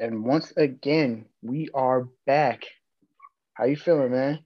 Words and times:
And 0.00 0.24
once 0.24 0.52
again, 0.56 1.24
we 1.42 1.70
are 1.74 2.08
back. 2.24 2.62
How 3.54 3.64
you 3.64 3.74
feeling, 3.74 4.12
man? 4.12 4.38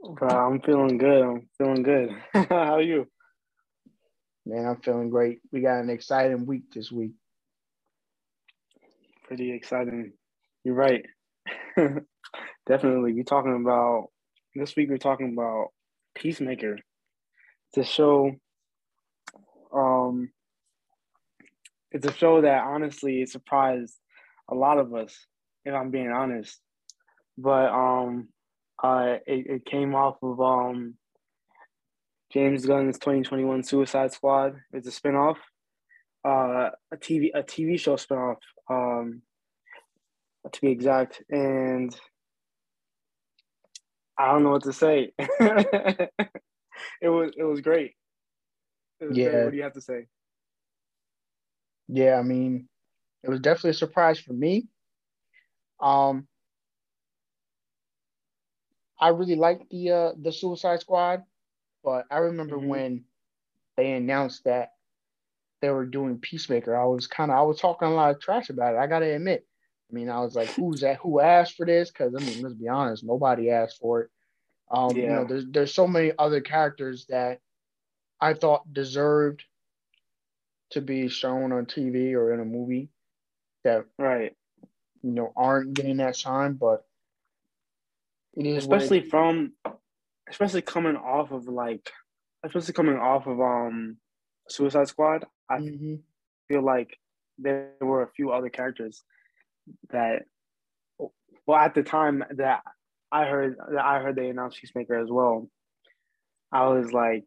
Bro, 0.00 0.28
I'm 0.28 0.60
feeling 0.60 0.98
good. 0.98 1.22
I'm 1.22 1.48
feeling 1.56 1.84
good. 1.84 2.10
How 2.48 2.74
are 2.74 2.82
you? 2.82 3.06
Man, 4.44 4.66
I'm 4.66 4.80
feeling 4.80 5.08
great. 5.08 5.38
We 5.52 5.60
got 5.60 5.78
an 5.78 5.88
exciting 5.88 6.46
week 6.46 6.64
this 6.74 6.90
week. 6.90 7.12
Pretty 9.28 9.52
exciting. 9.52 10.14
You're 10.64 10.74
right. 10.74 11.06
Definitely. 12.66 13.12
We're 13.12 13.22
talking 13.22 13.54
about 13.54 14.08
this 14.56 14.74
week 14.74 14.90
we're 14.90 14.98
talking 14.98 15.32
about 15.32 15.68
Peacemaker. 16.16 16.78
It's 17.68 17.88
a 17.88 17.88
show 17.88 18.32
um 19.72 20.30
it's 21.92 22.06
a 22.06 22.12
show 22.12 22.40
that 22.40 22.64
honestly 22.64 23.24
surprised 23.26 23.96
a 24.50 24.54
lot 24.54 24.78
of 24.78 24.94
us, 24.94 25.26
if 25.64 25.74
I'm 25.74 25.90
being 25.90 26.10
honest. 26.10 26.58
But 27.38 27.70
um 27.72 28.28
uh 28.82 29.16
it, 29.26 29.46
it 29.46 29.64
came 29.64 29.94
off 29.94 30.16
of 30.22 30.40
um 30.40 30.94
James 32.32 32.64
Gunn's 32.64 32.98
2021 32.98 33.62
Suicide 33.62 34.12
Squad. 34.12 34.54
It's 34.72 34.88
a 34.88 34.90
spinoff, 34.90 35.36
uh, 36.24 36.70
a 36.90 36.96
TV 36.96 37.30
a 37.34 37.42
TV 37.42 37.78
show 37.78 37.96
spinoff, 37.96 38.36
um, 38.70 39.20
to 40.50 40.60
be 40.62 40.68
exact. 40.70 41.22
And 41.28 41.94
I 44.18 44.32
don't 44.32 44.44
know 44.44 44.50
what 44.52 44.62
to 44.62 44.72
say. 44.72 45.12
it 45.18 46.10
was 47.02 47.32
it 47.36 47.44
was 47.44 47.60
great. 47.60 47.92
It 49.00 49.06
was 49.10 49.18
Yeah. 49.18 49.30
great. 49.30 49.44
What 49.44 49.50
do 49.50 49.56
you 49.58 49.62
have 49.64 49.74
to 49.74 49.80
say? 49.82 50.06
Yeah, 51.88 52.18
I 52.18 52.22
mean, 52.22 52.68
it 53.22 53.30
was 53.30 53.40
definitely 53.40 53.70
a 53.70 53.74
surprise 53.74 54.18
for 54.18 54.32
me. 54.32 54.68
Um, 55.80 56.28
I 59.00 59.08
really 59.08 59.36
liked 59.36 59.70
the 59.70 59.90
uh 59.90 60.12
the 60.20 60.32
Suicide 60.32 60.80
Squad, 60.80 61.24
but 61.84 62.06
I 62.10 62.18
remember 62.18 62.58
Mhm. 62.58 62.60
when 62.60 63.04
they 63.76 63.92
announced 63.92 64.44
that 64.44 64.72
they 65.60 65.70
were 65.70 65.86
doing 65.86 66.18
Peacemaker, 66.18 66.76
I 66.76 66.84
was 66.86 67.06
kind 67.06 67.30
of 67.30 67.38
I 67.38 67.42
was 67.42 67.60
talking 67.60 67.88
a 67.88 67.92
lot 67.94 68.14
of 68.14 68.20
trash 68.20 68.50
about 68.50 68.74
it. 68.74 68.78
I 68.78 68.86
gotta 68.86 69.14
admit. 69.14 69.46
I 69.90 69.94
mean, 69.94 70.08
I 70.08 70.20
was 70.20 70.34
like, 70.36 70.50
who's 70.56 70.80
that? 70.80 70.98
Who 70.98 71.20
asked 71.20 71.56
for 71.56 71.66
this? 71.66 71.90
Because 71.90 72.14
I 72.14 72.20
mean, 72.20 72.42
let's 72.42 72.54
be 72.54 72.68
honest, 72.68 73.04
nobody 73.04 73.50
asked 73.50 73.78
for 73.80 74.02
it. 74.02 74.10
Um, 74.70 75.02
you 75.02 75.12
know, 75.12 75.24
there's 75.24 75.46
there's 75.50 75.74
so 75.74 75.86
many 75.86 76.12
other 76.18 76.40
characters 76.40 77.06
that 77.08 77.40
I 78.20 78.34
thought 78.34 78.72
deserved 78.72 79.44
to 80.70 80.80
be 80.80 81.08
shown 81.08 81.52
on 81.52 81.66
TV 81.66 82.14
or 82.14 82.32
in 82.32 82.40
a 82.40 82.44
movie 82.44 82.90
that 83.64 83.84
Right. 83.98 84.36
you 85.02 85.10
know 85.12 85.32
aren't 85.36 85.74
getting 85.74 85.96
that 85.98 86.16
shine, 86.16 86.54
but 86.54 86.84
it 88.34 88.46
is 88.46 88.66
what 88.66 88.76
it- 88.80 88.84
especially 88.84 89.08
from 89.08 89.54
especially 90.28 90.62
coming 90.62 90.96
off 90.96 91.30
of 91.32 91.46
like 91.46 91.90
especially 92.44 92.74
coming 92.74 92.96
off 92.96 93.26
of 93.26 93.40
um 93.40 93.98
Suicide 94.48 94.88
Squad, 94.88 95.24
I 95.48 95.58
Mhm. 95.58 96.02
feel 96.48 96.62
like 96.62 96.98
there 97.38 97.74
were 97.80 98.02
a 98.02 98.10
few 98.12 98.32
other 98.32 98.50
characters 98.50 99.04
that 99.90 100.26
well 101.46 101.58
at 101.58 101.74
the 101.74 101.82
time 101.82 102.24
that 102.30 102.62
I 103.10 103.26
heard 103.26 103.56
that 103.58 103.84
I 103.84 104.00
heard 104.00 104.16
they 104.16 104.30
announced 104.30 104.58
Peacemaker 104.60 104.98
as 104.98 105.10
well. 105.10 105.50
I 106.50 106.66
was 106.68 106.92
like 106.92 107.26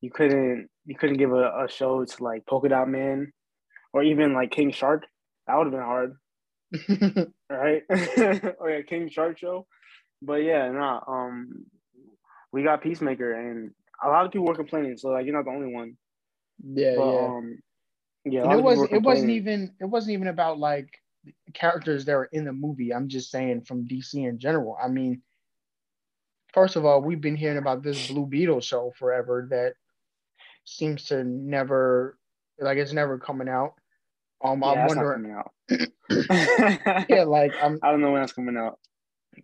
you 0.00 0.10
couldn't 0.10 0.70
you 0.84 0.94
couldn't 0.96 1.16
give 1.16 1.32
a, 1.32 1.64
a 1.64 1.68
show 1.68 2.04
to 2.04 2.22
like 2.24 2.46
Polka 2.46 2.68
Dot 2.68 2.88
Man 2.88 3.32
or 3.94 4.04
even 4.04 4.34
like 4.34 4.52
King 4.52 4.72
Shark. 4.72 5.06
That 5.48 5.56
would 5.56 5.68
have 5.68 5.72
been 5.72 5.82
hard. 5.82 6.16
right? 7.50 7.82
or 8.60 8.70
yeah, 8.70 8.82
King 8.82 9.10
Shark 9.10 9.38
show. 9.38 9.66
But 10.22 10.36
yeah, 10.42 10.70
nah, 10.72 11.00
um 11.08 11.66
we 12.52 12.64
got 12.64 12.82
Peacemaker 12.82 13.32
and 13.34 13.72
a 14.04 14.08
lot 14.08 14.26
of 14.26 14.32
people 14.32 14.46
were 14.46 14.56
complaining, 14.56 14.98
so 14.98 15.10
like 15.10 15.26
you're 15.26 15.34
not 15.36 15.46
the 15.46 15.52
only 15.52 15.72
one. 15.72 15.96
yeah, 16.64 16.96
But 16.96 17.02
yeah. 17.02 17.32
um 17.36 17.58
yeah, 18.24 18.42
a 18.44 18.44
And 18.44 18.52
lot 18.52 18.58
it 18.58 18.60
of 18.60 18.64
people 18.64 18.80
were 18.80 18.88
wasn't 18.88 18.92
it 18.92 19.02
wasn't 19.02 19.30
even 19.32 19.74
it 19.80 19.86
wasn't 19.86 20.14
even 20.14 20.28
about 20.28 20.58
like 20.58 20.88
characters 21.54 22.04
that 22.06 22.14
were 22.16 22.30
in 22.32 22.44
the 22.44 22.52
movie. 22.52 22.92
I'm 22.94 23.08
just 23.08 23.30
saying 23.30 23.62
from 23.62 23.86
DC 23.88 24.14
in 24.28 24.38
general. 24.38 24.76
I 24.82 24.88
mean, 24.88 25.22
first 26.52 26.76
of 26.76 26.84
all, 26.84 27.02
we've 27.02 27.20
been 27.20 27.36
hearing 27.36 27.58
about 27.58 27.82
this 27.82 27.98
Blue 27.98 28.26
Beetle 28.26 28.60
show 28.60 28.92
forever 28.98 29.48
that 29.50 29.74
seems 30.64 31.06
to 31.06 31.24
never 31.24 32.18
like 32.58 32.78
it's 32.78 32.92
never 32.92 33.18
coming 33.18 33.48
out. 33.48 33.74
Um, 34.42 34.62
yeah, 34.62 34.82
I'm 34.84 34.84
wondering, 34.84 34.96
not 34.96 35.12
coming 35.12 35.32
out. 35.32 35.52
yeah, 37.08 37.24
like 37.24 37.56
I'm 37.60 37.82
I 37.82 37.90
don't 37.90 38.00
know 38.00 38.12
when 38.12 38.20
that's 38.20 38.32
coming 38.32 38.56
out. 38.56 38.78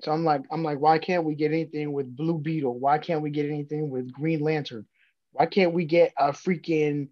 so 0.00 0.12
I'm 0.12 0.24
like 0.24 0.42
I'm 0.50 0.62
like, 0.62 0.78
why 0.80 0.98
can't 0.98 1.24
we 1.24 1.34
get 1.34 1.52
anything 1.52 1.92
with 1.92 2.14
Blue 2.16 2.38
Beetle? 2.38 2.78
Why 2.78 2.98
can't 2.98 3.22
we 3.22 3.30
get 3.30 3.46
anything 3.46 3.90
with 3.90 4.12
Green 4.12 4.40
Lantern? 4.40 4.86
Why 5.32 5.46
can't 5.46 5.72
we 5.72 5.84
get 5.84 6.12
a 6.18 6.30
freaking 6.32 7.08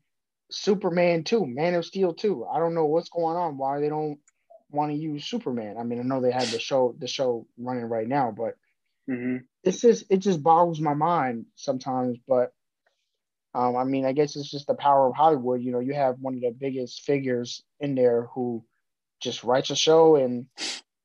Superman 0.50 1.24
too, 1.24 1.46
Man 1.46 1.74
of 1.74 1.84
Steel 1.84 2.14
too? 2.14 2.46
I 2.46 2.58
don't 2.58 2.74
know 2.74 2.86
what's 2.86 3.08
going 3.10 3.36
on. 3.36 3.58
Why 3.58 3.80
they 3.80 3.88
don't 3.88 4.18
want 4.70 4.92
to 4.92 4.96
use 4.96 5.24
Superman? 5.26 5.76
I 5.78 5.84
mean, 5.84 6.00
I 6.00 6.02
know 6.02 6.20
they 6.20 6.32
have 6.32 6.50
the 6.50 6.58
show 6.58 6.94
the 6.98 7.08
show 7.08 7.46
running 7.58 7.84
right 7.86 8.08
now, 8.08 8.32
but 8.36 8.54
hmm 9.08 9.48
it's 9.62 9.80
just 9.80 10.04
it 10.10 10.18
just 10.18 10.42
boggles 10.42 10.80
my 10.80 10.94
mind 10.94 11.46
sometimes. 11.56 12.18
But 12.26 12.52
um, 13.54 13.76
I 13.76 13.84
mean, 13.84 14.04
I 14.04 14.12
guess 14.12 14.36
it's 14.36 14.50
just 14.50 14.66
the 14.66 14.74
power 14.74 15.08
of 15.08 15.14
Hollywood. 15.14 15.62
You 15.62 15.72
know, 15.72 15.80
you 15.80 15.94
have 15.94 16.16
one 16.20 16.34
of 16.34 16.40
the 16.40 16.50
biggest 16.50 17.02
figures 17.02 17.62
in 17.80 17.94
there 17.94 18.28
who 18.34 18.64
just 19.20 19.42
writes 19.42 19.70
a 19.70 19.76
show 19.76 20.16
and 20.16 20.46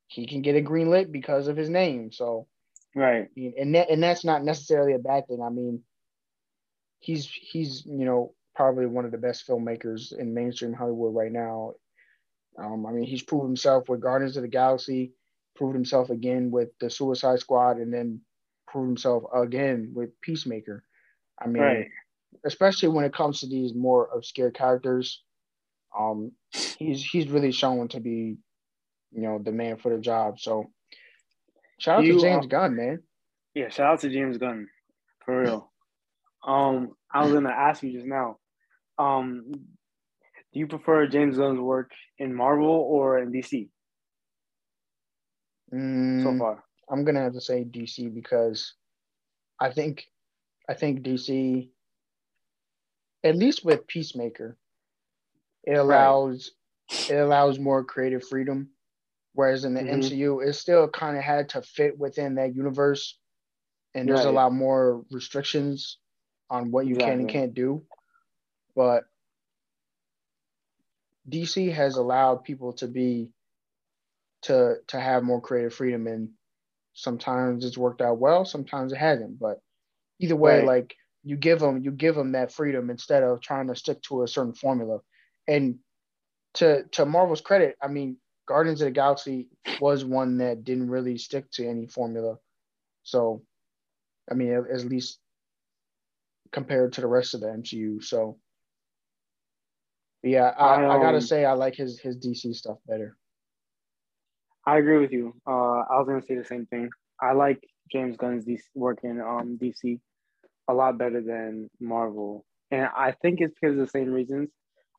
he 0.07 0.27
can 0.27 0.41
get 0.41 0.55
it 0.55 0.65
greenlit 0.65 1.11
because 1.11 1.47
of 1.47 1.57
his 1.57 1.69
name. 1.69 2.11
So 2.11 2.47
Right. 2.95 3.29
And 3.35 3.75
that, 3.75 3.89
and 3.89 4.03
that's 4.03 4.23
not 4.23 4.43
necessarily 4.43 4.93
a 4.93 4.99
bad 4.99 5.27
thing. 5.27 5.41
I 5.41 5.49
mean, 5.49 5.81
he's 6.99 7.25
he's 7.25 7.85
you 7.85 8.05
know 8.05 8.33
probably 8.55 8.85
one 8.85 9.05
of 9.05 9.11
the 9.11 9.17
best 9.17 9.47
filmmakers 9.47 10.17
in 10.17 10.33
mainstream 10.33 10.73
Hollywood 10.73 11.15
right 11.15 11.31
now. 11.31 11.73
Um, 12.57 12.85
I 12.85 12.91
mean, 12.91 13.05
he's 13.05 13.23
proved 13.23 13.45
himself 13.45 13.89
with 13.89 14.01
Guardians 14.01 14.37
of 14.37 14.43
the 14.43 14.47
Galaxy, 14.47 15.13
proved 15.55 15.73
himself 15.73 16.11
again 16.11 16.51
with 16.51 16.69
the 16.79 16.89
Suicide 16.89 17.39
Squad, 17.39 17.77
and 17.77 17.91
then 17.91 18.21
proved 18.67 18.89
himself 18.89 19.23
again 19.33 19.91
with 19.95 20.09
Peacemaker. 20.21 20.83
I 21.39 21.47
mean, 21.47 21.63
Right. 21.63 21.87
Especially 22.45 22.89
when 22.89 23.05
it 23.05 23.13
comes 23.13 23.39
to 23.41 23.47
these 23.47 23.73
more 23.73 24.09
obscure 24.15 24.51
characters, 24.51 25.23
um, 25.97 26.31
he's 26.77 27.03
he's 27.03 27.29
really 27.29 27.51
shown 27.51 27.87
to 27.89 27.99
be, 27.99 28.37
you 29.11 29.21
know, 29.21 29.39
the 29.43 29.51
man 29.51 29.77
for 29.77 29.95
the 29.95 30.01
job. 30.01 30.39
So, 30.39 30.71
shout 31.79 31.99
out 31.99 32.05
You, 32.05 32.07
to 32.07 32.15
James 32.15 32.45
uh, 32.45 32.47
Gunn, 32.47 32.75
man. 32.75 33.03
Yeah, 33.55 33.69
shout 33.69 33.93
out 33.93 33.99
to 34.01 34.09
James 34.09 34.37
Gunn. 34.37 34.67
For 35.25 35.41
real. 35.41 35.71
Um, 36.45 36.95
I 37.13 37.23
was 37.23 37.33
gonna 37.33 37.49
ask 37.49 37.83
you 37.83 37.91
just 37.93 38.05
now. 38.07 38.37
Um, 38.97 39.51
do 40.53 40.59
you 40.59 40.67
prefer 40.67 41.07
James 41.07 41.37
Gunn's 41.37 41.59
work 41.59 41.91
in 42.19 42.33
Marvel 42.33 42.69
or 42.69 43.19
in 43.19 43.31
DC 43.31 43.69
so 46.17 46.33
Mm, 46.33 46.35
far? 46.35 46.63
I'm 46.89 47.03
gonna 47.03 47.21
have 47.21 47.33
to 47.33 47.41
say 47.41 47.63
DC 47.63 48.13
because 48.13 48.75
I 49.59 49.71
think 49.71 50.05
I 50.69 50.73
think 50.75 51.01
DC, 51.03 51.72
at 53.23 53.35
least 53.35 53.65
with 53.65 53.87
Peacemaker, 53.87 54.57
it 55.63 55.73
allows 55.73 56.51
it 57.07 57.15
allows 57.15 57.59
more 57.59 57.83
creative 57.83 58.25
freedom. 58.27 58.71
Whereas 59.33 59.65
in 59.65 59.75
the 59.75 59.81
Mhm. 59.81 59.89
MCU, 59.89 60.41
it 60.41 60.53
still 60.53 60.89
kind 60.89 61.17
of 61.17 61.23
had 61.23 61.49
to 61.49 61.61
fit 61.61 61.97
within 61.99 62.35
that 62.35 62.55
universe, 62.55 63.19
and 63.95 64.09
there's 64.09 64.25
a 64.25 64.31
lot 64.31 64.53
more 64.53 65.05
restrictions 65.11 65.99
on 66.49 66.71
what 66.71 66.87
you 66.87 66.97
can 66.97 67.19
and 67.19 67.29
can't 67.29 67.53
do. 67.53 67.85
But 68.75 69.05
DC 71.27 71.69
has 71.69 71.97
allowed 71.97 72.45
people 72.45 72.71
to 72.73 72.87
be 72.87 73.33
to 74.43 74.75
to 74.87 74.99
have 74.99 75.23
more 75.23 75.41
creative 75.41 75.73
freedom, 75.73 76.07
and 76.07 76.33
sometimes 76.93 77.65
it's 77.65 77.77
worked 77.77 78.01
out 78.01 78.19
well, 78.19 78.45
sometimes 78.45 78.91
it 78.93 78.97
hasn't. 78.97 79.39
But 79.39 79.61
either 80.19 80.35
way, 80.35 80.61
Right. 80.61 80.61
like 80.61 80.95
you 81.23 81.37
give 81.37 81.59
them 81.59 81.81
you 81.83 81.91
give 81.91 82.15
them 82.15 82.33
that 82.33 82.51
freedom 82.51 82.89
instead 82.89 83.23
of 83.23 83.41
trying 83.41 83.67
to 83.67 83.75
stick 83.75 84.01
to 84.03 84.23
a 84.23 84.27
certain 84.27 84.53
formula. 84.53 84.99
And 85.47 85.79
to 86.55 86.83
to 86.91 87.05
Marvel's 87.05 87.41
credit, 87.41 87.75
I 87.81 87.87
mean, 87.87 88.17
Guardians 88.45 88.81
of 88.81 88.85
the 88.85 88.91
Galaxy 88.91 89.47
was 89.79 90.03
one 90.03 90.37
that 90.39 90.63
didn't 90.63 90.89
really 90.89 91.17
stick 91.17 91.49
to 91.51 91.67
any 91.67 91.87
formula. 91.87 92.35
So, 93.03 93.43
I 94.29 94.33
mean, 94.33 94.53
at, 94.53 94.69
at 94.69 94.85
least 94.85 95.19
compared 96.51 96.93
to 96.93 97.01
the 97.01 97.07
rest 97.07 97.33
of 97.33 97.41
the 97.41 97.47
MCU. 97.47 98.03
So, 98.03 98.37
yeah, 100.21 100.53
I, 100.57 100.83
I, 100.83 100.95
I, 100.95 101.01
gotta 101.01 101.17
um, 101.17 101.21
say 101.21 101.45
I 101.45 101.53
like 101.53 101.75
his 101.75 101.99
his 101.99 102.17
DC 102.17 102.53
stuff 102.55 102.77
better. 102.85 103.17
I 104.65 104.77
agree 104.77 104.99
with 104.99 105.11
you. 105.11 105.35
Uh, 105.47 105.83
I 105.89 105.97
was 105.97 106.05
gonna 106.07 106.21
say 106.21 106.35
the 106.35 106.45
same 106.45 106.65
thing. 106.65 106.89
I 107.21 107.31
like 107.31 107.63
James 107.91 108.17
Gunn's 108.17 108.45
DC, 108.45 108.61
work 108.75 108.99
in 109.03 109.21
um, 109.21 109.57
DC 109.61 109.99
a 110.67 110.73
lot 110.73 110.97
better 110.97 111.21
than 111.21 111.69
Marvel, 111.79 112.45
and 112.71 112.87
I 112.95 113.13
think 113.21 113.41
it's 113.41 113.55
because 113.59 113.77
of 113.77 113.85
the 113.85 113.91
same 113.91 114.11
reasons. 114.11 114.49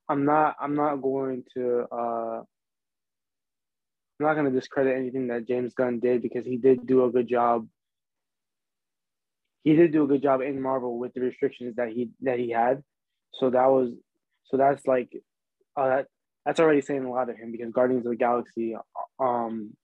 I'm 0.09 0.25
not. 0.25 0.57
I'm 0.61 0.75
not 0.75 0.97
going 0.97 1.45
to. 1.55 1.87
Uh, 1.91 2.43
I'm 4.21 4.27
not 4.27 4.35
gonna 4.35 4.51
discredit 4.51 4.97
anything 4.97 5.29
that 5.29 5.49
James 5.49 5.75
Gunn 5.75 6.01
did 6.01 6.23
because 6.23 6.45
he 6.45 6.57
did 6.57 6.87
do 6.87 7.05
a 7.05 7.11
good 7.11 7.29
job. 7.29 7.67
He 9.65 9.75
did 9.75 9.93
do 9.93 10.05
a 10.05 10.07
good 10.07 10.23
job 10.23 10.41
in 10.41 10.61
Marvel 10.61 10.99
with 10.99 11.15
the 11.15 11.21
restrictions 11.21 11.77
that 11.77 11.89
he 11.89 12.11
that 12.21 12.39
he 12.39 12.51
had. 12.51 12.83
So 13.33 13.51
that 13.51 13.67
was 13.67 13.91
so 14.45 14.57
that's 14.57 14.87
like 14.87 15.11
uh, 15.77 15.89
that 15.89 16.07
that's 16.45 16.61
already 16.61 16.83
saying 16.83 17.05
a 17.05 17.11
lot 17.11 17.31
of 17.31 17.37
him 17.37 17.51
because 17.51 17.73
Guardians 17.73 18.07
of 18.07 18.11
the 18.11 18.17
Galaxy, 18.17 18.77
um, 19.19 19.75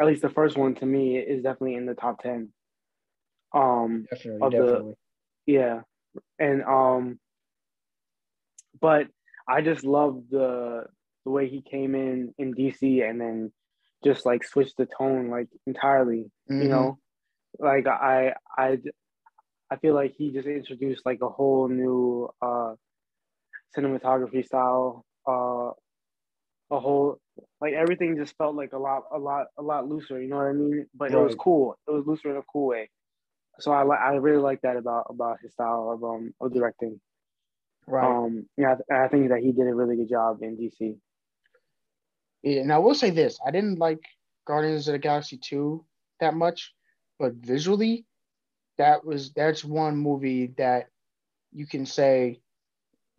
at 0.00 0.06
least 0.06 0.22
the 0.22 0.30
first 0.30 0.56
one 0.56 0.74
to 0.76 0.86
me 0.86 1.18
is 1.18 1.42
definitely 1.42 1.74
in 1.74 1.86
the 1.86 1.94
top 1.94 2.22
ten. 2.22 2.48
Um, 3.54 4.06
definitely, 4.10 4.46
of 4.46 4.52
definitely. 4.52 4.94
Yeah, 5.48 5.80
and 6.38 6.62
um, 6.62 7.18
but 8.78 9.06
I 9.48 9.62
just 9.62 9.82
love 9.82 10.24
the 10.30 10.84
the 11.24 11.30
way 11.30 11.48
he 11.48 11.62
came 11.62 11.94
in 11.94 12.34
in 12.36 12.54
DC 12.54 13.08
and 13.08 13.18
then 13.18 13.52
just 14.04 14.26
like 14.26 14.44
switched 14.44 14.76
the 14.76 14.86
tone 14.86 15.30
like 15.30 15.48
entirely. 15.66 16.30
Mm-hmm. 16.50 16.62
You 16.62 16.68
know, 16.68 16.98
like 17.58 17.86
I 17.86 18.34
I 18.58 18.76
I 19.70 19.76
feel 19.76 19.94
like 19.94 20.16
he 20.18 20.32
just 20.32 20.46
introduced 20.46 21.06
like 21.06 21.20
a 21.22 21.30
whole 21.30 21.66
new 21.66 22.28
uh 22.42 22.74
cinematography 23.74 24.44
style, 24.44 25.06
uh 25.26 25.70
a 26.70 26.78
whole 26.78 27.18
like 27.62 27.72
everything 27.72 28.18
just 28.18 28.36
felt 28.36 28.54
like 28.54 28.74
a 28.74 28.78
lot 28.78 29.04
a 29.14 29.18
lot 29.18 29.46
a 29.56 29.62
lot 29.62 29.88
looser, 29.88 30.20
you 30.20 30.28
know 30.28 30.36
what 30.36 30.48
I 30.48 30.52
mean? 30.52 30.86
But 30.94 31.10
right. 31.10 31.18
it 31.18 31.24
was 31.24 31.34
cool. 31.36 31.78
It 31.88 31.92
was 31.92 32.06
looser 32.06 32.32
in 32.32 32.36
a 32.36 32.42
cool 32.52 32.66
way. 32.66 32.90
So 33.60 33.72
I 33.72 33.82
I 33.82 34.14
really 34.14 34.42
like 34.42 34.62
that 34.62 34.76
about 34.76 35.06
about 35.10 35.40
his 35.40 35.52
style 35.52 35.90
of 35.92 36.04
um 36.04 36.34
of 36.40 36.52
directing. 36.52 37.00
Right. 37.86 38.04
Um 38.06 38.48
yeah, 38.56 38.76
I 38.90 39.08
think 39.08 39.30
that 39.30 39.40
he 39.40 39.52
did 39.52 39.66
a 39.66 39.74
really 39.74 39.96
good 39.96 40.08
job 40.08 40.42
in 40.42 40.56
DC. 40.56 40.98
Yeah, 42.42 42.60
and 42.60 42.72
I 42.72 42.78
will 42.78 42.94
say 42.94 43.10
this: 43.10 43.38
I 43.44 43.50
didn't 43.50 43.78
like 43.78 44.00
Guardians 44.46 44.88
of 44.88 44.92
the 44.92 44.98
Galaxy 44.98 45.38
2 45.38 45.84
that 46.20 46.34
much, 46.34 46.74
but 47.18 47.34
visually, 47.34 48.06
that 48.78 49.04
was 49.04 49.32
that's 49.32 49.64
one 49.64 49.96
movie 49.96 50.48
that 50.58 50.88
you 51.52 51.66
can 51.66 51.84
say 51.86 52.40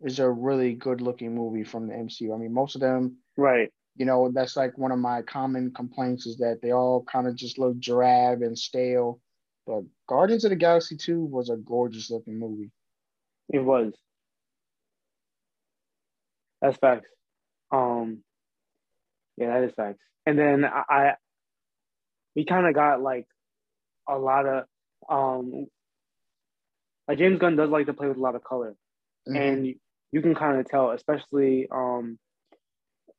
is 0.02 0.18
a 0.18 0.30
really 0.30 0.74
good 0.74 1.00
looking 1.00 1.34
movie 1.34 1.64
from 1.64 1.88
the 1.88 1.94
MCU. 1.94 2.34
I 2.34 2.38
mean, 2.38 2.54
most 2.54 2.74
of 2.74 2.80
them, 2.80 3.18
right? 3.36 3.70
You 3.96 4.06
know, 4.06 4.30
that's 4.32 4.56
like 4.56 4.78
one 4.78 4.92
of 4.92 4.98
my 4.98 5.22
common 5.22 5.72
complaints 5.74 6.26
is 6.26 6.38
that 6.38 6.60
they 6.62 6.72
all 6.72 7.04
kind 7.04 7.26
of 7.28 7.34
just 7.34 7.58
look 7.58 7.78
drab 7.78 8.42
and 8.42 8.58
stale. 8.58 9.20
But 9.66 9.84
Guardians 10.08 10.44
of 10.44 10.50
the 10.50 10.56
Galaxy 10.56 10.96
2 10.96 11.24
was 11.24 11.50
a 11.50 11.56
gorgeous 11.56 12.10
looking 12.10 12.38
movie. 12.38 12.70
It 13.48 13.60
was. 13.60 13.92
That's 16.60 16.76
facts. 16.78 17.08
Um, 17.72 18.22
yeah, 19.36 19.58
that 19.58 19.68
is 19.68 19.74
facts. 19.74 20.00
And 20.26 20.38
then 20.38 20.64
I, 20.64 20.82
I 20.88 21.14
we 22.36 22.44
kind 22.44 22.66
of 22.66 22.74
got 22.74 23.00
like 23.00 23.26
a 24.08 24.18
lot 24.18 24.46
of 24.46 24.64
um 25.08 25.66
like 27.08 27.18
James 27.18 27.38
Gunn 27.38 27.56
does 27.56 27.70
like 27.70 27.86
to 27.86 27.94
play 27.94 28.08
with 28.08 28.18
a 28.18 28.20
lot 28.20 28.34
of 28.34 28.44
color. 28.44 28.74
Mm-hmm. 29.28 29.36
And 29.36 29.66
you, 29.66 29.74
you 30.12 30.22
can 30.22 30.34
kind 30.34 30.60
of 30.60 30.68
tell, 30.68 30.90
especially 30.90 31.68
um 31.70 32.18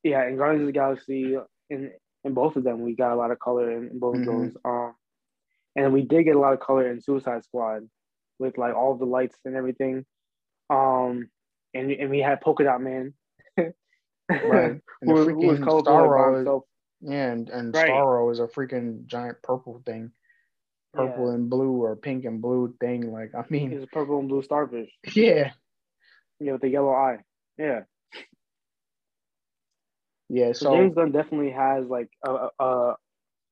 yeah, 0.03 0.27
in 0.27 0.37
Guardians 0.37 0.61
of 0.61 0.67
the 0.67 0.73
Galaxy 0.73 1.35
in 1.69 1.91
in 2.23 2.33
both 2.33 2.55
of 2.55 2.63
them 2.63 2.81
we 2.81 2.95
got 2.95 3.13
a 3.13 3.15
lot 3.15 3.31
of 3.31 3.39
color 3.39 3.71
in, 3.71 3.89
in 3.89 3.99
both 3.99 4.15
mm-hmm. 4.15 4.29
of 4.29 4.35
those. 4.35 4.57
Um 4.63 4.93
and 5.75 5.93
we 5.93 6.01
did 6.03 6.23
get 6.23 6.35
a 6.35 6.39
lot 6.39 6.53
of 6.53 6.59
color 6.59 6.89
in 6.89 7.01
Suicide 7.01 7.43
Squad 7.43 7.87
with 8.39 8.57
like 8.57 8.75
all 8.75 8.95
the 8.95 9.05
lights 9.05 9.37
and 9.45 9.55
everything. 9.55 10.05
Um 10.69 11.29
and 11.73 11.91
and 11.91 12.09
we 12.09 12.19
had 12.19 12.41
Polka 12.41 12.63
Dot 12.63 12.81
Man. 12.81 13.13
right. 13.57 14.81
And 15.03 15.17
who, 15.17 15.29
who 15.29 15.47
was 15.47 15.59
Starro 15.59 16.61
yeah, 17.01 17.31
and, 17.31 17.49
and 17.49 17.73
right. 17.73 17.89
Starro 17.89 18.31
is 18.31 18.39
a 18.39 18.45
freaking 18.45 19.07
giant 19.07 19.41
purple 19.41 19.81
thing. 19.83 20.11
Purple 20.93 21.29
yeah. 21.29 21.33
and 21.33 21.49
blue 21.49 21.83
or 21.83 21.95
pink 21.95 22.25
and 22.25 22.39
blue 22.39 22.75
thing. 22.79 23.11
Like 23.11 23.31
I 23.35 23.43
mean 23.49 23.71
He's 23.71 23.83
a 23.83 23.87
purple 23.87 24.19
and 24.19 24.29
blue 24.29 24.43
starfish. 24.43 24.91
Yeah. 25.15 25.51
Yeah, 26.39 26.53
with 26.53 26.61
the 26.61 26.69
yellow 26.69 26.91
eye. 26.91 27.17
Yeah. 27.57 27.81
Yeah, 30.33 30.53
so, 30.53 30.65
so 30.65 30.75
James 30.75 30.95
Gunn 30.95 31.11
definitely 31.11 31.51
has 31.51 31.87
like 31.87 32.09
a, 32.25 32.47
a 32.57 32.95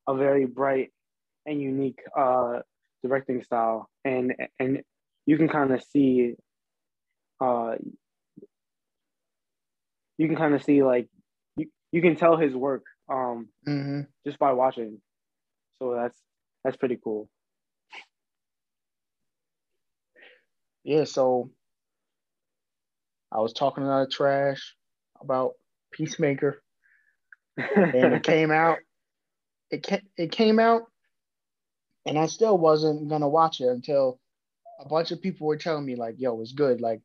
a 0.07 0.15
very 0.15 0.45
bright 0.45 0.91
and 1.49 1.61
unique 1.61 1.99
uh 2.17 2.59
directing 3.03 3.43
style 3.43 3.89
and 4.05 4.33
and 4.59 4.81
you 5.25 5.37
can 5.37 5.49
kind 5.49 5.71
of 5.73 5.81
see 5.83 6.35
uh 7.41 7.75
you 10.17 10.27
can 10.27 10.35
kind 10.35 10.53
of 10.53 10.63
see 10.63 10.83
like 10.83 11.07
you, 11.55 11.67
you 11.91 12.01
can 12.01 12.15
tell 12.15 12.37
his 12.37 12.53
work 12.53 12.83
um 13.09 13.47
mm-hmm. 13.67 14.01
just 14.25 14.37
by 14.37 14.53
watching. 14.53 15.01
So 15.81 15.95
that's 15.95 16.19
that's 16.63 16.77
pretty 16.77 16.99
cool. 17.01 17.29
Yeah, 20.83 21.05
so 21.05 21.49
I 23.31 23.39
was 23.39 23.53
talking 23.53 23.83
a 23.83 23.87
lot 23.87 24.03
of 24.03 24.11
trash 24.11 24.75
about 25.21 25.53
Peacemaker, 25.91 26.61
and 27.57 28.13
it 28.13 28.23
came 28.23 28.51
out. 28.51 28.79
It 29.71 29.83
came, 29.83 30.01
it 30.17 30.31
came 30.31 30.59
out, 30.59 30.83
and 32.09 32.19
I 32.19 32.25
still 32.25 32.57
wasn't 32.57 33.07
gonna 33.07 33.29
watch 33.29 33.61
it 33.61 33.67
until 33.67 34.19
a 34.79 34.87
bunch 34.87 35.11
of 35.11 35.21
people 35.21 35.47
were 35.47 35.57
telling 35.57 35.85
me 35.85 35.95
like, 35.95 36.15
"Yo, 36.17 36.39
it's 36.41 36.53
good. 36.53 36.81
Like, 36.81 37.01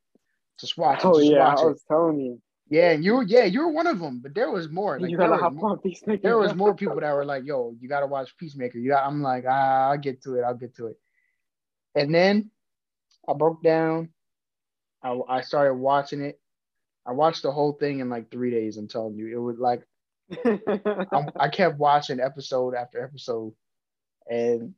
just 0.59 0.79
watch 0.79 1.01
it. 1.01 1.07
Oh 1.07 1.19
just 1.19 1.31
yeah, 1.31 1.47
I 1.49 1.65
was 1.65 1.83
telling 1.87 2.21
you. 2.21 2.41
Yeah, 2.69 2.93
and 2.93 3.05
you 3.05 3.15
were 3.15 3.23
yeah, 3.25 3.45
you 3.45 3.61
were 3.61 3.73
one 3.73 3.87
of 3.87 3.99
them, 3.99 4.21
but 4.21 4.35
there 4.35 4.51
was 4.51 4.69
more. 4.69 4.99
Like, 4.99 5.11
you 5.11 5.19
gotta 5.19 5.37
hop 5.37 5.63
on 5.63 5.79
Peacemaker. 5.79 6.23
There 6.23 6.39
was 6.39 6.55
more 6.55 6.75
people 6.83 7.01
that 7.01 7.13
were 7.13 7.25
like, 7.25 7.45
"Yo, 7.45 7.75
you 7.81 7.89
gotta 7.89 8.07
watch 8.07 8.37
Peacemaker." 8.39 8.79
You 8.79 8.91
got, 8.91 9.07
I'm 9.07 9.23
like, 9.23 9.45
ah, 9.49 9.91
I'll 9.91 9.99
get 9.99 10.23
to 10.23 10.37
it. 10.37 10.43
I'll 10.43 10.57
get 10.57 10.75
to 10.77 10.87
it. 10.89 10.99
And 11.95 12.15
then 12.15 12.51
I 13.29 13.35
broke 13.35 13.63
down. 13.63 14.11
I, 15.03 15.19
I 15.29 15.41
started 15.43 15.75
watching 15.75 16.23
it. 16.23 16.41
I 17.07 17.13
watched 17.13 17.43
the 17.43 17.53
whole 17.53 17.73
thing 17.73 18.01
in 18.01 18.09
like 18.09 18.31
three 18.31 18.51
days. 18.51 18.79
I'm 18.79 18.89
telling 18.89 19.17
you, 19.17 19.27
it 19.29 19.41
was 19.41 19.59
like 19.59 19.87
I, 20.45 21.27
I 21.39 21.49
kept 21.49 21.79
watching 21.79 22.21
episode 22.21 22.75
after 22.75 23.05
episode, 23.05 23.53
and 24.31 24.75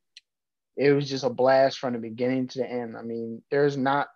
it 0.77 0.93
was 0.93 1.09
just 1.09 1.25
a 1.25 1.31
blast 1.31 1.79
from 1.79 1.95
the 1.95 1.99
beginning 1.99 2.49
to 2.49 2.59
the 2.59 2.71
end. 2.71 2.97
I 2.97 3.03
mean, 3.03 3.43
there's 3.51 3.77
not 3.77 4.09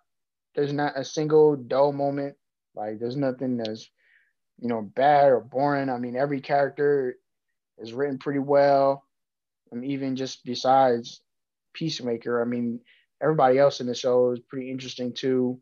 there's 0.55 0.73
not 0.73 0.97
a 0.97 1.05
single 1.05 1.55
dull 1.55 1.93
moment 1.93 2.35
like 2.75 2.99
there's 2.99 3.17
nothing 3.17 3.57
that's, 3.57 3.89
you 4.59 4.67
know, 4.67 4.81
bad 4.81 5.31
or 5.31 5.41
boring. 5.41 5.89
I 5.89 5.97
mean, 5.97 6.15
every 6.15 6.41
character 6.41 7.15
is 7.77 7.93
written 7.93 8.17
pretty 8.17 8.39
well. 8.39 9.03
And 9.71 9.85
even 9.85 10.15
just 10.15 10.43
besides 10.45 11.21
Peacemaker, 11.73 12.41
I 12.41 12.45
mean, 12.45 12.79
everybody 13.21 13.57
else 13.57 13.79
in 13.79 13.87
the 13.87 13.95
show 13.95 14.31
is 14.31 14.39
pretty 14.39 14.69
interesting 14.69 15.13
too. 15.13 15.59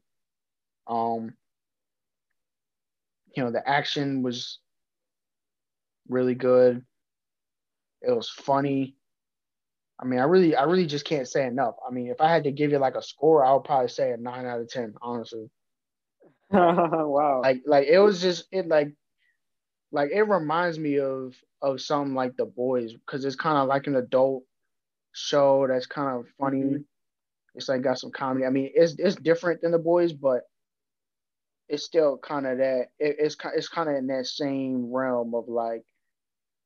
Um, 0.88 1.34
you 3.36 3.44
know, 3.44 3.52
the 3.52 3.68
action 3.68 4.24
was 4.24 4.60
really 6.08 6.36
good. 6.36 6.84
It 8.02 8.12
was 8.12 8.30
funny. 8.30 8.96
I 10.02 10.06
mean, 10.06 10.20
I 10.20 10.24
really, 10.24 10.56
I 10.56 10.64
really 10.64 10.86
just 10.86 11.06
can't 11.06 11.28
say 11.28 11.46
enough. 11.46 11.76
I 11.86 11.92
mean, 11.92 12.08
if 12.08 12.22
I 12.22 12.32
had 12.32 12.46
to 12.46 12.52
give 12.52 12.72
it 12.72 12.80
like 12.80 12.96
a 12.96 13.02
score, 13.02 13.44
I 13.44 13.54
would 13.54 13.66
probably 13.66 13.90
say 13.90 14.12
a 14.12 14.18
nine 14.18 14.46
out 14.46 14.62
of 14.62 14.70
ten, 14.70 14.94
honestly. 15.02 15.50
wow. 16.52 17.42
Like 17.44 17.62
like 17.66 17.88
it 17.88 18.00
was 18.00 18.22
just 18.22 18.48
it 18.52 18.68
like 18.68 18.94
like 19.92 20.10
it 20.12 20.24
reminds 20.24 20.80
me 20.80 21.00
of 21.00 21.36
of 21.62 21.82
some 21.82 22.16
like 22.16 22.36
the 22.38 22.46
boys 22.46 22.94
because 22.94 23.26
it's 23.26 23.36
kind 23.36 23.58
of 23.58 23.68
like 23.68 23.88
an 23.88 23.96
adult 23.96 24.44
show 25.12 25.68
that's 25.68 25.86
kind 25.86 26.18
of 26.18 26.26
funny. 26.40 26.62
Mm-hmm. 26.62 26.82
It's 27.56 27.68
like 27.68 27.82
got 27.82 28.00
some 28.00 28.12
comedy. 28.12 28.46
I 28.46 28.50
mean, 28.50 28.72
it's 28.74 28.96
it's 28.98 29.16
different 29.16 29.62
than 29.62 29.72
the 29.72 29.80
boys, 29.80 30.14
but 30.14 30.42
it's 31.68 31.84
still 31.84 32.18
kind 32.18 32.48
of 32.48 32.58
that. 32.60 32.88
It, 33.00 33.18
it's 33.20 33.36
it's 33.56 33.68
kind 33.68 33.90
of 33.90 33.96
in 33.96 34.08
that 34.08 34.28
same 34.28 34.92
realm 34.92 35.36
of 35.36 35.50
like 35.50 35.84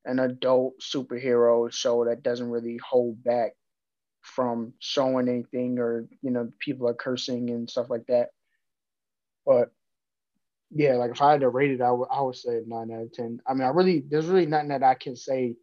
an 0.05 0.19
adult 0.19 0.73
superhero 0.81 1.71
show 1.71 2.05
that 2.05 2.23
doesn't 2.23 2.49
really 2.49 2.77
hold 2.77 3.23
back 3.23 3.53
from 4.21 4.73
showing 4.79 5.27
anything 5.27 5.79
or 5.79 6.07
you 6.21 6.31
know 6.31 6.49
people 6.59 6.87
are 6.87 6.93
cursing 6.93 7.49
and 7.49 7.69
stuff 7.69 7.89
like 7.89 8.05
that. 8.07 8.29
But 9.45 9.71
yeah, 10.71 10.95
like 10.95 11.11
if 11.11 11.21
I 11.21 11.31
had 11.33 11.41
to 11.41 11.49
rate 11.49 11.71
it, 11.71 11.81
I 11.81 11.91
would 11.91 12.07
I 12.11 12.21
would 12.21 12.35
say 12.35 12.61
nine 12.65 12.91
out 12.91 13.03
of 13.03 13.13
ten. 13.13 13.39
I 13.47 13.53
mean, 13.53 13.63
I 13.63 13.69
really 13.69 14.03
there's 14.07 14.25
really 14.25 14.45
nothing 14.45 14.69
that 14.69 14.83
I 14.83 14.95
can 14.95 15.15
say 15.15 15.55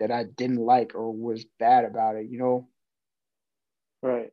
that 0.00 0.10
I 0.10 0.24
didn't 0.24 0.58
like 0.58 0.94
or 0.94 1.10
was 1.10 1.44
bad 1.58 1.84
about 1.84 2.16
it. 2.16 2.26
You 2.30 2.38
know. 2.38 2.68
Right. 4.02 4.30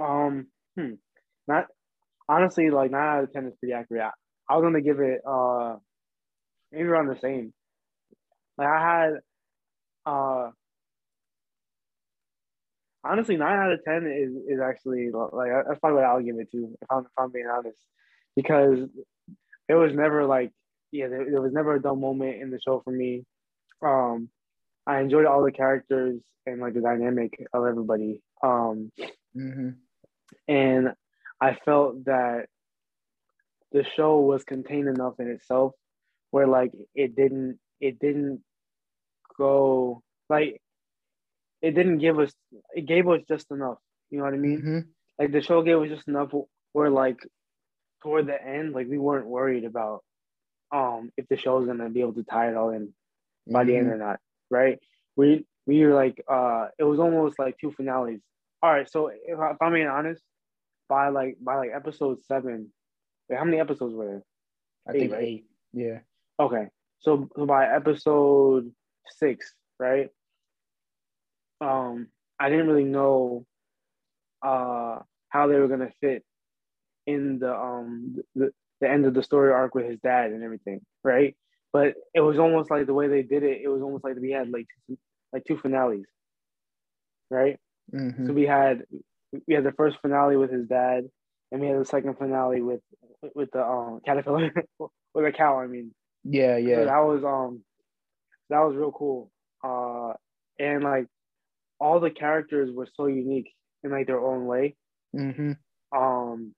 Um. 0.00 0.48
Hmm. 0.76 0.94
Not 1.46 1.66
honestly, 2.28 2.70
like 2.70 2.90
nine 2.90 3.18
out 3.18 3.24
of 3.24 3.32
ten 3.32 3.46
is 3.46 3.54
pretty 3.58 3.72
accurate. 3.72 4.02
I, 4.02 4.10
I 4.52 4.56
was 4.56 4.64
gonna 4.64 4.80
give 4.82 5.00
it 5.00 5.22
uh 5.26 5.76
maybe 6.72 6.84
around 6.84 7.08
the 7.08 7.18
same. 7.20 7.52
Like 8.56 8.68
I 8.68 8.80
had 8.80 9.12
uh 10.06 10.50
honestly, 13.04 13.36
nine 13.36 13.58
out 13.58 13.72
of 13.72 13.84
ten 13.84 14.06
is 14.06 14.32
is 14.48 14.60
actually 14.60 15.10
like 15.10 15.50
that's 15.66 15.80
probably 15.80 15.96
what 15.96 16.04
I'll 16.04 16.22
give 16.22 16.38
it 16.38 16.50
to 16.52 16.76
if 16.80 16.88
I'm 16.90 17.00
if 17.04 17.10
I'm 17.18 17.32
being 17.32 17.46
honest, 17.46 17.78
because 18.36 18.78
it 19.68 19.74
was 19.74 19.92
never 19.94 20.24
like 20.26 20.52
yeah, 20.90 21.08
there, 21.08 21.30
there 21.30 21.42
was 21.42 21.52
never 21.52 21.74
a 21.74 21.82
dull 21.82 21.96
moment 21.96 22.40
in 22.40 22.50
the 22.50 22.60
show 22.60 22.80
for 22.82 22.90
me. 22.90 23.24
Um, 23.82 24.30
I 24.86 25.00
enjoyed 25.00 25.26
all 25.26 25.44
the 25.44 25.52
characters 25.52 26.22
and 26.46 26.60
like 26.60 26.74
the 26.74 26.80
dynamic 26.80 27.38
of 27.52 27.64
everybody. 27.66 28.22
Um, 28.42 28.90
Mm-hmm. 29.36 29.70
and 30.48 30.94
I 31.40 31.56
felt 31.64 32.06
that 32.06 32.46
the 33.70 33.84
show 33.94 34.20
was 34.20 34.42
contained 34.42 34.88
enough 34.88 35.20
in 35.20 35.28
itself 35.28 35.74
where 36.30 36.46
like 36.46 36.72
it 36.94 37.16
didn't 37.16 37.58
it 37.80 37.98
didn't 37.98 38.42
go 39.36 40.02
like 40.28 40.60
it 41.62 41.72
didn't 41.74 41.98
give 41.98 42.18
us 42.18 42.32
it 42.74 42.86
gave 42.86 43.08
us 43.08 43.20
just 43.28 43.50
enough. 43.50 43.78
You 44.10 44.18
know 44.18 44.24
what 44.24 44.34
I 44.34 44.38
mean? 44.38 44.58
Mm-hmm. 44.58 44.78
Like 45.18 45.32
the 45.32 45.42
show 45.42 45.62
gave 45.62 45.78
us 45.78 45.88
just 45.88 46.08
enough 46.08 46.32
where 46.72 46.90
like 46.90 47.18
toward 48.02 48.26
the 48.26 48.42
end, 48.42 48.72
like 48.72 48.88
we 48.88 48.98
weren't 48.98 49.26
worried 49.26 49.64
about 49.64 50.02
um 50.72 51.10
if 51.16 51.26
the 51.28 51.36
show 51.36 51.60
show's 51.60 51.66
gonna 51.66 51.88
be 51.88 52.00
able 52.00 52.14
to 52.14 52.24
tie 52.24 52.50
it 52.50 52.56
all 52.56 52.70
in 52.70 52.92
by 53.50 53.64
the 53.64 53.76
end 53.76 53.88
or 53.88 53.96
not, 53.96 54.20
right? 54.50 54.78
We 55.16 55.46
we 55.66 55.84
were 55.84 55.94
like 55.94 56.22
uh 56.28 56.66
it 56.78 56.84
was 56.84 57.00
almost 57.00 57.38
like 57.38 57.56
two 57.58 57.72
finales. 57.72 58.20
All 58.62 58.72
right, 58.72 58.90
so 58.90 59.06
if, 59.06 59.38
I, 59.38 59.52
if 59.52 59.56
I'm 59.60 59.72
being 59.72 59.86
honest, 59.86 60.22
by 60.88 61.08
like 61.08 61.36
by 61.40 61.56
like 61.56 61.70
episode 61.74 62.18
seven, 62.26 62.72
wait, 63.28 63.38
how 63.38 63.44
many 63.44 63.60
episodes 63.60 63.94
were 63.94 64.06
there? 64.06 64.22
I 64.88 64.92
think 64.92 65.04
Eight, 65.04 65.12
right? 65.12 65.22
eight. 65.22 65.44
Yeah. 65.72 65.98
Okay, 66.40 66.66
so, 67.00 67.28
so 67.36 67.46
by 67.46 67.66
episode 67.66 68.72
six, 69.08 69.52
right? 69.78 70.08
Um, 71.60 72.08
I 72.38 72.48
didn't 72.48 72.68
really 72.68 72.84
know 72.84 73.44
uh 74.40 75.00
how 75.30 75.48
they 75.48 75.56
were 75.56 75.66
gonna 75.66 75.90
fit 76.00 76.22
in 77.06 77.40
the 77.40 77.52
um 77.52 78.16
the, 78.34 78.50
the 78.80 78.88
end 78.88 79.06
of 79.06 79.14
the 79.14 79.22
story 79.22 79.52
arc 79.52 79.74
with 79.74 79.86
his 79.86 79.98
dad 80.00 80.30
and 80.30 80.42
everything, 80.44 80.80
right? 81.02 81.34
But 81.72 81.94
it 82.14 82.20
was 82.20 82.38
almost 82.38 82.70
like 82.70 82.86
the 82.86 82.94
way 82.94 83.08
they 83.08 83.22
did 83.22 83.42
it. 83.42 83.60
It 83.62 83.68
was 83.68 83.82
almost 83.82 84.04
like 84.04 84.14
we 84.20 84.30
had 84.30 84.50
like 84.50 84.66
two, 84.86 84.96
like 85.32 85.44
two 85.44 85.58
finales, 85.58 86.06
right? 87.30 87.58
Mm-hmm. 87.92 88.26
So 88.26 88.32
we 88.32 88.44
had 88.44 88.84
we 89.46 89.54
had 89.54 89.64
the 89.64 89.72
first 89.72 89.98
finale 90.00 90.36
with 90.36 90.52
his 90.52 90.66
dad, 90.68 91.08
and 91.50 91.60
we 91.60 91.66
had 91.66 91.80
the 91.80 91.84
second 91.84 92.16
finale 92.16 92.62
with 92.62 92.80
with 93.34 93.50
the 93.52 93.64
um 93.64 94.00
caterpillar 94.04 94.52
with 95.14 95.26
a 95.26 95.32
cow. 95.32 95.58
I 95.58 95.66
mean, 95.66 95.92
Yeah, 96.30 96.58
yeah. 96.58 96.84
that 96.84 96.98
was 96.98 97.24
um 97.24 97.62
that 98.50 98.60
was 98.60 98.76
real 98.76 98.92
cool. 98.92 99.30
Uh, 99.64 100.12
and 100.58 100.84
like 100.84 101.06
all 101.80 102.00
the 102.00 102.10
characters 102.10 102.70
were 102.74 102.88
so 102.96 103.06
unique 103.06 103.50
in 103.82 103.90
like 103.90 104.06
their 104.06 104.20
own 104.20 104.46
way. 104.46 104.76
Mm-hmm. 105.16 105.52
Um, 105.96 106.54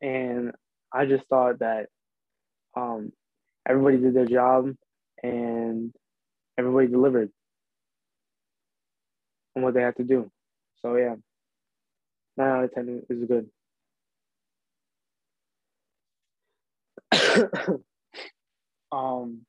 and 0.00 0.52
I 0.92 1.04
just 1.04 1.26
thought 1.28 1.58
that 1.58 1.88
um 2.76 3.12
everybody 3.68 3.98
did 3.98 4.14
their 4.14 4.26
job 4.26 4.70
and 5.22 5.94
everybody 6.58 6.86
delivered 6.86 7.30
on 9.54 9.62
what 9.62 9.74
they 9.74 9.82
had 9.82 9.96
to 9.96 10.04
do. 10.04 10.30
So 10.80 10.96
yeah, 10.96 11.16
nine 12.38 12.48
out 12.48 12.64
of 12.64 12.72
ten 12.74 13.02
is 13.10 13.28
good. 13.28 13.50
um, 18.96 19.42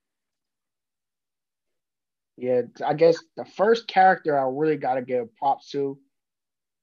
Yeah, 2.38 2.64
I 2.86 2.94
guess 2.94 3.18
the 3.36 3.46
first 3.46 3.88
character 3.88 4.38
I 4.38 4.48
really 4.50 4.78
got 4.78 4.96
to 4.96 5.02
give 5.02 5.36
props 5.36 5.72
to, 5.72 5.98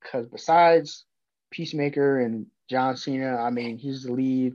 because 0.03 0.27
besides 0.27 1.05
Peacemaker 1.51 2.21
and 2.21 2.47
John 2.69 2.97
Cena, 2.97 3.37
I 3.37 3.51
mean, 3.51 3.79
he's 3.79 4.05
the 4.05 4.13
lead. 4.13 4.55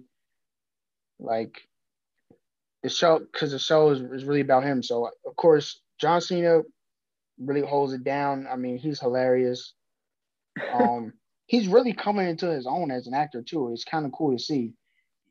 Like 1.21 1.61
the 2.83 2.89
show, 2.89 3.19
because 3.19 3.51
the 3.51 3.59
show 3.59 3.89
is, 3.89 3.99
is 3.99 4.23
really 4.23 4.41
about 4.41 4.63
him. 4.63 4.81
So 4.81 5.09
of 5.25 5.35
course, 5.35 5.81
John 5.99 6.21
Cena 6.21 6.61
really 7.37 7.65
holds 7.65 7.93
it 7.93 8.03
down. 8.03 8.47
I 8.51 8.55
mean, 8.55 8.77
he's 8.77 8.99
hilarious. 8.99 9.73
Um, 10.73 11.13
he's 11.45 11.67
really 11.67 11.93
coming 11.93 12.27
into 12.27 12.49
his 12.49 12.67
own 12.67 12.91
as 12.91 13.07
an 13.07 13.13
actor 13.13 13.41
too. 13.41 13.71
It's 13.73 13.83
kind 13.83 14.05
of 14.05 14.11
cool 14.11 14.31
to 14.31 14.41
see. 14.41 14.73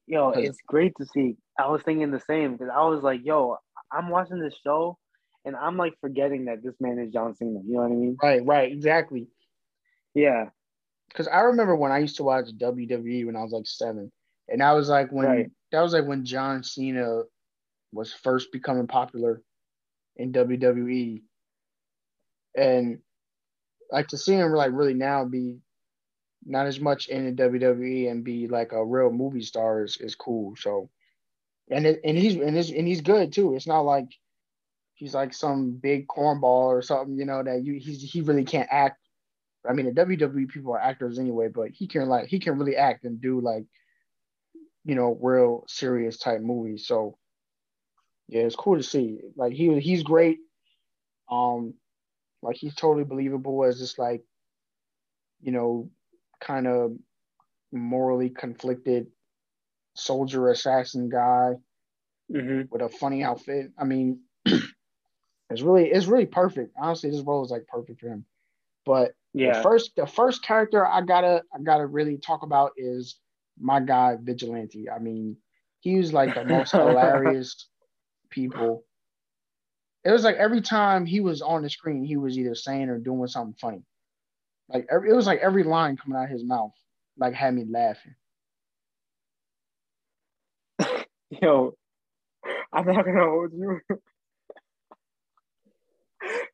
yo, 0.07 0.31
it's 0.31 0.59
great 0.67 0.93
to 0.99 1.07
see. 1.07 1.37
I 1.59 1.69
was 1.69 1.83
thinking 1.83 2.11
the 2.11 2.21
same 2.21 2.53
because 2.53 2.71
I 2.75 2.85
was 2.85 3.03
like, 3.03 3.21
yo, 3.25 3.57
I'm 3.93 4.09
watching 4.11 4.41
this 4.41 4.57
show 4.65 4.99
and 5.45 5.57
I'm 5.57 5.77
like 5.77 5.95
forgetting 6.01 6.45
that 6.47 6.63
this 6.63 6.75
man 6.81 6.99
is 6.99 7.13
John 7.13 7.35
Cena. 7.35 7.61
You 7.67 7.75
know 7.75 7.81
what 7.81 7.87
I 7.87 7.95
mean? 7.95 8.17
Right, 8.23 8.45
right, 8.47 8.73
exactly. 8.73 9.29
Yeah. 10.15 10.51
because 11.09 11.29
I 11.29 11.41
remember 11.41 11.75
when 11.77 11.93
I 11.93 11.99
used 11.99 12.17
to 12.17 12.25
watch 12.25 12.47
WWE 12.57 13.27
when 13.27 13.37
I 13.37 13.43
was 13.43 13.53
like 13.53 13.67
seven, 13.67 14.11
and 14.49 14.61
that 14.61 14.73
was 14.73 14.89
like 14.89 15.11
when 15.11 15.27
Right. 15.27 15.51
that 15.73 15.81
was 15.81 15.93
like 15.93 16.07
when 16.07 16.25
John 16.25 16.63
Cena 16.65 17.23
was 17.93 18.13
first 18.13 18.53
becoming 18.53 18.87
popular 18.87 19.43
in 20.17 20.33
WWE, 20.33 21.23
and 22.57 22.99
like 23.93 24.09
to 24.09 24.19
see 24.19 24.35
him 24.35 24.53
like 24.53 24.73
really 24.73 24.95
now 24.95 25.25
be 25.25 25.59
not 26.45 26.67
as 26.67 26.81
much 26.81 27.09
in 27.09 27.25
the 27.27 27.43
WWE 27.43 28.11
and 28.11 28.25
be 28.25 28.49
like 28.49 28.73
a 28.73 28.85
real 28.85 29.11
movie 29.11 29.43
star 29.43 29.85
is, 29.85 29.97
is 29.99 30.15
cool. 30.15 30.55
So, 30.57 30.89
and 31.71 31.87
it, 31.87 32.01
and 32.05 32.17
he's 32.17 32.37
and 32.37 32.57
he's 32.57 32.71
and 32.71 32.87
he's 32.87 33.01
good 33.01 33.33
too. 33.33 33.55
It's 33.55 33.67
not 33.67 33.81
like 33.81 34.09
he's 34.95 35.15
like 35.15 35.33
some 35.35 35.73
big 35.73 36.07
cornball 36.09 36.67
or 36.67 36.83
something, 36.83 37.17
you 37.17 37.25
know, 37.25 37.43
that 37.43 37.65
you 37.65 37.75
he's 37.75 38.03
he 38.03 38.21
really 38.21 38.45
can't 38.45 38.69
act 38.71 38.99
I 39.69 39.73
mean, 39.73 39.87
the 39.87 39.93
WWE 39.93 40.49
people 40.49 40.73
are 40.73 40.81
actors 40.81 41.19
anyway, 41.19 41.49
but 41.49 41.71
he 41.71 41.87
can 41.87 42.09
like 42.09 42.29
he 42.29 42.39
can 42.39 42.59
really 42.59 42.77
act 42.77 43.05
and 43.05 43.21
do 43.21 43.41
like, 43.41 43.65
you 44.85 44.95
know, 44.95 45.19
real 45.21 45.65
serious 45.69 46.19
type 46.19 46.41
movies. 46.41 46.87
So, 46.87 47.19
yeah, 48.29 48.43
it's 48.43 48.57
cool 48.57 48.77
to 48.77 48.83
see. 48.83 49.21
Like 49.37 49.53
he 49.53 49.79
he's 49.81 50.03
great. 50.03 50.39
Um, 51.31 51.75
like 52.43 52.57
he's 52.57 52.75
totally 52.75 53.05
believable 53.05 53.65
as 53.65 53.81
this 53.81 53.99
like, 53.99 54.23
you 55.43 55.53
know, 55.53 55.91
kind 56.41 56.67
of 56.67 56.93
morally 57.73 58.31
conflicted 58.31 59.09
soldier 59.99 60.49
assassin 60.51 61.09
guy 61.09 61.55
Mm-hmm. 62.33 62.63
with 62.71 62.83
a 62.83 62.89
funny 62.89 63.23
outfit. 63.25 63.73
I 63.79 63.85
mean, 63.85 64.21
it's 64.45 65.63
really 65.63 65.87
it's 65.91 66.07
really 66.07 66.27
perfect. 66.27 66.75
Honestly, 66.79 67.11
this 67.11 67.21
role 67.23 67.45
is 67.45 67.51
like 67.51 67.67
perfect 67.67 68.01
for 68.01 68.09
him. 68.09 68.25
But 68.85 69.13
the 69.45 69.53
Yeah. 69.53 69.63
first 69.63 69.93
the 69.97 70.07
first 70.07 70.43
character 70.43 70.87
I 70.87 71.03
gotta 71.03 71.43
I 71.55 71.61
gotta 71.63 71.87
really 71.87 72.19
talk 72.19 72.43
about 72.43 72.73
is 72.77 73.19
my 73.59 73.81
guy 73.81 74.17
Vigilante. 74.21 74.91
I 74.91 74.99
mean, 74.99 75.37
he 75.81 75.97
was 75.99 76.13
like 76.13 76.35
the 76.35 76.45
most 76.45 76.73
hilarious 76.81 77.69
people. 78.31 78.85
It 80.05 80.11
was 80.11 80.25
like 80.25 80.37
every 80.37 80.61
time 80.63 81.07
he 81.07 81.21
was 81.21 81.43
on 81.43 81.63
the 81.63 81.71
screen, 81.71 82.05
he 82.05 82.17
was 82.17 82.39
either 82.39 82.55
saying 82.55 82.89
or 82.89 82.99
doing 82.99 83.27
something 83.29 83.57
funny. 83.61 83.85
Like 84.69 84.87
every, 84.91 85.11
it 85.11 85.15
was 85.15 85.27
like 85.27 85.41
every 85.41 85.65
line 85.65 85.97
coming 85.97 86.19
out 86.19 86.25
of 86.25 86.31
his 86.31 86.45
mouth, 86.45 86.73
like 87.17 87.35
had 87.35 87.55
me 87.55 87.65
laughing. 87.69 88.15
Yo, 91.31 91.75
I'm 92.73 92.87
not 92.87 93.05
gonna 93.05 93.25
hold 93.25 93.53
you. 93.53 93.81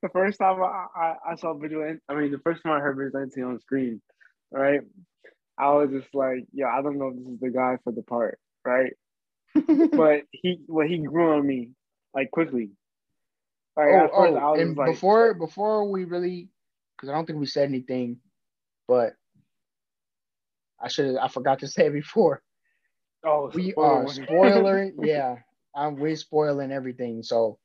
the 0.02 0.09
first 0.11 0.38
time 0.38 0.62
I, 0.62 0.87
I, 0.97 1.14
I 1.33 1.35
saw 1.37 1.54
Vigilante, 1.54 2.00
I 2.09 2.14
mean, 2.14 2.33
the 2.33 2.38
first 2.38 2.62
time 2.62 2.73
I 2.73 2.81
heard 2.81 2.97
Vigilante 2.97 3.43
on 3.43 3.61
screen, 3.61 4.00
right? 4.50 4.81
I 5.57 5.71
was 5.71 5.90
just 5.90 6.12
like, 6.14 6.45
yo, 6.52 6.66
I 6.66 6.83
don't 6.83 6.99
know 6.99 7.09
if 7.09 7.16
this 7.16 7.35
is 7.35 7.40
the 7.40 7.50
guy 7.50 7.78
for 7.85 7.93
the 7.93 8.02
part, 8.02 8.38
right? 8.64 8.93
But 9.93 10.23
he, 10.33 10.59
well, 10.66 10.87
he 10.87 10.99
grew 10.99 11.37
on 11.37 11.47
me 11.47 11.71
like 12.12 12.31
quickly. 12.33 12.71
Like, 13.76 13.88
oh, 13.90 13.97
at 13.97 14.11
first, 14.11 14.33
oh, 14.33 14.37
I 14.37 14.43
oh, 14.43 14.52
was 14.52 14.61
and 14.61 14.76
like, 14.76 14.93
before 14.93 15.35
before 15.35 15.88
we 15.88 16.04
really, 16.04 16.49
because 16.97 17.09
I 17.09 17.12
don't 17.12 17.26
think 17.26 17.38
we 17.38 17.47
said 17.47 17.69
anything, 17.69 18.19
but 18.88 19.14
I 20.81 20.88
should 20.88 21.16
I 21.16 21.28
forgot 21.28 21.61
to 21.61 21.69
say 21.69 21.87
it 21.87 21.93
before. 21.93 22.43
Oh, 23.25 23.50
We 23.54 23.75
are 23.75 24.07
spoiling, 24.09 24.97
yeah. 25.02 25.37
I'm 25.75 25.97
we 25.97 26.14
spoiling 26.16 26.73
everything. 26.73 27.23
So 27.23 27.59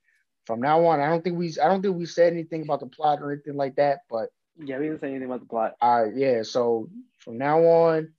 from 0.45 0.61
now 0.61 0.85
on, 0.85 0.99
I 0.99 1.07
don't 1.07 1.23
think 1.23 1.37
we 1.37 1.53
I 1.61 1.67
don't 1.67 1.81
think 1.81 1.95
we 1.95 2.05
said 2.05 2.33
anything 2.33 2.63
about 2.63 2.79
the 2.79 2.87
plot 2.87 3.19
or 3.21 3.31
anything 3.31 3.55
like 3.55 3.75
that. 3.75 3.99
But 4.09 4.29
yeah, 4.57 4.79
we 4.79 4.85
didn't 4.85 5.01
say 5.01 5.09
anything 5.09 5.27
about 5.27 5.41
the 5.41 5.45
plot. 5.45 5.75
uh 5.81 6.05
yeah, 6.15 6.41
so 6.43 6.89
from 7.19 7.37
now 7.37 7.59
on, 7.61 8.13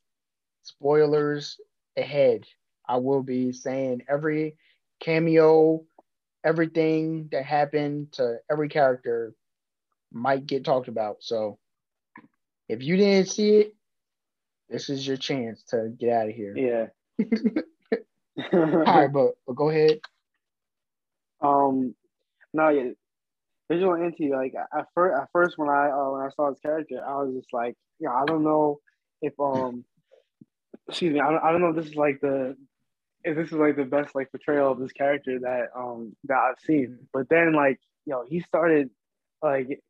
spoilers 0.63 1.59
ahead. 1.97 2.45
I 2.89 2.97
will 2.97 3.23
be 3.23 3.53
saying 3.53 4.03
every 4.09 4.57
cameo, 5.01 5.85
everything 6.45 7.29
that 7.33 7.45
happened 7.45 8.13
to 8.13 8.39
every 8.51 8.69
character 8.69 9.35
might 10.13 10.47
get 10.47 10.65
talked 10.65 10.89
about. 10.89 11.19
So 11.21 11.59
if 12.69 12.83
you 12.83 12.97
didn't 12.97 13.29
see 13.31 13.57
it, 13.59 13.75
this 14.69 14.89
is 14.89 15.07
your 15.07 15.17
chance 15.17 15.63
to 15.71 15.93
get 15.99 16.13
out 16.13 16.29
of 16.29 16.35
here. 16.35 16.57
Yeah. 16.57 16.87
All 18.53 18.61
right, 18.61 19.13
but, 19.13 19.33
but 19.47 19.55
go 19.55 19.71
ahead. 19.71 20.01
Um, 21.41 21.95
no, 22.53 22.69
yeah, 22.69 22.91
Vigilante. 23.71 24.31
Like 24.31 24.55
at 24.55 24.87
first, 24.95 25.21
at 25.21 25.29
first 25.33 25.59
when 25.59 25.69
I 25.69 25.91
uh, 25.91 26.11
when 26.11 26.23
I 26.23 26.31
saw 26.31 26.51
his 26.51 26.61
character, 26.61 27.03
I 27.07 27.23
was 27.23 27.35
just 27.35 27.53
like, 27.53 27.77
yeah, 27.99 28.13
I 28.13 28.25
don't 28.27 28.45
know 28.45 28.81
if 29.23 29.35
um, 29.39 29.85
excuse 30.89 31.13
me, 31.15 31.21
I 31.21 31.31
don't, 31.31 31.43
I 31.43 31.53
don't 31.53 31.61
know 31.61 31.69
if 31.69 31.77
this 31.77 31.87
is 31.87 31.97
like 31.97 32.21
the 32.21 32.57
if 33.25 33.37
this 33.37 33.47
is 33.47 33.53
like 33.53 33.77
the 33.77 33.85
best 33.85 34.15
like 34.15 34.31
portrayal 34.31 34.73
of 34.73 34.79
this 34.79 34.93
character 34.93 35.39
that 35.41 35.69
um 35.77 36.17
that 36.25 36.39
I've 36.39 36.61
seen. 36.65 36.99
But 37.13 37.29
then 37.29 37.53
like 37.53 37.81
you 38.07 38.13
know 38.13 38.25
he 38.29 38.41
started 38.41 38.91
like 39.43 39.81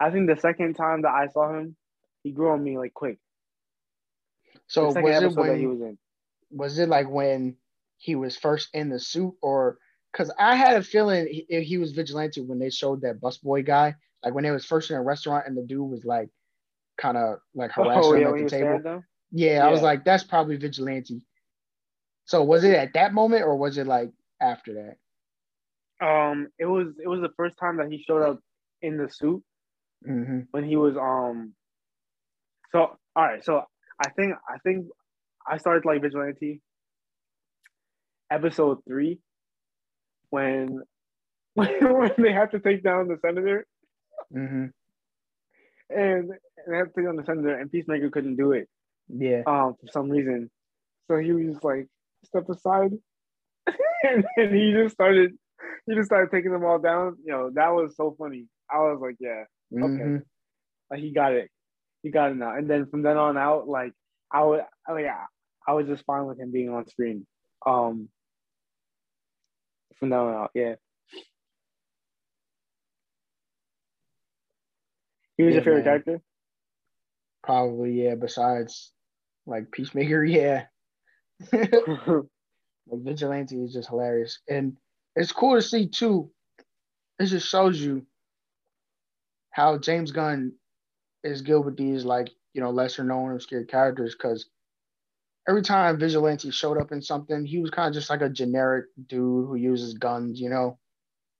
I 0.00 0.10
think 0.10 0.28
the 0.28 0.36
second 0.40 0.74
time 0.74 1.02
that 1.02 1.12
I 1.12 1.28
saw 1.28 1.56
him, 1.56 1.76
he 2.22 2.32
grew 2.32 2.50
on 2.50 2.62
me 2.62 2.78
like 2.78 2.92
quick. 2.94 3.18
So 4.66 4.86
was 4.86 5.22
it 5.22 5.36
when 5.36 5.58
he 5.58 5.66
was 5.66 5.80
in? 5.80 5.98
Was 6.56 6.78
it 6.78 6.88
like 6.88 7.08
when 7.08 7.56
he 7.98 8.14
was 8.14 8.36
first 8.36 8.68
in 8.74 8.88
the 8.88 8.98
suit, 8.98 9.34
or 9.42 9.78
because 10.12 10.32
I 10.38 10.54
had 10.54 10.76
a 10.76 10.82
feeling 10.82 11.26
he, 11.26 11.62
he 11.62 11.78
was 11.78 11.92
vigilante 11.92 12.40
when 12.40 12.58
they 12.58 12.70
showed 12.70 13.02
that 13.02 13.20
busboy 13.20 13.64
guy, 13.64 13.94
like 14.24 14.34
when 14.34 14.44
they 14.44 14.50
was 14.50 14.64
first 14.64 14.90
in 14.90 14.96
a 14.96 15.02
restaurant 15.02 15.46
and 15.46 15.56
the 15.56 15.62
dude 15.62 15.90
was 15.90 16.04
like 16.04 16.28
kind 16.98 17.16
of 17.16 17.38
like 17.54 17.70
oh, 17.76 17.84
harassing 17.84 18.12
oh, 18.12 18.14
him 18.14 18.22
yeah, 18.22 18.28
at 18.28 18.38
the 18.38 18.50
table. 18.50 18.80
Yeah, 19.32 19.52
yeah, 19.52 19.66
I 19.66 19.70
was 19.70 19.82
like, 19.82 20.04
that's 20.04 20.24
probably 20.24 20.56
vigilante. 20.56 21.20
So 22.24 22.42
was 22.42 22.64
it 22.64 22.74
at 22.74 22.94
that 22.94 23.14
moment 23.14 23.44
or 23.44 23.56
was 23.56 23.78
it 23.78 23.86
like 23.86 24.10
after 24.40 24.74
that? 24.74 24.96
Um, 26.04 26.48
it 26.58 26.66
was 26.66 26.88
it 27.02 27.08
was 27.08 27.20
the 27.20 27.32
first 27.36 27.56
time 27.58 27.78
that 27.78 27.90
he 27.90 28.02
showed 28.06 28.22
up 28.22 28.40
in 28.82 28.96
the 28.96 29.08
suit 29.10 29.42
mm-hmm. 30.06 30.40
when 30.50 30.64
he 30.64 30.76
was 30.76 30.96
um. 30.96 31.54
So 32.72 32.96
all 33.14 33.22
right, 33.22 33.44
so 33.44 33.62
I 34.04 34.10
think 34.10 34.34
I 34.48 34.58
think 34.58 34.86
I 35.48 35.58
started 35.58 35.84
like 35.84 36.02
vigilante 36.02 36.60
episode 38.30 38.78
three 38.86 39.20
when 40.30 40.82
when 41.54 42.12
they 42.18 42.32
have 42.32 42.50
to 42.50 42.60
take 42.60 42.82
down 42.82 43.08
the 43.08 43.18
senator. 43.24 43.66
Mm-hmm. 44.34 44.66
And, 45.88 46.30
and 46.30 46.30
they 46.68 46.76
have 46.76 46.88
to 46.88 46.92
take 46.96 47.06
down 47.06 47.16
the 47.16 47.24
senator, 47.24 47.58
and 47.58 47.70
Peacemaker 47.70 48.10
couldn't 48.10 48.36
do 48.36 48.52
it. 48.52 48.68
Yeah. 49.08 49.42
Um, 49.46 49.74
for 49.80 49.90
some 49.90 50.10
reason, 50.10 50.50
so 51.08 51.16
he 51.16 51.32
was 51.32 51.62
like, 51.62 51.86
step 52.24 52.48
aside, 52.48 52.92
and 54.02 54.26
then 54.36 54.54
he 54.54 54.72
just 54.72 54.94
started, 54.94 55.32
he 55.86 55.94
just 55.94 56.06
started 56.06 56.30
taking 56.30 56.50
them 56.50 56.64
all 56.64 56.78
down. 56.78 57.16
You 57.24 57.32
know, 57.32 57.50
that 57.54 57.68
was 57.68 57.94
so 57.96 58.16
funny. 58.18 58.46
I 58.70 58.78
was 58.78 58.98
like, 59.00 59.16
yeah, 59.20 59.44
okay, 59.72 59.86
mm-hmm. 59.86 60.16
like 60.90 61.00
he 61.00 61.12
got 61.12 61.32
it, 61.32 61.50
he 62.02 62.10
got 62.10 62.32
it 62.32 62.36
now. 62.36 62.54
And 62.54 62.68
then 62.68 62.86
from 62.86 63.02
then 63.02 63.16
on 63.16 63.38
out, 63.38 63.68
like 63.68 63.92
I 64.30 64.42
would, 64.42 64.62
like 64.90 65.06
I 65.66 65.72
was 65.72 65.86
just 65.86 66.04
fine 66.04 66.26
with 66.26 66.38
him 66.38 66.52
being 66.52 66.70
on 66.70 66.88
screen. 66.88 67.26
Um, 67.64 68.08
from 69.98 70.10
then 70.10 70.18
on 70.18 70.34
out, 70.34 70.50
yeah. 70.54 70.74
He 75.36 75.42
was 75.42 75.52
yeah, 75.52 75.56
your 75.56 75.64
favorite 75.64 75.76
man. 75.76 75.84
character? 75.84 76.20
Probably, 77.42 78.04
yeah. 78.04 78.14
Besides, 78.14 78.92
like 79.46 79.70
Peacemaker, 79.70 80.24
yeah. 80.24 80.64
like 81.52 82.24
Vigilante 82.90 83.62
is 83.62 83.72
just 83.72 83.88
hilarious, 83.88 84.38
and 84.48 84.76
it's 85.14 85.32
cool 85.32 85.56
to 85.56 85.62
see 85.62 85.86
too. 85.88 86.30
It 87.18 87.26
just 87.26 87.48
shows 87.48 87.80
you 87.80 88.06
how 89.50 89.78
James 89.78 90.12
Gunn 90.12 90.52
is 91.24 91.42
good 91.42 91.60
with 91.60 91.76
these 91.76 92.04
like 92.04 92.30
you 92.54 92.60
know 92.62 92.70
lesser 92.70 93.04
known 93.04 93.32
obscure 93.32 93.64
characters 93.64 94.14
because 94.14 94.46
every 95.48 95.62
time 95.62 95.98
Vigilante 95.98 96.50
showed 96.50 96.78
up 96.78 96.92
in 96.92 97.00
something, 97.00 97.44
he 97.44 97.58
was 97.58 97.70
kind 97.70 97.88
of 97.88 97.94
just 97.94 98.10
like 98.10 98.20
a 98.20 98.28
generic 98.28 98.86
dude 99.06 99.46
who 99.46 99.54
uses 99.54 99.94
guns, 99.94 100.40
you 100.40 100.50
know. 100.50 100.78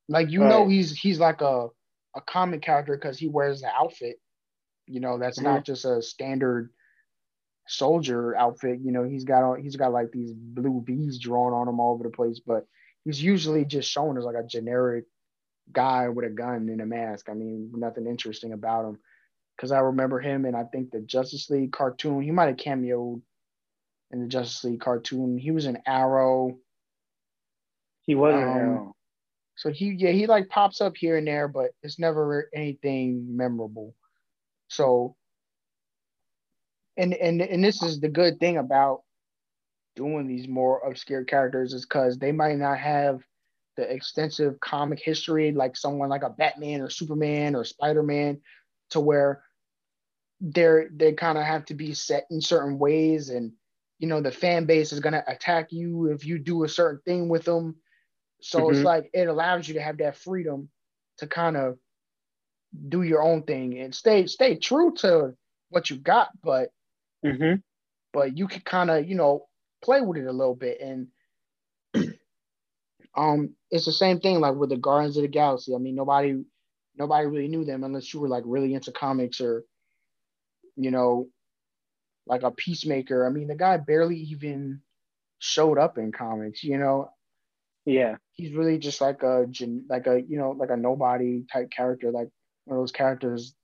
Like 0.08 0.30
you 0.30 0.42
right. 0.42 0.48
know 0.48 0.68
he's 0.68 0.96
he's 0.96 1.18
like 1.18 1.40
a 1.40 1.68
a 2.14 2.20
comic 2.20 2.62
character 2.62 2.96
because 2.96 3.18
he 3.18 3.28
wears 3.28 3.60
the 3.60 3.68
outfit. 3.68 4.20
You 4.86 5.00
know, 5.00 5.18
that's 5.18 5.38
mm-hmm. 5.38 5.48
not 5.48 5.64
just 5.64 5.84
a 5.84 6.00
standard 6.00 6.70
soldier 7.66 8.36
outfit. 8.36 8.78
You 8.82 8.92
know, 8.92 9.02
he's 9.04 9.24
got 9.24 9.58
he's 9.58 9.76
got 9.76 9.92
like 9.92 10.12
these 10.12 10.32
blue 10.32 10.82
V's 10.86 11.18
drawn 11.18 11.52
on 11.52 11.68
him 11.68 11.80
all 11.80 11.94
over 11.94 12.04
the 12.04 12.10
place, 12.10 12.40
but 12.44 12.66
he's 13.04 13.20
usually 13.20 13.64
just 13.64 13.90
shown 13.90 14.16
as 14.16 14.24
like 14.24 14.36
a 14.36 14.46
generic 14.46 15.04
guy 15.72 16.08
with 16.08 16.24
a 16.24 16.30
gun 16.30 16.68
and 16.68 16.80
a 16.80 16.86
mask. 16.86 17.28
I 17.28 17.34
mean, 17.34 17.72
nothing 17.74 18.06
interesting 18.06 18.52
about 18.52 18.84
him. 18.84 18.98
Because 19.56 19.72
I 19.72 19.78
remember 19.78 20.20
him 20.20 20.44
and 20.44 20.54
I 20.54 20.64
think 20.64 20.90
the 20.90 21.00
Justice 21.00 21.48
League 21.48 21.72
cartoon. 21.72 22.22
He 22.22 22.30
might 22.30 22.48
have 22.48 22.56
cameoed 22.56 23.22
in 24.10 24.20
the 24.20 24.28
Justice 24.28 24.64
League 24.64 24.80
cartoon. 24.80 25.38
He 25.38 25.50
was 25.50 25.66
an 25.66 25.78
Arrow. 25.86 26.58
He 28.02 28.14
was 28.14 28.34
um, 28.34 28.42
an 28.42 28.48
Arrow. 28.48 28.96
So 29.56 29.70
he 29.70 29.92
yeah 29.92 30.10
he 30.10 30.26
like 30.26 30.48
pops 30.48 30.80
up 30.80 30.96
here 30.96 31.16
and 31.16 31.26
there, 31.26 31.48
but 31.48 31.70
it's 31.82 31.98
never 31.98 32.48
anything 32.54 33.36
memorable. 33.36 33.94
So 34.68 35.16
and 36.96 37.14
and 37.14 37.40
and 37.40 37.64
this 37.64 37.82
is 37.82 38.00
the 38.00 38.08
good 38.08 38.38
thing 38.38 38.58
about 38.58 39.02
doing 39.94 40.26
these 40.26 40.46
more 40.46 40.80
obscure 40.80 41.24
characters 41.24 41.72
is 41.72 41.86
because 41.86 42.18
they 42.18 42.32
might 42.32 42.58
not 42.58 42.78
have 42.78 43.20
the 43.76 43.90
extensive 43.90 44.58
comic 44.60 45.00
history 45.02 45.52
like 45.52 45.76
someone 45.76 46.08
like 46.08 46.22
a 46.22 46.30
Batman 46.30 46.80
or 46.80 46.90
Superman 46.90 47.54
or 47.54 47.64
Spider 47.64 48.02
Man, 48.02 48.40
to 48.90 49.00
where 49.00 49.42
they're 50.40 50.88
they 50.94 51.12
kind 51.12 51.38
of 51.38 51.44
have 51.44 51.64
to 51.66 51.74
be 51.74 51.94
set 51.94 52.26
in 52.30 52.40
certain 52.42 52.78
ways 52.78 53.30
and 53.30 53.52
you 53.98 54.08
know 54.08 54.20
the 54.20 54.30
fan 54.30 54.66
base 54.66 54.92
is 54.92 55.00
going 55.00 55.12
to 55.12 55.30
attack 55.30 55.72
you 55.72 56.06
if 56.06 56.24
you 56.26 56.38
do 56.38 56.64
a 56.64 56.68
certain 56.68 57.00
thing 57.04 57.28
with 57.28 57.44
them 57.44 57.76
so 58.40 58.60
mm-hmm. 58.60 58.74
it's 58.76 58.84
like 58.84 59.10
it 59.12 59.28
allows 59.28 59.66
you 59.66 59.74
to 59.74 59.82
have 59.82 59.98
that 59.98 60.16
freedom 60.16 60.68
to 61.18 61.26
kind 61.26 61.56
of 61.56 61.78
do 62.88 63.02
your 63.02 63.22
own 63.22 63.42
thing 63.42 63.78
and 63.78 63.94
stay 63.94 64.26
stay 64.26 64.56
true 64.56 64.92
to 64.94 65.32
what 65.70 65.88
you 65.88 65.96
got 65.96 66.28
but 66.42 66.70
Mm-hmm. 67.26 67.56
But 68.12 68.36
you 68.36 68.46
can 68.48 68.62
kind 68.62 68.90
of, 68.90 69.08
you 69.08 69.14
know, 69.14 69.46
play 69.82 70.00
with 70.00 70.18
it 70.18 70.26
a 70.26 70.32
little 70.32 70.54
bit. 70.54 70.80
And 70.80 71.08
um, 73.16 73.54
it's 73.70 73.84
the 73.84 73.92
same 73.92 74.20
thing 74.20 74.40
like 74.40 74.54
with 74.54 74.70
the 74.70 74.76
Guardians 74.76 75.16
of 75.16 75.22
the 75.22 75.28
Galaxy. 75.28 75.74
I 75.74 75.78
mean, 75.78 75.94
nobody 75.94 76.42
nobody 76.96 77.26
really 77.26 77.48
knew 77.48 77.64
them 77.64 77.84
unless 77.84 78.12
you 78.14 78.20
were 78.20 78.28
like 78.28 78.44
really 78.46 78.72
into 78.72 78.90
comics 78.90 79.40
or, 79.40 79.64
you 80.76 80.90
know, 80.90 81.28
like 82.26 82.42
a 82.42 82.50
peacemaker. 82.50 83.26
I 83.26 83.30
mean, 83.30 83.48
the 83.48 83.54
guy 83.54 83.76
barely 83.76 84.16
even 84.16 84.80
showed 85.38 85.78
up 85.78 85.98
in 85.98 86.12
comics, 86.12 86.62
you 86.64 86.78
know. 86.78 87.10
Yeah. 87.84 88.16
He's 88.32 88.52
really 88.52 88.78
just 88.78 89.00
like 89.00 89.22
a 89.22 89.46
like 89.88 90.06
a, 90.06 90.20
you 90.20 90.38
know, 90.38 90.50
like 90.50 90.70
a 90.70 90.76
nobody 90.76 91.44
type 91.52 91.70
character, 91.70 92.10
like 92.10 92.28
one 92.64 92.76
of 92.76 92.82
those 92.82 92.92
characters 92.92 93.54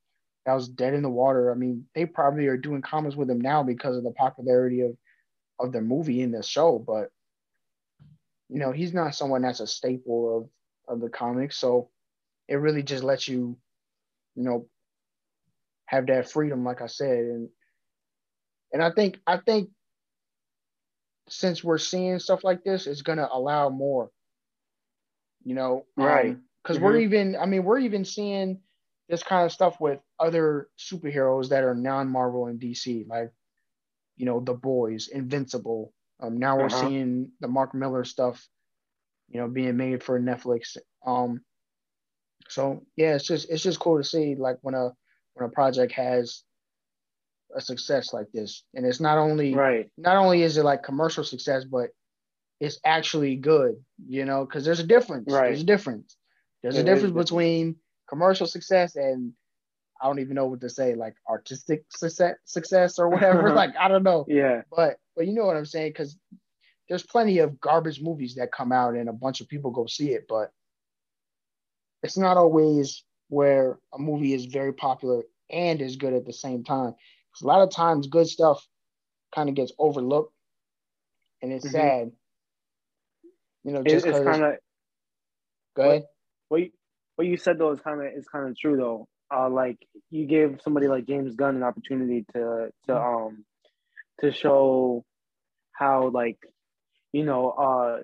that 0.46 0.54
was 0.54 0.68
dead 0.68 0.94
in 0.94 1.02
the 1.02 1.10
water. 1.10 1.50
I 1.50 1.54
mean, 1.54 1.86
they 1.94 2.06
probably 2.06 2.46
are 2.46 2.56
doing 2.56 2.82
comics 2.82 3.16
with 3.16 3.30
him 3.30 3.40
now 3.40 3.62
because 3.62 3.96
of 3.96 4.04
the 4.04 4.12
popularity 4.12 4.82
of 4.82 4.96
of 5.58 5.72
the 5.72 5.80
movie 5.80 6.22
and 6.22 6.34
the 6.34 6.42
show, 6.42 6.78
but 6.78 7.10
you 8.48 8.58
know, 8.58 8.72
he's 8.72 8.92
not 8.92 9.14
someone 9.14 9.42
that's 9.42 9.60
a 9.60 9.66
staple 9.66 10.50
of 10.88 10.94
of 10.94 11.00
the 11.00 11.08
comics. 11.08 11.56
So 11.56 11.90
it 12.48 12.56
really 12.56 12.82
just 12.82 13.04
lets 13.04 13.26
you, 13.26 13.56
you 14.34 14.42
know, 14.42 14.66
have 15.86 16.06
that 16.06 16.30
freedom, 16.30 16.64
like 16.64 16.82
I 16.82 16.86
said. 16.86 17.18
And 17.18 17.48
and 18.72 18.82
I 18.82 18.90
think 18.90 19.18
I 19.26 19.38
think 19.38 19.70
since 21.28 21.62
we're 21.62 21.78
seeing 21.78 22.18
stuff 22.18 22.44
like 22.44 22.64
this, 22.64 22.86
it's 22.86 23.02
gonna 23.02 23.28
allow 23.30 23.68
more. 23.68 24.10
You 25.44 25.54
know, 25.54 25.86
right? 25.96 26.36
Because 26.62 26.76
um, 26.76 26.82
mm-hmm. 26.82 26.84
we're 26.84 27.00
even, 27.00 27.36
I 27.36 27.46
mean, 27.46 27.64
we're 27.64 27.78
even 27.78 28.04
seeing 28.04 28.60
this 29.08 29.22
kind 29.22 29.44
of 29.44 29.52
stuff 29.52 29.80
with 29.80 29.98
other 30.20 30.68
superheroes 30.78 31.48
that 31.48 31.64
are 31.64 31.74
non-Marvel 31.74 32.46
and 32.46 32.60
DC, 32.60 33.08
like 33.08 33.32
you 34.16 34.26
know 34.26 34.40
the 34.40 34.54
Boys, 34.54 35.08
Invincible. 35.08 35.92
Um, 36.20 36.38
now 36.38 36.56
we're 36.56 36.66
uh-huh. 36.66 36.88
seeing 36.88 37.30
the 37.40 37.48
Mark 37.48 37.74
Millar 37.74 38.04
stuff, 38.04 38.46
you 39.28 39.40
know, 39.40 39.48
being 39.48 39.76
made 39.76 40.02
for 40.02 40.20
Netflix. 40.20 40.76
Um, 41.04 41.40
so 42.48 42.84
yeah, 42.96 43.14
it's 43.14 43.26
just 43.26 43.50
it's 43.50 43.62
just 43.62 43.80
cool 43.80 43.98
to 43.98 44.04
see 44.04 44.36
like 44.36 44.58
when 44.62 44.74
a 44.74 44.90
when 45.34 45.48
a 45.48 45.52
project 45.52 45.92
has 45.92 46.42
a 47.54 47.60
success 47.60 48.12
like 48.12 48.30
this, 48.32 48.64
and 48.74 48.86
it's 48.86 49.00
not 49.00 49.18
only 49.18 49.54
right. 49.54 49.90
Not 49.96 50.16
only 50.16 50.42
is 50.42 50.56
it 50.56 50.64
like 50.64 50.82
commercial 50.82 51.24
success, 51.24 51.64
but 51.64 51.90
it's 52.60 52.78
actually 52.84 53.36
good. 53.36 53.76
You 54.08 54.24
know, 54.24 54.44
because 54.44 54.64
there's 54.64 54.80
a 54.80 54.86
difference. 54.86 55.32
Right. 55.32 55.48
There's 55.48 55.62
a 55.62 55.66
difference. 55.66 56.16
There's 56.62 56.78
a 56.78 56.84
difference 56.84 57.14
between 57.14 57.76
commercial 58.08 58.46
success 58.46 58.94
and 58.94 59.32
I 60.02 60.06
don't 60.06 60.18
even 60.18 60.34
know 60.34 60.46
what 60.46 60.60
to 60.62 60.68
say, 60.68 60.94
like 60.94 61.14
artistic 61.28 61.84
success, 61.90 62.34
success 62.44 62.98
or 62.98 63.08
whatever. 63.08 63.50
like 63.54 63.74
I 63.78 63.88
don't 63.88 64.02
know. 64.02 64.26
Yeah. 64.28 64.62
But 64.70 64.96
but 65.16 65.26
you 65.26 65.32
know 65.32 65.44
what 65.44 65.56
I'm 65.56 65.66
saying? 65.66 65.90
Because 65.90 66.16
there's 66.88 67.04
plenty 67.04 67.38
of 67.38 67.60
garbage 67.60 68.00
movies 68.00 68.34
that 68.34 68.52
come 68.52 68.72
out 68.72 68.94
and 68.94 69.08
a 69.08 69.12
bunch 69.12 69.40
of 69.40 69.48
people 69.48 69.70
go 69.70 69.86
see 69.86 70.12
it, 70.12 70.26
but 70.28 70.50
it's 72.02 72.18
not 72.18 72.36
always 72.36 73.04
where 73.28 73.78
a 73.94 73.98
movie 73.98 74.34
is 74.34 74.46
very 74.46 74.72
popular 74.72 75.22
and 75.48 75.80
is 75.80 75.96
good 75.96 76.12
at 76.12 76.26
the 76.26 76.32
same 76.32 76.64
time. 76.64 76.94
A 77.40 77.46
lot 77.46 77.62
of 77.62 77.70
times, 77.70 78.06
good 78.08 78.26
stuff 78.26 78.66
kind 79.34 79.48
of 79.48 79.54
gets 79.54 79.72
overlooked, 79.78 80.34
and 81.40 81.52
it's 81.52 81.66
mm-hmm. 81.66 81.76
sad. 81.76 82.12
You 83.64 83.72
know, 83.72 83.82
just 83.82 84.06
it's 84.06 84.18
kind 84.18 84.42
of. 84.42 84.54
Go 85.74 85.82
ahead. 85.82 86.04
What, 86.48 86.60
what 86.60 86.70
what 87.16 87.26
you 87.26 87.36
said 87.36 87.58
though 87.58 87.72
is 87.72 87.80
kind 87.80 88.00
of 88.00 88.12
is 88.12 88.26
kind 88.28 88.48
of 88.48 88.58
true 88.58 88.76
though. 88.76 89.08
Uh, 89.34 89.48
like 89.48 89.78
you 90.10 90.26
gave 90.26 90.60
somebody 90.62 90.88
like 90.88 91.06
James 91.06 91.34
Gunn 91.34 91.56
an 91.56 91.62
opportunity 91.62 92.26
to 92.34 92.70
to 92.86 92.92
mm-hmm. 92.92 93.26
um 93.26 93.44
to 94.20 94.30
show 94.30 95.04
how 95.72 96.08
like 96.08 96.38
you 97.12 97.24
know, 97.24 97.50
uh, 97.50 97.98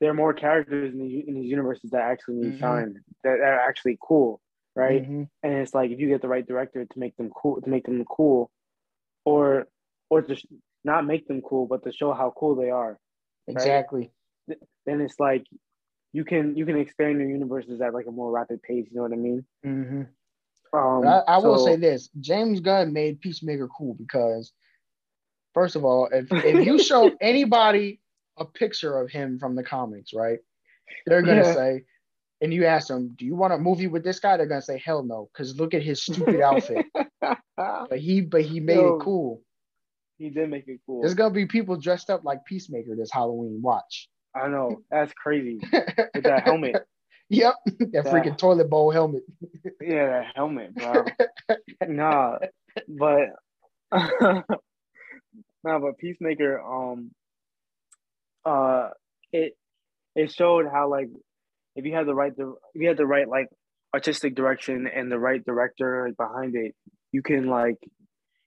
there 0.00 0.10
are 0.10 0.14
more 0.14 0.34
characters 0.34 0.92
in, 0.92 1.00
the, 1.00 1.24
in 1.26 1.34
these 1.34 1.50
universes 1.50 1.90
that 1.90 2.02
actually 2.02 2.36
need 2.36 2.52
mm-hmm. 2.52 2.60
shine 2.60 3.00
that 3.24 3.40
are 3.40 3.60
actually 3.60 3.98
cool, 4.00 4.40
right? 4.78 5.02
Mm-hmm. 5.02 5.24
And 5.42 5.52
it's 5.54 5.74
like 5.74 5.90
if 5.90 5.98
you 5.98 6.08
get 6.08 6.22
the 6.22 6.28
right 6.28 6.46
director 6.46 6.84
to 6.84 6.98
make 6.98 7.16
them 7.16 7.30
cool, 7.30 7.60
to 7.60 7.68
make 7.68 7.84
them 7.84 8.04
cool, 8.04 8.50
or 9.24 9.66
or 10.08 10.22
to 10.22 10.36
not 10.84 11.04
make 11.04 11.26
them 11.26 11.42
cool, 11.42 11.66
but 11.66 11.84
to 11.84 11.92
show 11.92 12.12
how 12.12 12.32
cool 12.36 12.54
they 12.54 12.70
are. 12.70 12.98
Exactly. 13.48 14.10
Right? 14.46 14.58
Then 14.86 15.00
it's 15.00 15.18
like 15.18 15.44
you 16.12 16.24
can 16.24 16.56
you 16.56 16.64
can 16.64 16.78
expand 16.78 17.18
your 17.18 17.28
universes 17.28 17.80
at 17.80 17.92
like 17.92 18.06
a 18.06 18.12
more 18.12 18.30
rapid 18.30 18.62
pace. 18.62 18.86
You 18.90 18.96
know 18.96 19.02
what 19.02 19.12
I 19.12 19.16
mean? 19.16 19.44
Mm-hmm. 19.66 20.02
Um, 20.72 21.06
I, 21.06 21.22
I 21.26 21.40
so, 21.40 21.48
will 21.48 21.64
say 21.64 21.76
this: 21.76 22.08
James 22.20 22.60
Gunn 22.60 22.92
made 22.92 23.20
Peacemaker 23.20 23.68
cool 23.68 23.94
because, 23.94 24.52
first 25.54 25.76
of 25.76 25.84
all, 25.84 26.08
if 26.12 26.26
if 26.30 26.64
you 26.66 26.78
show 26.78 27.10
anybody 27.20 28.00
a 28.36 28.44
picture 28.44 29.00
of 29.00 29.10
him 29.10 29.38
from 29.38 29.56
the 29.56 29.64
comics, 29.64 30.12
right, 30.14 30.38
they're 31.06 31.22
gonna 31.22 31.42
yeah. 31.42 31.54
say, 31.54 31.84
and 32.40 32.52
you 32.52 32.64
ask 32.64 32.88
them, 32.88 33.14
"Do 33.16 33.24
you 33.24 33.34
want 33.34 33.52
a 33.52 33.58
movie 33.58 33.86
with 33.86 34.04
this 34.04 34.20
guy?" 34.20 34.36
They're 34.36 34.46
gonna 34.46 34.62
say, 34.62 34.78
"Hell 34.78 35.02
no," 35.02 35.28
because 35.32 35.58
look 35.58 35.74
at 35.74 35.82
his 35.82 36.02
stupid 36.02 36.40
outfit. 36.40 36.86
but 37.56 37.98
he 37.98 38.20
but 38.20 38.42
he 38.42 38.60
made 38.60 38.76
Yo, 38.76 38.96
it 38.96 39.02
cool. 39.02 39.42
He 40.18 40.30
did 40.30 40.50
make 40.50 40.66
it 40.68 40.80
cool. 40.86 41.00
There's 41.00 41.14
gonna 41.14 41.34
be 41.34 41.46
people 41.46 41.76
dressed 41.76 42.10
up 42.10 42.24
like 42.24 42.44
Peacemaker 42.44 42.94
this 42.96 43.10
Halloween. 43.12 43.60
Watch. 43.62 44.08
I 44.34 44.48
know 44.48 44.82
that's 44.90 45.12
crazy 45.12 45.58
with 46.14 46.24
that 46.24 46.44
helmet. 46.44 46.76
Yep, 47.30 47.54
that, 47.66 47.92
that, 47.92 48.06
freaking 48.06 48.38
toilet 48.38 48.70
bowl 48.70 48.90
helmet. 48.90 49.22
yeah, 49.80 50.06
that 50.06 50.26
helmet, 50.34 50.74
bro. 50.74 51.04
nah, 51.86 52.38
but 52.88 53.28
nah, 53.92 54.42
but 55.62 55.98
Peacemaker, 55.98 56.60
um, 56.60 57.10
uh, 58.44 58.90
it 59.32 59.56
it 60.14 60.32
showed 60.32 60.66
how 60.72 60.88
like 60.88 61.10
if 61.78 61.84
you 61.84 61.94
have 61.94 62.06
the 62.06 62.14
right 62.14 62.32
if 62.36 62.82
you 62.82 62.88
had 62.88 62.96
the 62.96 63.06
right 63.06 63.28
like 63.28 63.48
artistic 63.94 64.34
direction 64.34 64.88
and 64.92 65.10
the 65.10 65.18
right 65.18 65.44
director 65.44 66.06
like, 66.08 66.16
behind 66.16 66.56
it, 66.56 66.74
you 67.12 67.22
can 67.22 67.46
like 67.46 67.78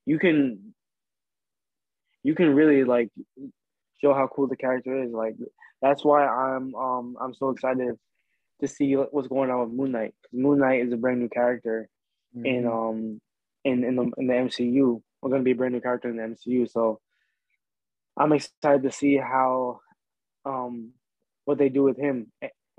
you 0.05 0.19
can 0.19 0.73
you 2.23 2.35
can 2.35 2.53
really 2.53 2.83
like 2.83 3.09
show 4.01 4.13
how 4.13 4.27
cool 4.27 4.47
the 4.47 4.57
character 4.57 5.01
is. 5.01 5.11
Like 5.13 5.35
that's 5.81 6.03
why 6.03 6.27
I'm 6.27 6.75
um 6.75 7.15
I'm 7.21 7.33
so 7.33 7.51
excited 7.51 7.95
to 8.59 8.67
see 8.67 8.95
what's 8.95 9.29
going 9.29 9.49
on 9.49 9.61
with 9.61 9.77
Moon 9.79 9.93
Knight. 9.93 10.13
Moon 10.33 10.59
Knight 10.59 10.85
is 10.85 10.91
a 10.91 10.97
brand 10.97 11.21
new 11.21 11.29
character 11.29 11.87
mm-hmm. 12.35 12.45
in 12.45 12.67
um 12.67 13.21
in 13.63 13.85
in 13.85 13.95
the 13.95 14.11
in 14.17 14.27
the 14.27 14.33
MCU. 14.33 15.01
We're 15.21 15.31
gonna 15.31 15.43
be 15.43 15.51
a 15.51 15.55
brand 15.55 15.73
new 15.73 15.81
character 15.81 16.09
in 16.09 16.17
the 16.17 16.23
MCU, 16.23 16.69
so 16.69 16.99
I'm 18.17 18.33
excited 18.33 18.83
to 18.83 18.91
see 18.91 19.15
how 19.15 19.79
um 20.43 20.91
what 21.45 21.57
they 21.57 21.69
do 21.69 21.83
with 21.83 21.97
him. 21.97 22.29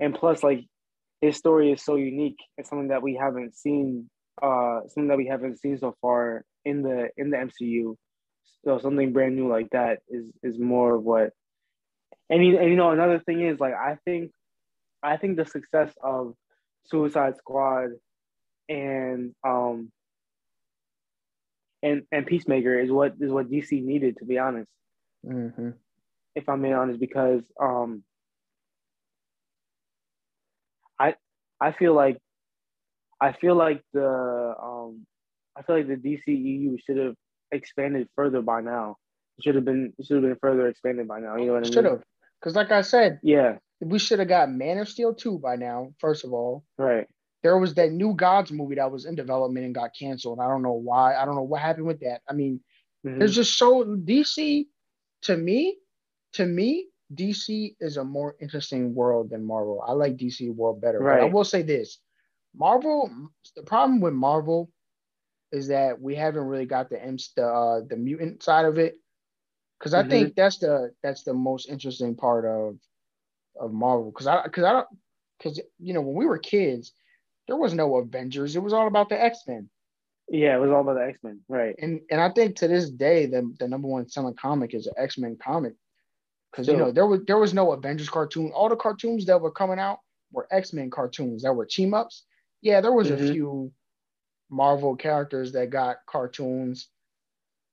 And 0.03 0.13
plus, 0.13 0.43
like 0.43 0.65
his 1.21 1.37
story 1.37 1.71
is 1.71 1.81
so 1.81 1.95
unique. 1.95 2.39
It's 2.57 2.69
something 2.69 2.89
that 2.89 3.01
we 3.01 3.15
haven't 3.15 3.55
seen. 3.55 4.09
Uh, 4.41 4.81
something 4.87 5.07
that 5.07 5.17
we 5.17 5.27
haven't 5.27 5.59
seen 5.59 5.77
so 5.77 5.95
far 6.01 6.43
in 6.65 6.81
the 6.81 7.07
in 7.15 7.29
the 7.29 7.37
MCU. 7.37 7.95
So 8.65 8.79
something 8.79 9.13
brand 9.13 9.37
new 9.37 9.47
like 9.47 9.69
that 9.69 9.99
is 10.09 10.29
is 10.43 10.59
more 10.59 10.95
of 10.95 11.03
what. 11.03 11.29
And 12.29 12.45
you, 12.45 12.59
and 12.59 12.69
you 12.69 12.75
know 12.75 12.91
another 12.91 13.19
thing 13.19 13.47
is 13.47 13.61
like 13.61 13.75
I 13.75 13.97
think, 14.03 14.31
I 15.01 15.15
think 15.15 15.37
the 15.37 15.45
success 15.45 15.93
of 16.03 16.33
Suicide 16.85 17.37
Squad, 17.37 17.91
and 18.67 19.33
um. 19.47 19.89
And 21.81 22.03
and 22.11 22.25
Peacemaker 22.25 22.77
is 22.77 22.91
what 22.91 23.13
is 23.21 23.31
what 23.31 23.49
DC 23.49 23.81
needed 23.81 24.17
to 24.17 24.25
be 24.25 24.37
honest. 24.37 24.69
Mm-hmm. 25.25 25.71
If 26.35 26.49
I'm 26.49 26.61
being 26.61 26.73
honest, 26.73 26.99
because 26.99 27.43
um. 27.57 28.03
I 31.63 31.71
feel 31.71 31.93
like 31.93 32.17
I 33.21 33.31
feel 33.31 33.55
like 33.55 33.81
the 33.93 34.53
um 34.61 35.05
I 35.55 35.61
feel 35.61 35.77
like 35.77 35.87
the 35.87 35.95
DCEU 35.95 36.77
should 36.85 36.97
have 36.97 37.15
expanded 37.53 38.09
further 38.15 38.41
by 38.41 38.59
now. 38.59 38.97
It 39.37 39.45
should 39.45 39.55
have 39.55 39.63
been 39.63 39.93
it 39.97 40.05
should 40.05 40.15
have 40.15 40.23
been 40.23 40.37
further 40.41 40.67
expanded 40.67 41.07
by 41.07 41.21
now. 41.21 41.37
You 41.37 41.45
know 41.45 41.53
what 41.53 41.59
I 41.59 41.61
mean? 41.61 41.71
Should 41.71 41.85
have. 41.85 42.03
Because 42.39 42.55
like 42.55 42.71
I 42.71 42.81
said, 42.81 43.19
yeah, 43.23 43.59
we 43.79 43.97
should 43.97 44.19
have 44.19 44.27
got 44.27 44.51
Man 44.51 44.77
of 44.77 44.89
Steel 44.89 45.13
2 45.13 45.39
by 45.39 45.55
now, 45.55 45.93
first 45.99 46.25
of 46.25 46.33
all. 46.33 46.65
Right. 46.77 47.07
There 47.43 47.57
was 47.57 47.73
that 47.75 47.91
new 47.91 48.13
Gods 48.13 48.51
movie 48.51 48.75
that 48.75 48.91
was 48.91 49.05
in 49.05 49.15
development 49.15 49.65
and 49.65 49.75
got 49.75 49.91
canceled. 49.97 50.39
I 50.41 50.47
don't 50.47 50.61
know 50.61 50.73
why. 50.73 51.15
I 51.15 51.23
don't 51.23 51.35
know 51.35 51.43
what 51.43 51.61
happened 51.61 51.87
with 51.87 52.01
that. 52.01 52.21
I 52.29 52.33
mean, 52.33 52.59
mm-hmm. 53.05 53.19
there's 53.19 53.35
just 53.35 53.57
so 53.57 53.85
DC 53.85 54.65
to 55.23 55.37
me, 55.37 55.77
to 56.33 56.45
me, 56.45 56.87
DC 57.13 57.75
is 57.79 57.97
a 57.97 58.03
more 58.03 58.35
interesting 58.39 58.93
world 58.93 59.29
than 59.29 59.45
Marvel. 59.45 59.83
I 59.85 59.91
like 59.93 60.17
DC 60.17 60.53
world 60.53 60.81
better. 60.81 60.99
Right. 60.99 61.19
But 61.19 61.27
I 61.27 61.29
will 61.29 61.43
say 61.43 61.61
this. 61.61 61.99
Marvel, 62.55 63.09
the 63.55 63.63
problem 63.63 63.99
with 63.99 64.13
Marvel 64.13 64.69
is 65.51 65.67
that 65.67 65.99
we 65.99 66.15
haven't 66.15 66.45
really 66.45 66.65
got 66.65 66.89
the 66.89 66.97
the 67.35 67.45
uh, 67.45 67.81
the 67.87 67.95
mutant 67.95 68.43
side 68.43 68.65
of 68.65 68.77
it 68.77 68.95
because 69.79 69.93
I 69.93 70.01
mm-hmm. 70.01 70.09
think 70.09 70.35
that's 70.35 70.57
the 70.57 70.91
that's 71.01 71.23
the 71.23 71.33
most 71.33 71.69
interesting 71.69 72.15
part 72.15 72.45
of 72.45 72.77
of 73.59 73.71
Marvel 73.71 74.11
because 74.11 74.27
I 74.27 74.43
because 74.43 74.63
I 74.63 74.71
don't 74.71 74.87
because 75.37 75.59
you 75.79 75.93
know 75.93 76.01
when 76.01 76.15
we 76.15 76.25
were 76.25 76.39
kids 76.39 76.93
there 77.47 77.57
was 77.57 77.73
no 77.73 77.97
Avengers 77.97 78.55
it 78.55 78.63
was 78.63 78.73
all 78.73 78.87
about 78.87 79.09
the 79.09 79.21
X 79.21 79.39
Men. 79.47 79.69
Yeah, 80.29 80.55
it 80.55 80.59
was 80.59 80.71
all 80.71 80.81
about 80.81 80.95
the 80.95 81.05
X 81.05 81.19
Men, 81.23 81.41
right? 81.47 81.75
And 81.79 82.01
and 82.09 82.21
I 82.21 82.29
think 82.29 82.55
to 82.57 82.67
this 82.67 82.89
day 82.89 83.25
the 83.25 83.53
the 83.59 83.67
number 83.67 83.87
one 83.87 84.09
selling 84.09 84.35
comic 84.35 84.73
is 84.73 84.87
an 84.87 84.93
X 84.97 85.17
Men 85.17 85.37
comic 85.41 85.73
because 86.53 86.67
you 86.67 86.77
know 86.77 86.91
there 86.91 87.07
was 87.07 87.21
there 87.25 87.39
was 87.39 87.53
no 87.53 87.71
Avengers 87.71 88.09
cartoon. 88.09 88.51
All 88.53 88.69
the 88.69 88.75
cartoons 88.75 89.25
that 89.25 89.41
were 89.41 89.51
coming 89.51 89.79
out 89.79 89.99
were 90.31 90.47
X 90.51 90.71
Men 90.71 90.91
cartoons 90.91 91.43
that 91.43 91.53
were 91.53 91.65
team 91.65 91.93
ups. 91.93 92.23
Yeah, 92.61 92.81
there 92.81 92.91
was 92.91 93.09
mm-hmm. 93.09 93.25
a 93.25 93.33
few 93.33 93.71
Marvel 94.49 94.95
characters 94.95 95.53
that 95.53 95.71
got 95.71 95.97
cartoons, 96.07 96.89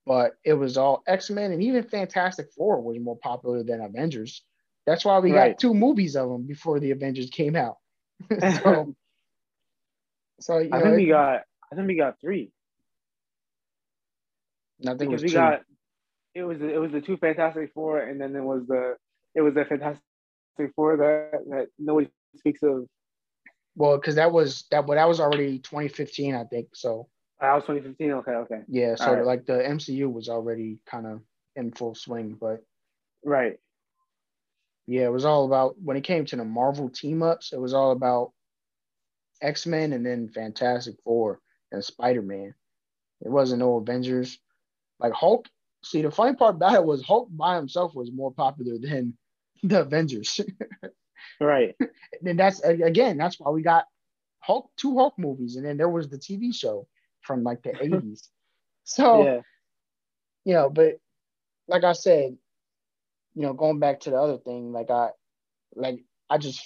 but 0.06 0.32
it 0.44 0.54
was 0.54 0.78
all 0.78 1.02
X 1.06 1.28
Men 1.30 1.52
and 1.52 1.62
even 1.62 1.82
Fantastic 1.82 2.52
Four 2.56 2.80
was 2.80 2.98
more 2.98 3.18
popular 3.18 3.62
than 3.62 3.82
Avengers. 3.82 4.42
That's 4.86 5.04
why 5.04 5.18
we 5.18 5.32
right. 5.32 5.50
got 5.50 5.60
two 5.60 5.74
movies 5.74 6.16
of 6.16 6.30
them 6.30 6.46
before 6.46 6.80
the 6.80 6.90
Avengers 6.90 7.28
came 7.28 7.54
out. 7.54 7.76
so, 8.40 8.94
so 10.40 10.58
I 10.58 10.62
know, 10.62 10.80
think 10.80 10.96
we 10.96 11.06
got. 11.06 11.42
I 11.70 11.76
think 11.76 11.86
we 11.86 11.96
got 11.96 12.18
three. 12.20 12.50
I 14.82 14.94
think 14.94 15.10
because 15.10 15.22
we 15.22 15.28
two. 15.28 15.34
got. 15.34 15.60
It 16.34 16.42
was 16.42 16.60
it 16.60 16.80
was 16.80 16.92
the 16.92 17.00
two 17.00 17.16
Fantastic 17.16 17.72
Four, 17.74 18.00
and 18.00 18.20
then 18.20 18.36
it 18.36 18.42
was 18.42 18.66
the 18.66 18.96
it 19.34 19.40
was 19.40 19.54
the 19.54 19.64
Fantastic 19.64 20.02
Four 20.76 20.96
that 20.96 21.44
that 21.50 21.66
nobody 21.78 22.10
speaks 22.36 22.62
of 22.62 22.86
well, 23.76 23.96
because 23.96 24.16
that 24.16 24.32
was 24.32 24.64
that, 24.70 24.86
but 24.86 24.96
that 24.96 25.08
was 25.08 25.20
already 25.20 25.58
2015, 25.58 26.34
I 26.34 26.44
think. 26.44 26.68
So 26.74 26.90
oh, 26.90 27.08
that 27.40 27.54
was 27.54 27.62
2015. 27.64 28.12
Okay, 28.12 28.30
okay. 28.32 28.60
Yeah, 28.68 28.94
so 28.96 29.14
right. 29.14 29.24
like 29.24 29.46
the 29.46 29.54
MCU 29.54 30.12
was 30.12 30.28
already 30.28 30.78
kind 30.86 31.06
of 31.06 31.22
in 31.56 31.72
full 31.72 31.94
swing, 31.94 32.36
but 32.40 32.62
right. 33.24 33.58
Yeah, 34.86 35.04
it 35.04 35.12
was 35.12 35.24
all 35.24 35.44
about 35.44 35.76
when 35.80 35.96
it 35.96 36.04
came 36.04 36.24
to 36.26 36.36
the 36.36 36.44
Marvel 36.44 36.90
team 36.90 37.22
ups. 37.22 37.52
It 37.52 37.60
was 37.60 37.74
all 37.74 37.92
about 37.92 38.32
X 39.40 39.66
Men 39.66 39.92
and 39.92 40.04
then 40.04 40.28
Fantastic 40.28 40.96
Four 41.04 41.40
and 41.70 41.84
Spider 41.84 42.22
Man. 42.22 42.54
It 43.20 43.30
wasn't 43.30 43.60
no 43.60 43.76
Avengers. 43.76 44.38
Like 44.98 45.12
Hulk. 45.12 45.46
See, 45.82 46.02
the 46.02 46.10
funny 46.10 46.36
part 46.36 46.56
about 46.56 46.74
it 46.74 46.84
was 46.84 47.02
Hulk 47.02 47.28
by 47.30 47.56
himself 47.56 47.94
was 47.94 48.12
more 48.12 48.32
popular 48.32 48.78
than 48.78 49.16
the 49.62 49.80
Avengers. 49.82 50.40
Right. 51.40 51.74
and 52.24 52.38
that's 52.38 52.60
again, 52.60 53.16
that's 53.16 53.38
why 53.40 53.50
we 53.50 53.62
got 53.62 53.86
Hulk, 54.40 54.70
two 54.76 54.96
Hulk 54.96 55.14
movies, 55.18 55.56
and 55.56 55.64
then 55.64 55.76
there 55.76 55.88
was 55.88 56.08
the 56.08 56.18
TV 56.18 56.54
show 56.54 56.86
from 57.22 57.42
like 57.42 57.62
the 57.62 57.70
80s. 57.82 58.28
So 58.84 59.24
yeah. 59.24 59.40
you 60.44 60.54
know, 60.54 60.70
but 60.70 60.98
like 61.68 61.84
I 61.84 61.92
said, 61.92 62.36
you 63.34 63.42
know, 63.42 63.52
going 63.52 63.78
back 63.78 64.00
to 64.00 64.10
the 64.10 64.16
other 64.16 64.38
thing, 64.38 64.72
like 64.72 64.90
I 64.90 65.10
like 65.74 66.04
I 66.28 66.38
just 66.38 66.62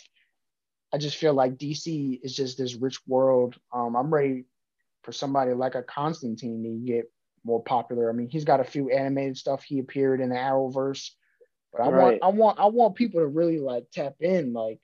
I 0.93 0.99
just 0.99 1.17
feel 1.17 1.35
like 1.35 1.57
DC 1.57 2.21
is 2.23 2.35
just 2.35 2.59
this 2.59 2.75
rich 2.75 2.99
world. 3.07 3.57
Um, 3.73 3.97
I'm 3.97 4.13
ready 4.13 4.45
for 5.03 5.13
somebody 5.13 5.53
like 5.53 5.75
a 5.75 5.83
Constantine 5.83 6.63
to 6.63 6.93
get 6.93 7.13
more 7.45 7.63
popular. 7.63 8.11
I 8.11 8.13
mean, 8.13 8.29
he's 8.29 8.45
got 8.45 8.61
a 8.61 8.65
few 8.65 8.91
animated 8.91 9.37
stuff. 9.37 9.63
He 9.63 9.79
appeared 9.79 10.21
in 10.21 10.31
the 10.31 10.37
Arrowverse. 10.37 11.11
But 11.73 11.83
I 11.83 11.91
right. 11.91 12.03
want 12.03 12.19
I 12.23 12.29
want 12.29 12.61
I 12.61 12.67
want 12.67 12.95
people 12.95 13.21
to 13.21 13.27
really 13.27 13.59
like 13.59 13.87
tap 13.93 14.15
in, 14.21 14.53
like 14.53 14.79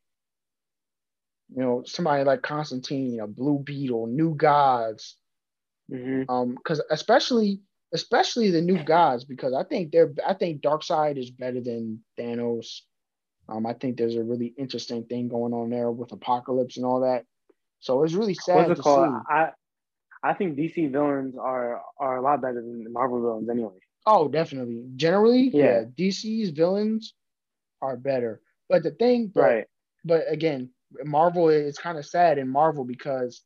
you 1.55 1.63
know, 1.63 1.83
somebody 1.87 2.25
like 2.25 2.43
Constantine, 2.43 3.13
you 3.13 3.19
know, 3.19 3.27
Blue 3.27 3.59
Beetle, 3.59 4.07
New 4.07 4.35
Gods. 4.35 5.17
Mm-hmm. 5.91 6.31
Um, 6.31 6.55
because 6.55 6.81
especially 6.91 7.61
especially 7.93 8.51
the 8.51 8.61
New 8.61 8.83
Gods, 8.85 9.25
because 9.25 9.53
I 9.55 9.65
think 9.65 9.91
they're 9.93 10.13
I 10.27 10.35
think 10.35 10.63
Darkseid 10.63 11.19
is 11.19 11.31
better 11.31 11.61
than 11.61 12.05
Thanos. 12.19 12.81
Um, 13.49 13.67
I 13.67 13.73
think 13.73 13.97
there's 13.97 14.15
a 14.15 14.23
really 14.23 14.55
interesting 14.57 15.05
thing 15.05 15.29
going 15.29 15.53
on 15.53 15.71
there 15.71 15.91
with 15.91 16.11
Apokolips 16.11 16.77
and 16.77 16.85
all 16.85 17.01
that. 17.01 17.25
So 17.81 18.05
it's 18.05 18.13
really 18.13 18.35
sad 18.35 18.69
What's 18.69 18.81
it 18.81 18.83
called? 18.83 19.11
see. 19.11 19.35
I 19.35 19.51
I 20.23 20.35
think 20.35 20.57
DC 20.57 20.91
villains 20.93 21.37
are 21.39 21.81
are 21.99 22.17
a 22.19 22.23
lot 22.23 22.43
better 22.43 22.61
than 22.61 22.93
Marvel 22.93 23.21
villains 23.21 23.49
anyway. 23.49 23.75
Oh, 24.07 24.29
definitely. 24.29 24.85
Generally, 24.97 25.51
yeah. 25.55 25.81
Yeah. 25.81 25.85
DC's 25.97 26.51
villains 26.51 27.15
are 27.83 27.97
better. 27.97 28.41
But 28.69 28.83
the 28.83 28.91
thing, 28.93 29.29
but, 29.35 29.41
Right. 29.43 29.67
but 30.05 30.25
again, 30.31 30.71
Marvel 31.05 31.49
is 31.49 31.79
kind 31.79 31.99
of 31.99 32.07
sad 32.07 32.39
in 32.39 32.49
Marvel 32.49 32.85
because 32.85 33.43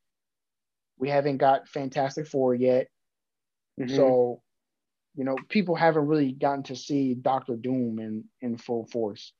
we 0.99 1.09
haven't 1.09 1.39
got 1.39 1.69
Fantastic 1.69 2.27
Four 2.27 2.55
yet. 2.55 2.89
Mhm. 3.81 3.95
So, 3.97 4.43
you 5.15 5.25
know, 5.25 5.37
people 5.49 5.75
haven't 5.75 6.07
really 6.07 6.33
gotten 6.33 6.63
to 6.65 6.77
see 6.77 7.15
Doctor 7.15 7.57
Doom 7.57 7.99
in 7.99 8.25
in 8.41 8.57
full 8.59 8.87
force. 8.87 9.33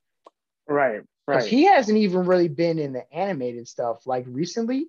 right. 0.67 1.01
Right. 1.27 1.43
he 1.45 1.63
hasn't 1.65 1.97
even 1.97 2.25
really 2.27 2.47
been 2.49 2.77
in 2.77 2.93
the 2.93 3.11
animated 3.11 3.67
stuff 3.67 4.05
like 4.05 4.25
recently. 4.27 4.87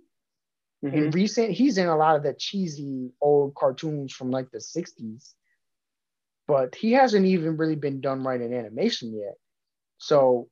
In 0.83 1.11
Mhm. 1.11 1.15
recent, 1.15 1.51
he's 1.53 1.79
in 1.79 1.89
a 1.89 1.97
lot 1.97 2.17
of 2.17 2.23
the 2.23 2.35
cheesy 2.35 3.13
old 3.21 3.55
cartoons 3.55 4.13
from 4.13 4.31
like 4.31 4.51
the 4.51 4.61
60s. 4.61 5.35
But 6.47 6.75
he 6.77 6.93
hasn't 6.93 7.27
even 7.27 7.57
really 7.57 7.77
been 7.77 8.01
done 8.01 8.23
right 8.23 8.41
in 8.41 8.55
animation 8.55 9.15
yet. 9.15 9.37
So 9.99 10.49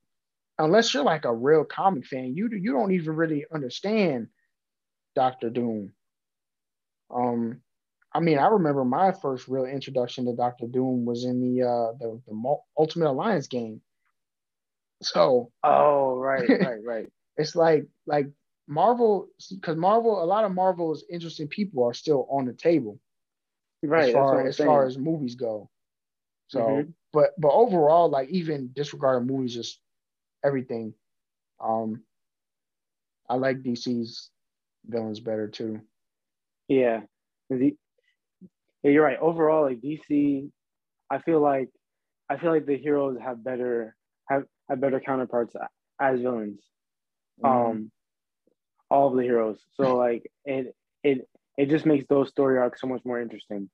unless 0.59 0.93
you're 0.93 1.03
like 1.03 1.25
a 1.25 1.33
real 1.33 1.63
comic 1.65 2.05
fan, 2.05 2.35
you 2.35 2.49
you 2.51 2.73
don't 2.73 2.91
even 2.91 3.15
really 3.15 3.45
understand 3.53 4.29
Doctor 5.15 5.49
Doom. 5.49 5.93
Um, 7.09 7.61
I 8.13 8.19
mean, 8.19 8.39
I 8.39 8.47
remember 8.47 8.83
my 8.85 9.11
first 9.11 9.47
real 9.47 9.65
introduction 9.65 10.25
to 10.25 10.35
Doctor 10.35 10.67
Doom 10.67 11.05
was 11.05 11.25
in 11.25 11.41
the 11.41 11.63
uh 11.63 11.93
the, 11.99 12.21
the 12.27 12.55
Ultimate 12.77 13.09
Alliance 13.11 13.47
game. 13.47 13.81
So 15.01 15.51
Oh, 15.63 16.15
right. 16.17 16.53
Right. 16.57 16.83
Right. 16.83 17.07
it's 17.37 17.55
like 17.55 17.87
like 18.05 18.27
Marvel 18.67 19.27
because 19.49 19.77
Marvel 19.77 20.23
a 20.23 20.25
lot 20.25 20.45
of 20.45 20.51
Marvel's 20.53 21.03
interesting 21.09 21.47
people 21.47 21.83
are 21.83 21.93
still 21.93 22.27
on 22.29 22.45
the 22.45 22.53
table 22.53 22.99
Right. 23.83 24.07
as 24.07 24.13
far 24.13 24.45
as 24.47 24.57
far 24.57 24.85
as 24.87 24.97
movies 24.97 25.35
go. 25.35 25.69
So 26.47 26.59
Mhm. 26.61 26.93
but 27.13 27.31
but 27.39 27.51
overall, 27.51 28.09
like 28.09 28.29
even 28.29 28.71
disregarding 28.73 29.27
movies, 29.27 29.53
just 29.53 29.81
everything. 30.43 30.93
Um 31.59 32.03
I 33.29 33.35
like 33.35 33.63
DC's 33.63 34.31
villains 34.85 35.19
better 35.19 35.47
too. 35.47 35.81
Yeah. 36.67 37.01
The- 37.49 37.77
yeah, 38.83 38.91
you're 38.91 39.03
right. 39.03 39.19
Overall, 39.19 39.63
like 39.63 39.81
DC, 39.81 40.51
I 41.09 41.19
feel 41.19 41.39
like 41.39 41.69
I 42.29 42.37
feel 42.37 42.51
like 42.51 42.65
the 42.65 42.77
heroes 42.77 43.17
have 43.19 43.43
better 43.43 43.95
have, 44.29 44.43
have 44.69 44.81
better 44.81 44.99
counterparts 44.99 45.55
as 45.99 46.21
villains. 46.21 46.61
Mhm. 47.39 47.45
Um 47.47 47.91
all 48.89 49.09
of 49.09 49.15
the 49.15 49.23
heroes. 49.23 49.59
So 49.75 49.95
like 49.97 50.31
it 50.45 50.75
it 51.03 51.27
it 51.57 51.69
just 51.69 51.85
makes 51.85 52.05
those 52.07 52.29
story 52.29 52.57
arcs 52.59 52.81
so 52.81 52.87
much 52.87 53.01
more 53.05 53.19
interesting. 53.21 53.69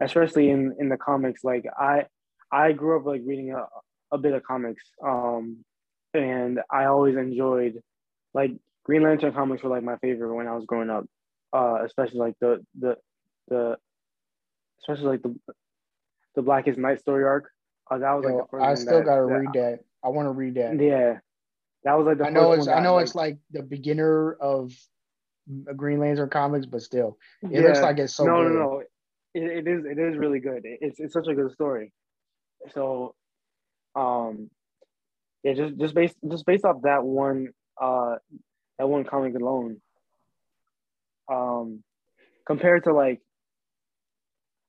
Especially 0.00 0.50
in 0.50 0.74
in 0.78 0.88
the 0.88 0.96
comics. 0.96 1.42
Like 1.44 1.66
I 1.78 2.06
I 2.52 2.72
grew 2.72 2.98
up 2.98 3.06
like 3.06 3.22
reading 3.26 3.52
a, 3.52 3.66
a 4.12 4.18
bit 4.18 4.32
of 4.34 4.42
comics. 4.44 4.84
Um 5.04 5.64
and 6.14 6.60
I 6.70 6.84
always 6.86 7.16
enjoyed 7.16 7.82
like 8.34 8.52
Green 8.84 9.02
Lantern 9.02 9.32
comics 9.34 9.62
were 9.62 9.70
like 9.70 9.82
my 9.82 9.96
favorite 9.98 10.34
when 10.34 10.46
I 10.48 10.54
was 10.54 10.64
growing 10.64 10.90
up. 10.90 11.04
Uh 11.52 11.84
especially 11.84 12.18
like 12.20 12.34
the 12.40 12.64
the 12.78 12.96
the 13.48 13.76
especially 14.80 15.06
like 15.08 15.22
the 15.22 15.34
the 16.34 16.42
Blackest 16.42 16.78
Night 16.78 17.00
story 17.00 17.24
arc. 17.24 17.50
Uh, 17.90 17.98
that 17.98 18.12
was 18.12 18.24
like 18.24 18.32
Yo, 18.34 18.38
the 18.42 18.46
first 18.50 18.64
I 18.64 18.74
still 18.74 18.98
that, 18.98 19.04
gotta 19.06 19.26
that- 19.26 19.32
read 19.40 19.48
that. 19.54 19.78
I 20.04 20.08
want 20.10 20.26
to 20.28 20.32
read 20.32 20.54
that. 20.54 20.80
Yeah. 20.80 21.18
That 21.88 21.96
was 21.96 22.04
like 22.06 22.18
the 22.18 22.26
I 22.26 22.30
know 22.30 22.52
it's 22.52 22.68
I 22.68 22.82
know 22.82 22.96
like, 22.96 23.04
it's 23.04 23.14
like 23.14 23.38
the 23.50 23.62
beginner 23.62 24.34
of 24.34 24.72
Green 25.74 26.00
Lantern 26.00 26.28
comics, 26.28 26.66
but 26.66 26.82
still, 26.82 27.16
it 27.40 27.48
Yeah. 27.50 27.62
looks 27.62 27.80
like 27.80 27.96
it's 27.96 28.12
so 28.14 28.26
no, 28.26 28.42
good. 28.42 28.52
no, 28.52 28.58
no. 28.58 28.82
It, 29.32 29.42
it 29.42 29.66
is. 29.66 29.86
It 29.86 29.98
is 29.98 30.18
really 30.18 30.38
good. 30.38 30.66
It- 30.66 30.80
It's 30.82 31.00
it's 31.00 31.14
such 31.14 31.28
a 31.28 31.34
good 31.34 31.50
story. 31.52 31.94
So, 32.74 33.14
um, 33.94 34.50
yeah, 35.42 35.54
just 35.54 35.78
just 35.78 35.94
based 35.94 36.18
just 36.30 36.44
based 36.44 36.66
off 36.66 36.82
that 36.82 37.04
one 37.04 37.54
uh 37.80 38.16
that 38.78 38.86
one 38.86 39.04
comic 39.04 39.34
alone, 39.34 39.80
um, 41.32 41.82
compared 42.46 42.84
to 42.84 42.92
like, 42.92 43.22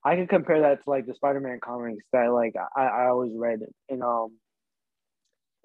I 0.05 0.15
can 0.15 0.27
compare 0.27 0.61
that 0.61 0.85
to 0.85 0.89
like 0.89 1.05
the 1.05 1.15
Spider-Man 1.15 1.59
comics 1.61 2.05
that 2.13 2.31
like 2.31 2.55
I 2.77 2.83
I 2.85 3.07
always 3.07 3.33
read 3.35 3.59
in 3.89 4.01
um 4.01 4.37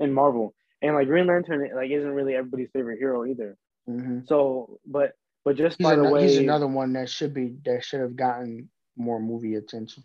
in 0.01 0.13
Marvel 0.13 0.53
and 0.85 0.97
like 0.97 1.09
Green 1.09 1.29
Lantern 1.29 1.69
like 1.77 1.91
isn't 1.93 2.13
really 2.13 2.37
everybody's 2.37 2.71
favorite 2.73 3.01
hero 3.01 3.27
either. 3.27 3.59
Mhm. 3.89 4.29
So, 4.29 4.81
but 4.87 5.13
but 5.45 5.57
just 5.57 5.79
He's, 5.79 5.91
by 5.91 5.97
the 5.97 6.05
way, 6.05 6.37
he's 6.37 6.37
another 6.37 6.67
one 6.67 6.93
that 6.95 7.09
should 7.11 7.35
be 7.35 7.59
that 7.65 7.85
should 7.85 8.01
have 8.01 8.17
gotten 8.17 8.71
more 8.97 9.21
movie 9.21 9.55
attention. 9.55 10.05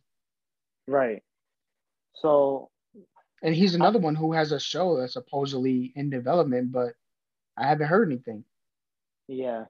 right. 0.88 1.24
So 2.16 2.72
And 3.44 3.54
he's 3.54 3.76
another 3.76 4.00
one 4.00 4.16
who 4.16 4.32
has 4.34 4.52
a 4.54 4.60
show 4.62 4.98
that's 4.98 5.14
supposedly 5.14 5.92
in 5.96 6.10
development, 6.10 6.72
but 6.72 6.96
I 7.58 7.68
haven't 7.68 7.88
heard 7.90 8.12
anything. 8.12 8.46
Yeah. 9.28 9.68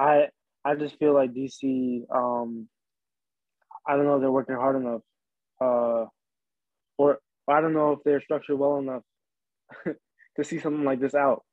I 0.00 0.30
I 0.64 0.74
just 0.74 0.98
feel 0.98 1.14
like 1.14 1.32
DC 1.34 2.06
um 2.10 2.68
I 3.86 3.96
don't 3.96 4.04
know 4.04 4.16
if 4.16 4.20
they're 4.20 4.32
working 4.32 4.56
hard 4.56 4.76
enough. 4.76 5.02
Uh 5.60 6.06
or 6.98 7.20
I 7.48 7.60
don't 7.60 7.74
know 7.74 7.92
if 7.92 8.00
they're 8.04 8.22
structured 8.22 8.58
well 8.58 8.78
enough 8.78 9.04
to 10.36 10.44
see 10.44 10.58
something 10.58 10.84
like 10.84 11.00
this 11.00 11.14
out. 11.14 11.44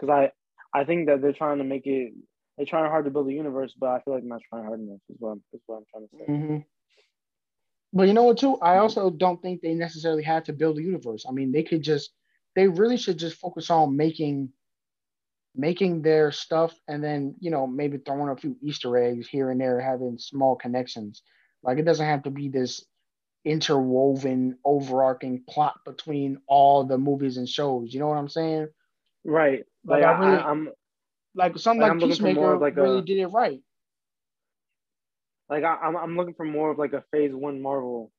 Cuz 0.00 0.08
I 0.08 0.32
I 0.74 0.84
think 0.84 1.06
that 1.06 1.22
they're 1.22 1.32
trying 1.32 1.58
to 1.58 1.64
make 1.64 1.86
it 1.86 2.12
they're 2.58 2.66
trying 2.66 2.90
hard 2.90 3.04
to 3.04 3.10
build 3.10 3.28
a 3.28 3.32
universe, 3.32 3.72
but 3.78 3.88
I 3.88 4.00
feel 4.00 4.14
like 4.14 4.24
they're 4.24 4.28
not 4.28 4.42
trying 4.48 4.64
hard 4.64 4.80
enough 4.80 4.98
is 5.08 5.16
what 5.20 5.30
I'm, 5.30 5.42
is 5.52 5.60
what 5.66 5.76
I'm 5.76 5.84
trying 5.90 6.08
to 6.08 6.16
say. 6.16 6.24
hmm 6.26 6.56
But 7.92 8.08
you 8.08 8.14
know 8.14 8.24
what, 8.24 8.38
too? 8.38 8.58
I 8.60 8.78
also 8.78 9.10
don't 9.10 9.40
think 9.40 9.60
they 9.60 9.74
necessarily 9.74 10.24
had 10.24 10.44
to 10.46 10.52
build 10.52 10.76
a 10.78 10.82
universe. 10.82 11.24
I 11.26 11.32
mean, 11.32 11.52
they 11.52 11.62
could 11.62 11.82
just, 11.82 12.10
they 12.56 12.66
really 12.66 12.96
should 12.96 13.16
just 13.16 13.36
focus 13.36 13.70
on 13.70 13.96
making, 13.96 14.50
making 15.54 16.02
their 16.02 16.32
stuff, 16.32 16.74
and 16.88 17.02
then 17.02 17.36
you 17.38 17.50
know 17.52 17.66
maybe 17.66 17.98
throwing 17.98 18.28
a 18.28 18.36
few 18.36 18.56
Easter 18.60 18.96
eggs 18.96 19.28
here 19.28 19.50
and 19.50 19.60
there, 19.60 19.80
having 19.80 20.18
small 20.18 20.56
connections. 20.56 21.22
Like 21.62 21.78
it 21.78 21.84
doesn't 21.84 22.06
have 22.06 22.24
to 22.24 22.30
be 22.30 22.48
this 22.48 22.84
interwoven, 23.48 24.58
overarching 24.64 25.42
plot 25.48 25.80
between 25.84 26.38
all 26.46 26.84
the 26.84 26.98
movies 26.98 27.36
and 27.38 27.48
shows. 27.48 27.92
You 27.94 28.00
know 28.00 28.08
what 28.08 28.18
I'm 28.18 28.28
saying? 28.28 28.68
Right. 29.24 29.64
Like, 29.84 30.02
Like, 30.02 30.04
I 30.04 30.18
really- 30.20 30.36
I, 30.42 30.50
am 30.50 30.68
Like 31.34 31.58
something 31.58 31.80
Like, 31.80 31.88
like, 31.88 31.92
I'm 31.92 31.98
looking 32.00 32.16
for 32.16 32.22
more 32.22 32.32
Peacemaker 32.34 32.58
like, 32.58 32.76
really 32.76 32.98
a- 32.98 33.02
did 33.02 33.18
it 33.18 33.26
right. 33.28 33.60
like 35.48 35.64
I, 35.64 35.74
I'm 35.76 35.96
I'm 35.96 36.16
looking 36.16 36.34
for 36.34 36.44
more 36.44 36.70
of 36.70 36.78
like 36.78 36.92
a 36.92 37.04
phase 37.12 37.32
1 37.34 37.60
Marvel 37.62 38.12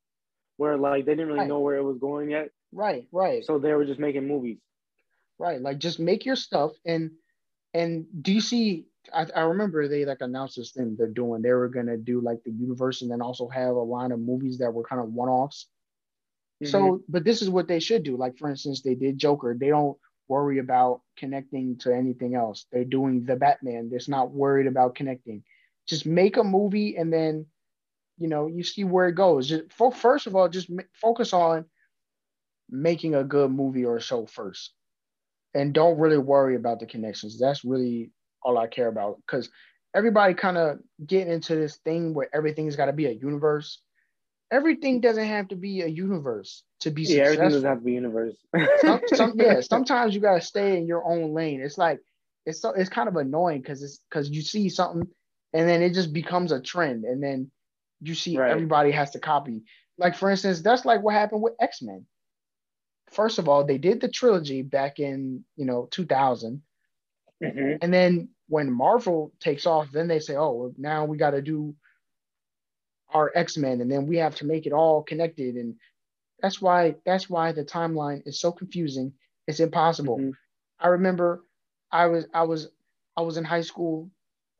where 0.57 0.77
like 0.77 1.05
they 1.05 1.11
didn't 1.13 1.27
really 1.27 1.39
Right. 1.39 1.47
know 1.47 1.59
where 1.59 1.75
it 1.77 1.83
was 1.83 1.97
going 1.99 2.29
yet, 2.31 2.49
Right, 2.71 3.07
right. 3.11 3.43
so 3.45 3.59
they 3.59 3.73
were 3.73 3.85
just 3.85 3.99
making 3.99 4.27
movies. 4.27 4.59
Right. 5.37 5.61
Like 5.61 5.77
just 5.79 5.99
make 5.99 6.25
your 6.25 6.35
stuff 6.35 6.71
and 6.85 7.11
and 7.73 8.05
DC 8.21 8.85
I, 9.13 9.27
I 9.35 9.41
remember 9.41 9.87
they 9.87 10.05
like 10.05 10.21
announced 10.21 10.55
this 10.57 10.71
thing 10.71 10.95
they're 10.97 11.07
doing. 11.07 11.41
They 11.41 11.51
were 11.51 11.69
gonna 11.69 11.97
do 11.97 12.21
like 12.21 12.43
the 12.43 12.51
universe 12.51 13.01
and 13.01 13.11
then 13.11 13.21
also 13.21 13.47
have 13.47 13.75
a 13.75 13.81
line 13.81 14.11
of 14.11 14.19
movies 14.19 14.57
that 14.59 14.73
were 14.73 14.83
kind 14.83 15.01
of 15.01 15.13
one-offs. 15.13 15.67
Mm-hmm. 16.63 16.71
So, 16.71 17.01
but 17.07 17.23
this 17.23 17.41
is 17.41 17.49
what 17.49 17.67
they 17.67 17.79
should 17.79 18.03
do. 18.03 18.17
Like 18.17 18.37
for 18.37 18.49
instance, 18.49 18.81
they 18.81 18.95
did 18.95 19.17
Joker. 19.17 19.55
They 19.57 19.69
don't 19.69 19.97
worry 20.27 20.59
about 20.59 21.01
connecting 21.17 21.77
to 21.79 21.93
anything 21.93 22.35
else. 22.35 22.67
They're 22.71 22.85
doing 22.85 23.25
the 23.25 23.35
Batman. 23.35 23.89
They're 23.89 23.99
not 24.07 24.31
worried 24.31 24.67
about 24.67 24.95
connecting. 24.95 25.43
Just 25.87 26.05
make 26.05 26.37
a 26.37 26.43
movie 26.43 26.97
and 26.97 27.11
then, 27.11 27.47
you 28.17 28.27
know, 28.27 28.47
you 28.47 28.63
see 28.63 28.83
where 28.83 29.07
it 29.07 29.15
goes. 29.15 29.49
Just 29.49 29.73
fo- 29.73 29.91
first 29.91 30.27
of 30.27 30.35
all, 30.35 30.47
just 30.47 30.69
ma- 30.69 30.83
focus 30.93 31.33
on 31.33 31.65
making 32.69 33.15
a 33.15 33.23
good 33.23 33.51
movie 33.51 33.85
or 33.85 33.99
show 33.99 34.27
first, 34.27 34.73
and 35.55 35.73
don't 35.73 35.97
really 35.97 36.19
worry 36.19 36.55
about 36.55 36.79
the 36.79 36.85
connections. 36.85 37.39
That's 37.39 37.65
really 37.65 38.11
all 38.43 38.57
I 38.57 38.67
care 38.67 38.87
about 38.87 39.17
because 39.17 39.49
everybody 39.93 40.33
kind 40.33 40.57
of 40.57 40.79
getting 41.05 41.33
into 41.33 41.55
this 41.55 41.77
thing 41.77 42.13
where 42.13 42.29
everything's 42.33 42.75
got 42.75 42.85
to 42.85 42.93
be 42.93 43.07
a 43.07 43.11
universe. 43.11 43.81
Everything 44.51 44.99
mm. 44.99 45.03
doesn't 45.03 45.27
have 45.27 45.49
to 45.49 45.55
be 45.55 45.81
a 45.81 45.87
universe 45.87 46.63
to 46.81 46.91
be 46.91 47.03
yeah, 47.03 47.23
everything 47.23 47.49
doesn't 47.49 47.63
have 47.63 47.79
to 47.79 47.83
be 47.83 47.91
a 47.91 47.95
universe. 47.95 48.35
some, 48.81 49.01
some 49.07 49.33
yeah 49.35 49.61
sometimes 49.61 50.15
you 50.15 50.21
gotta 50.21 50.41
stay 50.41 50.77
in 50.77 50.87
your 50.87 51.05
own 51.05 51.33
lane 51.33 51.61
it's 51.61 51.77
like 51.77 51.99
it's 52.45 52.61
so 52.61 52.71
it's 52.71 52.89
kind 52.89 53.09
of 53.09 53.15
annoying 53.15 53.61
because 53.61 53.83
it's 53.83 53.99
because 54.09 54.29
you 54.29 54.41
see 54.41 54.69
something 54.69 55.07
and 55.53 55.67
then 55.67 55.81
it 55.81 55.93
just 55.93 56.13
becomes 56.13 56.51
a 56.51 56.61
trend 56.61 57.03
and 57.03 57.21
then 57.21 57.51
you 58.01 58.15
see 58.15 58.37
Right. 58.37 58.51
everybody 58.51 58.91
has 58.91 59.11
to 59.11 59.19
copy 59.19 59.63
like 59.97 60.15
for 60.15 60.29
instance 60.29 60.61
that's 60.61 60.85
like 60.85 61.01
what 61.03 61.13
happened 61.13 61.41
with 61.41 61.53
x-men 61.59 62.05
first 63.11 63.39
of 63.39 63.49
all 63.49 63.65
they 63.65 63.77
did 63.77 63.99
the 63.99 64.07
trilogy 64.07 64.61
back 64.61 64.99
in 64.99 65.43
you 65.57 65.65
know 65.65 65.87
2000 65.91 66.61
Mhm. 67.41 67.77
and 67.81 67.93
then 67.93 68.29
when 68.47 68.71
marvel 68.71 69.31
takes 69.39 69.65
off 69.65 69.91
then 69.91 70.07
they 70.07 70.19
say 70.19 70.35
oh 70.35 70.73
now 70.77 71.05
we 71.05 71.17
got 71.17 71.31
to 71.31 71.41
do 71.41 71.75
our 73.13 73.31
x-men 73.35 73.81
and 73.81 73.91
then 73.91 74.05
we 74.05 74.17
have 74.17 74.35
to 74.35 74.45
make 74.45 74.65
it 74.65 74.73
all 74.73 75.01
connected 75.03 75.55
and 75.55 75.75
that's 76.41 76.61
why 76.61 76.95
that's 77.05 77.29
why 77.29 77.51
the 77.51 77.63
timeline 77.63 78.25
is 78.27 78.39
so 78.39 78.51
confusing 78.51 79.13
it's 79.47 79.59
impossible 79.59 80.17
Mhm. 80.17 80.33
I 80.79 80.87
remember 80.89 81.43
I 81.91 82.05
was 82.07 82.27
I 82.33 82.43
was 82.43 82.69
I 83.17 83.21
was 83.21 83.37
in 83.37 83.43
high 83.43 83.61
school 83.61 84.09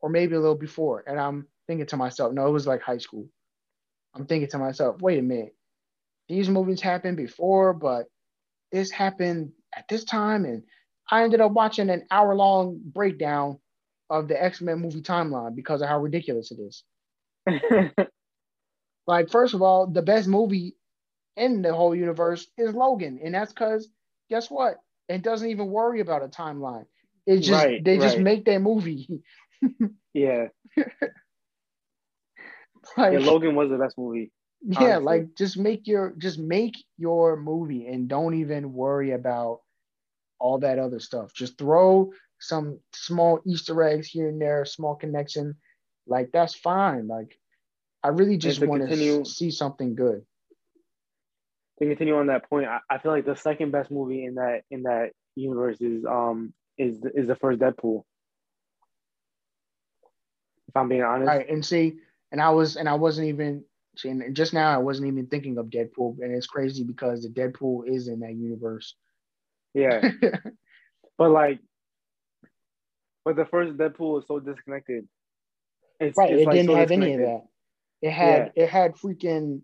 or 0.00 0.10
maybe 0.10 0.34
a 0.34 0.40
little 0.40 0.56
before, 0.56 1.04
and 1.06 1.18
I'm 1.20 1.46
thinking 1.66 1.86
to 1.88 1.96
myself, 1.96 2.32
no, 2.32 2.46
it 2.46 2.52
was 2.52 2.66
like 2.66 2.82
high 2.82 2.98
school. 2.98 3.28
I'm 4.14 4.26
thinking 4.26 4.48
to 4.50 4.58
myself, 4.58 5.00
wait 5.00 5.18
a 5.18 5.22
minute, 5.22 5.54
these 6.28 6.48
movies 6.48 6.80
happened 6.80 7.16
before, 7.16 7.72
but 7.74 8.06
this 8.72 8.90
happened 8.90 9.52
at 9.74 9.88
this 9.88 10.04
time, 10.04 10.44
and 10.44 10.62
I 11.10 11.24
ended 11.24 11.40
up 11.40 11.52
watching 11.52 11.90
an 11.90 12.06
hour 12.10 12.34
long 12.34 12.80
breakdown 12.84 13.58
of 14.08 14.28
the 14.28 14.42
X 14.42 14.60
Men 14.60 14.80
movie 14.80 15.02
timeline 15.02 15.54
because 15.54 15.82
of 15.82 15.88
how 15.88 16.00
ridiculous 16.00 16.52
it 16.52 16.58
is. 16.60 16.84
like, 19.06 19.30
first 19.30 19.54
of 19.54 19.62
all, 19.62 19.86
the 19.86 20.02
best 20.02 20.28
movie 20.28 20.76
in 21.36 21.62
the 21.62 21.74
whole 21.74 21.94
universe 21.94 22.46
is 22.58 22.74
Logan, 22.74 23.20
and 23.24 23.34
that's 23.34 23.52
because 23.52 23.88
guess 24.28 24.50
what? 24.50 24.76
It 25.08 25.22
doesn't 25.22 25.48
even 25.48 25.68
worry 25.68 26.00
about 26.00 26.22
a 26.22 26.28
timeline. 26.28 26.86
It 27.26 27.38
just 27.38 27.50
right, 27.64 27.82
they 27.84 27.98
right. 27.98 28.02
just 28.02 28.18
make 28.18 28.44
that 28.46 28.60
movie. 28.60 29.08
yeah. 30.14 30.46
like, 32.96 33.12
yeah, 33.12 33.18
Logan 33.18 33.54
was 33.54 33.70
the 33.70 33.78
best 33.78 33.98
movie. 33.98 34.30
Honestly. 34.64 34.86
Yeah, 34.86 34.96
like 34.98 35.34
just 35.36 35.56
make 35.56 35.86
your 35.86 36.14
just 36.18 36.38
make 36.38 36.76
your 36.98 37.36
movie 37.36 37.86
and 37.86 38.08
don't 38.08 38.34
even 38.34 38.74
worry 38.74 39.12
about 39.12 39.60
all 40.40 40.58
that 40.58 40.78
other 40.78 40.98
stuff. 40.98 41.32
Just 41.32 41.58
throw 41.58 42.12
some 42.40 42.80
small 42.94 43.40
Easter 43.46 43.82
eggs 43.82 44.08
here 44.08 44.28
and 44.28 44.40
there, 44.40 44.64
small 44.64 44.96
connection. 44.96 45.56
Like 46.06 46.30
that's 46.32 46.54
fine. 46.54 47.06
Like 47.06 47.38
I 48.02 48.08
really 48.08 48.38
just 48.38 48.64
want 48.64 48.88
to 48.88 49.24
see 49.24 49.50
something 49.50 49.94
good. 49.94 50.24
To 51.78 51.86
continue 51.86 52.16
on 52.16 52.26
that 52.26 52.48
point, 52.48 52.66
I, 52.66 52.80
I 52.90 52.98
feel 52.98 53.12
like 53.12 53.24
the 53.24 53.36
second 53.36 53.70
best 53.70 53.90
movie 53.90 54.24
in 54.24 54.34
that 54.34 54.62
in 54.70 54.82
that 54.82 55.10
universe 55.36 55.80
is 55.80 56.04
um 56.04 56.52
is 56.76 56.98
is 57.14 57.26
the 57.26 57.36
first 57.36 57.60
Deadpool. 57.60 58.04
If 60.68 60.76
I'm 60.76 60.88
being 60.88 61.02
honest. 61.02 61.28
Right, 61.28 61.48
and 61.48 61.64
see, 61.64 61.96
and 62.32 62.40
I 62.40 62.50
was 62.50 62.76
and 62.76 62.88
I 62.88 62.94
wasn't 62.94 63.28
even 63.28 63.64
and 64.04 64.34
just 64.34 64.54
now 64.54 64.72
I 64.72 64.78
wasn't 64.78 65.08
even 65.08 65.26
thinking 65.26 65.58
of 65.58 65.66
Deadpool, 65.66 66.18
and 66.20 66.32
it's 66.32 66.46
crazy 66.46 66.84
because 66.84 67.22
the 67.22 67.28
Deadpool 67.28 67.88
is 67.88 68.08
in 68.08 68.20
that 68.20 68.34
universe. 68.34 68.94
Yeah, 69.74 70.10
but 71.18 71.30
like, 71.30 71.60
but 73.24 73.36
the 73.36 73.44
first 73.44 73.76
Deadpool 73.76 74.20
is 74.20 74.24
so 74.26 74.40
disconnected. 74.40 75.06
It's, 76.00 76.16
right, 76.16 76.32
it's 76.32 76.42
it 76.42 76.46
like 76.46 76.54
didn't 76.54 76.70
so 76.70 76.76
have 76.76 76.90
any 76.90 77.14
of 77.14 77.20
that. 77.20 77.42
It 78.02 78.10
had 78.10 78.52
yeah. 78.56 78.64
it 78.64 78.68
had 78.68 78.96
freaking 78.96 79.60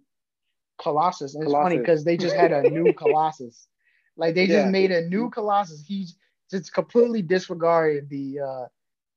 Colossus, 0.80 1.34
and 1.34 1.42
it's 1.42 1.50
Colossus. 1.50 1.64
funny 1.64 1.78
because 1.78 2.04
they 2.04 2.16
just 2.16 2.36
had 2.36 2.52
a 2.52 2.62
new 2.62 2.92
Colossus. 2.96 3.66
Like 4.16 4.34
they 4.34 4.46
just 4.46 4.66
yeah. 4.66 4.70
made 4.70 4.92
a 4.92 5.08
new 5.08 5.30
Colossus. 5.30 5.84
He's 5.86 6.16
just 6.50 6.72
completely 6.72 7.22
disregarded 7.22 8.08
the 8.08 8.40
uh 8.40 8.66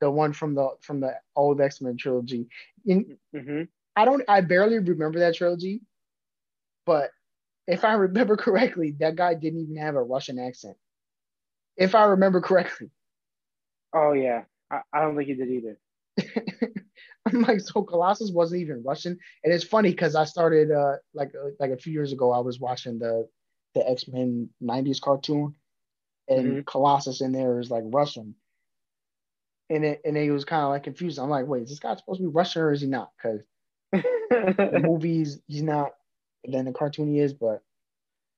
the 0.01 0.09
one 0.09 0.33
from 0.33 0.55
the 0.55 0.69
from 0.81 0.99
the 1.01 1.13
old 1.35 1.61
X 1.61 1.81
Men 1.81 1.97
trilogy. 1.97 2.47
In, 2.85 3.17
mm-hmm. 3.35 3.63
I 3.95 4.05
don't. 4.05 4.23
I 4.27 4.41
barely 4.41 4.79
remember 4.79 5.19
that 5.19 5.35
trilogy, 5.35 5.81
but 6.85 7.11
if 7.69 7.85
I 7.85 7.93
remember 7.93 8.35
correctly, 8.35 8.95
that 8.99 9.15
guy 9.15 9.35
didn't 9.35 9.61
even 9.61 9.77
have 9.77 9.95
a 9.95 10.01
Russian 10.01 10.39
accent. 10.39 10.75
If 11.77 11.95
I 11.95 12.05
remember 12.05 12.41
correctly. 12.41 12.89
Oh 13.93 14.13
yeah, 14.13 14.43
I, 14.71 14.81
I 14.91 15.01
don't 15.01 15.15
think 15.15 15.27
he 15.29 15.35
did 15.35 15.49
either. 15.49 15.79
I'm 17.25 17.41
like, 17.41 17.59
so 17.59 17.83
Colossus 17.83 18.31
wasn't 18.31 18.61
even 18.61 18.83
Russian, 18.83 19.17
and 19.43 19.53
it's 19.53 19.63
funny 19.63 19.91
because 19.91 20.15
I 20.15 20.25
started 20.25 20.71
uh 20.71 20.95
like 21.13 21.29
uh, 21.35 21.49
like 21.59 21.71
a 21.71 21.77
few 21.77 21.93
years 21.93 22.11
ago, 22.11 22.31
I 22.31 22.39
was 22.39 22.59
watching 22.59 22.99
the 22.99 23.27
the 23.75 23.87
X 23.87 24.07
Men 24.07 24.49
'90s 24.61 24.99
cartoon, 24.99 25.55
and 26.27 26.47
mm-hmm. 26.47 26.61
Colossus 26.61 27.21
in 27.21 27.31
there 27.31 27.59
is 27.59 27.69
like 27.69 27.83
Russian, 27.85 28.35
and 29.69 29.85
it 29.85 30.01
and 30.05 30.17
he 30.17 30.31
was 30.31 30.45
kind 30.45 30.63
of 30.63 30.69
like 30.69 30.83
confused. 30.83 31.19
I'm 31.19 31.29
like, 31.29 31.47
wait, 31.47 31.63
is 31.63 31.69
this 31.69 31.79
guy 31.79 31.95
supposed 31.95 32.19
to 32.19 32.27
be 32.27 32.33
Russian 32.33 32.63
or 32.63 32.73
is 32.73 32.81
he 32.81 32.87
not? 32.87 33.11
Because 33.17 33.41
the 33.91 34.81
movies 34.83 35.39
he's 35.47 35.63
not, 35.63 35.91
then 36.45 36.65
the 36.65 36.71
cartoon 36.71 37.13
he 37.13 37.19
is, 37.19 37.33
but 37.33 37.61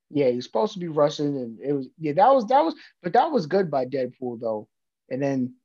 yeah, 0.09 0.29
he's 0.29 0.45
supposed 0.45 0.73
to 0.73 0.79
be 0.79 0.87
Russian, 0.87 1.37
and 1.37 1.59
it 1.59 1.73
was 1.73 1.87
yeah 1.97 2.13
that 2.13 2.33
was 2.33 2.45
that 2.47 2.63
was 2.63 2.75
but 3.01 3.13
that 3.13 3.31
was 3.31 3.45
good 3.45 3.71
by 3.71 3.85
Deadpool 3.85 4.39
though, 4.39 4.67
and 5.09 5.21
then. 5.21 5.55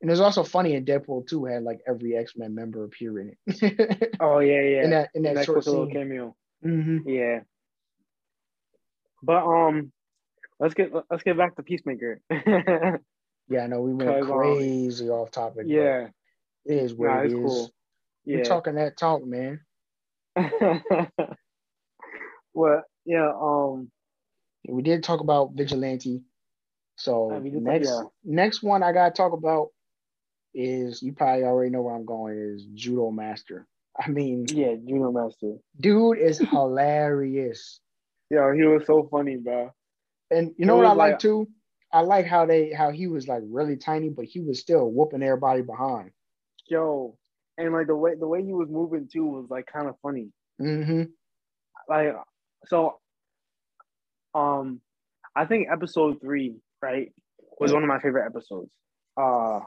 And 0.00 0.08
it 0.08 0.12
was 0.12 0.20
also 0.20 0.44
funny 0.44 0.74
in 0.74 0.84
Deadpool 0.84 1.26
2 1.26 1.44
had 1.46 1.64
like 1.64 1.80
every 1.84 2.16
X 2.16 2.34
Men 2.36 2.54
member 2.54 2.84
appear 2.84 3.18
in 3.18 3.34
it. 3.48 4.10
oh 4.20 4.38
yeah, 4.38 4.60
yeah. 4.60 4.84
In 4.84 4.90
that 4.90 5.08
in 5.12 5.22
that, 5.22 5.34
that 5.34 5.44
short 5.44 5.66
little 5.66 5.88
cameo. 5.88 6.36
Mm-hmm. 6.64 7.08
Yeah. 7.08 7.40
But 9.22 9.44
um, 9.44 9.92
let's 10.60 10.74
get 10.74 10.92
let's 11.10 11.22
get 11.22 11.36
back 11.36 11.56
to 11.56 11.62
Peacemaker. 11.62 12.20
yeah, 12.30 13.60
I 13.60 13.66
know 13.66 13.80
we 13.80 13.94
went 13.94 14.22
um, 14.22 14.26
crazy 14.26 15.08
um, 15.08 15.14
off 15.14 15.30
topic. 15.30 15.64
Yeah, 15.66 16.08
it 16.64 16.76
is 16.76 16.94
what 16.94 17.08
nah, 17.08 17.20
it 17.22 17.26
is. 17.26 17.34
Cool. 17.34 17.70
Yeah. 18.24 18.36
We're 18.36 18.44
talking 18.44 18.74
that 18.74 18.96
talk, 18.96 19.24
man. 19.24 19.60
well, 22.54 22.82
yeah. 23.04 23.30
Um, 23.40 23.90
we 24.68 24.82
did 24.82 25.02
talk 25.02 25.20
about 25.20 25.52
vigilante. 25.54 26.22
So 26.96 27.40
next 27.42 27.88
yeah. 27.88 28.02
next 28.24 28.62
one 28.62 28.82
I 28.82 28.92
gotta 28.92 29.12
talk 29.12 29.32
about 29.32 29.68
is 30.54 31.02
you 31.02 31.12
probably 31.12 31.44
already 31.44 31.70
know 31.70 31.82
where 31.82 31.94
I'm 31.94 32.04
going 32.04 32.36
is 32.36 32.66
Judo 32.74 33.10
Master. 33.10 33.66
I 33.98 34.08
mean, 34.08 34.46
yeah, 34.48 34.74
Judo 34.74 35.12
Master. 35.12 35.56
Dude 35.80 36.18
is 36.18 36.38
hilarious. 36.50 37.80
Yeah, 38.30 38.52
he 38.54 38.62
was 38.64 38.84
so 38.86 39.08
funny, 39.10 39.36
bro. 39.36 39.70
And 40.30 40.54
you 40.58 40.66
know 40.66 40.76
what 40.76 40.84
I 40.84 40.88
like, 40.88 41.12
like 41.12 41.18
too? 41.20 41.48
I 41.92 42.00
like 42.00 42.26
how 42.26 42.44
they 42.44 42.72
how 42.72 42.90
he 42.90 43.06
was 43.06 43.28
like 43.28 43.42
really 43.46 43.76
tiny, 43.76 44.08
but 44.08 44.26
he 44.26 44.40
was 44.40 44.60
still 44.60 44.90
whooping 44.90 45.22
everybody 45.22 45.62
behind. 45.62 46.10
Yo, 46.66 47.16
and 47.58 47.72
like 47.72 47.88
the 47.88 47.96
way 47.96 48.14
the 48.14 48.26
way 48.26 48.42
he 48.42 48.52
was 48.52 48.68
moving 48.70 49.08
too 49.12 49.26
was 49.26 49.46
like 49.50 49.66
kind 49.66 49.88
of 49.88 49.96
funny. 50.00 50.28
Mm-hmm. 50.60 51.02
Like 51.88 52.14
so, 52.66 52.98
um, 54.34 54.80
I 55.34 55.44
think 55.44 55.68
episode 55.70 56.20
three 56.20 56.56
right 56.80 57.12
was 57.58 57.72
one 57.72 57.82
of 57.82 57.88
my 57.88 57.98
favorite 57.98 58.26
episodes. 58.26 58.70
Uh, 59.16 59.60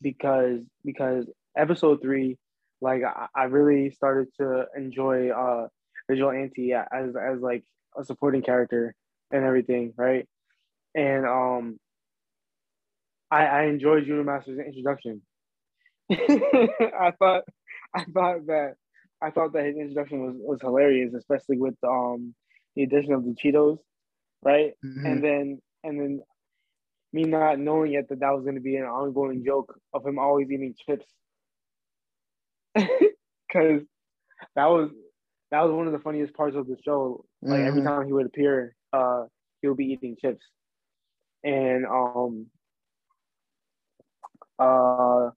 because 0.00 0.60
because 0.84 1.26
episode 1.56 2.00
three, 2.02 2.38
like 2.80 3.02
I, 3.04 3.26
I 3.34 3.44
really 3.44 3.90
started 3.90 4.28
to 4.40 4.66
enjoy 4.74 5.28
uh 5.28 5.68
Vigilante 6.08 6.72
as 6.72 7.14
as 7.16 7.40
like 7.40 7.64
a 7.96 8.04
supporting 8.04 8.42
character 8.42 8.94
and 9.30 9.44
everything, 9.44 9.92
right? 9.96 10.26
And 10.94 11.26
um, 11.26 11.78
I 13.30 13.44
I 13.44 13.62
enjoyed 13.64 14.06
Judo 14.06 14.24
Master's 14.24 14.58
introduction. 14.58 15.22
I 16.10 17.12
thought 17.18 17.42
I 17.94 18.04
thought 18.04 18.46
that 18.46 18.74
I 19.22 19.30
thought 19.30 19.52
that 19.54 19.64
his 19.64 19.76
introduction 19.76 20.24
was, 20.24 20.34
was 20.38 20.60
hilarious, 20.60 21.14
especially 21.14 21.58
with 21.58 21.74
um 21.82 22.34
the 22.74 22.82
addition 22.82 23.12
of 23.12 23.24
the 23.24 23.34
Cheetos, 23.34 23.78
right? 24.44 24.72
Mm-hmm. 24.84 25.06
And 25.06 25.24
then 25.24 25.62
and 25.82 26.00
then 26.00 26.20
me 27.12 27.24
not 27.24 27.58
knowing 27.58 27.92
yet 27.92 28.08
that 28.08 28.20
that 28.20 28.34
was 28.34 28.44
going 28.44 28.56
to 28.56 28.60
be 28.60 28.76
an 28.76 28.84
ongoing 28.84 29.44
joke 29.44 29.78
of 29.94 30.06
him 30.06 30.18
always 30.18 30.50
eating 30.50 30.74
chips, 30.86 31.06
because 32.74 33.82
that 34.54 34.66
was 34.66 34.90
that 35.50 35.62
was 35.62 35.72
one 35.72 35.86
of 35.86 35.92
the 35.92 35.98
funniest 35.98 36.34
parts 36.34 36.56
of 36.56 36.66
the 36.66 36.76
show. 36.84 37.24
Like 37.42 37.60
mm-hmm. 37.60 37.68
every 37.68 37.82
time 37.82 38.06
he 38.06 38.12
would 38.12 38.26
appear, 38.26 38.74
uh, 38.92 39.24
he 39.62 39.68
would 39.68 39.76
be 39.76 39.86
eating 39.86 40.16
chips, 40.20 40.44
and 41.42 41.86
um, 41.86 42.46
uh, 44.58 45.30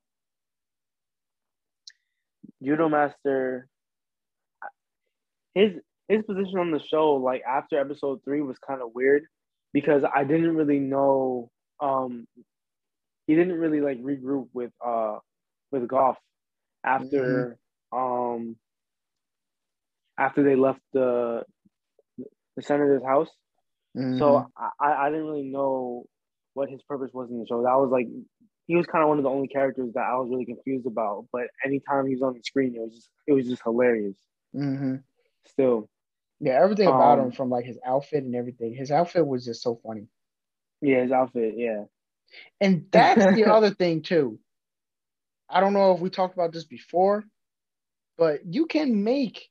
judo 2.64 2.90
master. 2.90 3.68
His 5.56 5.74
his 6.08 6.24
position 6.24 6.60
on 6.60 6.72
the 6.72 6.80
show, 6.80 7.16
like 7.16 7.44
after 7.48 7.80
episode 7.80 8.22
three, 8.24 8.42
was 8.42 8.58
kind 8.66 8.82
of 8.82 8.90
weird 8.94 9.24
because 9.74 10.04
I 10.04 10.24
didn't 10.24 10.56
really 10.56 10.80
know. 10.80 11.50
Um, 11.80 12.28
he 13.28 13.36
didn't 13.36 13.60
really 13.60 13.82
like 13.82 14.02
regroup 14.02 14.48
with 14.54 14.72
uh 14.86 15.18
with 15.72 15.88
Goff 15.88 16.18
after 16.84 17.58
mm-hmm. 17.94 17.98
um 17.98 18.56
after 20.18 20.44
they 20.44 20.56
left 20.56 20.82
the 20.94 21.44
the 22.56 22.62
senator's 22.62 23.04
house. 23.04 23.30
Mm-hmm. 23.98 24.20
So 24.20 24.48
I, 24.80 24.94
I 24.94 25.10
didn't 25.10 25.26
really 25.26 25.50
know 25.50 26.06
what 26.54 26.70
his 26.70 26.82
purpose 26.84 27.12
was 27.14 27.30
in 27.30 27.40
the 27.40 27.46
show. 27.48 27.64
That 27.64 27.78
was 27.78 27.90
like 27.92 28.08
he 28.70 28.76
was 28.76 28.86
kind 28.86 29.02
of 29.02 29.10
one 29.10 29.18
of 29.18 29.24
the 29.24 29.32
only 29.32 29.48
characters 29.48 29.94
that 29.96 30.04
I 30.04 30.16
was 30.18 30.30
really 30.30 30.46
confused 30.46 30.86
about. 30.86 31.26
But 31.34 31.48
anytime 31.66 32.06
he 32.06 32.14
was 32.14 32.22
on 32.22 32.36
the 32.36 32.44
screen, 32.44 32.76
it 32.76 32.80
was 32.80 32.94
just 32.94 33.10
it 33.26 33.34
was 33.34 33.48
just 33.48 33.64
hilarious. 33.64 34.16
Mm-hmm. 34.56 34.98
Still, 35.48 35.90
yeah, 36.40 36.62
everything 36.62 36.88
about 36.88 37.18
um, 37.18 37.26
him 37.26 37.32
from 37.32 37.50
like 37.50 37.66
his 37.66 37.80
outfit 37.84 38.24
and 38.24 38.36
everything. 38.36 38.76
His 38.76 38.92
outfit 38.92 39.26
was 39.26 39.44
just 39.44 39.64
so 39.64 39.80
funny. 39.84 40.06
Yeah, 40.82 41.02
his 41.02 41.12
outfit. 41.12 41.56
Yeah, 41.58 41.86
and 42.62 42.86
that's 42.92 43.36
the 43.36 43.46
other 43.52 43.72
thing 43.72 44.04
too. 44.04 44.38
I 45.50 45.62
don't 45.62 45.74
know 45.74 45.94
if 45.94 46.00
we 46.00 46.12
talked 46.12 46.36
about 46.36 46.54
this 46.54 46.66
before, 46.66 47.26
but 48.20 48.42
you 48.46 48.68
can 48.68 49.04
make 49.04 49.50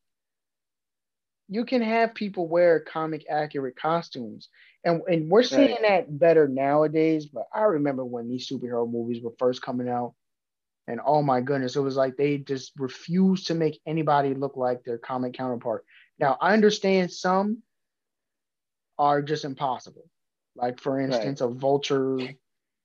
you 1.48 1.64
can 1.64 1.82
have 1.82 2.14
people 2.14 2.46
wear 2.46 2.78
comic 2.78 3.26
accurate 3.28 3.74
costumes. 3.74 4.48
And, 4.84 5.02
and 5.08 5.28
we're 5.28 5.42
seeing 5.42 5.72
right. 5.82 5.82
that 5.82 6.18
better 6.18 6.48
nowadays, 6.48 7.26
but 7.26 7.44
I 7.52 7.62
remember 7.62 8.04
when 8.04 8.28
these 8.28 8.48
superhero 8.48 8.90
movies 8.90 9.22
were 9.22 9.34
first 9.38 9.60
coming 9.60 9.88
out 9.88 10.14
And 10.88 11.00
oh 11.04 11.22
my 11.22 11.42
goodness, 11.42 11.76
it 11.76 11.80
was 11.80 11.96
like 11.96 12.16
they 12.16 12.38
just 12.38 12.72
refused 12.78 13.48
to 13.48 13.54
make 13.54 13.78
anybody 13.86 14.34
look 14.34 14.56
like 14.56 14.82
their 14.82 14.96
comic 14.96 15.34
counterpart. 15.34 15.84
Now, 16.18 16.38
I 16.40 16.54
understand 16.54 17.12
some 17.12 17.62
are 18.98 19.20
just 19.20 19.44
impossible. 19.44 20.08
Like, 20.56 20.80
for 20.80 20.98
instance, 20.98 21.42
right. 21.42 21.50
a 21.50 21.52
vulture 21.52 22.18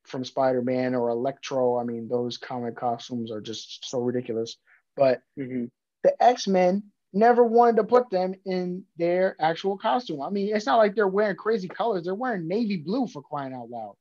from 0.06 0.26
Spider 0.26 0.62
Man 0.62 0.96
or 0.96 1.10
Electro. 1.10 1.80
I 1.80 1.86
mean, 1.86 2.10
those 2.10 2.38
comic 2.38 2.76
costumes 2.76 3.32
are 3.32 3.42
just 3.42 3.90
so 3.90 4.00
ridiculous. 4.02 4.58
But 4.98 5.22
mm-hmm. 5.40 5.66
the 6.04 6.24
X 6.24 6.46
Men 6.46 6.84
never 7.14 7.44
wanted 7.44 7.78
to 7.78 7.84
put 7.84 8.10
them 8.10 8.34
in 8.46 8.84
their 8.98 9.36
actual 9.40 9.78
costume. 9.78 10.22
I 10.22 10.30
mean, 10.30 10.56
it's 10.56 10.66
not 10.66 10.78
like 10.78 10.96
they're 10.96 11.08
wearing 11.08 11.36
crazy 11.36 11.68
colors, 11.68 12.06
they're 12.06 12.16
wearing 12.16 12.48
navy 12.48 12.78
blue 12.78 13.08
for 13.08 13.22
crying 13.22 13.54
out 13.54 13.70
loud. 13.70 13.96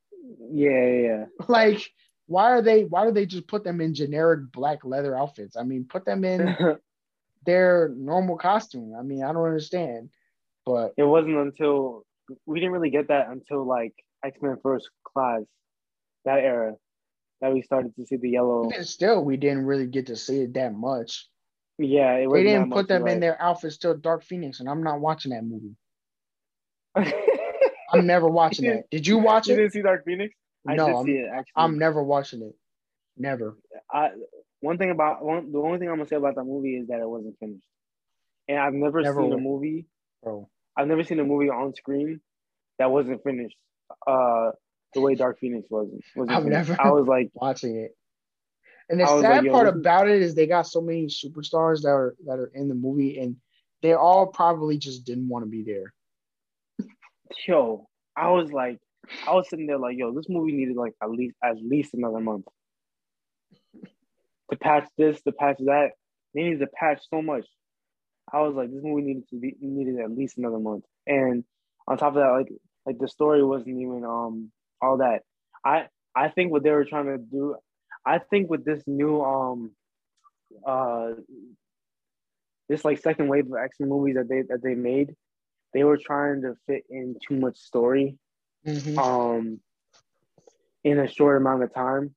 Yeah, 0.51 0.87
yeah. 0.87 1.25
Like, 1.49 1.91
why 2.27 2.51
are 2.53 2.63
they 2.63 2.85
why 2.85 3.05
do 3.05 3.13
they 3.13 3.27
just 3.27 3.47
put 3.47 3.65
them 3.65 3.81
in 3.81 3.95
generic 3.95 4.53
black 4.53 4.85
leather 4.85 5.17
outfits? 5.17 5.57
I 5.57 5.65
mean, 5.65 5.87
put 5.89 6.05
them 6.05 6.25
in 6.25 6.57
their 7.47 7.91
normal 7.95 8.39
costume. 8.39 8.95
I 8.99 9.03
mean, 9.03 9.23
I 9.23 9.33
don't 9.33 9.45
understand. 9.45 10.09
But 10.65 10.95
it 10.97 11.03
wasn't 11.03 11.37
until 11.37 12.05
we 12.47 12.61
didn't 12.61 12.73
really 12.73 12.91
get 12.91 13.09
that 13.09 13.29
until 13.29 13.67
like 13.67 13.93
X-Men 14.25 14.57
First 14.63 14.89
Class, 15.05 15.43
that 16.25 16.39
era, 16.39 16.75
that 17.41 17.53
we 17.53 17.63
started 17.63 17.95
to 17.97 18.07
see 18.07 18.17
the 18.17 18.31
yellow. 18.31 18.71
Even 18.71 18.85
still, 18.85 19.25
we 19.25 19.37
didn't 19.37 19.67
really 19.67 19.87
get 19.87 20.07
to 20.07 20.17
see 20.17 20.43
it 20.43 20.55
that 20.55 20.73
much. 20.75 21.29
Yeah, 21.79 22.15
it 22.17 22.31
they 22.33 22.43
didn't 22.43 22.71
put 22.71 22.89
them 22.89 23.07
in 23.07 23.21
their 23.21 23.41
outfits 23.41 23.79
till 23.79 23.97
Dark 23.97 24.23
Phoenix, 24.25 24.61
and 24.61 24.69
I'm 24.69 24.83
not 24.83 25.01
watching 25.01 25.33
that 25.33 25.45
movie. 25.45 25.77
I'm 27.93 28.07
never 28.07 28.29
watching 28.29 28.69
that. 28.69 28.91
Did 28.91 29.07
you 29.07 29.19
watch 29.19 29.49
you 29.49 29.55
it? 29.55 29.57
You 29.57 29.63
didn't 29.63 29.73
see 29.73 29.83
Dark 29.83 30.05
Phoenix? 30.05 30.35
I 30.69 30.77
no, 30.77 30.99
I'm, 30.99 31.09
it, 31.09 31.27
I'm 31.57 31.79
never 31.79 32.03
watching 32.03 32.43
it. 32.43 32.55
Never. 33.17 33.57
I 33.91 34.11
one 34.61 34.79
thing 34.79 34.91
about 34.91 35.25
one 35.25 35.51
the 35.53 35.59
only 35.59 35.79
thing 35.79 35.89
I'm 35.89 35.97
gonna 35.97 36.09
say 36.09 36.17
about 36.17 36.37
that 36.37 36.45
movie 36.45 36.77
is 36.77 36.89
that 36.89 37.01
it 37.01 37.09
wasn't 37.09 37.39
finished. 37.39 37.67
And 38.49 38.59
I've 38.59 38.73
never, 38.73 39.01
never 39.03 39.23
seen 39.23 39.33
a 39.33 39.39
movie. 39.39 39.87
Bro. 40.23 40.49
I've 40.77 40.89
never 40.89 41.05
seen 41.05 41.21
a 41.21 41.25
movie 41.25 41.51
on 41.51 41.75
screen 41.75 42.21
that 42.79 42.91
wasn't 42.91 43.23
finished. 43.23 43.57
Uh 44.07 44.51
the 44.95 45.01
way 45.01 45.15
Dark 45.15 45.39
Phoenix 45.41 45.67
was. 45.71 45.89
Wasn't 46.15 46.37
I've 46.37 46.45
finished. 46.45 46.71
never 46.71 46.81
I 46.81 46.91
was 46.91 47.07
like 47.07 47.31
watching 47.35 47.77
it. 47.77 47.97
And 48.89 49.01
the 49.01 49.07
sad 49.07 49.45
like, 49.45 49.53
part 49.53 49.69
about 49.69 50.09
it 50.09 50.21
is 50.21 50.35
they 50.35 50.47
got 50.47 50.67
so 50.67 50.81
many 50.81 51.07
superstars 51.07 51.83
that 51.83 51.91
are 51.91 52.15
that 52.27 52.39
are 52.39 52.51
in 52.55 52.69
the 52.69 52.75
movie, 52.75 53.19
and 53.19 53.37
they 53.83 53.95
all 53.95 54.27
probably 54.27 54.79
just 54.79 55.05
didn't 55.05 55.29
want 55.29 55.45
to 55.45 55.51
be 55.51 55.63
there. 55.63 55.93
Yo, 57.47 57.89
I 58.17 58.31
was 58.31 58.53
like, 58.53 58.79
I 59.27 59.35
was 59.35 59.49
sitting 59.49 59.67
there 59.67 59.79
like, 59.79 59.97
yo, 59.97 60.13
this 60.13 60.29
movie 60.29 60.53
needed 60.53 60.77
like 60.77 60.95
at 61.03 61.11
least 61.11 61.37
at 61.43 61.57
least 61.63 61.95
another 61.95 62.21
month 62.21 62.47
to 64.53 64.59
patch 64.59 64.89
this, 64.97 65.21
to 65.23 65.33
patch 65.33 65.59
that. 65.61 65.93
They 66.35 66.43
needed 66.43 66.61
to 66.61 66.67
patch 66.67 67.03
so 67.11 67.23
much. 67.23 67.47
I 68.33 68.41
was 68.41 68.55
like, 68.55 68.71
this 68.71 68.83
movie 68.83 69.03
needed 69.03 69.29
to 69.31 69.41
be 69.41 69.57
needed 69.61 69.99
at 69.99 70.11
least 70.11 70.39
another 70.39 70.59
month. 70.59 70.85
And 71.07 71.45
on 71.89 71.99
top 71.99 72.15
of 72.17 72.23
that, 72.23 72.31
like 72.31 72.53
like 72.87 72.99
the 72.99 73.09
story 73.09 73.43
wasn't 73.45 73.81
even 73.81 74.05
um 74.05 74.51
all 74.81 74.99
that. 74.99 75.23
I 75.65 75.89
I 76.15 76.29
think 76.29 76.53
what 76.53 76.63
they 76.63 76.71
were 76.71 76.85
trying 76.85 77.07
to 77.07 77.19
do, 77.19 77.57
I 78.05 78.19
think 78.19 78.51
with 78.51 78.65
this 78.65 78.83
new 78.87 79.23
um 79.23 79.73
uh 80.67 81.13
this 82.69 82.85
like 82.85 82.99
second 82.99 83.29
wave 83.29 83.47
of 83.47 83.53
Men 83.53 83.89
movies 83.89 84.17
that 84.17 84.29
they 84.29 84.43
that 84.43 84.63
they 84.63 84.75
made, 84.75 85.15
they 85.75 85.85
were 85.85 85.99
trying 85.99 86.43
to 86.43 86.55
fit 86.67 86.85
in 86.89 87.17
too 87.27 87.37
much 87.37 87.59
story, 87.59 88.17
mm-hmm. 88.67 88.99
um, 88.99 89.61
in 90.83 90.99
a 90.99 91.07
short 91.07 91.37
amount 91.37 91.63
of 91.63 91.75
time. 91.75 92.15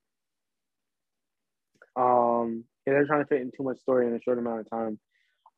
Um, 1.95 2.65
yeah, 2.85 2.93
they're 2.93 3.05
trying 3.05 3.23
to 3.23 3.27
fit 3.27 3.41
in 3.41 3.51
too 3.51 3.63
much 3.63 3.79
story 3.79 4.07
in 4.07 4.13
a 4.13 4.21
short 4.21 4.37
amount 4.37 4.61
of 4.61 4.69
time. 4.69 4.99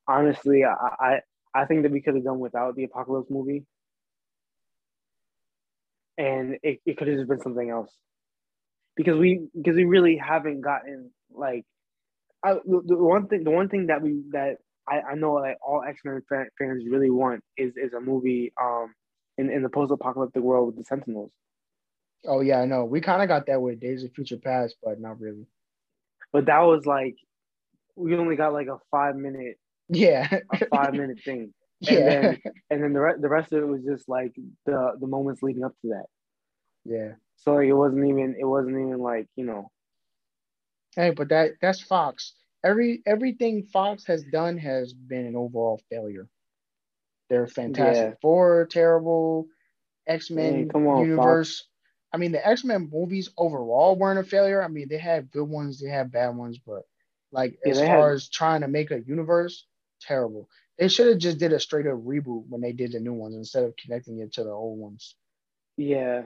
Honestly, 0.08 0.64
I 0.64 0.74
I, 0.74 1.22
I 1.54 1.66
think 1.66 1.84
that 1.84 1.92
we 1.92 2.02
could 2.02 2.16
have 2.16 2.24
done 2.24 2.40
without 2.40 2.76
the 2.76 2.86
Apocalypse 2.86 3.30
movie, 3.30 3.66
and 6.18 6.58
it, 6.64 6.80
it 6.86 6.98
could 6.98 7.08
have 7.08 7.18
just 7.18 7.30
been 7.30 7.42
something 7.42 7.70
else 7.70 7.94
because 8.98 9.18
we 9.18 9.48
because 9.56 9.76
we 9.76 9.86
really 9.86 10.18
haven't 10.18 10.62
gotten 10.62 11.12
like 11.32 11.64
I, 12.44 12.54
the, 12.54 12.82
the 12.86 12.98
one 12.98 13.28
thing 13.28 13.44
the 13.44 13.52
one 13.52 13.70
thing 13.70 13.88
that 13.88 14.02
we 14.02 14.24
that 14.32 14.58
I, 14.90 15.02
I 15.12 15.16
know 15.16 15.34
like 15.34 15.58
all 15.66 15.84
X 15.88 16.02
Men 16.04 16.22
fans 16.30 16.84
really 16.90 17.12
want 17.12 17.44
is 17.56 17.78
is 17.78 17.94
a 17.94 18.02
movie 18.02 18.52
um 18.62 18.94
in, 19.38 19.50
in 19.50 19.62
the 19.62 19.70
post 19.70 19.92
apocalyptic 19.92 20.42
world 20.42 20.68
with 20.68 20.78
the 20.78 20.84
Sentinels. 20.84 21.32
Oh 22.26 22.42
yeah, 22.42 22.60
I 22.60 22.66
know. 22.66 22.84
We 22.86 23.00
kind 23.00 23.22
of 23.22 23.28
got 23.28 23.46
that 23.46 23.62
with 23.62 23.80
Days 23.80 24.04
of 24.04 24.12
Future 24.14 24.38
Past, 24.38 24.76
but 24.84 25.00
not 25.00 25.20
really. 25.22 25.46
But 26.34 26.48
that 26.48 26.62
was 26.62 26.86
like 26.86 27.16
we 27.96 28.16
only 28.16 28.36
got 28.36 28.54
like 28.54 28.68
a 28.68 28.80
five 28.92 29.16
minute 29.16 29.58
yeah 29.90 30.28
a 30.52 30.66
five 30.68 30.94
minute 30.94 31.20
thing. 31.24 31.54
And 31.88 31.96
yeah. 31.96 32.10
then 32.10 32.42
and 32.72 32.84
then 32.84 32.94
the 32.94 33.00
re- 33.00 33.22
the 33.22 33.30
rest 33.30 33.54
of 33.54 33.62
it 33.62 33.68
was 33.68 33.84
just 33.84 34.10
like 34.10 34.34
the 34.66 34.94
the 35.00 35.06
moments 35.06 35.44
leading 35.44 35.64
up 35.64 35.74
to 35.84 35.90
that. 35.90 36.06
Yeah. 36.86 37.12
So 37.38 37.56
like 37.56 37.68
it 37.68 37.74
wasn't 37.74 38.06
even 38.06 38.36
it 38.40 38.46
wasn't 38.46 38.76
even 38.76 39.00
like, 39.00 39.28
you 39.36 39.46
know. 39.46 39.72
Hey, 40.96 41.12
but 41.12 41.30
that 41.30 41.52
that's 41.62 41.82
Fox. 41.82 42.34
Every 42.64 43.02
everything 43.06 43.64
Fox 43.64 44.06
has 44.06 44.24
done 44.24 44.58
has 44.58 44.94
been 44.94 45.26
an 45.26 45.36
overall 45.36 45.82
failure. 45.90 46.28
They're 47.30 47.48
fantastic. 47.48 48.06
Yeah. 48.12 48.14
Four 48.22 48.68
terrible 48.72 49.48
X 50.08 50.32
Men 50.32 50.70
universe. 50.74 51.60
Fox. 51.60 51.70
I 52.14 52.18
mean, 52.18 52.32
the 52.32 52.46
X 52.46 52.64
Men 52.64 52.90
movies 52.92 53.30
overall 53.38 53.96
weren't 53.96 54.20
a 54.20 54.24
failure. 54.24 54.64
I 54.64 54.68
mean, 54.70 54.88
they 54.90 54.98
had 54.98 55.32
good 55.32 55.48
ones, 55.48 55.80
they 55.80 55.90
had 55.90 56.12
bad 56.12 56.30
ones, 56.30 56.58
but 56.66 56.84
like 57.32 57.60
yeah, 57.64 57.72
as 57.72 57.80
far 57.80 58.10
had... 58.10 58.16
as 58.16 58.30
trying 58.30 58.62
to 58.62 58.68
make 58.68 58.92
a 58.92 59.02
universe, 59.02 59.66
terrible. 60.02 60.50
They 60.80 60.88
should 60.88 61.08
have 61.08 61.18
just 61.18 61.38
did 61.38 61.54
a 61.54 61.60
straight 61.60 61.88
up 61.88 61.98
reboot 61.98 62.46
when 62.48 62.62
they 62.62 62.72
did 62.72 62.94
the 62.94 63.00
new 63.00 63.14
ones 63.14 63.36
instead 63.36 63.64
of 63.64 63.76
connecting 63.76 64.20
it 64.20 64.34
to 64.34 64.44
the 64.44 64.52
old 64.52 64.80
ones. 64.80 65.16
Yeah, 65.76 66.24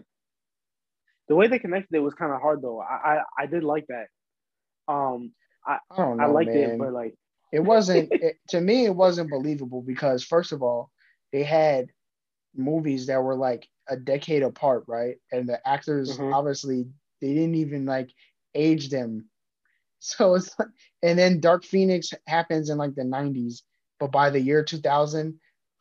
the 1.32 1.36
way 1.38 1.48
they 1.48 1.60
connected 1.60 1.96
it 1.96 2.00
was 2.00 2.14
kind 2.14 2.34
of 2.34 2.42
hard 2.42 2.62
though. 2.62 2.82
I, 2.82 2.94
I 2.94 3.22
I 3.40 3.46
did 3.46 3.64
like 3.64 3.88
that. 3.88 4.08
Um, 4.90 5.32
I 5.66 5.78
I, 5.90 5.96
don't 5.96 6.18
know, 6.18 6.24
I 6.26 6.28
liked 6.28 6.50
man. 6.50 6.72
it, 6.72 6.78
but 6.78 6.92
like 6.92 7.16
it 7.54 7.62
wasn't 7.62 8.10
it, 8.12 8.36
to 8.50 8.60
me. 8.60 8.84
It 8.84 8.94
wasn't 8.94 9.30
believable 9.30 9.82
because 9.82 10.26
first 10.26 10.52
of 10.52 10.62
all, 10.62 10.92
they 11.32 11.44
had 11.44 11.88
movies 12.54 13.06
that 13.06 13.24
were 13.24 13.38
like 13.38 13.66
a 13.88 13.96
decade 13.96 14.44
apart, 14.44 14.84
right? 14.90 15.16
And 15.32 15.48
the 15.48 15.66
actors 15.66 16.18
mm-hmm. 16.18 16.34
obviously 16.34 16.88
they 17.22 17.34
didn't 17.34 17.56
even 17.56 17.86
like 17.86 18.10
age 18.54 18.90
them. 18.90 19.30
So 20.04 20.34
it's 20.34 20.54
and 21.04 21.18
then 21.18 21.40
Dark 21.40 21.64
Phoenix 21.64 22.10
happens 22.26 22.72
in 22.72 22.78
like 22.80 22.96
the 22.96 23.04
90s, 23.04 23.62
but 24.00 24.12
by 24.12 24.32
the 24.32 24.42
year 24.42 24.64
2000, 24.64 25.40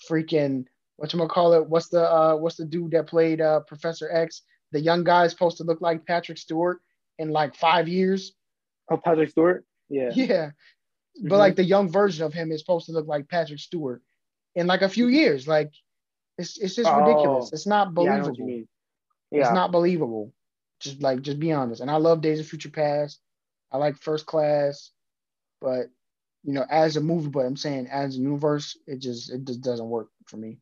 freaking 0.08 0.66
what 0.96 1.10
you 1.12 1.18
gonna 1.18 1.30
call 1.30 1.54
it? 1.54 1.66
What's 1.66 1.88
the 1.88 2.02
uh 2.02 2.36
what's 2.36 2.56
the 2.56 2.66
dude 2.66 2.90
that 2.90 3.08
played 3.08 3.40
uh 3.40 3.60
Professor 3.60 4.12
X? 4.12 4.42
The 4.72 4.80
young 4.80 5.04
guy 5.04 5.24
is 5.24 5.32
supposed 5.32 5.58
to 5.58 5.64
look 5.64 5.80
like 5.80 6.06
Patrick 6.06 6.38
Stewart 6.38 6.80
in 7.18 7.30
like 7.30 7.54
five 7.54 7.88
years. 7.88 8.32
Oh, 8.90 8.96
Patrick 8.96 9.30
Stewart? 9.30 9.64
Yeah. 9.88 10.10
Yeah. 10.14 10.50
But 11.16 11.22
mm-hmm. 11.22 11.34
like 11.34 11.56
the 11.56 11.64
young 11.64 11.90
version 11.90 12.24
of 12.24 12.32
him 12.32 12.52
is 12.52 12.60
supposed 12.60 12.86
to 12.86 12.92
look 12.92 13.06
like 13.06 13.28
Patrick 13.28 13.58
Stewart 13.58 14.02
in 14.54 14.66
like 14.66 14.82
a 14.82 14.88
few 14.88 15.08
years. 15.08 15.46
Like 15.48 15.72
it's 16.38 16.58
it's 16.58 16.76
just 16.76 16.88
oh, 16.88 17.00
ridiculous. 17.00 17.52
It's 17.52 17.66
not 17.66 17.94
believable. 17.94 18.36
Yeah, 18.38 18.62
yeah. 19.30 19.40
It's 19.40 19.52
not 19.52 19.72
believable. 19.72 20.32
Just 20.80 21.02
like 21.02 21.22
just 21.22 21.38
be 21.38 21.52
honest. 21.52 21.80
And 21.80 21.90
I 21.90 21.96
love 21.96 22.22
Days 22.22 22.40
of 22.40 22.46
Future 22.46 22.70
Past. 22.70 23.20
I 23.72 23.76
like 23.76 23.96
First 23.96 24.26
Class, 24.26 24.90
but 25.60 25.90
you 26.42 26.54
know, 26.54 26.64
as 26.70 26.96
a 26.96 27.00
movie, 27.00 27.28
but 27.28 27.40
I'm 27.40 27.56
saying 27.56 27.88
as 27.88 28.16
a 28.16 28.20
universe, 28.20 28.76
it 28.86 29.00
just 29.00 29.30
it 29.30 29.44
just 29.44 29.60
doesn't 29.60 29.88
work 29.88 30.08
for 30.26 30.36
me. 30.36 30.58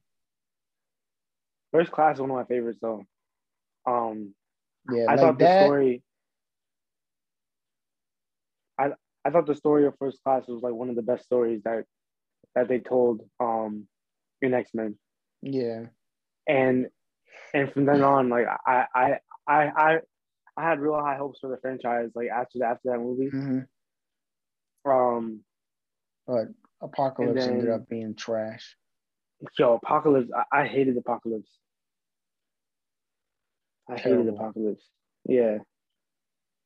First 1.72 1.92
Class 1.92 2.16
is 2.16 2.20
one 2.20 2.30
of 2.30 2.36
my 2.36 2.44
favorites 2.44 2.78
though. 2.80 3.04
Um 3.89 4.34
yeah, 4.93 5.05
I 5.09 5.12
like 5.12 5.20
thought 5.20 5.39
that, 5.39 5.61
the 5.61 5.64
story 5.64 6.03
I 8.78 8.91
I 9.24 9.30
thought 9.30 9.47
the 9.47 9.55
story 9.55 9.86
of 9.86 9.95
First 9.99 10.22
Class 10.22 10.47
was 10.47 10.62
like 10.62 10.74
one 10.74 10.91
of 10.91 10.97
the 10.97 11.03
best 11.03 11.24
stories 11.24 11.62
that 11.64 11.84
that 12.55 12.68
they 12.68 12.78
told 12.78 13.22
um 13.41 13.86
in 14.41 14.55
X 14.55 14.70
Men. 14.74 14.97
Yeah. 15.43 15.86
And 16.47 16.89
and 17.55 17.72
from 17.72 17.84
then 17.86 18.03
on, 18.03 18.28
like 18.28 18.47
I 18.66 18.84
I 18.95 19.18
I 19.47 19.62
I 19.66 19.99
I 20.57 20.62
had 20.68 20.80
real 20.80 21.01
high 21.01 21.16
hopes 21.16 21.39
for 21.41 21.51
the 21.51 21.57
franchise. 21.59 22.11
Like 22.14 22.28
after 22.28 22.59
that 22.61 22.72
after 22.72 22.91
that 22.91 22.99
movie. 22.99 23.30
Mm-hmm. 23.30 24.91
Um, 24.91 25.41
but 26.26 26.49
Apocalypse 26.82 27.45
then, 27.45 27.55
ended 27.55 27.70
up 27.70 27.89
being 27.89 28.14
trash. 28.14 28.76
Yo, 29.59 29.74
Apocalypse! 29.82 30.30
I, 30.34 30.62
I 30.62 30.66
hated 30.66 30.97
Apocalypse. 30.97 31.51
I 33.89 33.97
Terrible. 33.97 34.24
hated 34.24 34.34
Apocalypse. 34.34 34.84
Yeah. 35.24 35.59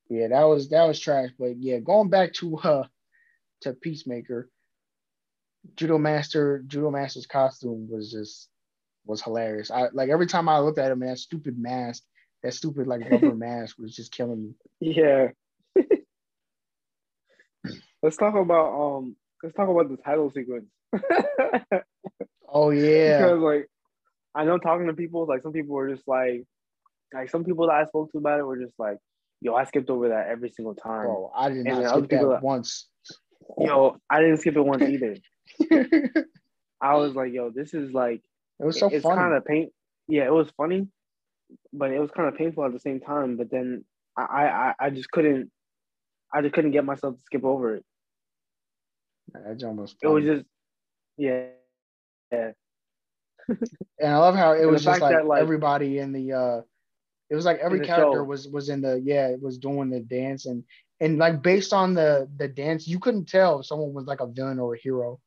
Yeah, 0.09 0.29
that 0.29 0.45
was 0.45 0.68
that 0.70 0.85
was 0.85 0.99
trash. 1.01 1.31
But 1.39 1.57
yeah, 1.59 1.79
going 1.79 2.11
back 2.11 2.33
to 2.35 2.59
uh 2.59 2.85
to 3.62 3.73
Peacemaker, 3.73 4.49
Judo 5.77 5.99
Master, 5.99 6.62
Judo 6.66 6.91
Master's 6.91 7.27
costume 7.27 7.89
was 7.91 8.11
just 8.11 8.49
was 9.07 9.23
hilarious. 9.23 9.70
I 9.70 9.89
like 9.93 10.11
every 10.11 10.27
time 10.27 10.49
I 10.49 10.59
looked 10.59 10.79
at 10.79 10.91
him, 10.91 11.01
that 11.01 11.18
stupid 11.18 11.59
mask, 11.59 12.03
that 12.43 12.55
stupid 12.55 12.87
like 12.87 13.09
rubber 13.11 13.35
mask 13.37 13.79
was 13.79 13.95
just 13.95 14.12
killing 14.12 14.43
me. 14.43 14.55
Yeah. 14.81 15.29
let's 18.03 18.16
talk 18.16 18.35
about 18.35 18.75
um 18.75 19.16
let's 19.43 19.55
talk 19.55 19.68
about 19.68 19.89
the 19.89 19.97
title 19.97 20.31
sequence. 20.31 20.66
oh 22.49 22.70
yeah. 22.70 23.18
because 23.18 23.41
like 23.41 23.68
I 24.35 24.45
know 24.45 24.59
talking 24.59 24.87
to 24.87 24.95
people, 24.95 25.27
like 25.27 25.43
some 25.43 25.53
people 25.53 25.75
were 25.75 25.89
just 25.95 26.07
like 26.09 26.45
like 27.13 27.31
some 27.31 27.45
people 27.45 27.67
that 27.67 27.75
I 27.75 27.85
spoke 27.85 28.11
to 28.13 28.19
about 28.19 28.39
it 28.39 28.45
were 28.45 28.59
just 28.59 28.75
like, 28.79 28.99
yo, 29.41 29.55
I 29.55 29.65
skipped 29.65 29.91
over 29.91 30.09
that 30.11 30.29
every 30.29 30.51
single 30.51 30.75
time. 30.75 31.07
Bro, 31.07 31.33
I 31.37 31.49
did 31.51 31.65
not 31.65 31.89
skip 31.89 32.11
that, 32.11 32.29
that 32.29 32.43
once. 32.43 32.89
Yo, 33.59 33.97
I 34.09 34.21
didn't 34.21 34.39
skip 34.39 34.57
it 34.57 34.63
once 34.63 34.83
either. 34.83 35.17
I 36.81 36.95
was 36.95 37.15
like, 37.15 37.33
yo, 37.33 37.51
this 37.51 37.75
is 37.75 37.93
like 37.93 38.23
it 38.61 38.65
was 38.65 38.79
so 38.79 38.89
funny. 38.89 38.97
it's 38.97 39.07
kind 39.07 39.35
of 39.35 39.45
pain. 39.45 39.71
Yeah, 40.09 40.25
it 40.25 40.33
was 40.33 40.51
funny, 40.57 40.89
but 41.73 41.91
it 41.91 41.99
was 41.99 42.11
kind 42.11 42.29
of 42.29 42.37
painful 42.37 42.65
at 42.65 42.73
the 42.73 42.81
same 42.81 43.01
time. 43.01 43.37
But 43.37 43.51
then 43.51 43.85
I, 44.17 44.23
I, 44.23 44.75
I 44.87 44.91
just 44.91 45.11
couldn't, 45.11 45.51
I 46.33 46.43
just 46.43 46.55
couldn't 46.55 46.71
get 46.73 46.85
myself 46.85 47.17
to 47.17 47.23
skip 47.23 47.45
over 47.45 47.77
it. 47.77 47.85
That 49.33 49.63
almost. 49.65 49.97
It 50.03 50.09
was 50.09 50.25
just, 50.25 50.45
yeah, 51.17 51.47
yeah. 52.31 52.53
and 53.49 54.13
I 54.13 54.19
love 54.19 54.35
how 54.35 54.53
it 54.53 54.67
was 54.67 54.85
just 54.85 55.01
like, 55.01 55.13
that, 55.13 55.27
like, 55.27 55.43
everybody 55.43 55.99
in 55.99 56.13
the. 56.13 56.33
uh 56.33 56.61
It 57.33 57.35
was 57.35 57.47
like 57.47 57.61
every 57.61 57.80
character 57.80 58.18
show. 58.18 58.24
was 58.24 58.47
was 58.47 58.68
in 58.68 58.83
the 58.83 59.01
yeah 59.03 59.28
it 59.28 59.41
was 59.41 59.57
doing 59.57 59.89
the 59.89 60.01
dance 60.01 60.45
and 60.45 60.62
and 61.01 61.16
like 61.16 61.41
based 61.41 61.72
on 61.72 61.95
the 61.95 62.28
the 62.37 62.47
dance 62.47 62.87
you 62.87 62.99
couldn't 62.99 63.26
tell 63.26 63.61
if 63.61 63.66
someone 63.66 63.95
was 63.95 64.05
like 64.05 64.20
a 64.20 64.26
villain 64.26 64.59
or 64.59 64.74
a 64.74 64.78
hero. 64.78 65.18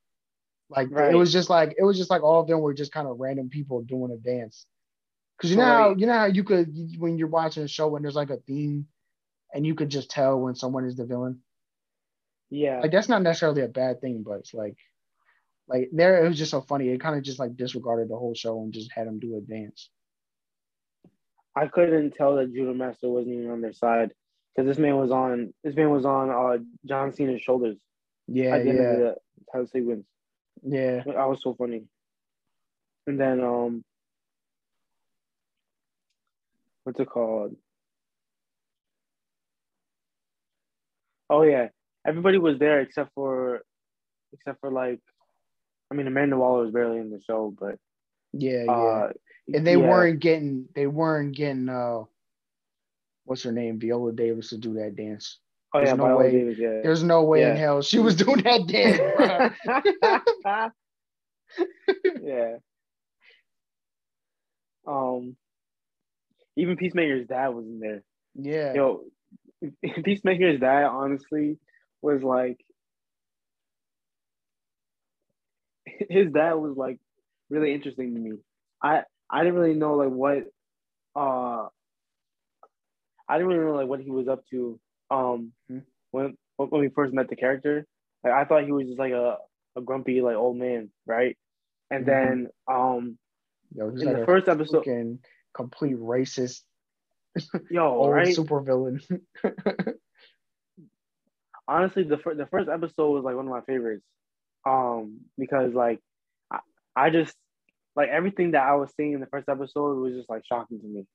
Like 0.70 0.90
right. 0.92 1.12
it 1.12 1.18
was 1.18 1.34
just 1.34 1.50
like 1.50 1.74
it 1.80 1.84
was 1.84 1.98
just 1.98 2.12
like 2.12 2.22
all 2.22 2.40
of 2.40 2.48
them 2.48 2.60
were 2.60 2.76
just 2.76 2.92
kind 2.92 3.08
of 3.08 3.20
random 3.20 3.50
people 3.50 3.82
doing 3.82 4.12
a 4.12 4.18
dance. 4.18 4.68
Cause 5.42 5.50
you 5.50 5.58
know 5.58 5.66
how 5.66 5.96
you 5.96 6.06
know 6.06 6.14
how 6.14 6.26
you 6.26 6.44
could 6.44 6.72
when 7.00 7.18
you're 7.18 7.28
watching 7.28 7.64
a 7.64 7.68
show 7.68 7.88
when 7.88 8.04
there's 8.04 8.16
like 8.16 8.30
a 8.30 8.38
theme, 8.38 8.86
and 9.52 9.66
you 9.66 9.74
could 9.74 9.90
just 9.90 10.12
tell 10.12 10.40
when 10.40 10.54
someone 10.54 10.86
is 10.86 10.96
the 10.96 11.06
villain. 11.06 11.40
Yeah, 12.52 12.82
like 12.82 12.92
that's 12.92 13.10
not 13.10 13.24
necessarily 13.24 13.64
a 13.64 13.68
bad 13.68 14.00
thing, 14.00 14.22
but 14.22 14.42
it's 14.42 14.54
like, 14.54 14.78
like 15.68 15.90
there 15.92 16.24
it 16.24 16.30
was 16.30 16.38
just 16.38 16.52
so 16.52 16.62
funny. 16.62 16.90
It 16.90 17.02
kind 17.02 17.18
of 17.18 17.24
just 17.24 17.40
like 17.40 17.58
disregarded 17.58 18.10
the 18.10 18.16
whole 18.16 18.36
show 18.36 18.62
and 18.62 18.72
just 18.72 18.92
had 18.92 19.08
them 19.08 19.18
do 19.18 19.38
a 19.38 19.42
dance. 19.42 19.90
I 21.56 21.68
couldn't 21.68 22.12
tell 22.16 22.36
that 22.36 22.54
Judo 22.54 22.74
Master 22.74 23.10
wasn't 23.10 23.36
even 23.36 23.50
on 23.50 23.62
their 23.62 23.74
side 23.74 24.12
because 24.56 24.68
this 24.68 24.78
man 24.78 24.98
was 24.98 25.12
on 25.12 25.54
this 25.64 25.76
man 25.76 25.90
was 25.90 26.06
on 26.06 26.30
uh 26.30 26.58
John 26.86 27.14
Cena's 27.14 27.42
shoulders. 27.42 27.78
Yeah, 28.28 28.56
yeah. 28.58 28.74
The 28.74 29.16
title 29.52 29.68
sequence. 29.68 30.06
Yeah, 30.64 31.04
I 31.18 31.26
was 31.26 31.42
so 31.42 31.54
funny. 31.54 31.84
And 33.08 33.20
then 33.20 33.40
um, 33.44 33.84
what's 36.84 37.00
it 37.00 37.10
called? 37.10 37.56
Oh 41.30 41.44
yeah, 41.44 41.70
everybody 42.06 42.38
was 42.38 42.58
there 42.58 42.82
except 42.82 43.12
for, 43.14 43.62
except 44.34 44.60
for 44.60 44.72
like, 44.72 45.02
I 45.92 45.96
mean 45.96 46.08
Amanda 46.08 46.38
Waller 46.38 46.64
was 46.64 46.74
barely 46.74 47.00
in 47.00 47.12
the 47.12 47.22
show, 47.22 47.54
but 47.58 47.78
yeah, 48.34 48.64
yeah, 48.64 48.72
uh, 48.72 49.12
and 49.54 49.66
they 49.66 49.78
yeah. 49.78 49.88
weren't 49.88 50.20
getting, 50.20 50.68
they 50.74 50.88
weren't 50.88 51.36
getting, 51.36 51.70
uh, 51.70 52.04
what's 53.26 53.44
her 53.44 53.52
name, 53.52 53.80
Viola 53.80 54.12
Davis 54.12 54.50
to 54.50 54.58
do 54.58 54.76
that 54.76 54.96
dance. 54.96 55.40
Oh 55.74 55.80
there's 55.80 55.90
yeah, 55.90 55.96
no 55.96 56.18
way. 56.18 56.32
Davis, 56.32 56.58
yeah. 56.58 56.80
There's 56.82 57.04
no 57.04 57.24
way 57.24 57.44
in 57.44 57.58
hell 57.58 57.82
she 57.82 58.00
was 58.00 58.16
doing 58.16 58.42
that 58.44 58.66
dance. 58.66 58.98
yeah. 62.24 62.56
Um. 64.88 65.36
Even 66.56 66.78
Peacemaker's 66.78 67.28
dad 67.28 67.50
was 67.50 67.66
in 67.66 67.80
there. 67.82 68.04
Yeah. 68.36 68.74
Yo, 68.74 69.04
Peacemaker's 70.06 70.62
dad 70.62 70.86
honestly 70.86 71.58
was 72.02 72.24
like 72.24 72.64
his 76.10 76.32
dad 76.32 76.54
was 76.54 76.78
like 76.78 77.00
really 77.50 77.74
interesting 77.74 78.14
to 78.14 78.20
me. 78.20 78.38
I 78.82 79.04
I 79.30 79.44
didn't 79.44 79.60
really 79.60 79.74
know 79.76 79.96
like 79.96 80.10
what 80.10 80.44
uh 81.16 81.68
I 83.28 83.38
didn't 83.38 83.48
really 83.48 83.66
know 83.66 83.76
like 83.76 83.88
what 83.88 84.02
he 84.02 84.12
was 84.12 84.28
up 84.28 84.46
to 84.52 84.80
um 85.10 85.54
mm-hmm. 85.72 85.80
when 86.12 86.38
when 86.58 86.82
we 86.82 86.90
first 86.90 87.14
met 87.14 87.30
the 87.30 87.36
character. 87.36 87.86
Like 88.24 88.34
I 88.34 88.46
thought 88.46 88.66
he 88.66 88.72
was 88.72 88.88
just 88.88 89.00
like 89.00 89.14
a, 89.14 89.38
a 89.76 89.82
grumpy 89.82 90.22
like 90.22 90.36
old 90.36 90.58
man, 90.58 90.90
right? 91.06 91.38
And 91.92 92.06
mm-hmm. 92.06 92.28
then 92.34 92.48
um 92.68 93.18
Yo, 93.76 93.90
in 93.90 93.98
like 93.98 94.18
the 94.18 94.26
first 94.26 94.48
episode 94.48 95.20
complete 95.54 95.98
racist 95.98 96.62
yo 97.70 97.88
old 97.88 98.12
right? 98.12 98.36
super 98.36 98.62
villain. 98.62 99.02
Honestly, 101.68 102.04
the 102.04 102.18
first 102.18 102.38
the 102.38 102.46
first 102.46 102.70
episode 102.70 103.10
was 103.10 103.24
like 103.24 103.36
one 103.36 103.46
of 103.46 103.52
my 103.52 103.62
favorites. 103.62 104.06
Um 104.66 105.22
because 105.38 105.74
like 105.74 106.00
I, 106.52 106.60
I 106.96 107.10
just 107.10 107.36
like 107.96 108.10
everything 108.10 108.52
that 108.52 108.64
I 108.64 108.76
was 108.76 108.92
seeing 108.96 109.14
in 109.14 109.20
the 109.20 109.28
first 109.28 109.50
episode 109.50 110.00
was 110.00 110.14
just 110.14 110.30
like 110.30 110.44
shocking 110.46 110.80
to 110.80 110.88
me. 110.88 111.06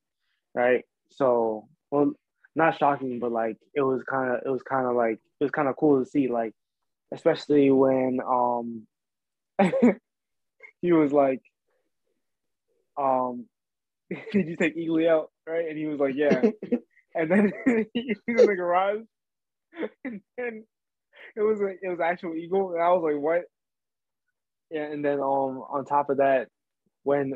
Right? 0.55 0.85
So 1.13 1.69
well 1.91 2.13
not 2.57 2.79
shocking, 2.79 3.19
but 3.21 3.33
like 3.33 3.57
it 3.75 3.83
was 3.83 4.03
kind 4.09 4.31
of 4.33 4.41
it 4.45 4.51
was 4.51 4.63
kind 4.63 4.87
of 4.87 4.97
like 4.97 5.19
it 5.41 5.45
was 5.45 5.51
kind 5.53 5.69
of 5.69 5.77
cool 5.77 6.03
to 6.03 6.11
see, 6.11 6.29
like 6.29 6.53
especially 7.13 7.71
when 7.71 8.21
um 8.27 8.87
he 10.83 10.93
was 10.93 11.13
like, 11.13 11.43
um, 12.99 13.47
did 14.33 14.49
you 14.49 14.57
take 14.57 14.77
Eagly 14.77 15.09
out, 15.09 15.31
right? 15.47 15.69
And 15.69 15.79
he 15.79 15.87
was 15.87 16.01
like, 16.01 16.15
yeah. 16.15 16.43
and 17.15 17.31
then 17.31 17.53
he 17.95 18.15
was 18.29 18.41
in 18.43 18.47
the 18.47 18.55
garage, 18.57 19.03
and 20.05 20.21
then 20.37 20.65
it 21.37 21.43
was 21.43 21.61
a, 21.61 21.69
it 21.69 21.89
was 21.89 22.01
actual 22.01 22.35
eagle, 22.35 22.73
and 22.73 22.83
I 22.83 22.89
was 22.91 23.03
like, 23.03 23.21
what? 23.23 23.43
Yeah, 24.71 24.85
and 24.85 25.05
then 25.05 25.15
um 25.15 25.63
on 25.71 25.85
top 25.85 26.11
of 26.11 26.19
that, 26.19 26.49
when 27.03 27.35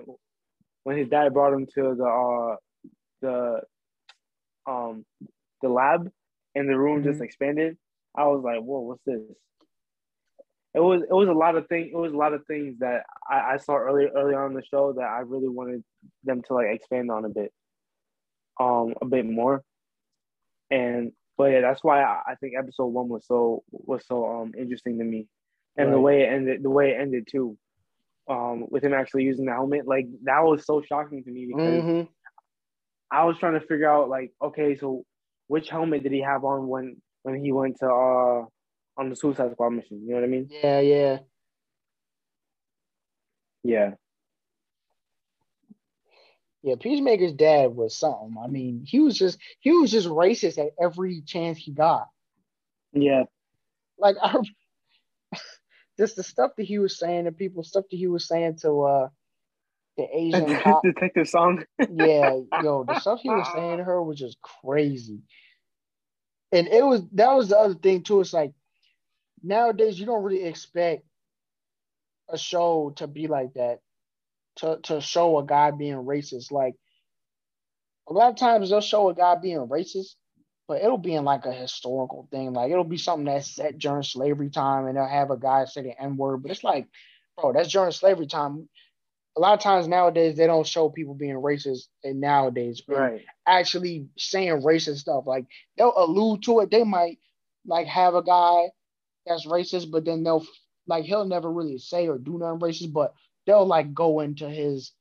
when 0.85 0.99
his 0.99 1.09
dad 1.09 1.33
brought 1.33 1.53
him 1.53 1.67
to 1.75 1.95
the 1.95 2.05
uh 2.05 2.57
the 3.23 3.61
um 4.67 5.05
the 5.63 5.69
lab 5.69 6.11
and 6.55 6.69
the 6.69 6.79
room 6.79 7.01
mm-hmm. 7.01 7.11
just 7.11 7.23
expanded, 7.23 7.77
I 8.15 8.27
was 8.27 8.43
like, 8.45 8.61
whoa, 8.61 8.81
what's 8.81 9.03
this? 9.05 9.21
It 10.75 10.81
was 10.81 11.03
it 11.03 11.13
was 11.13 11.29
a 11.29 11.33
lot 11.33 11.57
of 11.57 11.69
things. 11.69 11.91
It 11.93 11.97
was 11.97 12.13
a 12.13 12.17
lot 12.17 12.35
of 12.35 12.47
things 12.47 12.79
that 12.81 13.05
I, 13.31 13.55
I 13.55 13.57
saw 13.59 13.77
early 13.77 14.07
early 14.15 14.35
on 14.35 14.51
in 14.51 14.55
the 14.55 14.65
show 14.65 14.93
that 14.93 15.05
I 15.05 15.21
really 15.21 15.49
wanted 15.49 15.85
them 16.25 16.43
to 16.49 16.55
like 16.55 16.67
expand 16.71 17.11
on 17.11 17.25
a 17.25 17.29
bit, 17.29 17.53
um, 18.61 18.95
a 19.01 19.07
bit 19.07 19.25
more. 19.25 19.63
And 20.71 21.13
but 21.39 21.53
yeah, 21.53 21.61
that's 21.61 21.85
why 21.85 22.03
I, 22.03 22.21
I 22.29 22.35
think 22.37 22.55
episode 22.59 22.87
one 22.87 23.09
was 23.09 23.25
so 23.27 23.63
was 23.71 24.05
so 24.07 24.27
um 24.27 24.53
interesting 24.59 24.99
to 24.99 25.05
me, 25.05 25.29
and 25.77 25.89
right. 25.89 25.93
the 25.93 26.01
way 26.01 26.23
it 26.23 26.33
ended, 26.33 26.63
the 26.63 26.71
way 26.71 26.91
it 26.91 27.01
ended 27.01 27.29
too, 27.31 27.57
um, 28.29 28.67
with 28.71 28.83
him 28.83 28.95
actually 28.95 29.25
using 29.25 29.47
the 29.47 29.53
helmet, 29.53 29.87
like 29.87 30.07
that 30.25 30.43
was 30.43 30.65
so 30.65 30.83
shocking 30.83 31.25
to 31.25 31.31
me 31.31 31.47
because 31.47 31.83
mm-hmm. 31.83 32.03
I 33.11 33.25
was 33.25 33.39
trying 33.39 33.55
to 33.55 33.67
figure 33.67 33.91
out 33.91 34.09
like, 34.09 34.33
okay, 34.43 34.77
so 34.77 35.05
which 35.47 35.69
helmet 35.69 36.03
did 36.03 36.13
he 36.13 36.21
have 36.21 36.45
on 36.45 36.69
when 36.69 36.97
when 37.23 37.43
he 37.43 37.53
went 37.53 37.79
to 37.81 37.87
uh 37.87 38.45
on 38.97 39.11
the 39.11 39.17
Suicide 39.17 39.53
Squad 39.53 39.71
mission? 39.71 40.03
You 40.03 40.11
know 40.11 40.15
what 40.17 40.25
I 40.25 40.29
mean? 40.29 40.49
Yeah, 40.51 40.81
yeah, 40.81 41.19
yeah. 43.63 43.91
Yeah, 46.63 46.77
Peacemaker's 46.81 47.35
dad 47.35 47.77
was 47.77 47.99
something. 47.99 48.37
I 48.43 48.47
mean, 48.47 48.85
he 48.87 49.01
was 49.01 49.19
just 49.19 49.39
he 49.61 49.71
was 49.73 49.91
just 49.91 50.09
racist 50.09 50.57
at 50.57 50.71
every 50.83 51.21
chance 51.21 51.59
he 51.59 51.73
got. 51.73 52.09
Yeah. 52.95 53.25
Like 53.99 54.17
I 54.23 54.37
just 55.99 56.17
the 56.17 56.23
stuff 56.23 56.53
that 56.57 56.65
he 56.65 56.79
was 56.79 56.99
saying 56.99 57.25
to 57.25 57.33
people, 57.33 57.63
stuff 57.63 57.85
that 57.91 57.97
he 57.97 58.07
was 58.07 58.27
saying 58.27 58.59
to 58.63 58.83
uh 58.83 59.09
the 59.97 60.07
Asian 60.13 60.57
cop. 60.61 60.83
detective 60.83 61.29
song. 61.29 61.65
yeah, 61.79 62.39
yo, 62.63 62.85
the 62.85 62.99
stuff 63.01 63.21
he 63.23 63.29
was 63.29 63.47
saying 63.55 63.79
to 63.79 63.85
her 63.85 64.03
was 64.03 64.19
just 64.19 64.39
crazy. 64.43 65.21
And 66.53 66.69
it 66.69 66.85
was 66.85 67.03
that 67.13 67.33
was 67.33 67.49
the 67.49 67.59
other 67.59 67.75
thing 67.75 68.03
too. 68.03 68.21
It's 68.21 68.33
like 68.33 68.53
nowadays 69.43 69.99
you 69.99 70.07
don't 70.07 70.23
really 70.23 70.45
expect 70.45 71.05
a 72.29 72.39
show 72.39 72.93
to 72.97 73.07
be 73.07 73.27
like 73.29 73.55
that, 73.55 73.81
to 74.57 74.79
to 74.85 75.01
show 75.01 75.39
a 75.39 75.47
guy 75.47 75.71
being 75.71 75.97
racist. 75.97 76.51
Like 76.51 76.75
a 78.09 78.13
lot 78.13 78.31
of 78.31 78.37
times 78.37 78.71
they'll 78.71 78.81
show 78.81 79.09
a 79.11 79.15
guy 79.15 79.37
being 79.37 79.67
racist, 79.69 80.15
but 80.69 80.83
it'll 80.83 80.99
be 80.99 81.15
in 81.15 81.25
like 81.25 81.47
a 81.47 81.53
historical 81.53 82.29
thing. 82.31 82.53
Like 82.53 82.71
it'll 82.71 82.85
be 82.85 82.99
something 82.99 83.27
that's 83.27 83.55
set 83.55 83.79
during 83.79 84.03
slavery 84.03 84.51
time, 84.51 84.87
and 84.87 84.97
they'll 84.97 85.07
have 85.07 85.31
a 85.31 85.37
guy 85.37 85.65
say 85.67 85.83
the 85.83 86.03
N 86.03 86.17
word. 86.17 86.43
But 86.43 86.53
it's 86.53 86.65
like, 86.65 86.89
bro, 87.37 87.53
that's 87.53 87.71
during 87.71 87.93
slavery 87.93 88.27
time 88.27 88.69
a 89.37 89.41
lot 89.41 89.55
of 89.55 89.61
times 89.61 89.89
nowadays 89.89 90.37
they 90.37 90.47
don't 90.47 90.67
show 90.67 90.89
people 90.89 91.15
being 91.15 91.35
racist 91.35 91.87
and 92.03 92.21
nowadays 92.21 92.83
right 92.89 93.25
actually 93.47 94.09
saying 94.17 94.63
racist 94.63 94.99
stuff 94.99 95.25
like 95.27 95.47
they'll 95.77 95.93
allude 95.97 96.43
to 96.43 96.61
it 96.61 96.71
they 96.71 96.85
might 96.85 97.19
like 97.67 97.87
have 97.87 98.15
a 98.15 98.23
guy 98.23 98.65
that's 99.27 99.47
racist 99.47 99.91
but 99.91 100.05
then 100.05 100.23
they'll 100.23 100.45
like 100.87 101.05
he'll 101.05 101.25
never 101.25 101.51
really 101.51 101.79
say 101.79 102.09
or 102.09 102.19
do 102.19 102.39
nothing 102.39 102.61
racist 102.61 102.93
but 102.93 103.15
they'll 103.47 103.67
like 103.67 103.93
go 103.95 104.21
into 104.21 104.49
his 104.49 104.93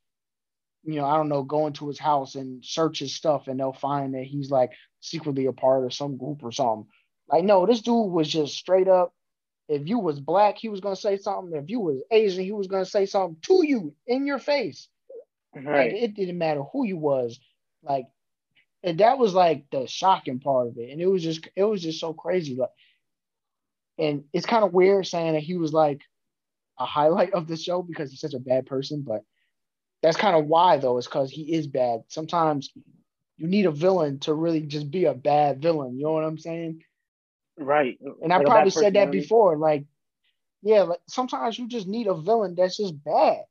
you 0.83 0.95
know 0.95 1.05
i 1.05 1.15
don't 1.15 1.29
know 1.29 1.43
go 1.43 1.67
into 1.67 1.87
his 1.87 1.99
house 1.99 2.35
and 2.35 2.63
search 2.65 2.99
his 2.99 3.13
stuff 3.15 3.47
and 3.47 3.59
they'll 3.59 3.73
find 3.73 4.13
that 4.15 4.23
he's 4.23 4.49
like 4.49 4.71
secretly 5.03 5.47
a 5.47 5.53
part 5.53 5.85
of 5.85 5.93
some 5.93 6.17
group 6.17 6.43
or 6.43 6.51
something 6.51 6.87
Like, 7.27 7.43
no, 7.43 7.65
this 7.65 7.81
dude 7.81 8.11
was 8.11 8.29
just 8.29 8.55
straight 8.55 8.87
up. 8.87 9.13
If 9.69 9.87
you 9.87 9.99
was 9.99 10.19
black, 10.19 10.57
he 10.57 10.69
was 10.69 10.81
gonna 10.81 10.95
say 10.95 11.17
something. 11.17 11.57
If 11.57 11.69
you 11.69 11.79
was 11.79 11.97
Asian, 12.11 12.43
he 12.43 12.51
was 12.51 12.67
gonna 12.67 12.85
say 12.85 13.05
something 13.05 13.37
to 13.43 13.65
you 13.65 13.93
in 14.07 14.25
your 14.25 14.39
face. 14.39 14.87
Right. 15.55 15.91
Like, 15.93 16.03
it 16.03 16.15
didn't 16.15 16.37
matter 16.37 16.63
who 16.63 16.85
you 16.85 16.97
was. 16.97 17.39
Like, 17.83 18.05
and 18.83 18.99
that 18.99 19.17
was 19.17 19.33
like 19.33 19.65
the 19.71 19.87
shocking 19.87 20.39
part 20.39 20.69
of 20.69 20.77
it. 20.77 20.91
And 20.91 21.01
it 21.01 21.07
was 21.07 21.23
just, 21.23 21.47
it 21.55 21.63
was 21.63 21.81
just 21.81 21.99
so 21.99 22.13
crazy. 22.13 22.55
Like, 22.55 22.71
and 23.97 24.25
it's 24.33 24.45
kind 24.45 24.63
of 24.63 24.73
weird 24.73 25.07
saying 25.07 25.33
that 25.33 25.43
he 25.43 25.55
was 25.57 25.73
like 25.73 26.01
a 26.79 26.85
highlight 26.85 27.33
of 27.33 27.47
the 27.47 27.57
show 27.57 27.81
because 27.81 28.09
he's 28.09 28.21
such 28.21 28.33
a 28.33 28.39
bad 28.39 28.65
person, 28.65 29.03
but 29.07 29.23
that's 30.01 30.17
kind 30.17 30.35
of 30.35 30.45
why 30.47 30.77
though, 30.77 30.97
is 30.97 31.05
because 31.07 31.31
he 31.31 31.53
is 31.53 31.67
bad. 31.67 32.01
Sometimes 32.09 32.69
you 33.37 33.47
need 33.47 33.65
a 33.65 33.71
villain 33.71 34.19
to 34.19 34.33
really 34.33 34.61
just 34.61 34.91
be 34.91 35.05
a 35.05 35.13
bad 35.13 35.61
villain. 35.61 35.97
You 35.97 36.05
know 36.05 36.13
what 36.13 36.23
I'm 36.25 36.37
saying? 36.37 36.83
Right. 37.57 37.99
And 38.21 38.33
I 38.33 38.39
Like 38.39 38.45
probably 38.45 38.71
said 38.71 38.95
that 38.95 39.11
before. 39.11 39.57
Like, 39.57 39.85
yeah, 40.61 40.83
like 40.83 40.99
sometimes 41.07 41.57
you 41.57 41.67
just 41.67 41.87
need 41.87 42.07
a 42.07 42.15
villain 42.15 42.55
that's 42.55 42.77
just 42.77 43.01
bad. 43.03 43.43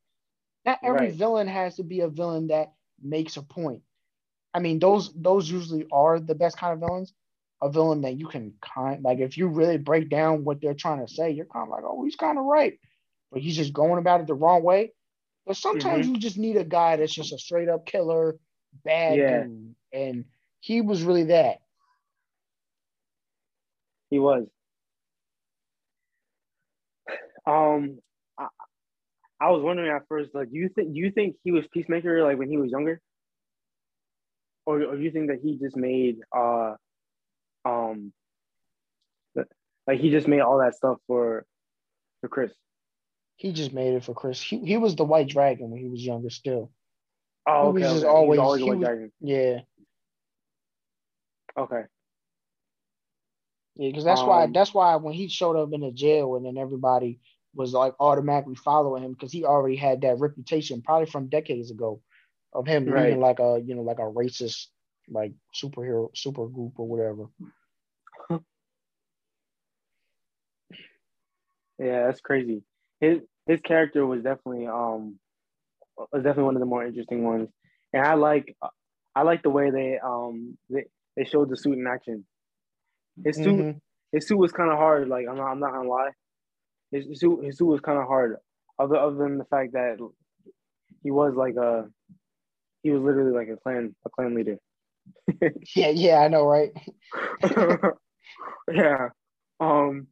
Not 0.65 0.81
every 0.85 1.09
Right. 1.09 1.13
villain 1.13 1.49
has 1.49 1.77
to 1.77 1.85
be 1.85 2.01
a 2.01 2.09
villain 2.09 2.49
that 2.49 2.73
makes 3.03 3.37
a 3.37 3.43
point. 3.43 3.83
I 4.55 4.61
mean, 4.61 4.79
those 4.79 5.13
those 5.15 5.51
usually 5.51 5.87
are 5.93 6.19
the 6.21 6.35
best 6.35 6.57
kind 6.59 6.73
of 6.73 6.81
villains. 6.81 7.13
A 7.63 7.71
villain 7.71 8.03
that 8.03 8.19
you 8.19 8.27
can 8.27 8.55
kind 8.61 9.03
like 9.03 9.19
if 9.21 9.37
you 9.39 9.49
really 9.49 9.79
break 9.79 10.09
down 10.11 10.45
what 10.45 10.61
they're 10.61 10.75
trying 10.75 11.05
to 11.07 11.13
say, 11.13 11.31
you're 11.31 11.47
kind 11.47 11.65
of 11.65 11.71
like, 11.71 11.85
oh, 11.85 12.05
he's 12.05 12.17
kind 12.17 12.39
of 12.39 12.45
right, 12.45 12.79
but 13.33 13.41
he's 13.43 13.57
just 13.57 13.73
going 13.73 13.99
about 13.99 14.21
it 14.21 14.27
the 14.27 14.35
wrong 14.35 14.63
way. 14.63 14.93
But 15.47 15.57
sometimes 15.57 16.07
you 16.07 16.19
just 16.19 16.39
need 16.39 16.57
a 16.57 16.65
guy 16.65 16.97
that's 16.97 17.15
just 17.15 17.33
a 17.33 17.39
straight 17.39 17.69
up 17.69 17.87
killer, 17.87 18.37
bad 18.85 19.19
Yeah. 19.19 19.43
dude, 19.45 19.75
and 19.93 20.25
he 20.61 20.81
was 20.81 21.03
really 21.03 21.25
that. 21.25 21.59
He 24.11 24.19
was. 24.19 24.47
Um, 27.47 27.99
I, 28.39 28.47
I 29.41 29.51
was 29.51 29.63
wondering 29.63 29.91
at 29.91 30.07
first, 30.09 30.35
like, 30.35 30.51
do 30.51 30.57
you 30.57 30.69
think 30.69 30.91
you 30.93 31.11
think 31.11 31.37
he 31.43 31.51
was 31.51 31.67
Peacemaker 31.73 32.23
like 32.23 32.39
when 32.39 32.49
he 32.49 32.59
was 32.59 32.71
younger, 32.71 33.01
or 34.67 34.83
or 34.83 34.97
you 34.97 35.11
think 35.11 35.29
that 35.29 35.41
he 35.43 35.59
just 35.59 35.77
made 35.77 36.19
uh, 36.37 36.75
um, 37.65 38.13
like 39.87 39.99
he 39.99 40.11
just 40.11 40.29
made 40.29 40.41
all 40.41 40.59
that 40.59 40.75
stuff 40.77 40.99
for 41.07 41.45
for 42.21 42.29
Chris? 42.29 42.53
He 43.37 43.53
just 43.53 43.73
made 43.73 43.95
it 43.95 44.05
for 44.05 44.15
Chris. 44.15 44.41
He, 44.41 44.59
he 44.61 44.77
was 44.77 44.95
the 44.95 45.05
White 45.05 45.29
Dragon 45.29 45.71
when 45.71 45.81
he 45.81 45.89
was 45.89 46.05
younger. 46.05 46.31
Still, 46.31 46.71
Oh, 47.47 47.73
He 47.73 47.83
okay. 47.83 47.83
was 47.83 47.93
just 47.93 48.05
okay. 48.05 48.13
always- 48.13 48.39
He's 48.39 48.45
always 48.45 48.63
he 48.63 48.71
was- 48.71 49.11
yeah, 49.21 49.61
Okay. 51.57 51.83
yeah. 53.77 53.89
Because 53.89 54.05
that's 54.05 54.23
why 54.23 54.45
Um, 54.45 54.53
that's 54.53 54.75
why 54.75 54.97
when 54.97 55.15
he 55.15 55.29
showed 55.29 55.57
up 55.57 55.73
in 55.73 55.81
the 55.81 55.91
jail 55.93 56.37
and 56.37 56.45
then 56.47 56.57
everybody 56.59 57.21
was 57.55 57.73
like 57.75 57.95
automatically 58.01 58.55
following 58.55 59.03
him 59.05 59.13
because 59.13 59.33
he 59.33 59.45
already 59.45 59.77
had 59.77 60.01
that 60.03 60.19
reputation 60.21 60.83
probably 60.83 61.07
from 61.07 61.29
decades 61.29 61.71
ago 61.71 62.01
of 62.55 62.67
him 62.67 62.87
Right. 62.87 63.05
leading 63.05 63.21
like 63.21 63.41
a 63.41 63.61
you 63.65 63.75
know 63.75 63.83
like 63.83 63.99
a 63.99 64.03
racist 64.03 64.69
like 65.09 65.33
superhero 65.55 66.17
super 66.17 66.47
group 66.49 66.79
or 66.79 66.87
whatever. 66.87 67.27
Yeah, 71.79 72.07
that's 72.07 72.21
crazy. 72.21 72.63
His 73.01 73.21
his 73.47 73.61
character 73.61 74.07
was 74.07 74.23
definitely 74.23 74.67
um 74.69 75.19
was 76.13 76.23
definitely 76.23 76.45
one 76.45 76.57
of 76.57 76.61
the 76.61 76.67
more 76.67 76.85
interesting 76.85 77.25
ones, 77.25 77.49
and 77.93 78.05
I 78.05 78.15
like 78.15 78.57
I 79.15 79.23
like 79.23 79.43
the 79.43 79.51
way 79.51 79.71
they 79.71 79.99
um 79.99 80.57
they, 80.71 80.85
they 81.17 81.25
showed 81.25 81.51
the 81.51 81.57
suit 81.57 81.79
in 81.79 81.87
action. 81.87 82.25
His 83.25 83.37
suit 83.37 83.67
Mhm. 83.67 83.81
his 84.13 84.27
suit 84.27 84.39
was 84.39 84.53
kind 84.53 84.71
of 84.71 84.79
hard. 84.79 85.09
Like 85.09 85.27
I'm 85.29 85.37
not 85.37 85.51
I'm 85.53 85.61
not 85.61 85.73
gonna 85.73 85.89
lie, 85.89 86.11
his, 86.91 87.07
his 87.07 87.21
suit 87.21 87.45
his 87.45 87.59
suit 87.59 87.67
was 87.67 87.81
kind 87.81 87.99
of 87.99 88.07
hard. 88.07 88.37
Other 88.79 88.97
other 88.97 89.17
than 89.17 89.39
the 89.39 89.45
fact 89.45 89.73
that 89.73 89.99
he 91.03 91.11
was 91.11 91.35
like 91.35 91.57
a 91.57 91.89
he 92.83 92.91
was 92.91 93.03
literally 93.03 93.33
like 93.33 93.49
a 93.49 93.57
clan 93.57 93.95
a 94.07 94.11
clan 94.11 94.35
leader. 94.35 94.59
Yeah, 95.77 95.89
yeah, 95.91 96.19
I 96.21 96.29
know, 96.29 96.47
right? 96.47 96.73
yeah. 98.73 99.09
Um, 99.61 100.09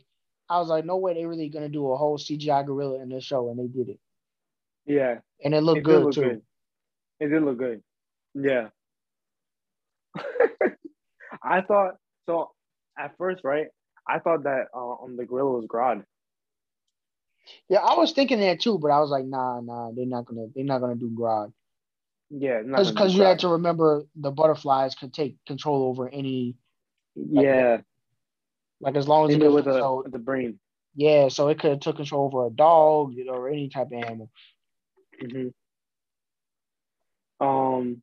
I 0.49 0.59
was 0.59 0.67
like, 0.67 0.83
no 0.85 0.97
way 0.97 1.13
they 1.13 1.25
really 1.25 1.49
gonna 1.49 1.69
do 1.69 1.91
a 1.91 1.97
whole 1.97 2.17
CGI 2.17 2.65
gorilla 2.65 3.01
in 3.01 3.09
this 3.09 3.23
show, 3.23 3.49
and 3.49 3.57
they 3.57 3.67
did 3.67 3.89
it, 3.89 3.99
Yeah, 4.85 5.19
and 5.43 5.53
it 5.55 5.61
looked 5.61 5.79
it 5.79 5.83
good 5.83 6.03
look 6.03 6.13
too. 6.13 6.21
good. 6.21 6.41
It 7.21 7.27
did 7.27 7.43
look 7.43 7.57
good. 7.57 7.81
Yeah. 8.33 8.67
I 11.41 11.61
thought 11.61 11.95
so 12.25 12.51
at 12.97 13.15
first, 13.17 13.41
right? 13.45 13.67
I 14.07 14.19
thought 14.19 14.43
that 14.43 14.67
uh, 14.73 15.03
um 15.03 15.17
the 15.17 15.25
gorilla 15.25 15.51
was 15.51 15.65
Grodd. 15.65 16.05
Yeah, 17.69 17.79
I 17.79 17.95
was 17.97 18.11
thinking 18.13 18.39
that 18.41 18.59
too, 18.61 18.77
but 18.79 18.91
I 18.91 18.99
was 18.99 19.09
like, 19.09 19.25
nah, 19.25 19.61
nah, 19.61 19.91
they're 19.91 20.05
not 20.05 20.25
gonna, 20.25 20.47
they're 20.55 20.65
not 20.65 20.79
gonna 20.79 20.95
do 20.95 21.09
Grodd, 21.11 21.53
Yeah, 22.29 22.61
because 22.61 22.87
gonna 22.87 22.95
be 22.95 23.03
because 23.03 23.15
you 23.15 23.23
had 23.23 23.39
to 23.39 23.49
remember 23.49 24.05
the 24.15 24.31
butterflies 24.31 24.95
could 24.95 25.13
take 25.13 25.37
control 25.45 25.83
over 25.83 26.09
any, 26.09 26.55
Yeah, 27.15 27.81
like 28.81 28.95
as 28.95 29.07
long 29.07 29.27
as 29.27 29.37
they 29.37 29.45
it 29.45 29.51
with 29.51 29.65
the 29.65 29.73
so 29.79 30.03
with 30.03 30.11
the 30.13 30.19
brain. 30.19 30.59
yeah, 30.95 31.29
so 31.29 31.49
it 31.49 31.59
could 31.59 31.71
have 31.71 31.79
took 31.81 31.97
control 31.97 32.25
over 32.25 32.47
a 32.47 32.49
dog 32.51 33.13
you 33.13 33.25
know, 33.25 33.33
or 33.33 33.49
any 33.49 33.69
type 33.69 33.87
of 33.87 33.93
animal. 33.93 34.29
hmm 35.21 35.49
Um, 37.39 38.01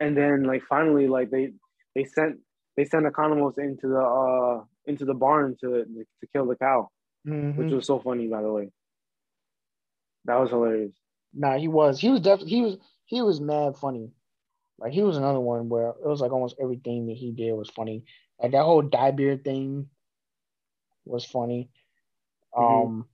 and 0.00 0.16
then 0.16 0.44
like 0.44 0.62
finally, 0.68 1.08
like 1.08 1.30
they 1.30 1.52
they 1.94 2.04
sent 2.04 2.38
they 2.80 2.86
sent 2.86 3.04
Economos 3.04 3.58
into 3.58 3.88
the 3.88 4.00
uh 4.00 4.64
into 4.86 5.04
the 5.04 5.12
barn 5.12 5.54
to 5.60 5.84
to 5.84 6.26
kill 6.32 6.46
the 6.46 6.56
cow, 6.56 6.88
Mhm. 7.26 7.56
which 7.56 7.72
was 7.72 7.86
so 7.86 7.98
funny 8.00 8.26
by 8.26 8.40
the 8.40 8.50
way. 8.50 8.72
That 10.24 10.36
was 10.36 10.48
hilarious. 10.48 10.94
Nah, 11.34 11.58
he 11.58 11.68
was. 11.68 12.00
He 12.00 12.08
was 12.08 12.20
definitely. 12.20 12.50
He 12.52 12.62
was. 12.62 12.78
He 13.04 13.20
was 13.20 13.38
mad 13.38 13.76
funny. 13.76 14.12
Like 14.78 14.92
he 14.94 15.02
was 15.02 15.18
another 15.18 15.40
one 15.40 15.68
where 15.68 15.90
it 15.90 16.06
was 16.06 16.22
like 16.22 16.32
almost 16.32 16.56
everything 16.58 17.06
that 17.08 17.18
he 17.18 17.32
did 17.32 17.52
was 17.52 17.68
funny. 17.68 18.04
Like 18.40 18.52
that 18.52 18.64
whole 18.64 18.80
dye 18.82 19.10
beard 19.10 19.44
thing 19.44 19.90
was 21.04 21.24
funny. 21.26 21.68
Mhm. 22.56 22.62
Um, 22.62 23.08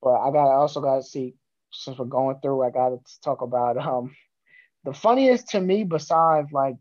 but 0.00 0.14
I 0.20 0.30
got. 0.30 0.48
I 0.48 0.54
also 0.54 0.80
got 0.80 0.96
to 0.96 1.02
see 1.02 1.34
since 1.70 1.98
we're 1.98 2.06
going 2.06 2.40
through. 2.40 2.62
I 2.62 2.70
got 2.70 2.90
to 2.90 3.20
talk 3.20 3.42
about 3.42 3.76
um 3.76 4.16
the 4.84 4.94
funniest 4.94 5.48
to 5.48 5.60
me 5.60 5.84
besides 5.84 6.50
like 6.52 6.76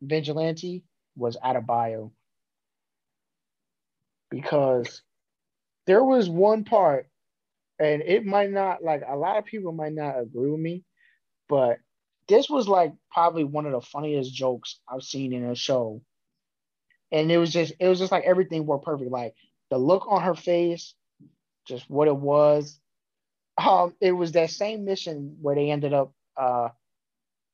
Vigilante 0.00 0.84
was 1.16 1.36
Adebayo 1.36 2.12
because 4.30 5.02
there 5.86 6.04
was 6.04 6.28
one 6.28 6.64
part 6.64 7.08
and 7.78 8.02
it 8.02 8.24
might 8.24 8.50
not 8.50 8.82
like 8.82 9.02
a 9.06 9.16
lot 9.16 9.38
of 9.38 9.44
people 9.44 9.72
might 9.72 9.92
not 9.92 10.18
agree 10.18 10.50
with 10.50 10.60
me, 10.60 10.84
but 11.48 11.78
this 12.28 12.50
was 12.50 12.68
like 12.68 12.92
probably 13.10 13.44
one 13.44 13.66
of 13.66 13.72
the 13.72 13.80
funniest 13.80 14.34
jokes 14.34 14.80
I've 14.88 15.02
seen 15.02 15.32
in 15.32 15.44
a 15.44 15.54
show. 15.54 16.02
And 17.10 17.30
it 17.32 17.38
was 17.38 17.52
just 17.52 17.72
it 17.78 17.88
was 17.88 17.98
just 17.98 18.12
like 18.12 18.24
everything 18.24 18.66
worked 18.66 18.84
perfect. 18.84 19.10
Like 19.10 19.34
the 19.70 19.78
look 19.78 20.06
on 20.08 20.22
her 20.22 20.34
face, 20.34 20.94
just 21.66 21.88
what 21.88 22.08
it 22.08 22.16
was. 22.16 22.78
Um, 23.56 23.94
it 24.00 24.12
was 24.12 24.32
that 24.32 24.50
same 24.50 24.84
mission 24.84 25.36
where 25.40 25.54
they 25.54 25.70
ended 25.70 25.92
up 25.92 26.12
uh 26.36 26.68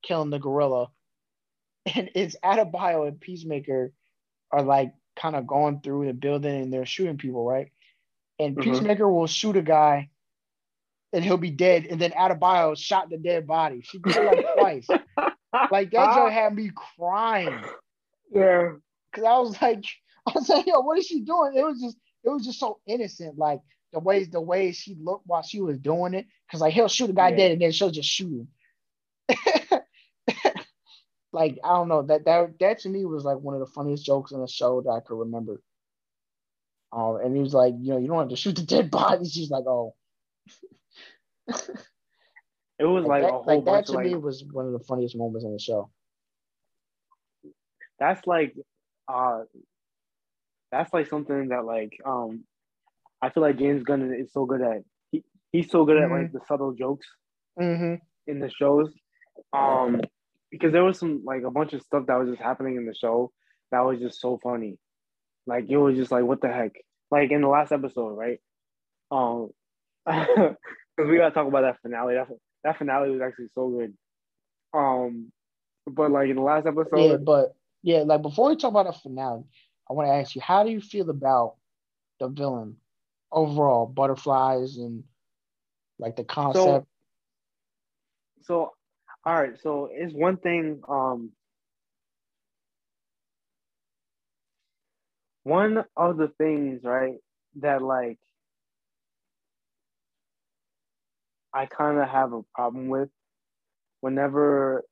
killing 0.03 0.31
the 0.31 0.39
gorilla. 0.39 0.91
And 1.87 2.11
it's 2.15 2.37
Adebayo 2.43 3.07
and 3.09 3.21
Peacemaker 3.21 3.93
are 4.51 4.63
like 4.63 4.95
kind 5.17 5.37
of 5.37 5.47
going 5.47 5.81
through 5.81 6.07
the 6.07 6.15
building 6.15 6.63
and 6.63 6.73
they're 6.73 6.87
shooting 6.87 7.19
people, 7.19 7.45
right? 7.47 7.71
And 8.39 8.57
Mhm. 8.57 8.63
Peacemaker 8.63 9.09
will 9.09 9.27
shoot 9.27 9.57
a 9.57 9.63
guy 9.63 10.11
and 11.13 11.23
he'll 11.25 11.37
be 11.37 11.51
dead. 11.51 11.87
And 11.87 12.01
then 12.01 12.13
Adebayo 12.13 12.77
shot 12.77 13.11
the 13.11 13.19
dead 13.19 13.47
body. 13.47 13.83
She 13.83 13.99
did 13.99 14.17
it 14.17 14.25
like 14.25 14.45
twice. 14.55 14.89
Like 15.71 15.91
that 15.93 16.15
joke 16.15 16.31
had 16.33 16.55
me 16.55 16.71
crying. 16.97 17.63
Yeah. 18.33 18.73
Cause 19.13 19.25
I 19.25 19.39
was 19.39 19.61
like, 19.63 19.85
I 20.27 20.33
was 20.35 20.49
like, 20.49 20.67
yo, 20.67 20.81
what 20.81 20.99
is 20.99 21.07
she 21.07 21.21
doing? 21.21 21.53
It 21.55 21.63
was 21.65 21.81
just, 21.81 21.97
it 22.25 22.31
was 22.31 22.45
just 22.45 22.59
so 22.59 22.81
innocent. 22.87 23.37
Like 23.39 23.61
the 23.93 24.01
ways, 24.01 24.31
the 24.31 24.41
way 24.41 24.73
she 24.73 24.97
looked 24.99 25.27
while 25.27 25.43
she 25.43 25.61
was 25.61 25.79
doing 25.79 26.15
it. 26.15 26.27
Cause 26.51 26.61
like 26.61 26.73
he'll 26.75 26.89
shoot 26.89 27.11
a 27.11 27.13
guy 27.13 27.29
Yeah. 27.29 27.37
dead 27.37 27.53
and 27.53 27.61
then 27.63 27.73
she'll 27.73 27.91
just 27.91 28.09
shoot 28.09 28.33
him. 28.33 28.49
like 31.35 31.59
I 31.65 31.71
don't 31.71 31.89
know 31.89 32.03
that 32.03 32.25
that 32.27 32.59
that 32.61 32.79
to 32.81 32.89
me 32.89 33.05
was 33.05 33.25
like 33.25 33.39
one 33.39 33.55
of 33.55 33.61
the 33.61 33.67
funniest 33.67 34.07
jokes 34.07 34.33
in 34.33 34.41
the 34.41 34.49
show 34.49 34.81
that 34.83 34.91
I 34.91 35.01
could 35.01 35.19
remember. 35.19 35.61
Um, 36.93 37.17
and 37.17 37.35
he 37.37 37.43
was 37.43 37.55
like, 37.55 37.75
you 37.79 37.93
know, 37.93 37.99
you 37.99 38.07
don't 38.09 38.21
have 38.21 38.29
to 38.29 38.37
shoot 38.37 38.57
the 38.57 38.63
dead 38.63 38.91
bodies. 38.91 39.33
She's 39.33 39.51
like, 39.51 39.65
oh, 39.67 39.95
It 42.79 42.85
was 42.85 43.05
like, 43.05 43.23
that, 43.23 43.35
a 43.35 43.39
whole 43.39 43.45
like 43.45 43.65
that 43.67 43.87
to 43.87 43.93
like 43.93 44.07
me 44.07 44.17
was 44.17 44.45
one 44.53 44.67
of 44.67 44.73
the 44.73 44.81
funniest 44.81 45.17
moments 45.17 45.45
in 45.45 45.53
the 45.53 45.59
show. 45.59 45.91
that's 47.99 48.27
like 48.27 48.55
uh 49.09 49.43
that's 50.71 50.93
like 50.93 51.07
something 51.09 51.49
that 51.49 51.65
like 51.65 51.93
um 52.05 52.45
I 53.23 53.31
feel 53.31 53.43
like 53.43 53.59
James 53.59 53.83
Gunn 53.85 54.13
is 54.13 54.33
so 54.33 54.45
good 54.45 54.61
at 54.63 54.83
he, 55.11 55.23
he's 55.53 55.71
so 55.71 55.85
good 55.85 55.99
at 55.99 56.11
like 56.11 56.33
the 56.33 56.41
subtle 56.47 56.73
jokes 56.73 57.07
Mm-hmm. 57.59 57.95
in 58.27 58.41
the 58.41 58.51
shows. 58.51 58.93
Um 59.53 60.01
because 60.55 60.73
there 60.73 60.85
was 60.85 60.99
some 60.99 61.23
like 61.25 61.43
a 61.43 61.51
bunch 61.51 61.73
of 61.73 61.83
stuff 61.83 62.07
that 62.07 62.17
was 62.17 62.29
just 62.29 62.41
happening 62.41 62.77
in 62.77 62.87
the 62.87 62.95
show 62.95 63.33
that 63.73 63.81
was 63.81 63.99
just 63.99 64.21
so 64.21 64.39
funny. 64.43 64.79
Like 65.47 65.67
it 65.69 65.77
was 65.77 65.97
just 65.97 66.13
like 66.13 66.25
what 66.25 66.41
the 66.41 66.49
heck? 66.49 66.73
Like 67.11 67.31
in 67.33 67.41
the 67.41 67.49
last 67.49 67.73
episode, 67.73 68.17
right? 68.17 68.39
Um 69.11 69.51
because 70.07 70.57
we 70.99 71.17
gotta 71.17 71.35
talk 71.35 71.49
about 71.49 71.63
that 71.63 71.81
finale. 71.83 72.15
That 72.15 72.29
that 72.63 72.79
finale 72.79 73.11
was 73.11 73.21
actually 73.21 73.49
so 73.55 73.69
good. 73.69 73.95
Um 74.73 75.33
but 75.87 76.11
like 76.11 76.31
in 76.31 76.37
the 76.37 76.43
last 76.43 76.67
episode, 76.67 77.11
Yeah, 77.11 77.17
but 77.17 77.57
yeah, 77.83 78.01
like 78.01 78.23
before 78.23 78.51
we 78.51 78.57
talk 78.57 78.71
about 78.71 78.87
the 78.87 78.93
finale, 78.93 79.43
I 79.91 79.93
want 79.93 80.09
to 80.09 80.15
ask 80.15 80.35
you, 80.35 80.41
how 80.41 80.63
do 80.63 80.71
you 80.71 80.81
feel 80.81 81.11
about 81.11 81.57
the 82.21 82.29
villain 82.29 82.77
overall, 83.31 83.87
butterflies 83.87 84.77
and 84.77 85.05
like 85.99 86.17
the 86.17 86.25
concept? 86.25 86.87
so 88.43 88.73
all 89.27 89.35
right 89.35 89.59
so 89.63 89.89
it's 89.93 90.15
one 90.15 90.37
thing 90.39 90.81
um 90.89 91.33
one 95.45 95.85
of 95.97 96.17
the 96.17 96.29
things 96.39 96.83
right 96.85 97.17
that 97.57 97.83
like 97.83 98.19
i 101.55 101.67
kind 101.67 101.99
of 101.99 102.09
have 102.09 102.33
a 102.33 102.43
problem 102.55 102.89
with 102.89 103.09
whenever 104.01 104.85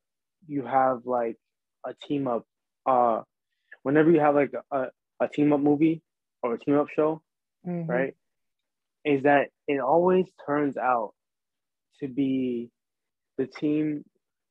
you 0.48 0.64
have 0.66 1.02
like 1.06 1.36
a 1.86 1.94
team 2.08 2.28
up 2.28 2.44
uh 2.86 3.22
whenever 3.82 4.10
you 4.10 4.20
have 4.20 4.34
like 4.34 4.52
a, 4.72 4.86
a 5.20 5.28
team 5.28 5.52
up 5.52 5.60
movie 5.60 6.02
or 6.42 6.54
a 6.54 6.58
team 6.58 6.78
up 6.78 6.88
show 6.94 7.22
Mhm. 7.66 7.88
right 7.88 8.14
is 9.04 9.24
that 9.24 9.48
it 9.68 9.80
always 9.80 10.26
turns 10.46 10.76
out 10.76 11.14
to 12.00 12.08
be 12.08 12.70
the 13.38 13.46
team 13.46 14.04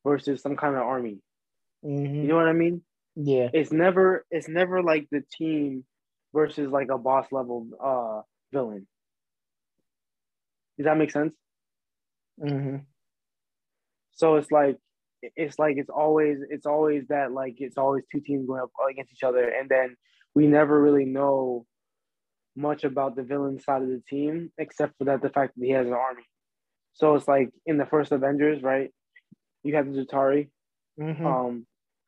versus 0.04 0.41
some 0.41 0.56
kind 0.56 0.76
of 0.76 0.82
army. 0.82 1.20
Mhm. 1.84 2.16
you 2.24 2.28
know 2.28 2.36
what 2.36 2.47
i 2.47 2.54
mean? 2.54 2.84
Yeah. 3.16 3.49
it's 3.54 3.72
never 3.72 4.26
it's 4.32 4.47
never 4.47 4.82
like 4.84 5.08
the 5.12 5.24
team 5.38 5.84
versus 6.34 6.70
like 6.72 6.89
a 6.89 6.97
boss 6.97 7.28
level 7.32 7.68
uh 7.84 8.22
villain. 8.52 8.88
Does 10.78 10.86
that 10.86 10.97
make 10.97 11.12
sense? 11.12 11.34
Hmm 12.39 12.78
so 14.22 14.36
it's 14.36 14.52
like 14.52 14.78
it's 15.24 15.58
like 15.58 15.78
it's 15.78 15.89
always 15.89 16.38
it's 16.49 16.68
always 16.68 17.08
that 17.08 17.32
like 17.32 17.56
it's 17.58 17.78
always 17.78 18.04
two 18.12 18.20
teams 18.22 18.45
going 18.47 18.62
up 18.62 18.70
against 18.89 19.12
each 19.12 19.24
other 19.24 19.49
and 19.49 19.68
then 19.68 19.95
we 20.36 20.45
never 20.47 20.80
really 20.80 21.06
know 21.06 21.66
much 22.56 22.84
about 22.84 23.16
the 23.16 23.24
villain 23.24 23.60
side 23.60 23.82
of 23.82 23.88
the 23.88 24.02
team 24.08 24.52
except 24.60 24.95
for 24.97 25.06
that 25.06 25.22
the 25.24 25.30
fact 25.30 25.54
that 25.58 25.66
he 25.66 25.72
has 25.72 25.88
an 25.88 25.93
army. 25.93 26.24
So 26.93 27.16
it's 27.16 27.28
like 27.28 27.49
in 27.66 27.78
the 27.78 27.86
first 27.86 28.12
avengers 28.12 28.62
right 28.62 28.91
you 29.64 29.76
have 29.76 29.91
the 29.91 30.05
Chitauri, 30.05 30.49
hmm 30.97 31.26
um 31.26 31.66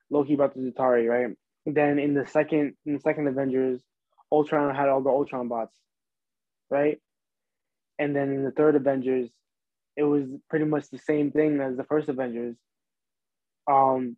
Loki 0.09 0.35
brought 0.35 0.53
the 0.53 0.71
Chitauri, 0.71 1.07
right? 1.09 1.35
Then 1.65 1.99
in 1.99 2.13
the 2.13 2.25
second 2.27 2.75
in 2.85 2.93
the 2.95 2.99
second 2.99 3.27
Avengers, 3.27 3.81
Ultron 4.31 4.75
had 4.75 4.89
all 4.89 5.01
the 5.01 5.09
Ultron 5.09 5.47
bots, 5.47 5.75
right? 6.69 6.99
And 7.99 8.15
then 8.15 8.31
in 8.31 8.43
the 8.43 8.51
third 8.51 8.75
Avengers, 8.75 9.29
it 9.95 10.03
was 10.03 10.25
pretty 10.49 10.65
much 10.65 10.89
the 10.89 10.97
same 10.97 11.31
thing 11.31 11.59
as 11.61 11.77
the 11.77 11.83
first 11.83 12.09
Avengers. 12.09 12.55
Um 13.67 14.17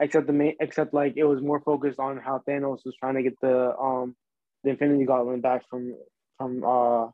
except 0.00 0.26
the 0.26 0.32
main 0.32 0.56
except 0.60 0.92
like 0.92 1.14
it 1.16 1.24
was 1.24 1.40
more 1.40 1.60
focused 1.60 1.98
on 1.98 2.18
how 2.18 2.42
Thanos 2.46 2.84
was 2.84 2.96
trying 2.98 3.14
to 3.14 3.22
get 3.22 3.40
the 3.40 3.76
um 3.78 4.16
the 4.64 4.70
Infinity 4.70 5.04
Gauntlet 5.04 5.42
back 5.42 5.62
from 5.68 5.94
from 6.38 6.64
uh 6.64 7.08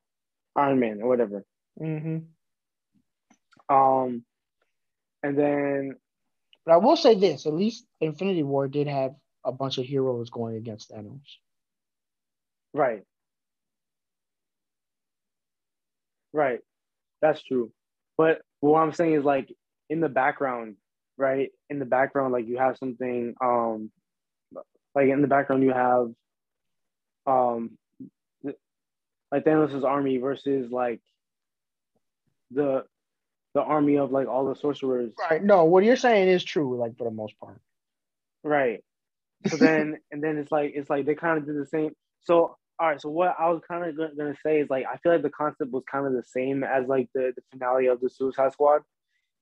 Iron 0.57 0.81
Man 0.81 1.03
or 1.03 1.09
whatever. 1.09 1.45
hmm 1.79 2.19
Um 3.69 4.25
and 5.23 5.39
then 5.39 5.97
But 6.65 6.75
I 6.75 6.77
will 6.79 6.97
say 6.97 7.15
this: 7.15 7.47
at 7.47 7.55
least 7.55 7.87
Infinity 8.01 8.43
War 8.45 8.69
did 8.69 8.87
have 8.87 9.15
a 9.45 9.53
bunch 9.53 9.79
of 9.79 9.85
heroes 9.87 10.31
going 10.31 10.57
against 10.57 10.91
Thanos. 10.91 11.21
Right. 12.75 13.05
Right. 16.33 16.61
That's 17.23 17.43
true. 17.43 17.73
But 18.19 18.43
what 18.61 18.81
I'm 18.81 18.93
saying 18.93 19.15
is 19.15 19.25
like 19.25 19.53
in 19.91 20.01
the 20.01 20.09
background, 20.09 20.77
right? 21.17 21.51
In 21.71 21.79
the 21.79 21.85
background, 21.87 22.33
like 22.33 22.47
you 22.49 22.59
have 22.59 22.79
something 22.79 23.35
um 23.43 23.91
like 24.95 25.09
in 25.09 25.23
the 25.23 25.29
background 25.29 25.63
you 25.63 25.73
have 25.73 26.11
um 27.27 27.79
like 29.33 29.45
Thanos' 29.45 29.85
army 29.85 30.19
versus 30.19 30.71
like 30.71 31.01
the 32.51 32.85
the 33.55 33.61
army 33.61 33.97
of 33.97 34.13
like 34.13 34.29
all 34.29 34.47
the 34.47 34.55
sorcerers. 34.55 35.13
Right. 35.31 35.43
No, 35.43 35.65
what 35.65 35.85
you're 35.85 35.97
saying 35.97 36.29
is 36.29 36.45
true. 36.45 36.77
Like 36.77 36.97
for 36.97 37.05
the 37.05 37.11
most 37.11 37.39
part. 37.41 37.61
Right. 38.45 38.83
So 39.47 39.57
then, 39.59 39.99
and 40.11 40.23
then 40.23 40.39
it's 40.39 40.53
like 40.53 40.73
it's 40.75 40.91
like 40.91 41.07
they 41.07 41.15
kind 41.15 41.39
of 41.39 41.47
did 41.47 41.57
the 41.57 41.67
same. 41.67 41.93
So 42.23 42.57
all 42.79 42.89
right. 42.89 43.01
So 43.01 43.09
what 43.09 43.35
I 43.39 43.51
was 43.51 43.63
kind 43.67 43.85
of 43.85 44.17
gonna 44.17 44.37
say 44.45 44.61
is 44.61 44.71
like 44.71 44.85
I 44.87 44.97
feel 44.99 45.13
like 45.13 45.23
the 45.23 45.31
concept 45.31 45.73
was 45.73 45.83
kind 45.91 46.07
of 46.07 46.13
the 46.13 46.25
same 46.25 46.63
as 46.65 46.87
like 46.87 47.09
the 47.15 47.33
the 47.35 47.43
finale 47.51 47.87
of 47.87 48.01
the 48.01 48.11
Suicide 48.11 48.53
Squad, 48.53 48.83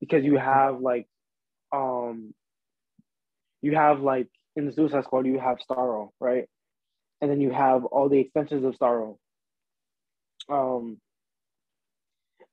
because 0.00 0.24
you 0.24 0.38
have 0.38 0.80
like, 0.80 1.06
um, 1.72 2.34
you 3.62 3.74
have 3.74 4.00
like 4.00 4.28
in 4.54 4.66
the 4.66 4.72
Suicide 4.72 5.04
Squad 5.04 5.26
you 5.26 5.38
have 5.38 5.58
Starro, 5.58 6.10
right, 6.20 6.46
and 7.20 7.30
then 7.30 7.40
you 7.40 7.50
have 7.50 7.84
all 7.84 8.08
the 8.08 8.18
extensions 8.18 8.64
of 8.64 8.78
Starro. 8.78 9.16
Um. 10.48 10.98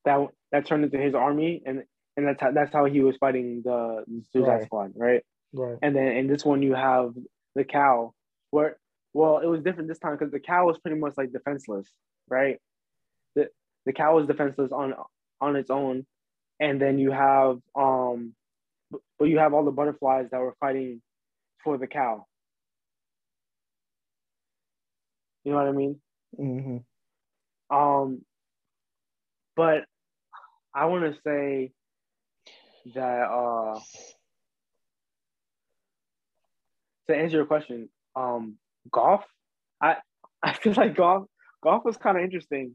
That 0.06 0.28
that 0.54 0.68
turned 0.68 0.86
into 0.86 0.98
his 0.98 1.16
army, 1.16 1.62
and 1.66 1.84
and 2.16 2.28
that's 2.28 2.40
how 2.40 2.52
that's 2.52 2.72
how 2.72 2.86
he 2.86 3.02
was 3.02 3.18
fighting 3.18 3.64
the, 3.66 4.04
the 4.08 4.24
Suicide 4.32 4.52
Right. 4.52 4.64
Squad, 4.64 4.92
right? 4.96 5.24
Right. 5.52 5.78
And 5.82 5.96
then 5.96 6.08
in 6.08 6.28
this 6.28 6.46
one 6.46 6.62
you 6.62 6.76
have 6.76 7.14
the 7.56 7.66
cow, 7.66 8.14
where 8.52 8.78
well 9.14 9.40
it 9.40 9.48
was 9.48 9.62
different 9.62 9.90
this 9.90 10.00
time 10.00 10.16
because 10.18 10.32
the 10.32 10.40
cow 10.40 10.68
was 10.68 10.78
pretty 10.78 10.98
much 10.98 11.14
like 11.18 11.34
defenseless, 11.34 11.90
right? 12.30 12.60
The 13.36 13.50
the 13.86 13.94
cow 13.94 14.16
was 14.16 14.28
defenseless 14.28 14.72
on 14.72 14.94
on 15.42 15.56
its 15.56 15.72
own, 15.72 16.06
and 16.60 16.80
then 16.80 17.00
you 17.00 17.12
have 17.12 17.58
um, 17.76 18.34
but 19.18 19.26
you 19.26 19.40
have 19.40 19.54
all 19.54 19.66
the 19.66 19.72
butterflies 19.72 20.28
that 20.32 20.40
were 20.40 20.56
fighting 20.60 21.02
for 21.64 21.80
the 21.80 21.88
cow. 21.88 22.26
You 25.44 25.52
know 25.52 25.58
what 25.58 25.68
I 25.68 25.72
mean? 25.72 26.00
Mm-hmm. 26.40 27.76
Um, 27.76 28.22
but 29.56 29.86
I 30.76 30.86
want 30.86 31.04
to 31.14 31.20
say 31.22 31.72
that 32.96 33.22
uh, 33.30 33.80
to 37.10 37.16
answer 37.16 37.38
your 37.38 37.46
question, 37.46 37.90
um, 38.16 38.58
Goff, 38.92 39.24
I 39.82 39.98
I 40.44 40.54
feel 40.54 40.74
like 40.76 40.96
Goff 40.96 41.26
Goff 41.64 41.86
was 41.86 41.98
kind 41.98 42.18
of 42.18 42.24
interesting, 42.24 42.74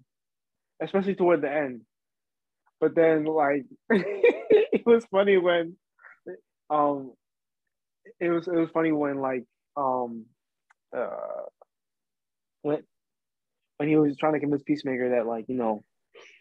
especially 0.82 1.14
toward 1.14 1.42
the 1.42 1.52
end. 1.52 1.82
But 2.80 2.94
then, 2.94 3.24
like, 3.24 3.64
it 3.90 4.86
was 4.86 5.04
funny 5.10 5.36
when, 5.36 5.76
um, 6.70 7.12
it 8.20 8.30
was 8.30 8.46
it 8.46 8.54
was 8.54 8.70
funny 8.70 8.92
when 8.92 9.18
like 9.20 9.44
um, 9.76 10.26
uh, 10.96 11.42
when 12.62 12.82
when 13.78 13.88
he 13.88 13.96
was 13.96 14.16
trying 14.16 14.34
to 14.34 14.40
convince 14.40 14.62
Peacemaker 14.62 15.10
that 15.10 15.26
like 15.26 15.46
you 15.48 15.56
know, 15.56 15.82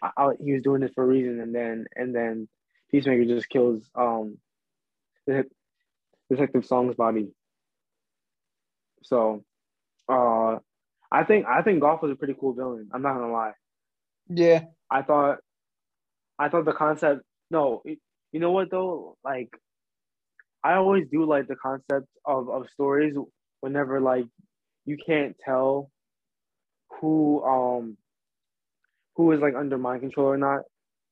I, 0.02 0.10
I, 0.18 0.30
he 0.44 0.54
was 0.54 0.64
doing 0.64 0.82
this 0.82 0.92
for 0.94 1.04
a 1.04 1.08
reason, 1.08 1.40
and 1.40 1.54
then 1.54 1.86
and 1.96 2.16
then 2.16 2.48
Peacemaker 2.92 3.26
just 3.26 3.50
kills 3.50 3.84
um, 3.96 4.38
the 5.26 5.46
Detective 6.30 6.66
Song's 6.66 6.96
body. 6.96 7.30
So, 9.04 9.44
uh, 10.10 10.58
I 11.12 11.24
think 11.24 11.46
I 11.46 11.62
think 11.62 11.82
Goff 11.82 12.02
was 12.02 12.12
a 12.12 12.16
pretty 12.16 12.36
cool 12.40 12.54
villain. 12.54 12.90
I'm 12.94 13.02
not 13.02 13.14
gonna 13.14 13.32
lie. 13.32 13.54
Yeah. 14.30 14.66
I 14.90 15.02
thought, 15.02 15.40
I 16.40 16.50
thought 16.50 16.66
the 16.66 16.74
concept. 16.74 17.22
No, 17.50 17.82
you 17.86 18.40
know 18.40 18.52
what 18.52 18.70
though? 18.70 19.18
Like, 19.24 19.50
I 20.64 20.74
always 20.74 21.08
do 21.12 21.26
like 21.26 21.48
the 21.48 21.56
concept 21.56 22.08
of 22.26 22.50
of 22.50 22.70
stories 22.70 23.16
whenever 23.62 24.00
like 24.02 24.26
you 24.86 24.98
can't 25.06 25.36
tell 25.44 25.92
who 27.00 27.44
um 27.44 27.98
who 29.18 29.32
is 29.32 29.42
like 29.42 29.56
under 29.56 29.78
mind 29.78 30.02
control 30.02 30.28
or 30.28 30.38
not. 30.38 30.62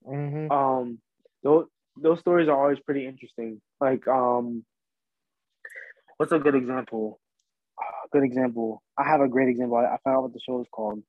Mm-hmm. 0.08 0.52
Um, 0.52 1.00
those 1.44 1.66
those 2.02 2.20
stories 2.20 2.48
are 2.48 2.60
always 2.60 2.80
pretty 2.80 3.06
interesting. 3.06 3.60
Like 3.82 4.08
um, 4.08 4.64
what's 6.18 6.32
a 6.32 6.40
good 6.40 6.56
example? 6.56 7.20
Uh, 7.78 8.08
good 8.14 8.24
example. 8.24 8.82
I 8.98 9.04
have 9.04 9.22
a 9.22 9.28
great 9.28 9.50
example. 9.50 9.78
I, 9.78 9.86
I 9.86 9.98
found 10.04 10.18
out 10.18 10.24
what 10.24 10.34
the 10.34 10.40
show 10.40 10.62
is 10.62 10.68
called. 10.72 11.02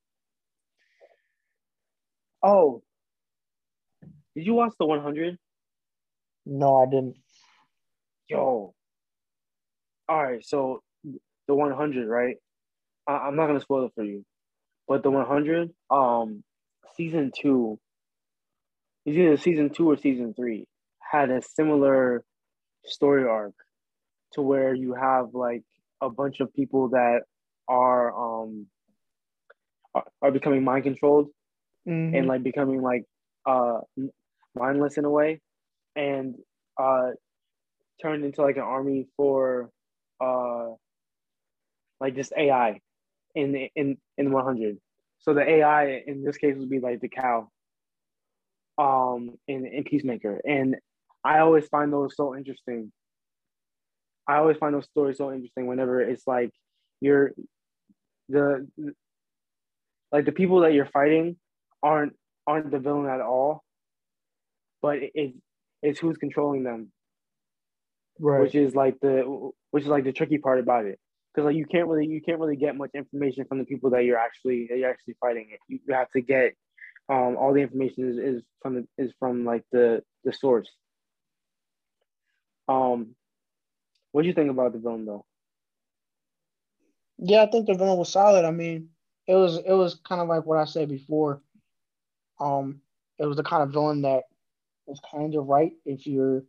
Oh, 2.42 2.82
did 4.34 4.46
you 4.46 4.54
watch 4.54 4.72
the 4.78 4.86
100? 4.86 5.38
No, 6.44 6.82
I 6.82 6.86
didn't. 6.86 7.16
Yo. 8.28 8.74
All 10.08 10.22
right, 10.22 10.44
so 10.44 10.82
the 11.48 11.54
100, 11.54 12.08
right? 12.08 12.36
I, 13.06 13.12
I'm 13.12 13.36
not 13.36 13.48
gonna 13.48 13.60
spoil 13.60 13.86
it 13.86 13.92
for 13.94 14.04
you, 14.04 14.24
but 14.86 15.02
the 15.02 15.10
100, 15.10 15.70
um, 15.90 16.44
season 16.96 17.32
two, 17.36 17.78
is 19.06 19.16
either 19.16 19.36
season 19.36 19.70
two 19.70 19.90
or 19.90 19.96
season 19.96 20.34
three, 20.34 20.66
had 21.00 21.30
a 21.30 21.42
similar 21.42 22.24
story 22.84 23.26
arc 23.28 23.54
to 24.34 24.42
where 24.42 24.74
you 24.74 24.94
have 24.94 25.34
like 25.34 25.62
a 26.02 26.10
bunch 26.10 26.40
of 26.40 26.52
people 26.54 26.90
that 26.90 27.20
are 27.68 28.42
um 28.44 28.66
are, 29.94 30.04
are 30.22 30.30
becoming 30.32 30.64
mind 30.64 30.84
controlled 30.84 31.28
Mm-hmm. 31.88 32.16
and 32.16 32.28
like 32.28 32.42
becoming 32.42 32.82
like 32.82 33.04
uh 33.46 33.78
mindless 34.56 34.98
in 34.98 35.04
a 35.04 35.10
way 35.10 35.40
and 35.96 36.36
uh 36.80 37.10
turned 38.02 38.24
into 38.24 38.42
like 38.42 38.56
an 38.56 38.62
army 38.62 39.06
for 39.16 39.70
uh 40.20 40.68
like 42.00 42.14
just 42.14 42.32
AI 42.36 42.80
in 43.34 43.68
in 43.76 43.98
in 44.18 44.32
100 44.32 44.78
so 45.26 45.34
the 45.34 45.48
AI 45.48 46.02
in 46.06 46.24
this 46.24 46.36
case 46.36 46.54
would 46.56 46.70
be 46.70 46.80
like 46.80 47.00
the 47.00 47.08
cow 47.08 47.48
um 48.78 49.36
in 49.48 49.66
in 49.66 49.84
Peacemaker 49.84 50.40
and 50.44 50.76
I 51.24 51.40
always 51.40 51.66
find 51.68 51.92
those 51.92 52.14
so 52.16 52.36
interesting 52.36 52.92
I 54.28 54.36
always 54.36 54.56
find 54.56 54.74
those 54.74 54.86
stories 54.86 55.18
so 55.18 55.32
interesting 55.32 55.66
whenever 55.66 56.00
it's 56.00 56.26
like 56.26 56.50
you're 57.00 57.32
the 58.28 58.66
like 60.12 60.24
the 60.24 60.32
people 60.32 60.60
that 60.60 60.72
you're 60.72 60.86
fighting 60.86 61.36
aren't 61.82 62.14
aren't 62.46 62.70
the 62.70 62.78
villain 62.78 63.06
at 63.06 63.20
all, 63.20 63.62
but 64.82 64.98
it's 65.00 65.36
it's 65.82 66.00
who's 66.00 66.16
controlling 66.16 66.64
them, 66.64 66.90
right. 68.18 68.40
which 68.40 68.54
is 68.54 68.74
like 68.74 68.98
the 69.00 69.50
which 69.70 69.84
is 69.84 69.88
like 69.88 70.04
the 70.04 70.12
tricky 70.12 70.38
part 70.38 70.58
about 70.58 70.86
it. 70.86 70.98
Because 71.36 71.48
like 71.48 71.56
you 71.56 71.66
can't 71.66 71.86
really 71.86 72.06
you 72.06 72.22
can't 72.22 72.40
really 72.40 72.56
get 72.56 72.76
much 72.76 72.92
information 72.94 73.44
from 73.44 73.58
the 73.58 73.66
people 73.66 73.90
that 73.90 74.04
you're 74.04 74.16
actually 74.16 74.68
that 74.70 74.78
you're 74.78 74.88
actually 74.88 75.16
fighting 75.20 75.48
it. 75.50 75.60
You 75.68 75.80
have 75.94 76.10
to 76.12 76.22
get 76.22 76.54
um 77.10 77.36
all 77.36 77.52
the 77.52 77.60
information 77.60 78.08
is, 78.08 78.16
is 78.16 78.42
from 78.62 78.74
the 78.76 78.88
is 78.96 79.12
from 79.18 79.44
like 79.44 79.62
the 79.70 80.02
the 80.24 80.32
source. 80.32 80.70
Um, 82.68 83.14
what 84.12 84.22
do 84.22 84.28
you 84.28 84.34
think 84.34 84.50
about 84.50 84.72
the 84.72 84.78
villain 84.78 85.04
though? 85.04 85.26
Yeah, 87.18 87.42
I 87.42 87.50
think 87.50 87.66
the 87.66 87.74
villain 87.74 87.98
was 87.98 88.10
solid. 88.10 88.46
I 88.46 88.50
mean, 88.50 88.88
it 89.26 89.34
was 89.34 89.58
it 89.58 89.72
was 89.72 90.00
kind 90.08 90.22
of 90.22 90.28
like 90.28 90.46
what 90.46 90.58
I 90.58 90.64
said 90.64 90.88
before. 90.88 91.42
Um, 92.40 92.80
it 93.18 93.26
was 93.26 93.36
the 93.36 93.42
kind 93.42 93.62
of 93.62 93.72
villain 93.72 94.02
that 94.02 94.22
was 94.86 95.00
kind 95.10 95.34
of 95.34 95.46
right 95.46 95.72
if 95.84 96.06
you're 96.06 96.44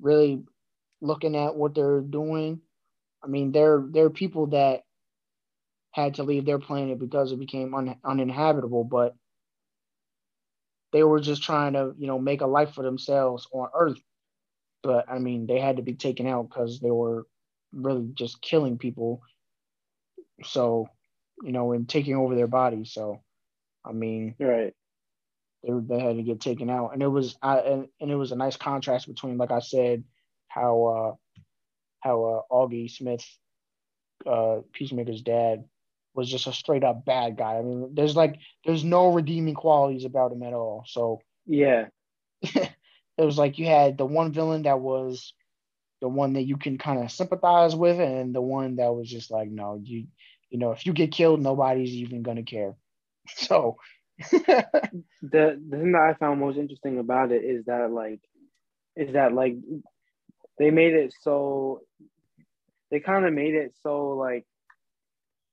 really 0.00 0.44
looking 1.00 1.34
at 1.34 1.56
what 1.56 1.74
they're 1.74 2.00
doing. 2.00 2.60
I 3.22 3.28
mean, 3.28 3.52
there 3.52 3.82
there 3.90 4.06
are 4.06 4.10
people 4.10 4.48
that 4.48 4.82
had 5.92 6.14
to 6.14 6.22
leave 6.24 6.44
their 6.44 6.58
planet 6.58 6.98
because 6.98 7.32
it 7.32 7.38
became 7.38 7.74
un, 7.74 7.96
uninhabitable, 8.04 8.84
but 8.84 9.14
they 10.92 11.02
were 11.02 11.20
just 11.20 11.42
trying 11.42 11.74
to, 11.74 11.94
you 11.98 12.06
know, 12.06 12.18
make 12.18 12.40
a 12.40 12.46
life 12.46 12.72
for 12.74 12.82
themselves 12.82 13.46
on 13.52 13.68
Earth. 13.74 14.00
But 14.82 15.08
I 15.10 15.18
mean, 15.18 15.46
they 15.46 15.60
had 15.60 15.76
to 15.76 15.82
be 15.82 15.94
taken 15.94 16.26
out 16.26 16.48
because 16.48 16.80
they 16.80 16.90
were 16.90 17.26
really 17.72 18.10
just 18.14 18.40
killing 18.42 18.78
people. 18.78 19.22
So, 20.44 20.88
you 21.42 21.52
know, 21.52 21.72
and 21.72 21.88
taking 21.88 22.14
over 22.16 22.34
their 22.34 22.46
bodies. 22.46 22.92
So, 22.92 23.22
I 23.84 23.92
mean, 23.92 24.36
Right. 24.38 24.74
they, 25.62 25.70
they 25.72 26.00
had 26.00 26.16
to 26.16 26.22
get 26.22 26.40
taken 26.40 26.70
out, 26.70 26.92
and 26.92 27.02
it 27.02 27.08
was 27.08 27.36
I 27.42 27.58
and, 27.60 27.88
and 28.00 28.10
it 28.10 28.16
was 28.16 28.32
a 28.32 28.36
nice 28.36 28.56
contrast 28.56 29.06
between, 29.06 29.38
like 29.38 29.50
I 29.50 29.60
said, 29.60 30.04
how 30.48 30.84
uh 30.86 31.16
how 32.00 32.24
uh 32.24 32.54
Augie 32.54 32.90
Smith, 32.90 33.24
uh 34.26 34.60
Peacemaker's 34.72 35.22
dad, 35.22 35.64
was 36.14 36.30
just 36.30 36.46
a 36.46 36.52
straight 36.52 36.84
up 36.84 37.04
bad 37.04 37.36
guy. 37.36 37.56
I 37.58 37.62
mean, 37.62 37.90
there's 37.94 38.16
like 38.16 38.36
there's 38.64 38.84
no 38.84 39.12
redeeming 39.12 39.54
qualities 39.54 40.04
about 40.04 40.32
him 40.32 40.42
at 40.42 40.52
all. 40.54 40.84
So 40.86 41.20
Yeah. 41.46 41.88
it 42.42 42.72
was 43.18 43.38
like 43.38 43.58
you 43.58 43.66
had 43.66 43.98
the 43.98 44.06
one 44.06 44.32
villain 44.32 44.62
that 44.62 44.80
was 44.80 45.34
the 46.00 46.08
one 46.08 46.34
that 46.34 46.42
you 46.44 46.56
can 46.56 46.78
kind 46.78 47.02
of 47.02 47.10
sympathize 47.12 47.74
with, 47.76 48.00
and 48.00 48.34
the 48.34 48.40
one 48.40 48.76
that 48.76 48.94
was 48.94 49.08
just 49.08 49.30
like, 49.30 49.50
no, 49.50 49.80
you 49.82 50.06
you 50.50 50.58
know, 50.58 50.72
if 50.72 50.86
you 50.86 50.92
get 50.92 51.12
killed, 51.12 51.40
nobody's 51.40 51.92
even 51.94 52.22
gonna 52.22 52.42
care. 52.44 52.74
So 53.36 53.76
the 54.32 54.64
the 55.22 55.60
thing 55.70 55.92
that 55.92 56.02
I 56.02 56.14
found 56.18 56.40
most 56.40 56.58
interesting 56.58 56.98
about 56.98 57.32
it 57.32 57.44
is 57.44 57.64
that 57.66 57.90
like 57.92 58.20
is 58.96 59.12
that 59.14 59.32
like 59.32 59.56
they 60.60 60.70
made 60.70 60.92
it 60.92 61.12
so 61.22 61.80
they 62.90 63.00
kind 63.00 63.24
of 63.24 63.32
made 63.32 63.54
it 63.54 63.72
so 63.82 64.10
like 64.10 64.44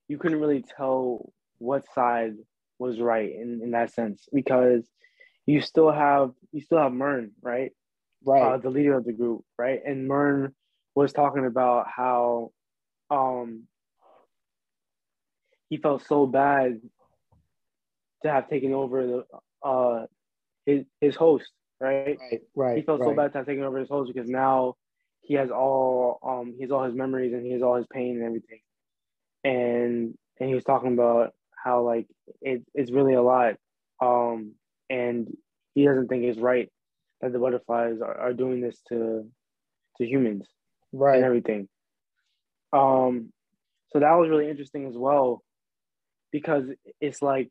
you 0.07 0.17
couldn't 0.19 0.39
really 0.39 0.63
tell 0.77 1.31
what 1.59 1.85
side 1.95 2.33
was 2.77 2.99
right 2.99 3.31
in, 3.33 3.61
in 3.63 3.71
that 3.71 3.91
sense 3.91 4.27
because 4.31 4.85
you 5.47 5.61
still 5.61 5.91
have 5.91 6.31
you 6.51 6.61
still 6.61 6.77
have 6.77 6.91
Murn 6.91 7.31
right? 7.41 7.71
Right, 8.25 8.41
uh, 8.41 8.57
the 8.57 8.69
leader 8.69 8.95
of 8.95 9.05
the 9.05 9.13
group 9.13 9.43
right? 9.57 9.79
And 9.83 10.07
Murn 10.07 10.53
was 10.93 11.13
talking 11.13 11.45
about 11.45 11.87
how 11.87 12.51
um 13.09 13.63
he 15.69 15.77
felt 15.77 16.05
so 16.05 16.25
bad 16.25 16.81
to 18.23 18.29
have 18.29 18.49
taken 18.49 18.73
over 18.73 19.07
the 19.07 19.25
uh 19.65 20.05
his 20.65 20.83
his 20.99 21.15
host 21.15 21.49
right? 21.79 22.17
Right, 22.19 22.41
right. 22.55 22.77
he 22.77 22.83
felt 22.83 23.01
so 23.01 23.15
bad 23.15 23.31
to 23.31 23.37
have 23.37 23.47
taken 23.47 23.63
over 23.63 23.77
his 23.77 23.89
host 23.89 24.11
because 24.13 24.29
now 24.29 24.75
he 25.27 25.35
has 25.35 25.51
all 25.51 26.19
um 26.23 26.53
he 26.55 26.63
has 26.63 26.71
all 26.71 26.83
his 26.83 26.95
memories 26.95 27.33
and 27.33 27.45
he 27.45 27.51
has 27.51 27.61
all 27.61 27.75
his 27.75 27.87
pain 27.91 28.15
and 28.17 28.23
everything 28.25 28.59
and 29.43 30.17
and 30.39 30.49
he 30.49 30.55
was 30.55 30.63
talking 30.63 30.93
about 30.93 31.33
how 31.63 31.81
like 31.83 32.07
it, 32.41 32.63
it's 32.73 32.91
really 32.91 33.13
a 33.13 33.21
lot 33.21 33.55
um 34.01 34.53
and 34.89 35.27
he 35.75 35.85
doesn't 35.85 36.07
think 36.07 36.23
it's 36.23 36.39
right 36.39 36.69
that 37.21 37.33
the 37.33 37.39
butterflies 37.39 37.99
are, 38.01 38.17
are 38.17 38.33
doing 38.33 38.61
this 38.61 38.81
to 38.89 39.27
to 39.97 40.05
humans 40.05 40.47
Right. 40.93 41.17
and 41.17 41.25
everything 41.25 41.67
um 42.73 43.31
so 43.91 43.99
that 43.99 44.13
was 44.13 44.29
really 44.29 44.49
interesting 44.49 44.87
as 44.87 44.95
well 44.97 45.43
because 46.31 46.65
it's 47.01 47.21
like 47.21 47.49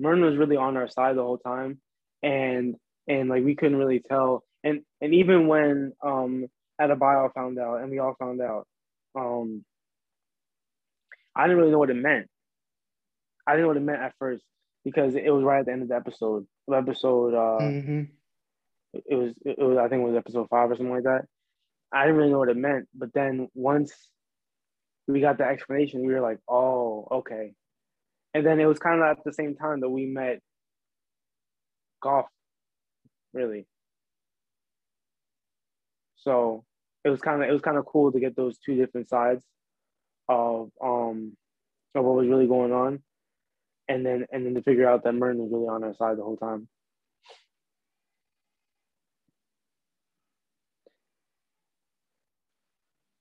Murn 0.00 0.22
was 0.22 0.36
really 0.36 0.56
on 0.56 0.76
our 0.76 0.88
side 0.88 1.16
the 1.16 1.22
whole 1.22 1.38
time, 1.38 1.80
and 2.22 2.76
and 3.08 3.28
like 3.28 3.44
we 3.44 3.54
couldn't 3.54 3.78
really 3.78 4.00
tell. 4.00 4.44
And 4.66 4.82
and 5.00 5.14
even 5.14 5.46
when 5.46 5.92
um 6.02 6.46
Adebayo 6.80 7.32
found 7.32 7.58
out, 7.58 7.80
and 7.80 7.90
we 7.90 8.00
all 8.00 8.16
found 8.18 8.42
out, 8.42 8.66
um, 9.14 9.64
I 11.34 11.44
didn't 11.44 11.58
really 11.58 11.70
know 11.70 11.78
what 11.78 11.90
it 11.90 11.94
meant. 11.94 12.26
I 13.46 13.52
didn't 13.52 13.62
know 13.62 13.68
what 13.68 13.76
it 13.78 13.80
meant 13.80 14.02
at 14.02 14.14
first 14.18 14.44
because 14.84 15.14
it 15.14 15.30
was 15.32 15.44
right 15.44 15.60
at 15.60 15.66
the 15.66 15.72
end 15.72 15.82
of 15.82 15.88
the 15.88 15.96
episode. 15.96 16.46
Episode, 16.70 17.34
uh, 17.34 17.70
hmm 17.70 18.02
it 19.06 19.14
was 19.14 19.34
it 19.44 19.58
was 19.58 19.78
I 19.78 19.88
think 19.88 20.02
it 20.02 20.06
was 20.06 20.16
episode 20.16 20.48
five 20.48 20.70
or 20.70 20.76
something 20.76 20.94
like 20.94 21.04
that. 21.04 21.26
I 21.92 22.02
didn't 22.02 22.16
really 22.16 22.30
know 22.30 22.38
what 22.38 22.48
it 22.48 22.56
meant, 22.56 22.88
but 22.94 23.12
then 23.12 23.48
once 23.54 23.92
we 25.06 25.20
got 25.20 25.38
the 25.38 25.44
explanation, 25.44 26.04
we 26.04 26.12
were 26.12 26.20
like, 26.20 26.38
oh, 26.48 27.06
okay. 27.10 27.52
And 28.34 28.44
then 28.44 28.60
it 28.60 28.66
was 28.66 28.78
kind 28.78 29.00
of 29.00 29.06
at 29.06 29.24
the 29.24 29.32
same 29.32 29.54
time 29.54 29.80
that 29.80 29.88
we 29.88 30.06
met 30.06 30.40
Goff, 32.02 32.26
really. 33.32 33.66
So 36.26 36.64
it 37.04 37.10
was 37.10 37.20
kind 37.20 37.40
of 37.42 37.48
it 37.48 37.52
was 37.52 37.62
kind 37.62 37.78
of 37.78 37.86
cool 37.86 38.10
to 38.10 38.18
get 38.20 38.34
those 38.34 38.58
two 38.58 38.74
different 38.74 39.08
sides 39.08 39.44
of 40.28 40.70
um 40.82 41.36
of 41.94 42.04
what 42.04 42.16
was 42.16 42.28
really 42.28 42.48
going 42.48 42.72
on, 42.72 43.00
and 43.88 44.04
then 44.04 44.26
and 44.32 44.44
then 44.44 44.54
to 44.54 44.62
figure 44.62 44.88
out 44.88 45.04
that 45.04 45.14
Murn 45.14 45.38
was 45.38 45.50
really 45.52 45.68
on 45.68 45.84
our 45.84 45.94
side 45.94 46.18
the 46.18 46.24
whole 46.24 46.36
time. 46.36 46.68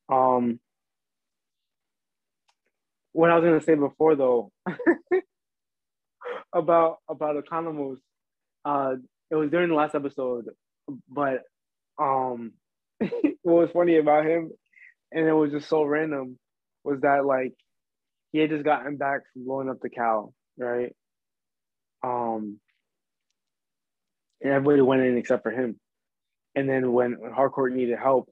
Um, 0.09 0.59
what 3.11 3.29
I 3.29 3.35
was 3.35 3.43
gonna 3.43 3.61
say 3.61 3.75
before 3.75 4.15
though, 4.15 4.51
about 6.53 6.97
about 7.07 7.35
Economos. 7.43 7.97
Uh, 8.63 8.95
it 9.29 9.35
was 9.35 9.51
during 9.51 9.69
the 9.69 9.75
last 9.75 9.93
episode, 9.93 10.49
but 11.07 11.43
um, 11.99 12.53
what 13.41 13.61
was 13.61 13.69
funny 13.71 13.97
about 13.97 14.25
him, 14.25 14.51
and 15.11 15.27
it 15.27 15.33
was 15.33 15.51
just 15.51 15.69
so 15.69 15.83
random, 15.83 16.37
was 16.83 17.01
that 17.01 17.25
like 17.25 17.53
he 18.31 18.39
had 18.39 18.49
just 18.49 18.63
gotten 18.63 18.97
back 18.97 19.21
from 19.33 19.45
blowing 19.45 19.69
up 19.69 19.79
the 19.81 19.89
cow, 19.89 20.33
right? 20.57 20.93
Um, 22.03 22.59
and 24.41 24.53
everybody 24.53 24.81
went 24.81 25.01
in 25.01 25.17
except 25.17 25.43
for 25.43 25.51
him. 25.51 25.79
And 26.55 26.69
then 26.69 26.93
when, 26.93 27.17
Harcourt 27.33 27.73
needed 27.73 27.97
help, 27.97 28.29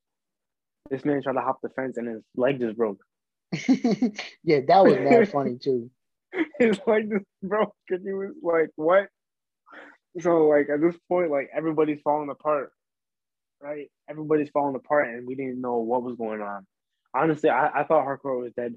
this 0.89 1.03
man 1.05 1.22
tried 1.24 1.34
to 1.34 1.41
hop 1.41 1.59
the 1.61 1.70
fence 1.70 1.97
and 1.97 2.07
his 2.07 2.22
leg 2.36 2.59
just 2.59 2.78
broke. 2.78 2.99
yeah, 4.43 4.59
that 4.68 4.84
was 4.84 4.97
mad 4.97 5.30
funny 5.30 5.57
too. 5.57 5.89
his 6.59 6.80
leg 6.88 7.09
just 7.09 7.26
broke 7.41 7.76
because 7.88 8.03
he 8.03 8.11
was 8.11 8.32
like, 8.41 8.70
"What?" 8.76 9.07
So 10.20 10.47
like 10.47 10.70
at 10.70 10.82
this 10.82 10.95
point, 11.07 11.32
like 11.32 11.49
everybody's 11.55 12.01
falling 12.01 12.30
apart, 12.30 12.72
right? 13.64 13.89
Everybody's 14.09 14.49
falling 14.49 14.76
apart, 14.76 15.07
and 15.09 15.26
we 15.26 15.36
didn't 15.36 15.61
know 15.61 15.78
what 15.78 16.03
was 16.03 16.18
going 16.18 16.41
on. 16.41 16.68
Honestly, 17.16 17.49
I, 17.49 17.82
I 17.82 17.84
thought 17.86 18.03
Harcourt 18.03 18.39
was 18.43 18.51
dead. 18.57 18.76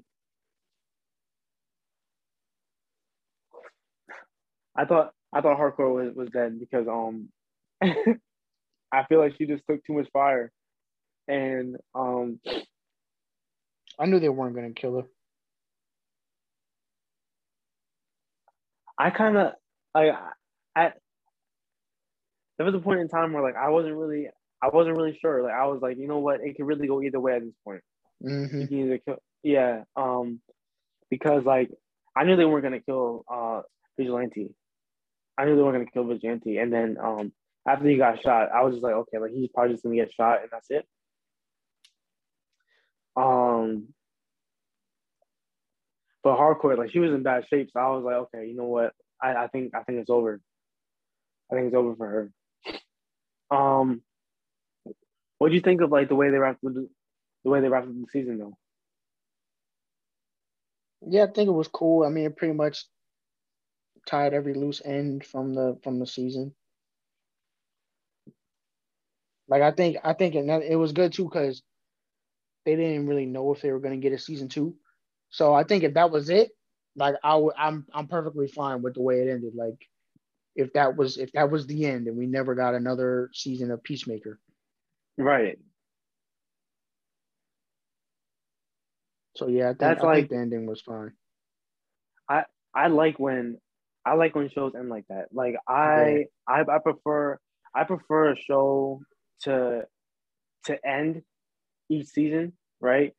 I 4.75 4.85
thought 4.85 5.11
I 5.33 5.41
thought 5.41 5.57
Harcourt 5.57 5.93
was, 5.93 6.15
was 6.15 6.29
dead 6.29 6.59
because 6.59 6.87
um 6.87 7.29
I 7.83 9.03
feel 9.09 9.19
like 9.19 9.35
she 9.37 9.45
just 9.45 9.63
took 9.69 9.83
too 9.83 9.93
much 9.93 10.07
fire. 10.13 10.51
And 11.27 11.77
um 11.95 12.39
I 13.99 14.05
knew 14.05 14.19
they 14.19 14.29
weren't 14.29 14.55
gonna 14.55 14.71
kill 14.71 14.97
her. 15.01 15.07
I 18.97 19.11
kinda 19.11 19.55
like 19.95 20.13
I 20.75 20.93
there 22.57 22.65
was 22.65 22.75
a 22.75 22.79
point 22.79 22.99
in 22.99 23.07
time 23.07 23.33
where 23.33 23.43
like 23.43 23.55
I 23.55 23.69
wasn't 23.69 23.95
really 23.95 24.29
I 24.67 24.75
wasn't 24.75 24.97
really 24.97 25.17
sure. 25.21 25.43
Like 25.43 25.53
I 25.53 25.65
was 25.67 25.81
like, 25.81 25.97
you 25.97 26.07
know 26.07 26.19
what, 26.19 26.41
it 26.41 26.57
could 26.57 26.65
really 26.65 26.87
go 26.87 27.01
either 27.01 27.19
way 27.19 27.35
at 27.35 27.43
this 27.43 27.53
point. 27.63 27.81
Mm-hmm. 28.23 28.61
You 28.61 28.67
can 28.67 28.79
either 28.79 28.97
kill 28.97 29.17
yeah, 29.43 29.83
um 29.95 30.41
because 31.09 31.45
like 31.45 31.69
I 32.15 32.23
knew 32.25 32.35
they 32.35 32.45
weren't 32.45 32.63
gonna 32.63 32.81
kill 32.81 33.23
uh 33.31 33.61
Vigilante. 33.97 34.53
I 35.37 35.45
knew 35.45 35.55
they 35.55 35.61
weren't 35.61 35.75
gonna 35.75 35.91
kill 35.91 36.03
Vigilante. 36.03 36.57
And 36.57 36.73
then 36.73 36.97
um 37.01 37.31
after 37.67 37.87
he 37.87 37.97
got 37.97 38.21
shot, 38.21 38.49
I 38.53 38.63
was 38.63 38.75
just 38.75 38.83
like, 38.83 38.93
okay, 38.93 39.19
like 39.19 39.31
he's 39.31 39.49
probably 39.53 39.73
just 39.73 39.83
gonna 39.83 39.95
get 39.95 40.13
shot 40.13 40.41
and 40.41 40.49
that's 40.51 40.69
it. 40.69 40.85
Um, 43.15 43.87
but 46.23 46.35
Harcourt, 46.35 46.77
like 46.77 46.91
she 46.91 46.99
was 46.99 47.11
in 47.11 47.23
bad 47.23 47.45
shape, 47.49 47.69
so 47.71 47.79
I 47.79 47.89
was 47.89 48.03
like, 48.03 48.15
okay, 48.15 48.47
you 48.47 48.55
know 48.55 48.65
what? 48.65 48.91
I, 49.21 49.33
I 49.33 49.47
think 49.47 49.73
I 49.73 49.83
think 49.83 49.99
it's 49.99 50.09
over. 50.09 50.41
I 51.51 51.55
think 51.55 51.67
it's 51.67 51.75
over 51.75 51.95
for 51.95 52.31
her. 53.49 53.57
Um, 53.57 54.01
what 55.37 55.49
do 55.49 55.55
you 55.55 55.61
think 55.61 55.81
of 55.81 55.91
like 55.91 56.09
the 56.09 56.15
way 56.15 56.29
they 56.29 56.37
wrapped 56.37 56.61
the, 56.61 56.89
the 57.43 57.49
way 57.49 57.61
they 57.61 57.69
wrapped 57.69 57.87
up 57.87 57.93
the 57.93 58.07
season 58.11 58.39
though? 58.39 58.57
Yeah, 61.07 61.23
I 61.23 61.27
think 61.27 61.47
it 61.47 61.53
was 61.53 61.67
cool. 61.67 62.03
I 62.03 62.09
mean, 62.09 62.25
it 62.25 62.37
pretty 62.37 62.53
much 62.53 62.85
tied 64.07 64.33
every 64.33 64.53
loose 64.53 64.81
end 64.83 65.25
from 65.25 65.53
the 65.53 65.77
from 65.83 65.99
the 65.99 66.07
season. 66.07 66.53
Like 69.47 69.61
I 69.61 69.71
think 69.71 69.97
I 70.03 70.13
think 70.13 70.35
it, 70.35 70.75
was 70.75 70.91
good 70.91 71.13
too 71.13 71.25
because 71.25 71.61
they 72.65 72.75
didn't 72.75 73.07
really 73.07 73.25
know 73.25 73.53
if 73.53 73.61
they 73.61 73.71
were 73.71 73.79
going 73.79 73.99
to 73.99 74.03
get 74.03 74.15
a 74.15 74.19
season 74.19 74.49
two. 74.49 74.75
So 75.29 75.53
I 75.53 75.63
think 75.63 75.83
if 75.83 75.93
that 75.93 76.11
was 76.11 76.29
it, 76.29 76.51
like 76.95 77.15
I 77.23 77.41
I'm 77.57 77.85
I'm 77.93 78.07
perfectly 78.07 78.47
fine 78.47 78.81
with 78.81 78.95
the 78.95 79.01
way 79.01 79.21
it 79.21 79.29
ended. 79.29 79.53
Like 79.55 79.87
if 80.55 80.73
that 80.73 80.97
was 80.97 81.17
if 81.17 81.31
that 81.33 81.51
was 81.51 81.67
the 81.67 81.85
end 81.85 82.07
and 82.07 82.17
we 82.17 82.25
never 82.25 82.55
got 82.55 82.75
another 82.75 83.29
season 83.33 83.71
of 83.71 83.83
Peacemaker. 83.83 84.39
Right. 85.17 85.57
So 89.35 89.47
yeah, 89.47 89.65
I 89.65 89.67
think, 89.69 89.79
That's 89.79 90.03
I 90.03 90.07
like- 90.07 90.15
think 90.17 90.29
the 90.29 90.37
ending 90.37 90.65
was 90.65 90.81
fine. 90.81 91.11
I 92.29 92.43
I 92.73 92.87
like 92.87 93.19
when 93.19 93.57
I 94.05 94.13
like 94.15 94.35
when 94.35 94.49
shows 94.49 94.73
end 94.75 94.89
like 94.89 95.05
that. 95.09 95.27
Like 95.31 95.55
I 95.67 96.25
I, 96.47 96.61
I 96.61 96.79
prefer 96.79 97.37
I 97.73 97.83
prefer 97.83 98.31
a 98.31 98.35
show 98.35 99.01
to 99.43 99.83
to 100.65 100.85
end 100.87 101.21
each 101.89 102.07
season, 102.07 102.53
right? 102.81 103.13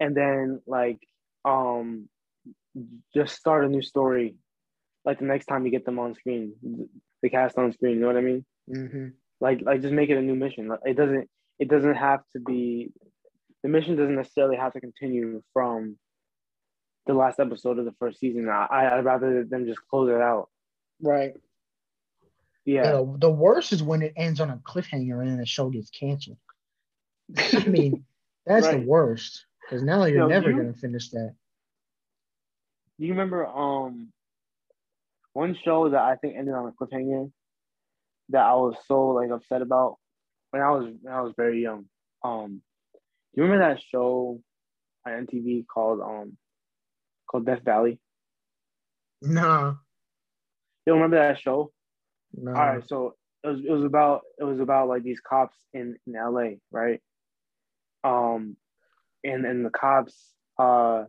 And 0.00 0.16
then 0.16 0.60
like 0.66 0.98
um 1.44 2.08
just 3.14 3.36
start 3.36 3.64
a 3.64 3.68
new 3.68 3.82
story 3.82 4.36
like 5.04 5.18
the 5.20 5.24
next 5.24 5.46
time 5.46 5.64
you 5.64 5.70
get 5.70 5.84
them 5.86 5.98
on 5.98 6.14
screen, 6.14 6.54
the 7.22 7.30
cast 7.30 7.56
on 7.56 7.72
screen, 7.72 7.94
you 7.94 8.00
know 8.00 8.08
what 8.08 8.16
I 8.16 8.20
mean? 8.20 8.44
hmm 8.68 9.08
Like 9.40 9.60
like 9.62 9.80
just 9.82 9.94
make 9.94 10.10
it 10.10 10.18
a 10.18 10.22
new 10.22 10.34
mission. 10.34 10.68
Like, 10.68 10.80
It 10.84 10.96
doesn't 10.96 11.28
it 11.58 11.68
doesn't 11.68 11.94
have 11.96 12.20
to 12.32 12.40
be 12.40 12.90
the 13.62 13.68
mission 13.68 13.96
doesn't 13.96 14.14
necessarily 14.14 14.56
have 14.56 14.72
to 14.74 14.80
continue 14.80 15.42
from 15.52 15.98
the 17.06 17.14
last 17.14 17.40
episode 17.40 17.78
of 17.78 17.84
the 17.84 17.94
first 17.98 18.20
season. 18.20 18.48
I 18.48 18.66
I'd 18.70 19.04
rather 19.04 19.44
them 19.44 19.66
just 19.66 19.80
close 19.90 20.08
it 20.10 20.20
out. 20.20 20.48
Right. 21.02 21.34
Yeah. 22.64 22.84
You 22.84 22.90
know, 22.90 23.16
the 23.18 23.30
worst 23.30 23.72
is 23.72 23.82
when 23.82 24.02
it 24.02 24.12
ends 24.16 24.40
on 24.40 24.50
a 24.50 24.58
cliffhanger 24.58 25.20
and 25.20 25.28
then 25.30 25.38
the 25.38 25.46
show 25.46 25.70
gets 25.70 25.90
canceled. 25.90 26.36
I 27.36 27.64
mean, 27.66 28.04
that's 28.46 28.68
the 28.68 28.84
worst 28.86 29.46
because 29.62 29.82
now 29.82 30.04
you're 30.04 30.18
Yo, 30.20 30.28
never 30.28 30.50
you- 30.50 30.56
gonna 30.58 30.74
finish 30.74 31.10
that. 31.10 31.34
Do 32.98 33.06
you 33.06 33.12
remember 33.12 33.46
um 33.46 34.12
one 35.32 35.56
show 35.64 35.88
that 35.90 36.00
I 36.00 36.16
think 36.16 36.36
ended 36.36 36.54
on 36.54 36.66
a 36.68 36.72
cliffhanger 36.72 37.30
that 38.30 38.42
I 38.44 38.54
was 38.54 38.74
so 38.86 39.08
like 39.08 39.30
upset 39.30 39.62
about 39.62 39.96
when 40.50 40.62
I 40.62 40.70
was 40.70 40.86
when 41.02 41.12
I 41.14 41.20
was 41.22 41.34
very 41.36 41.62
young. 41.62 41.86
Um 42.24 42.62
do 43.34 43.42
you 43.42 43.44
remember 43.44 43.68
that 43.74 43.82
show 43.92 44.40
on 45.06 45.26
MTV 45.26 45.66
called 45.66 46.00
um 46.00 46.36
called 47.30 47.46
Death 47.46 47.62
Valley? 47.64 47.98
No, 49.20 49.76
You 50.86 50.92
don't 50.92 51.00
remember 51.02 51.16
that 51.16 51.40
show? 51.40 51.72
no. 52.34 52.50
All 52.52 52.56
right, 52.56 52.88
so 52.88 53.14
it 53.44 53.48
was 53.48 53.60
it 53.64 53.70
was 53.70 53.84
about 53.84 54.22
it 54.38 54.44
was 54.44 54.60
about 54.60 54.88
like 54.88 55.02
these 55.02 55.20
cops 55.20 55.56
in 55.72 55.96
in 56.06 56.12
LA, 56.14 56.56
right? 56.70 57.00
Um, 58.04 58.56
and 59.24 59.44
and 59.44 59.64
the 59.64 59.70
cops, 59.70 60.14
uh, 60.58 61.04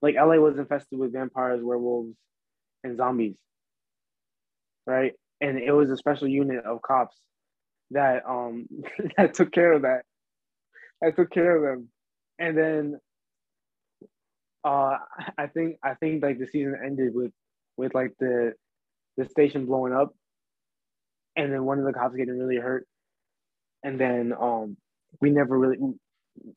like 0.00 0.14
LA 0.14 0.36
was 0.36 0.56
infested 0.58 0.98
with 0.98 1.12
vampires, 1.12 1.62
werewolves, 1.62 2.16
and 2.82 2.96
zombies, 2.96 3.36
right? 4.86 5.12
And 5.40 5.58
it 5.58 5.72
was 5.72 5.90
a 5.90 5.96
special 5.96 6.28
unit 6.28 6.64
of 6.64 6.80
cops 6.82 7.16
that 7.92 8.22
um 8.28 8.66
that 9.16 9.34
took 9.34 9.52
care 9.52 9.72
of 9.72 9.82
that, 9.82 10.02
I 11.02 11.10
took 11.10 11.30
care 11.30 11.56
of 11.56 11.62
them, 11.62 11.88
and 12.38 12.56
then 12.56 13.00
uh 14.64 14.98
I 15.38 15.46
think 15.46 15.76
I 15.82 15.94
think 15.94 16.22
like 16.22 16.38
the 16.38 16.46
season 16.46 16.76
ended 16.84 17.14
with 17.14 17.32
with 17.76 17.94
like 17.94 18.12
the 18.18 18.54
the 19.16 19.26
station 19.26 19.66
blowing 19.66 19.92
up. 19.92 20.14
And 21.36 21.52
then 21.52 21.64
one 21.64 21.78
of 21.78 21.84
the 21.84 21.92
cops 21.92 22.16
getting 22.16 22.38
really 22.38 22.56
hurt. 22.56 22.86
And 23.84 24.00
then 24.00 24.32
um 24.38 24.76
we 25.20 25.30
never 25.30 25.58
really 25.58 25.78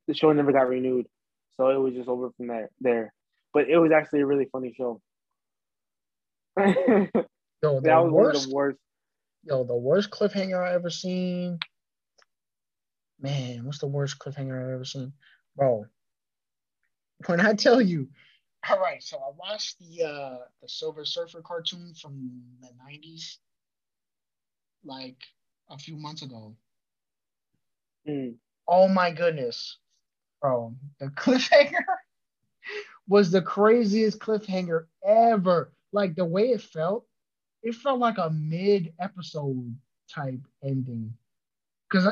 the 0.08 0.14
show 0.14 0.32
never 0.32 0.52
got 0.52 0.70
renewed. 0.70 1.06
So 1.58 1.70
it 1.70 1.78
was 1.78 1.94
just 1.94 2.10
over 2.10 2.30
from 2.38 2.48
there 2.48 2.70
there. 2.80 3.14
But 3.54 3.70
it 3.70 3.78
was 3.78 3.92
actually 3.92 4.22
a 4.22 4.26
really 4.26 4.48
funny 4.52 4.74
show. 4.76 5.02
That 7.62 7.64
Yo, 7.64 7.82
the 7.82 7.90
was 7.90 8.12
one 8.12 8.36
of 8.36 8.44
the 8.44 8.56
worst 8.56 8.80
yo, 9.44 9.64
the 9.64 9.76
worst 9.76 10.10
cliffhanger 10.10 10.62
I 10.62 10.74
ever 10.74 10.90
seen. 10.90 11.60
Man, 13.20 13.66
what's 13.66 13.80
the 13.80 13.88
worst 13.88 14.20
cliffhanger 14.20 14.62
I've 14.62 14.74
ever 14.74 14.86
seen, 14.86 15.14
bro? 15.56 15.86
When 17.26 17.42
I 17.42 17.54
tell 17.54 17.82
you, 17.82 18.08
all 18.70 18.80
right, 18.80 19.04
so 19.04 19.18
I 19.18 19.32
watched 19.38 19.78
the 19.80 20.04
uh 20.06 20.38
the 20.62 20.70
Silver 20.70 21.06
Surfer 21.06 21.42
cartoon 21.42 21.94
from 22.02 22.42
the 22.62 22.68
'90s, 22.68 23.38
like 24.86 25.18
a 25.70 25.78
few 25.78 25.98
months 25.98 26.22
ago. 26.22 26.56
Mm. 28.08 28.36
Oh 28.68 28.88
my 28.88 29.12
goodness, 29.12 29.78
bro, 30.42 30.76
the 31.00 31.08
cliffhanger 31.18 31.84
was 33.08 33.32
the 33.32 33.42
craziest 33.42 34.20
cliffhanger 34.20 34.86
ever. 35.06 35.74
Like 35.92 36.16
the 36.16 36.26
way 36.26 36.50
it 36.52 36.62
felt, 36.62 37.09
it 37.64 37.76
felt 37.76 37.99
like 37.99 38.18
a 38.18 38.30
mid 38.30 38.93
episode 38.99 39.76
type 40.14 40.41
ending. 40.64 41.14
Cause 41.91 42.07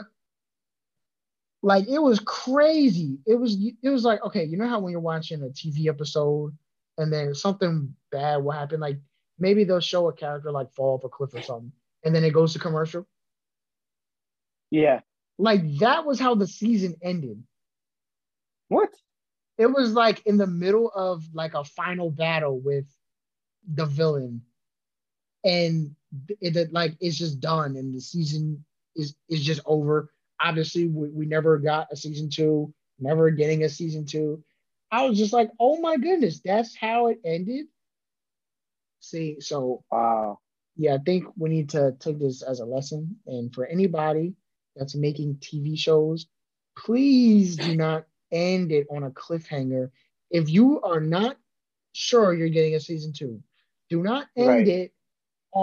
like 1.61 1.87
it 1.87 1.99
was 1.99 2.19
crazy. 2.19 3.19
It 3.25 3.35
was 3.35 3.57
it 3.83 3.89
was 3.89 4.03
like, 4.03 4.23
okay, 4.23 4.43
you 4.45 4.57
know 4.57 4.67
how 4.67 4.79
when 4.79 4.91
you're 4.91 5.01
watching 5.01 5.41
a 5.43 5.47
TV 5.47 5.87
episode 5.87 6.55
and 6.97 7.11
then 7.11 7.33
something 7.35 7.95
bad 8.11 8.37
will 8.43 8.51
happen, 8.51 8.79
like 8.79 8.99
maybe 9.39 9.63
they'll 9.63 9.79
show 9.79 10.07
a 10.09 10.13
character 10.13 10.51
like 10.51 10.71
fall 10.73 10.95
off 10.95 11.03
a 11.03 11.09
cliff 11.09 11.33
or 11.33 11.41
something, 11.41 11.71
and 12.03 12.15
then 12.15 12.23
it 12.23 12.33
goes 12.33 12.53
to 12.53 12.59
commercial. 12.59 13.05
yeah 14.71 15.01
Like 15.37 15.61
that 15.79 16.05
was 16.05 16.19
how 16.19 16.35
the 16.35 16.47
season 16.47 16.95
ended. 17.01 17.43
what 18.69 18.89
It 19.57 19.67
was 19.67 19.93
like 19.93 20.25
in 20.25 20.37
the 20.37 20.47
middle 20.47 20.89
of 20.89 21.23
like 21.33 21.53
a 21.53 21.63
final 21.63 22.11
battle 22.11 22.59
with 22.59 22.85
the 23.67 23.85
villain, 23.85 24.43
and 25.43 25.95
it 26.41 26.71
like 26.73 26.95
it's 26.99 27.17
just 27.17 27.39
done 27.39 27.75
and 27.75 27.93
the 27.93 28.01
season 28.01 28.63
is 28.95 29.15
is 29.29 29.43
just 29.43 29.61
over. 29.65 30.11
Obviously, 30.39 30.87
we, 30.87 31.09
we 31.09 31.25
never 31.25 31.57
got 31.57 31.87
a 31.91 31.95
season 31.95 32.29
two, 32.29 32.73
never 32.99 33.29
getting 33.31 33.63
a 33.63 33.69
season 33.69 34.05
two. 34.05 34.43
I 34.91 35.05
was 35.05 35.17
just 35.17 35.33
like, 35.33 35.49
oh 35.59 35.79
my 35.81 35.97
goodness, 35.97 36.41
that's 36.43 36.75
how 36.75 37.07
it 37.07 37.19
ended. 37.25 37.65
See, 38.99 39.39
so 39.39 39.83
wow. 39.91 40.39
Yeah, 40.75 40.95
I 40.95 40.97
think 40.99 41.25
we 41.35 41.49
need 41.49 41.69
to 41.69 41.95
take 41.99 42.19
this 42.19 42.43
as 42.43 42.59
a 42.59 42.65
lesson. 42.65 43.17
And 43.25 43.53
for 43.53 43.65
anybody 43.65 44.33
that's 44.75 44.95
making 44.95 45.35
TV 45.35 45.77
shows, 45.77 46.27
please 46.77 47.55
do 47.55 47.75
not 47.75 48.05
end 48.31 48.71
it 48.71 48.85
on 48.91 49.03
a 49.03 49.09
cliffhanger. 49.09 49.89
If 50.29 50.49
you 50.49 50.81
are 50.81 50.99
not 50.99 51.37
sure 51.93 52.33
you're 52.33 52.49
getting 52.49 52.75
a 52.75 52.79
season 52.79 53.11
two, 53.11 53.41
do 53.89 54.03
not 54.03 54.27
end 54.35 54.47
right. 54.47 54.67
it 54.67 54.91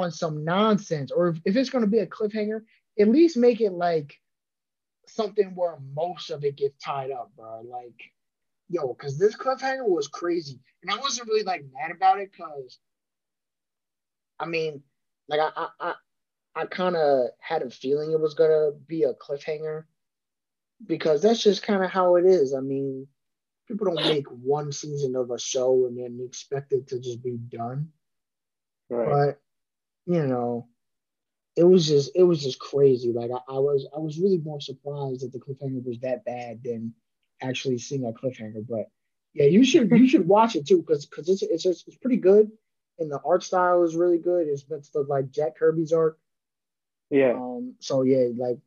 on 0.02 0.10
some 0.10 0.44
nonsense. 0.44 1.10
Or 1.10 1.28
if, 1.28 1.40
if 1.44 1.56
it's 1.56 1.70
going 1.70 1.84
to 1.84 1.90
be 1.90 1.98
a 1.98 2.06
cliffhanger, 2.06 2.62
at 2.98 3.08
least 3.08 3.36
make 3.36 3.60
it 3.60 3.72
like 3.72 4.14
something 5.06 5.54
where 5.54 5.78
most 5.94 6.30
of 6.30 6.44
it 6.44 6.56
gets 6.56 6.82
tied 6.82 7.10
up, 7.10 7.30
bro. 7.36 7.62
Like, 7.62 8.00
yo, 8.68 8.94
because 8.94 9.18
this 9.18 9.36
cliffhanger 9.36 9.88
was 9.88 10.08
crazy. 10.08 10.60
And 10.82 10.90
I 10.90 10.98
wasn't 10.98 11.28
really 11.28 11.44
like 11.44 11.64
mad 11.72 11.94
about 11.94 12.20
it 12.20 12.30
because, 12.32 12.78
I 14.38 14.46
mean, 14.46 14.82
like 15.28 15.40
I, 15.40 15.50
I, 15.56 15.68
I, 15.80 15.94
I 16.56 16.66
kind 16.66 16.96
of 16.96 17.28
had 17.40 17.62
a 17.62 17.70
feeling 17.70 18.12
it 18.12 18.20
was 18.20 18.34
gonna 18.34 18.70
be 18.86 19.04
a 19.04 19.14
cliffhanger 19.14 19.84
because 20.86 21.22
that's 21.22 21.42
just 21.42 21.62
kind 21.62 21.82
of 21.82 21.90
how 21.90 22.16
it 22.16 22.24
is. 22.24 22.54
I 22.54 22.60
mean, 22.60 23.06
people 23.66 23.86
don't 23.86 24.08
make 24.08 24.26
one 24.28 24.72
season 24.72 25.16
of 25.16 25.30
a 25.30 25.38
show 25.38 25.86
and 25.86 25.98
then 25.98 26.24
expect 26.24 26.72
it 26.72 26.88
to 26.88 27.00
just 27.00 27.22
be 27.22 27.36
done. 27.36 27.88
Right. 28.88 29.08
But 29.08 29.40
you 30.06 30.26
know, 30.26 30.68
it 31.56 31.64
was 31.64 31.86
just 31.86 32.12
it 32.14 32.24
was 32.24 32.42
just 32.42 32.58
crazy. 32.58 33.12
Like 33.12 33.30
I, 33.30 33.52
I, 33.52 33.58
was 33.58 33.86
I 33.94 33.98
was 33.98 34.18
really 34.18 34.38
more 34.38 34.60
surprised 34.60 35.22
that 35.22 35.32
the 35.32 35.38
cliffhanger 35.38 35.84
was 35.84 36.00
that 36.00 36.24
bad 36.24 36.60
than 36.64 36.94
actually 37.42 37.78
seeing 37.78 38.04
a 38.04 38.12
cliffhanger. 38.12 38.66
But 38.68 38.86
yeah, 39.32 39.46
you 39.46 39.64
should 39.64 39.90
you 39.90 40.08
should 40.08 40.26
watch 40.26 40.56
it 40.56 40.66
too 40.66 40.78
because 40.78 41.06
because 41.06 41.28
it's 41.28 41.42
it's 41.42 41.62
just, 41.62 41.86
it's 41.88 41.96
pretty 41.96 42.16
good 42.16 42.50
and 42.98 43.10
the 43.10 43.20
art 43.24 43.42
style 43.42 43.82
is 43.82 43.96
really 43.96 44.18
good. 44.18 44.46
It's 44.48 44.64
it's 44.70 44.90
the 44.90 45.00
like 45.00 45.30
Jack 45.30 45.56
Kirby's 45.58 45.92
art. 45.92 46.18
Yeah. 47.10 47.34
Um. 47.34 47.74
So 47.80 48.02
yeah, 48.02 48.28
like 48.36 48.58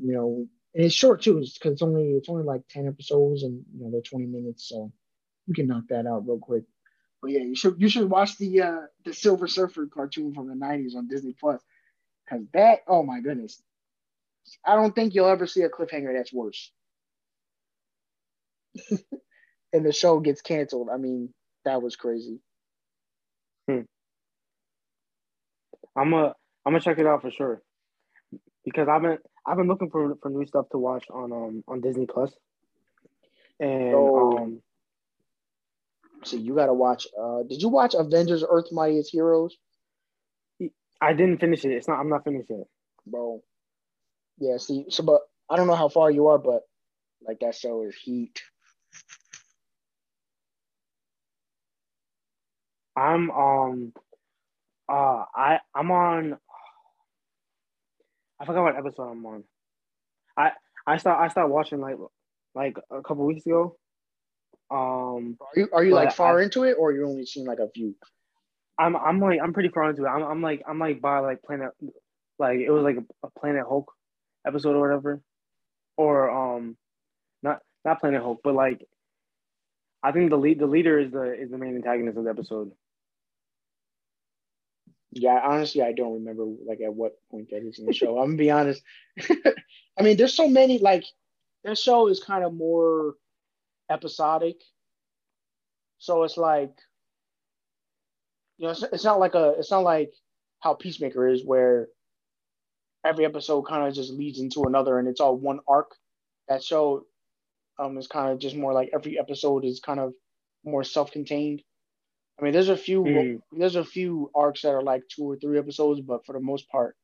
you 0.00 0.12
know, 0.12 0.46
and 0.74 0.84
it's 0.84 0.94
short 0.94 1.22
too, 1.22 1.34
because 1.40 1.72
it's 1.72 1.82
only 1.82 2.10
it's 2.12 2.28
only 2.28 2.44
like 2.44 2.62
ten 2.68 2.86
episodes, 2.86 3.42
and 3.42 3.64
you 3.74 3.84
know 3.84 3.90
they're 3.90 4.00
twenty 4.00 4.26
minutes, 4.26 4.68
so 4.68 4.92
you 5.46 5.54
can 5.54 5.66
knock 5.66 5.84
that 5.88 6.06
out 6.06 6.26
real 6.26 6.38
quick. 6.38 6.64
But 7.20 7.32
yeah, 7.32 7.40
you 7.40 7.56
should 7.56 7.80
you 7.80 7.88
should 7.88 8.08
watch 8.08 8.36
the 8.38 8.62
uh 8.62 8.80
the 9.04 9.12
Silver 9.12 9.48
Surfer 9.48 9.86
cartoon 9.86 10.34
from 10.34 10.48
the 10.48 10.54
'90s 10.54 10.96
on 10.96 11.08
Disney 11.08 11.34
Plus, 11.38 11.60
because 12.24 12.44
that 12.54 12.80
oh 12.86 13.02
my 13.02 13.20
goodness, 13.20 13.60
I 14.64 14.76
don't 14.76 14.94
think 14.94 15.14
you'll 15.14 15.28
ever 15.28 15.46
see 15.46 15.62
a 15.62 15.68
cliffhanger 15.68 16.14
that's 16.16 16.32
worse. 16.32 16.70
and 19.72 19.84
the 19.84 19.92
show 19.92 20.20
gets 20.20 20.40
canceled. 20.40 20.88
I 20.92 20.96
mean, 20.96 21.32
that 21.64 21.82
was 21.82 21.96
crazy. 21.96 22.40
Hmm. 23.68 23.80
I'm 25.96 26.12
a 26.12 26.34
I'm 26.64 26.72
gonna 26.72 26.80
check 26.80 26.98
it 26.98 27.06
out 27.06 27.22
for 27.22 27.30
sure 27.30 27.62
because 28.64 28.88
I've 28.88 29.02
been 29.02 29.18
I've 29.46 29.56
been 29.56 29.68
looking 29.68 29.90
for 29.90 30.14
for 30.22 30.30
new 30.30 30.46
stuff 30.46 30.68
to 30.70 30.78
watch 30.78 31.06
on 31.10 31.32
um 31.32 31.64
on 31.66 31.80
Disney 31.80 32.06
Plus. 32.06 32.32
And 33.60 33.94
oh. 33.94 34.38
um 34.38 34.62
so 36.24 36.36
you 36.36 36.54
gotta 36.54 36.74
watch 36.74 37.06
uh 37.20 37.42
did 37.48 37.62
you 37.62 37.68
watch 37.68 37.94
Avengers 37.94 38.44
Earth 38.48 38.66
Mightiest 38.72 39.10
Heroes? 39.10 39.56
I 41.00 41.12
didn't 41.12 41.38
finish 41.38 41.64
it. 41.64 41.72
It's 41.72 41.88
not 41.88 42.00
I'm 42.00 42.08
not 42.08 42.24
finished 42.24 42.50
yet. 42.50 42.66
Bro. 43.06 43.42
Yeah, 44.38 44.56
see 44.58 44.86
so 44.88 45.02
but 45.02 45.20
I 45.50 45.56
don't 45.56 45.66
know 45.66 45.76
how 45.76 45.88
far 45.88 46.10
you 46.10 46.28
are, 46.28 46.38
but 46.38 46.62
like 47.22 47.40
that 47.40 47.54
show 47.54 47.82
is 47.84 47.94
heat. 47.96 48.42
I'm 52.96 53.30
um 53.30 53.92
uh 54.88 55.24
I 55.34 55.60
I'm 55.74 55.90
on 55.90 56.38
I 58.40 58.44
forgot 58.44 58.62
what 58.62 58.76
episode 58.76 59.10
I'm 59.10 59.26
on. 59.26 59.44
I 60.36 60.52
I 60.86 60.96
start 60.96 61.20
I 61.20 61.28
started 61.28 61.52
watching 61.52 61.80
like 61.80 61.96
like 62.54 62.76
a 62.90 63.02
couple 63.02 63.24
weeks 63.26 63.46
ago. 63.46 63.76
Um 64.70 65.38
Are 65.40 65.60
you 65.60 65.68
are 65.72 65.84
you 65.84 65.94
like 65.94 66.12
far 66.12 66.40
I, 66.40 66.44
into 66.44 66.64
it 66.64 66.76
or 66.78 66.92
you're 66.92 67.06
only 67.06 67.24
seen 67.24 67.46
like 67.46 67.58
a 67.58 67.70
few? 67.70 67.94
I'm 68.78 68.96
I'm 68.96 69.20
like 69.20 69.40
I'm 69.42 69.52
pretty 69.52 69.70
far 69.70 69.90
into 69.90 70.04
it. 70.04 70.08
I'm 70.08 70.22
I'm 70.22 70.42
like 70.42 70.62
I'm 70.68 70.78
like 70.78 71.00
by 71.00 71.20
like 71.20 71.42
Planet 71.42 71.70
like 72.38 72.60
it 72.60 72.70
was 72.70 72.82
like 72.82 72.96
a, 72.96 73.26
a 73.26 73.30
Planet 73.38 73.64
Hulk 73.66 73.92
episode 74.46 74.76
or 74.76 74.80
whatever. 74.80 75.22
Or 75.96 76.30
um 76.30 76.76
not 77.42 77.60
not 77.84 78.00
Planet 78.00 78.22
Hulk, 78.22 78.40
but 78.44 78.54
like 78.54 78.86
I 80.02 80.12
think 80.12 80.30
the 80.30 80.36
lead 80.36 80.58
the 80.58 80.66
leader 80.66 80.98
is 80.98 81.10
the 81.12 81.34
is 81.34 81.50
the 81.50 81.58
main 81.58 81.74
antagonist 81.74 82.18
of 82.18 82.24
the 82.24 82.30
episode. 82.30 82.70
Yeah, 85.10 85.40
honestly, 85.42 85.82
I 85.82 85.92
don't 85.92 86.14
remember 86.14 86.44
like 86.66 86.80
at 86.80 86.94
what 86.94 87.12
point 87.30 87.50
that 87.50 87.66
is 87.66 87.78
in 87.78 87.86
the 87.86 87.92
show. 87.92 88.18
I'm 88.18 88.26
gonna 88.26 88.36
be 88.36 88.50
honest. 88.50 88.82
I 89.98 90.02
mean, 90.02 90.16
there's 90.16 90.34
so 90.34 90.48
many 90.48 90.78
like 90.78 91.04
that 91.64 91.78
show 91.78 92.08
is 92.08 92.22
kind 92.22 92.44
of 92.44 92.54
more 92.54 93.14
episodic, 93.90 94.56
so 95.98 96.22
it's 96.24 96.36
like 96.36 96.74
you 98.58 98.66
know, 98.66 98.72
it's, 98.72 98.82
it's 98.82 99.04
not 99.04 99.20
like 99.20 99.34
a, 99.34 99.54
it's 99.58 99.70
not 99.70 99.84
like 99.84 100.12
how 100.60 100.74
Peacemaker 100.74 101.28
is 101.28 101.44
where 101.44 101.88
every 103.04 103.24
episode 103.24 103.62
kind 103.62 103.86
of 103.86 103.94
just 103.94 104.12
leads 104.12 104.40
into 104.40 104.64
another 104.64 104.98
and 104.98 105.08
it's 105.08 105.20
all 105.20 105.36
one 105.36 105.60
arc. 105.68 105.92
That 106.48 106.62
show 106.62 107.04
um 107.78 107.96
is 107.98 108.08
kind 108.08 108.32
of 108.32 108.38
just 108.40 108.56
more 108.56 108.72
like 108.72 108.90
every 108.92 109.18
episode 109.18 109.64
is 109.64 109.80
kind 109.80 110.00
of 110.00 110.12
more 110.64 110.82
self-contained. 110.82 111.62
I 112.38 112.44
mean, 112.44 112.52
there's 112.52 112.68
a 112.68 112.76
few 112.76 113.02
mm. 113.02 113.40
there's 113.52 113.76
a 113.76 113.84
few 113.84 114.30
arcs 114.34 114.62
that 114.62 114.70
are 114.70 114.82
like 114.82 115.02
two 115.14 115.24
or 115.24 115.36
three 115.36 115.58
episodes, 115.58 116.00
but 116.00 116.24
for 116.26 116.32
the 116.32 116.40
most 116.40 116.68
part, 116.68 116.96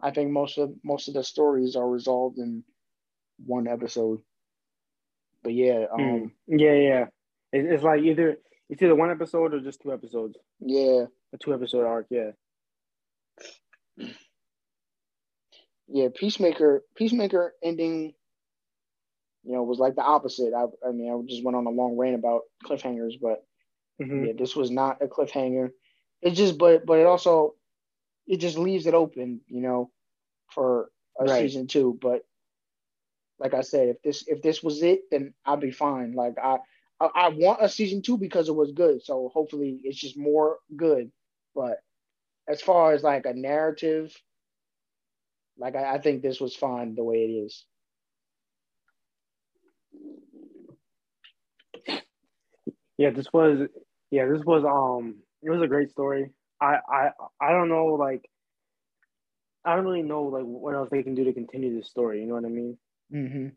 I 0.00 0.10
think 0.10 0.30
most 0.30 0.58
of 0.58 0.70
most 0.84 1.08
of 1.08 1.14
the 1.14 1.24
stories 1.24 1.76
are 1.76 1.88
resolved 1.88 2.38
in 2.38 2.64
one 3.44 3.68
episode. 3.68 4.20
But 5.42 5.54
yeah, 5.54 5.86
um, 5.92 6.00
mm. 6.00 6.30
yeah, 6.46 6.72
yeah, 6.72 7.04
it's 7.52 7.82
like 7.82 8.02
either 8.02 8.38
it's 8.68 8.82
either 8.82 8.94
one 8.94 9.10
episode 9.10 9.54
or 9.54 9.60
just 9.60 9.80
two 9.80 9.92
episodes. 9.92 10.36
Yeah, 10.60 11.04
a 11.32 11.38
two 11.38 11.54
episode 11.54 11.86
arc. 11.86 12.06
Yeah. 12.10 12.30
Yeah, 15.90 16.08
Peacemaker, 16.14 16.82
Peacemaker 16.96 17.54
ending, 17.64 18.12
you 19.42 19.52
know, 19.54 19.62
was 19.62 19.78
like 19.78 19.94
the 19.94 20.02
opposite. 20.02 20.52
I, 20.54 20.64
I 20.86 20.92
mean, 20.92 21.10
I 21.10 21.26
just 21.26 21.42
went 21.42 21.56
on 21.56 21.64
a 21.64 21.70
long 21.70 21.96
rant 21.96 22.14
about 22.14 22.42
cliffhangers, 22.66 23.14
but 23.18 23.42
Mm-hmm. 24.00 24.24
Yeah, 24.24 24.32
this 24.36 24.54
was 24.54 24.70
not 24.70 25.02
a 25.02 25.06
cliffhanger. 25.06 25.70
It 26.22 26.32
just, 26.32 26.58
but 26.58 26.86
but 26.86 26.98
it 26.98 27.06
also, 27.06 27.54
it 28.26 28.38
just 28.38 28.58
leaves 28.58 28.86
it 28.86 28.94
open, 28.94 29.40
you 29.48 29.60
know, 29.60 29.90
for 30.48 30.90
a 31.18 31.24
right. 31.24 31.42
season 31.42 31.66
two. 31.66 31.98
But 32.00 32.22
like 33.38 33.54
I 33.54 33.60
said, 33.62 33.88
if 33.88 34.02
this 34.02 34.24
if 34.26 34.42
this 34.42 34.62
was 34.62 34.82
it, 34.82 35.02
then 35.10 35.34
I'd 35.46 35.60
be 35.60 35.70
fine. 35.70 36.12
Like 36.12 36.34
I, 36.42 36.58
I, 37.00 37.06
I 37.14 37.28
want 37.28 37.62
a 37.62 37.68
season 37.68 38.02
two 38.02 38.18
because 38.18 38.48
it 38.48 38.54
was 38.56 38.72
good. 38.72 39.02
So 39.04 39.30
hopefully 39.32 39.80
it's 39.84 39.98
just 39.98 40.16
more 40.18 40.58
good. 40.76 41.10
But 41.54 41.78
as 42.48 42.60
far 42.62 42.92
as 42.92 43.02
like 43.02 43.26
a 43.26 43.34
narrative, 43.34 44.14
like 45.58 45.76
I, 45.76 45.94
I 45.94 45.98
think 45.98 46.22
this 46.22 46.40
was 46.40 46.54
fine 46.56 46.94
the 46.94 47.04
way 47.04 47.24
it 47.24 47.30
is. 47.32 47.64
Yeah, 52.98 53.10
this 53.10 53.32
was 53.32 53.68
yeah, 54.10 54.26
this 54.26 54.44
was 54.44 54.64
um 54.64 55.16
it 55.42 55.50
was 55.50 55.62
a 55.62 55.68
great 55.68 55.90
story. 55.90 56.30
I 56.60 56.78
I 56.90 57.10
I 57.40 57.52
don't 57.52 57.68
know 57.68 57.86
like 57.86 58.28
I 59.64 59.76
don't 59.76 59.84
really 59.84 60.02
know 60.02 60.24
like 60.24 60.44
what 60.44 60.74
else 60.74 60.88
they 60.90 61.02
can 61.02 61.14
do 61.14 61.24
to 61.24 61.32
continue 61.32 61.76
this 61.76 61.88
story. 61.88 62.20
You 62.20 62.26
know 62.26 62.34
what 62.34 62.44
I 62.44 62.48
mean? 62.48 62.78
Mm-hmm. 63.12 63.48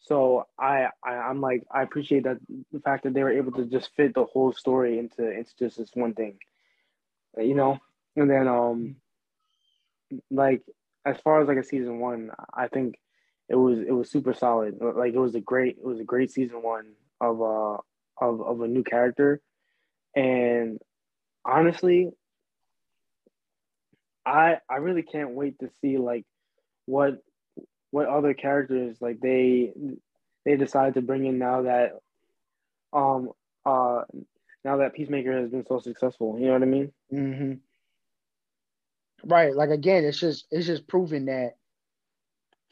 So 0.00 0.46
I, 0.58 0.88
I 1.04 1.10
I'm 1.10 1.40
like 1.40 1.62
I 1.70 1.82
appreciate 1.82 2.24
that 2.24 2.38
the 2.72 2.80
fact 2.80 3.04
that 3.04 3.14
they 3.14 3.22
were 3.22 3.32
able 3.32 3.52
to 3.52 3.66
just 3.66 3.90
fit 3.96 4.14
the 4.14 4.24
whole 4.24 4.52
story 4.52 4.98
into 4.98 5.30
into 5.30 5.50
just 5.58 5.78
this 5.78 5.90
one 5.94 6.14
thing, 6.14 6.38
you 7.38 7.54
know. 7.54 7.78
And 8.16 8.28
then 8.28 8.48
um, 8.48 8.96
like 10.30 10.62
as 11.06 11.16
far 11.20 11.40
as 11.40 11.48
like 11.48 11.58
a 11.58 11.64
season 11.64 12.00
one, 12.00 12.30
I 12.52 12.68
think 12.68 12.96
it 13.48 13.54
was 13.54 13.78
it 13.78 13.92
was 13.92 14.10
super 14.10 14.34
solid. 14.34 14.78
Like 14.80 15.14
it 15.14 15.18
was 15.18 15.34
a 15.34 15.40
great 15.40 15.78
it 15.78 15.84
was 15.84 16.00
a 16.00 16.04
great 16.04 16.30
season 16.30 16.62
one 16.62 16.92
of 17.20 17.40
uh 17.40 17.78
of 18.20 18.40
of 18.42 18.60
a 18.60 18.68
new 18.68 18.82
character, 18.82 19.40
and 20.16 20.80
honestly, 21.44 22.10
I 24.26 24.58
I 24.68 24.76
really 24.76 25.02
can't 25.02 25.30
wait 25.30 25.60
to 25.60 25.70
see 25.80 25.96
like 25.96 26.24
what 26.86 27.22
what 27.92 28.08
other 28.08 28.34
characters 28.34 28.96
like 29.00 29.20
they 29.20 29.72
they 30.44 30.56
decide 30.56 30.94
to 30.94 31.02
bring 31.02 31.24
in 31.24 31.38
now 31.38 31.62
that 31.62 31.92
um 32.92 33.30
uh 33.64 34.02
now 34.64 34.78
that 34.78 34.94
Peacemaker 34.94 35.40
has 35.40 35.50
been 35.50 35.66
so 35.66 35.80
successful. 35.80 36.38
You 36.38 36.46
know 36.46 36.52
what 36.52 36.62
I 36.62 36.66
mean? 36.66 36.92
Mm-hmm. 37.12 37.52
Right. 39.28 39.54
Like 39.54 39.70
again, 39.70 40.04
it's 40.04 40.18
just 40.18 40.46
it's 40.50 40.66
just 40.66 40.86
proving 40.88 41.26
that 41.26 41.56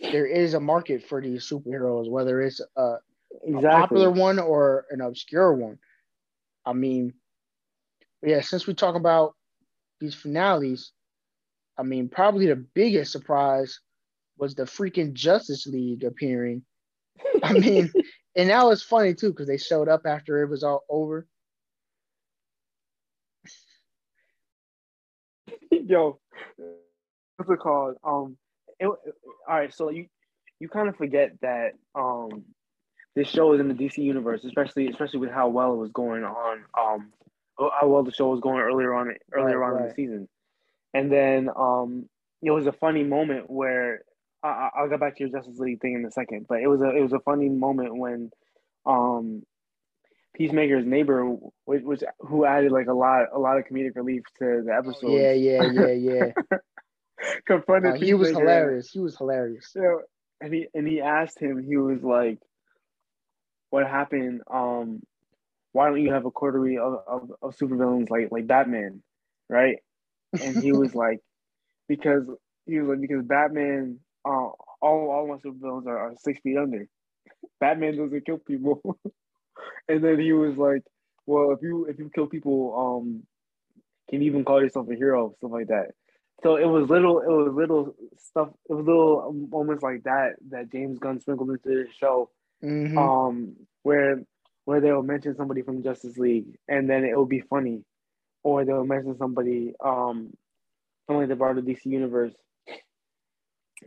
there 0.00 0.26
is 0.26 0.54
a 0.54 0.60
market 0.60 1.04
for 1.06 1.20
these 1.20 1.48
superheroes, 1.48 2.08
whether 2.08 2.40
it's 2.40 2.60
a, 2.76 2.96
exactly. 3.44 3.68
a 3.68 3.70
popular 3.70 4.10
one 4.10 4.38
or 4.38 4.86
an 4.90 5.00
obscure 5.00 5.52
one. 5.52 5.78
I 6.64 6.72
mean, 6.72 7.12
yeah, 8.22 8.40
since 8.40 8.66
we 8.66 8.74
talk 8.74 8.94
about 8.94 9.34
these 10.00 10.14
finales, 10.14 10.92
I 11.76 11.82
mean, 11.82 12.08
probably 12.08 12.46
the 12.46 12.56
biggest 12.56 13.12
surprise 13.12 13.80
was 14.40 14.54
the 14.54 14.64
freaking 14.64 15.12
Justice 15.12 15.66
League 15.66 16.02
appearing. 16.02 16.62
I 17.42 17.52
mean, 17.52 17.92
and 18.34 18.48
that 18.48 18.64
was 18.64 18.82
funny 18.82 19.14
too 19.14 19.30
because 19.30 19.46
they 19.46 19.58
showed 19.58 19.88
up 19.88 20.06
after 20.06 20.42
it 20.42 20.48
was 20.48 20.64
all 20.64 20.84
over. 20.88 21.26
Yo, 25.70 26.18
what's 27.36 27.50
it 27.50 27.58
called? 27.58 27.96
Um, 28.02 28.36
it, 28.78 28.86
all 28.86 28.96
right. 29.48 29.72
So 29.74 29.90
you 29.90 30.06
you 30.58 30.68
kind 30.68 30.88
of 30.88 30.96
forget 30.96 31.32
that 31.42 31.72
um 31.94 32.44
this 33.16 33.28
show 33.28 33.52
is 33.52 33.60
in 33.60 33.68
the 33.68 33.74
DC 33.74 33.98
universe, 33.98 34.44
especially 34.44 34.88
especially 34.88 35.20
with 35.20 35.30
how 35.30 35.48
well 35.48 35.74
it 35.74 35.78
was 35.78 35.90
going 35.92 36.24
on. 36.24 36.64
Um, 36.78 37.12
how 37.58 37.88
well 37.88 38.02
the 38.02 38.12
show 38.12 38.28
was 38.28 38.40
going 38.40 38.60
earlier 38.60 38.94
on 38.94 39.14
earlier 39.32 39.58
right, 39.58 39.66
on 39.68 39.74
right. 39.74 39.82
in 39.82 39.88
the 39.88 39.94
season, 39.94 40.28
and 40.94 41.12
then 41.12 41.50
um 41.54 42.08
it 42.42 42.50
was 42.50 42.66
a 42.66 42.72
funny 42.72 43.02
moment 43.02 43.50
where 43.50 44.02
I, 44.42 44.70
I'll 44.74 44.88
get 44.88 45.00
back 45.00 45.16
to 45.16 45.24
your 45.24 45.30
Justice 45.30 45.58
League 45.58 45.80
thing 45.80 45.94
in 45.94 46.04
a 46.04 46.10
second, 46.10 46.46
but 46.48 46.60
it 46.60 46.66
was 46.66 46.80
a 46.80 46.96
it 46.96 47.02
was 47.02 47.12
a 47.12 47.20
funny 47.20 47.48
moment 47.48 47.96
when 47.96 48.30
um 48.86 49.42
Peacemaker's 50.34 50.86
neighbor, 50.86 51.24
which, 51.64 51.82
which 51.82 52.02
who 52.20 52.44
added 52.44 52.72
like 52.72 52.86
a 52.86 52.92
lot 52.92 53.26
a 53.32 53.38
lot 53.38 53.58
of 53.58 53.64
comedic 53.64 53.96
relief 53.96 54.22
to 54.38 54.62
the 54.64 54.72
episode. 54.74 55.20
Yeah, 55.20 55.32
yeah, 55.32 55.70
yeah, 55.70 56.32
yeah. 56.32 56.58
confronted. 57.46 58.00
He 58.00 58.14
was 58.14 58.30
hilarious. 58.30 58.90
He 58.90 59.00
was 59.00 59.16
hilarious. 59.16 59.74
And 60.40 60.54
he 60.54 60.68
and 60.72 60.86
he 60.86 61.00
asked 61.00 61.38
him. 61.38 61.62
He 61.62 61.76
was 61.76 62.02
like, 62.02 62.38
"What 63.70 63.86
happened? 63.86 64.42
Um, 64.50 65.02
why 65.72 65.88
don't 65.88 66.00
you 66.00 66.12
have 66.12 66.24
a 66.24 66.30
coterie 66.30 66.78
of, 66.78 67.00
of, 67.06 67.32
of 67.42 67.56
supervillains 67.56 68.08
like 68.08 68.28
like 68.30 68.46
Batman, 68.46 69.02
right?" 69.48 69.76
And 70.40 70.56
he 70.62 70.72
was 70.72 70.94
like, 70.94 71.18
"Because 71.88 72.24
he 72.66 72.80
was 72.80 72.88
like 72.88 73.00
because 73.00 73.24
Batman, 73.24 73.98
uh, 74.24 74.50
all 74.80 75.10
all 75.10 75.28
my 75.28 75.36
supervillains 75.36 75.86
are, 75.86 75.98
are 75.98 76.14
six 76.18 76.40
feet 76.40 76.56
under. 76.56 76.86
Batman 77.58 77.96
doesn't 77.96 78.26
kill 78.26 78.38
people." 78.38 78.80
and 79.88 80.04
then 80.04 80.18
he 80.18 80.32
was 80.32 80.56
like, 80.56 80.82
"Well, 81.26 81.52
if 81.52 81.62
you 81.62 81.86
if 81.86 81.98
you 81.98 82.10
kill 82.14 82.26
people, 82.26 83.00
um, 83.02 83.22
can 84.08 84.22
you 84.22 84.30
even 84.30 84.44
call 84.44 84.62
yourself 84.62 84.88
a 84.90 84.94
hero? 84.94 85.34
Stuff 85.38 85.50
like 85.52 85.68
that." 85.68 85.92
So 86.42 86.56
it 86.56 86.64
was 86.64 86.88
little, 86.88 87.20
it 87.20 87.28
was 87.28 87.52
little 87.54 87.94
stuff, 88.16 88.48
it 88.68 88.72
was 88.72 88.86
little 88.86 89.32
moments 89.50 89.82
like 89.82 90.04
that 90.04 90.36
that 90.50 90.72
James 90.72 90.98
Gunn 90.98 91.20
sprinkled 91.20 91.50
into 91.50 91.68
the 91.68 91.86
show, 91.98 92.30
mm-hmm. 92.64 92.96
um, 92.96 93.56
where 93.82 94.22
where 94.64 94.80
they'll 94.80 95.02
mention 95.02 95.36
somebody 95.36 95.62
from 95.62 95.82
Justice 95.82 96.16
League, 96.16 96.56
and 96.68 96.88
then 96.88 97.04
it 97.04 97.16
will 97.16 97.26
be 97.26 97.40
funny, 97.40 97.84
or 98.42 98.64
they'll 98.64 98.84
mention 98.84 99.16
somebody, 99.18 99.74
um, 99.84 100.32
that 101.08 101.38
brought 101.38 101.56
the 101.56 101.62
DC 101.62 101.86
universe, 101.86 102.34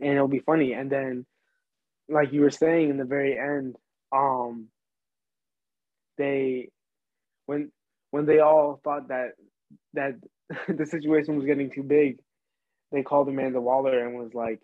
and 0.00 0.12
it'll 0.12 0.28
be 0.28 0.40
funny, 0.40 0.72
and 0.72 0.90
then, 0.90 1.26
like 2.08 2.32
you 2.32 2.40
were 2.40 2.50
saying 2.50 2.90
in 2.90 2.96
the 2.96 3.04
very 3.04 3.38
end, 3.38 3.76
um, 4.12 4.68
they, 6.18 6.68
when 7.46 7.70
when 8.10 8.26
they 8.26 8.38
all 8.38 8.80
thought 8.84 9.08
that 9.08 9.32
that 9.94 10.14
the 10.68 10.86
situation 10.86 11.36
was 11.36 11.46
getting 11.46 11.70
too 11.70 11.82
big, 11.82 12.18
they 12.92 13.02
called 13.02 13.28
Amanda 13.28 13.60
Waller 13.60 14.06
and 14.06 14.18
was 14.18 14.34
like, 14.34 14.60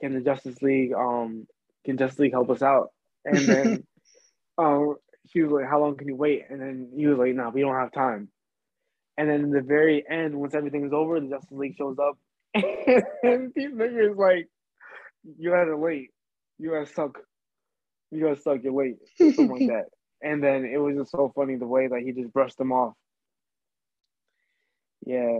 "Can 0.00 0.14
the 0.14 0.20
Justice 0.20 0.62
League 0.62 0.92
um 0.92 1.46
can 1.84 1.98
Justice 1.98 2.18
League 2.18 2.32
help 2.32 2.50
us 2.50 2.62
out?" 2.62 2.90
And 3.24 3.38
then 3.38 3.86
um 4.58 4.96
she 5.28 5.42
was 5.42 5.52
like, 5.52 5.68
"How 5.68 5.80
long 5.80 5.96
can 5.96 6.08
you 6.08 6.16
wait?" 6.16 6.44
And 6.48 6.60
then 6.60 6.92
he 6.96 7.06
was 7.06 7.18
like, 7.18 7.34
"No, 7.34 7.44
nah, 7.44 7.50
we 7.50 7.60
don't 7.60 7.74
have 7.74 7.92
time." 7.92 8.28
And 9.18 9.28
then 9.28 9.44
in 9.44 9.50
the 9.50 9.60
very 9.60 10.02
end, 10.08 10.34
once 10.34 10.54
everything's 10.54 10.94
over, 10.94 11.20
the 11.20 11.28
Justice 11.28 11.50
League 11.58 11.76
shows 11.76 11.98
up, 11.98 12.16
and 12.54 13.52
these 13.54 13.72
is 13.72 14.16
like, 14.16 14.48
"You 15.38 15.50
gotta 15.50 15.76
wait. 15.76 16.10
You 16.58 16.70
gotta 16.70 16.86
suck. 16.86 17.18
You 18.10 18.22
gotta 18.22 18.40
suck. 18.40 18.58
You're 18.62 18.72
late." 18.72 18.96
Something 19.16 19.48
like 19.48 19.68
that. 19.68 19.84
And 20.22 20.44
then 20.44 20.66
it 20.66 20.76
was 20.76 20.96
just 20.96 21.12
so 21.12 21.32
funny 21.34 21.56
the 21.56 21.66
way 21.66 21.86
that 21.86 22.02
he 22.04 22.12
just 22.12 22.30
brushed 22.34 22.58
them 22.58 22.72
off. 22.72 22.92
Yeah, 25.06 25.38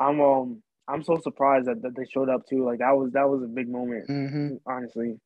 I'm 0.00 0.20
um 0.20 0.62
I'm 0.88 1.04
so 1.04 1.20
surprised 1.22 1.68
that, 1.68 1.82
that 1.82 1.94
they 1.94 2.04
showed 2.04 2.28
up 2.28 2.44
too. 2.48 2.64
Like 2.64 2.80
that 2.80 2.96
was 2.96 3.12
that 3.12 3.28
was 3.28 3.44
a 3.44 3.46
big 3.46 3.68
moment, 3.68 4.08
mm-hmm. 4.08 4.54
honestly. 4.66 5.20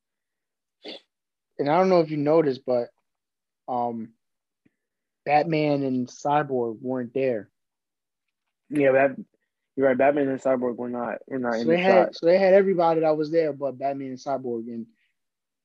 And 1.57 1.69
I 1.69 1.77
don't 1.77 1.89
know 1.89 2.01
if 2.01 2.11
you 2.11 2.17
noticed, 2.17 2.61
but 2.63 2.89
um, 3.67 4.09
Batman 5.25 5.83
and 5.83 6.07
Cyborg 6.07 6.77
weren't 6.81 7.13
there. 7.13 7.49
Yeah, 8.69 8.91
that 8.93 9.15
you're 9.75 9.87
right. 9.87 9.97
Batman 9.97 10.27
and 10.27 10.41
Cyborg 10.41 10.75
were 10.75 10.89
not 10.89 11.17
were 11.27 11.39
not 11.39 11.55
so 11.55 11.61
in 11.61 11.67
they 11.67 11.75
the 11.77 11.81
had, 11.81 12.05
shot. 12.05 12.15
So 12.15 12.25
they 12.25 12.37
had 12.37 12.53
everybody 12.53 13.01
that 13.01 13.17
was 13.17 13.31
there, 13.31 13.53
but 13.53 13.79
Batman 13.79 14.09
and 14.09 14.17
Cyborg. 14.17 14.67
And 14.67 14.85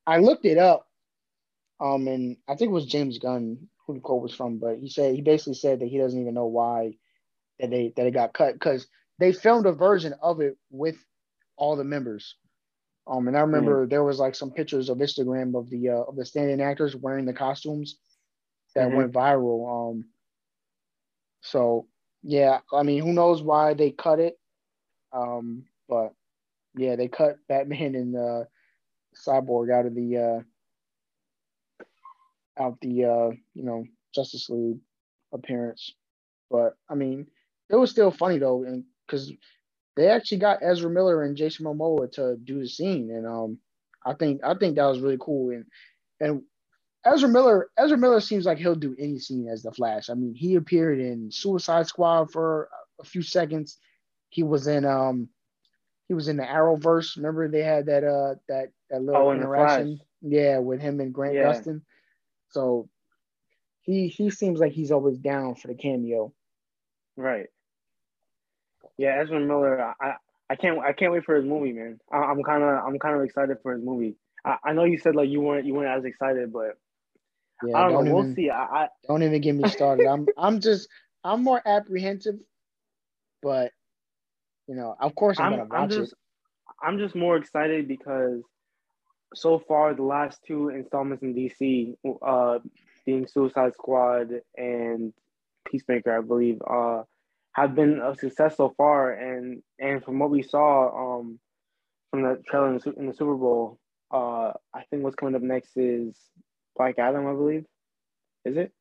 I 0.06 0.18
looked 0.18 0.46
it 0.46 0.58
up, 0.58 0.86
um, 1.80 2.08
and 2.08 2.36
I 2.48 2.54
think 2.54 2.70
it 2.70 2.74
was 2.74 2.86
James 2.86 3.18
Gunn 3.18 3.68
who 3.86 3.94
the 3.94 4.00
quote 4.00 4.22
was 4.22 4.34
from, 4.34 4.58
but 4.58 4.78
he 4.78 4.88
said 4.88 5.14
he 5.14 5.22
basically 5.22 5.54
said 5.54 5.80
that 5.80 5.88
he 5.88 5.98
doesn't 5.98 6.20
even 6.20 6.34
know 6.34 6.46
why 6.46 6.96
that 7.58 7.70
they 7.70 7.92
that 7.96 8.06
it 8.06 8.12
got 8.12 8.34
cut 8.34 8.52
because 8.52 8.86
they 9.18 9.32
filmed 9.32 9.66
a 9.66 9.72
version 9.72 10.14
of 10.22 10.40
it 10.40 10.56
with 10.70 10.96
all 11.56 11.74
the 11.74 11.84
members. 11.84 12.36
Um, 13.06 13.26
and 13.26 13.36
I 13.36 13.40
remember 13.40 13.86
mm 13.86 13.90
there 13.90 14.04
was 14.04 14.18
like 14.18 14.34
some 14.34 14.50
pictures 14.50 14.90
of 14.90 14.98
Instagram 14.98 15.58
of 15.58 15.70
the 15.70 15.88
uh, 15.88 16.02
of 16.02 16.16
the 16.16 16.26
standing 16.26 16.60
actors 16.60 16.94
wearing 16.94 17.24
the 17.24 17.32
costumes 17.32 17.96
that 18.74 18.88
mm-hmm. 18.88 18.96
went 18.98 19.12
viral. 19.12 19.90
Um, 19.90 20.04
so 21.40 21.86
yeah, 22.22 22.60
I 22.72 22.82
mean, 22.82 23.02
who 23.02 23.12
knows 23.12 23.42
why 23.42 23.74
they 23.74 23.90
cut 23.90 24.20
it? 24.20 24.38
Um, 25.12 25.64
but 25.88 26.12
yeah, 26.76 26.96
they 26.96 27.08
cut 27.08 27.38
Batman 27.48 27.94
and 27.94 28.16
uh, 28.16 28.44
Cyborg 29.26 29.72
out 29.72 29.86
of 29.86 29.94
the 29.94 30.44
uh, 32.58 32.62
out 32.62 32.80
the 32.80 33.04
uh, 33.04 33.30
you 33.54 33.64
know 33.64 33.84
Justice 34.14 34.48
League 34.50 34.80
appearance. 35.32 35.94
But 36.50 36.76
I 36.88 36.94
mean, 36.94 37.26
it 37.70 37.76
was 37.76 37.90
still 37.90 38.10
funny 38.10 38.38
though, 38.38 38.64
and 38.64 38.84
because 39.06 39.32
they 39.96 40.08
actually 40.08 40.38
got 40.38 40.62
Ezra 40.62 40.90
Miller 40.90 41.22
and 41.24 41.36
Jason 41.36 41.66
Momoa 41.66 42.10
to 42.12 42.36
do 42.36 42.60
the 42.60 42.68
scene, 42.68 43.10
and 43.10 43.26
um, 43.26 43.58
I 44.04 44.14
think 44.14 44.42
I 44.44 44.54
think 44.54 44.76
that 44.76 44.86
was 44.86 45.00
really 45.00 45.18
cool. 45.20 45.50
And 45.50 45.64
and 46.20 46.42
Ezra 47.12 47.28
Miller, 47.28 47.70
Ezra 47.76 47.96
Miller 47.96 48.20
seems 48.20 48.44
like 48.44 48.58
he'll 48.58 48.74
do 48.74 48.94
any 48.98 49.18
scene 49.18 49.48
as 49.48 49.62
the 49.62 49.72
Flash. 49.72 50.10
I 50.10 50.14
mean, 50.14 50.34
he 50.34 50.54
appeared 50.56 51.00
in 51.00 51.30
Suicide 51.30 51.86
Squad 51.86 52.30
for 52.30 52.68
a 53.00 53.04
few 53.04 53.22
seconds. 53.22 53.78
He 54.30 54.42
was 54.42 54.66
in 54.66 54.84
um, 54.84 55.28
he 56.08 56.14
was 56.14 56.28
in 56.28 56.36
the 56.36 56.42
Arrowverse. 56.42 57.16
Remember 57.16 57.48
they 57.48 57.62
had 57.62 57.86
that 57.86 58.04
uh 58.04 58.34
that 58.48 58.70
that 58.90 59.02
little 59.02 59.28
oh, 59.28 59.32
interaction, 59.32 60.00
yeah, 60.22 60.58
with 60.58 60.80
him 60.80 61.00
and 61.00 61.12
Grant 61.12 61.34
yeah. 61.34 61.44
Gustin. 61.44 61.82
So 62.50 62.88
he 63.82 64.08
he 64.08 64.30
seems 64.30 64.58
like 64.58 64.72
he's 64.72 64.90
always 64.90 65.18
down 65.18 65.54
for 65.54 65.68
the 65.68 65.74
cameo. 65.74 66.32
Right. 67.16 67.46
Yeah, 68.96 69.20
Ezra 69.22 69.40
Miller. 69.40 69.94
I 70.00 70.14
I 70.50 70.56
can't 70.56 70.78
I 70.78 70.92
can't 70.92 71.12
wait 71.12 71.24
for 71.24 71.36
his 71.36 71.44
movie, 71.44 71.72
man. 71.72 72.00
I, 72.10 72.30
am 72.30 72.42
kind 72.42 72.62
of 72.62 72.84
I'm 72.84 72.98
kind 72.98 73.16
of 73.16 73.22
excited 73.22 73.58
for 73.62 73.74
his 73.74 73.82
movie. 73.82 74.16
I, 74.44 74.56
I 74.64 74.72
know 74.72 74.84
you 74.84 74.98
said 74.98 75.14
like 75.14 75.28
you 75.28 75.40
weren't 75.40 75.66
you 75.66 75.74
weren't 75.74 75.96
as 75.96 76.04
excited, 76.04 76.52
but 76.52 76.78
yeah, 77.64 77.76
I 77.76 77.82
don't, 77.82 77.92
don't 77.92 78.04
know. 78.04 78.10
Even, 78.10 78.26
we'll 78.26 78.34
see. 78.34 78.50
I, 78.50 78.62
I 78.62 78.88
don't 79.06 79.22
even 79.22 79.40
get 79.40 79.54
me 79.54 79.68
started. 79.68 80.06
I'm 80.06 80.26
I'm 80.36 80.60
just 80.60 80.88
I'm 81.24 81.42
more 81.42 81.60
apprehensive, 81.66 82.36
but 83.42 83.72
you 84.66 84.74
know, 84.74 84.96
of 85.00 85.14
course 85.14 85.38
I'm, 85.38 85.46
I'm 85.46 85.50
gonna 85.52 85.64
watch 85.64 85.80
I'm 85.80 85.88
just, 85.90 86.12
it. 86.12 86.18
I'm 86.82 86.98
just 86.98 87.14
more 87.14 87.36
excited 87.36 87.88
because 87.88 88.42
so 89.34 89.58
far 89.58 89.94
the 89.94 90.02
last 90.02 90.38
two 90.46 90.68
installments 90.68 91.22
in 91.22 91.34
DC, 91.34 91.94
uh, 92.22 92.58
being 93.04 93.26
Suicide 93.26 93.72
Squad 93.74 94.28
and 94.56 95.12
Peacemaker, 95.66 96.16
I 96.16 96.20
believe, 96.20 96.60
uh, 96.68 97.02
have 97.52 97.74
been 97.74 98.00
a 98.00 98.14
success 98.16 98.56
so 98.56 98.74
far. 98.76 99.12
And 99.12 99.62
and 99.78 100.04
from 100.04 100.18
what 100.18 100.30
we 100.30 100.42
saw 100.42 101.18
um, 101.18 101.38
from 102.10 102.22
the 102.22 102.42
trailer 102.46 102.68
in 102.68 102.78
the, 102.78 102.92
in 102.98 103.06
the 103.06 103.14
Super 103.14 103.34
Bowl, 103.34 103.78
uh, 104.10 104.52
I 104.74 104.84
think 104.90 105.02
what's 105.02 105.16
coming 105.16 105.34
up 105.34 105.42
next 105.42 105.76
is 105.76 106.16
Black 106.78 106.98
Adam, 106.98 107.26
I 107.26 107.32
believe. 107.32 107.64
Is 108.44 108.56
it? 108.56 108.72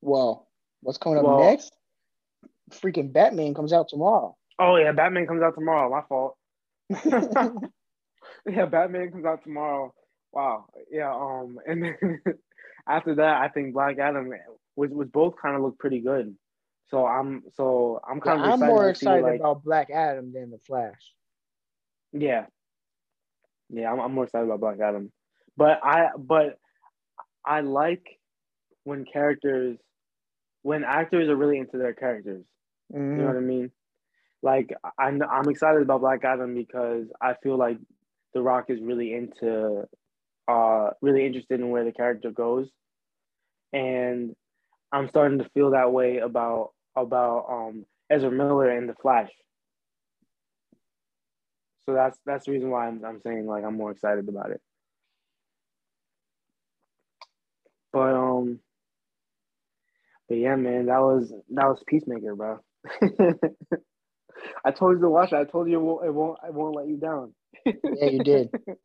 Well, 0.00 0.48
what's 0.80 0.98
coming 0.98 1.18
up 1.18 1.24
well, 1.24 1.40
next? 1.40 1.70
Freaking 2.72 3.12
Batman 3.12 3.54
comes 3.54 3.72
out 3.72 3.88
tomorrow. 3.88 4.36
Oh 4.58 4.76
yeah, 4.76 4.92
Batman 4.92 5.26
comes 5.26 5.42
out 5.42 5.54
tomorrow. 5.54 5.90
My 5.90 6.02
fault. 6.08 6.36
yeah, 8.46 8.66
Batman 8.66 9.12
comes 9.12 9.24
out 9.24 9.44
tomorrow. 9.44 9.94
Wow. 10.32 10.66
Yeah. 10.90 11.12
Um. 11.14 11.58
And 11.66 11.84
then 11.84 12.18
after 12.88 13.14
that, 13.16 13.42
I 13.42 13.48
think 13.48 13.74
Black 13.74 13.98
Adam 13.98 14.30
was 14.74 14.90
was 14.90 15.08
both 15.08 15.34
kind 15.40 15.54
of 15.54 15.62
look 15.62 15.78
pretty 15.78 16.00
good. 16.00 16.34
So 16.90 17.06
I'm 17.06 17.42
so 17.54 18.00
I'm 18.08 18.20
kind 18.20 18.40
Yeah, 18.40 18.54
of 18.54 18.62
I'm 18.62 18.68
more 18.68 18.86
see, 18.86 18.90
excited 19.06 19.22
like- 19.24 19.40
about 19.40 19.62
Black 19.62 19.90
Adam 19.90 20.32
than 20.32 20.50
the 20.50 20.58
Flash. 20.58 21.12
Yeah. 22.12 22.46
Yeah, 23.70 23.90
I'm, 23.90 24.00
I'm 24.00 24.12
more 24.12 24.24
excited 24.24 24.44
about 24.44 24.60
Black 24.60 24.80
Adam. 24.80 25.10
But 25.56 25.80
I 25.84 26.10
but 26.16 26.58
I 27.44 27.60
like 27.60 28.06
when 28.84 29.04
characters 29.04 29.78
when 30.62 30.84
actors 30.84 31.28
are 31.28 31.36
really 31.36 31.58
into 31.58 31.78
their 31.78 31.94
characters. 31.94 32.44
You 33.16 33.22
know 33.22 33.28
what 33.28 33.36
I 33.36 33.40
mean? 33.40 33.70
Like 34.42 34.72
I'm 34.98 35.22
I'm 35.22 35.48
excited 35.48 35.82
about 35.82 36.00
Black 36.00 36.24
Adam 36.24 36.54
because 36.54 37.06
I 37.20 37.34
feel 37.42 37.56
like 37.56 37.78
The 38.34 38.42
Rock 38.42 38.66
is 38.68 38.80
really 38.80 39.14
into 39.14 39.84
uh 40.48 40.90
really 41.00 41.24
interested 41.26 41.60
in 41.60 41.70
where 41.70 41.84
the 41.84 41.92
character 41.92 42.30
goes. 42.30 42.68
And 43.72 44.34
I'm 44.92 45.08
starting 45.08 45.38
to 45.38 45.48
feel 45.50 45.70
that 45.70 45.92
way 45.92 46.18
about 46.18 46.72
about 46.96 47.46
um 47.48 47.86
Ezra 48.10 48.30
Miller 48.30 48.70
and 48.70 48.88
The 48.88 48.94
Flash. 48.94 49.30
So 51.86 51.94
that's 51.94 52.18
that's 52.26 52.46
the 52.46 52.52
reason 52.52 52.70
why 52.70 52.86
I'm 52.88 53.04
I'm 53.04 53.20
saying 53.20 53.46
like 53.46 53.64
I'm 53.64 53.76
more 53.76 53.90
excited 53.90 54.28
about 54.28 54.50
it. 54.50 54.60
But 57.92 58.14
um 58.42 58.60
but 60.28 60.38
yeah, 60.38 60.56
man, 60.56 60.86
that 60.86 60.98
was 61.00 61.32
that 61.50 61.66
was 61.66 61.82
Peacemaker, 61.86 62.34
bro. 62.36 62.58
I 64.64 64.70
told 64.72 64.96
you 64.96 65.02
to 65.02 65.10
watch 65.10 65.32
it. 65.32 65.36
I 65.36 65.44
told 65.44 65.68
you 65.68 65.78
it 65.78 65.82
won't 65.82 66.04
it 66.06 66.14
won't 66.14 66.38
it 66.46 66.54
won't 66.54 66.76
let 66.76 66.88
you 66.88 66.96
down. 66.96 67.34
Yeah, 67.94 68.06
you 68.06 68.22
did. 68.22 68.50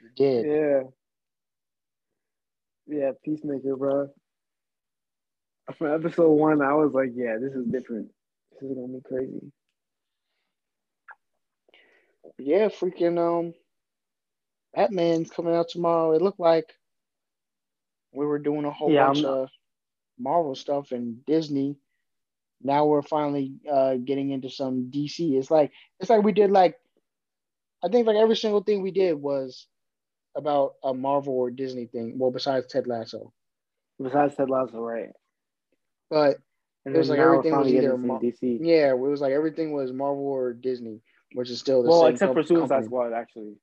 You 0.00 0.10
did. 0.16 0.46
Yeah. 0.46 0.82
Yeah, 2.86 3.12
Peacemaker, 3.24 3.76
bro. 3.76 4.10
From 5.78 5.94
episode 5.94 6.32
one, 6.32 6.60
I 6.62 6.74
was 6.74 6.92
like, 6.92 7.10
yeah, 7.14 7.36
this 7.40 7.52
is 7.54 7.66
different. 7.66 8.10
This 8.52 8.70
is 8.70 8.76
gonna 8.76 8.88
be 8.88 9.00
crazy. 9.00 9.52
Yeah, 12.38 12.68
freaking 12.68 13.18
um 13.18 13.54
Batman's 14.74 15.30
coming 15.30 15.54
out 15.54 15.68
tomorrow. 15.68 16.12
It 16.12 16.22
looked 16.22 16.38
like 16.40 16.74
we 18.14 18.26
were 18.26 18.38
doing 18.38 18.64
a 18.64 18.70
whole 18.70 18.90
Yeah, 18.90 19.06
bunch 19.06 19.24
I'm- 19.24 19.32
of 19.34 19.50
Marvel 20.18 20.54
stuff 20.54 20.92
and 20.92 21.24
Disney. 21.26 21.76
Now 22.62 22.86
we're 22.86 23.02
finally 23.02 23.54
uh 23.70 23.96
getting 23.96 24.30
into 24.30 24.48
some 24.48 24.90
DC. 24.90 25.36
It's 25.36 25.50
like 25.50 25.72
it's 26.00 26.08
like 26.10 26.22
we 26.22 26.32
did 26.32 26.50
like 26.50 26.78
I 27.84 27.88
think 27.88 28.06
like 28.06 28.16
every 28.16 28.36
single 28.36 28.62
thing 28.62 28.80
we 28.82 28.90
did 28.90 29.14
was 29.14 29.66
about 30.36 30.74
a 30.82 30.94
Marvel 30.94 31.34
or 31.34 31.50
Disney 31.50 31.86
thing. 31.86 32.18
Well, 32.18 32.30
besides 32.30 32.66
Ted 32.66 32.86
Lasso. 32.86 33.32
Besides 34.02 34.34
Ted 34.36 34.50
Lasso, 34.50 34.78
right? 34.80 35.10
But 36.10 36.38
And 36.86 36.94
It 36.94 36.98
was 36.98 37.08
like 37.10 37.18
everything 37.18 37.56
was 37.56 37.68
either 37.72 37.96
Mar- 37.98 38.20
DC. 38.20 38.58
yeah, 38.62 38.90
it 38.90 38.98
was 38.98 39.20
like 39.20 39.32
everything 39.32 39.72
was 39.72 39.92
Marvel 39.92 40.24
or 40.26 40.52
Disney, 40.52 41.00
which 41.34 41.50
is 41.50 41.58
still 41.60 41.82
the 41.82 41.88
same. 41.88 41.90
Well, 41.90 42.02
same. 42.06 42.12
except 42.14 42.32
for 42.34 42.42
Suicide 42.42 42.68
company. 42.68 42.86
Squad, 42.86 43.12
actually. 43.12 43.54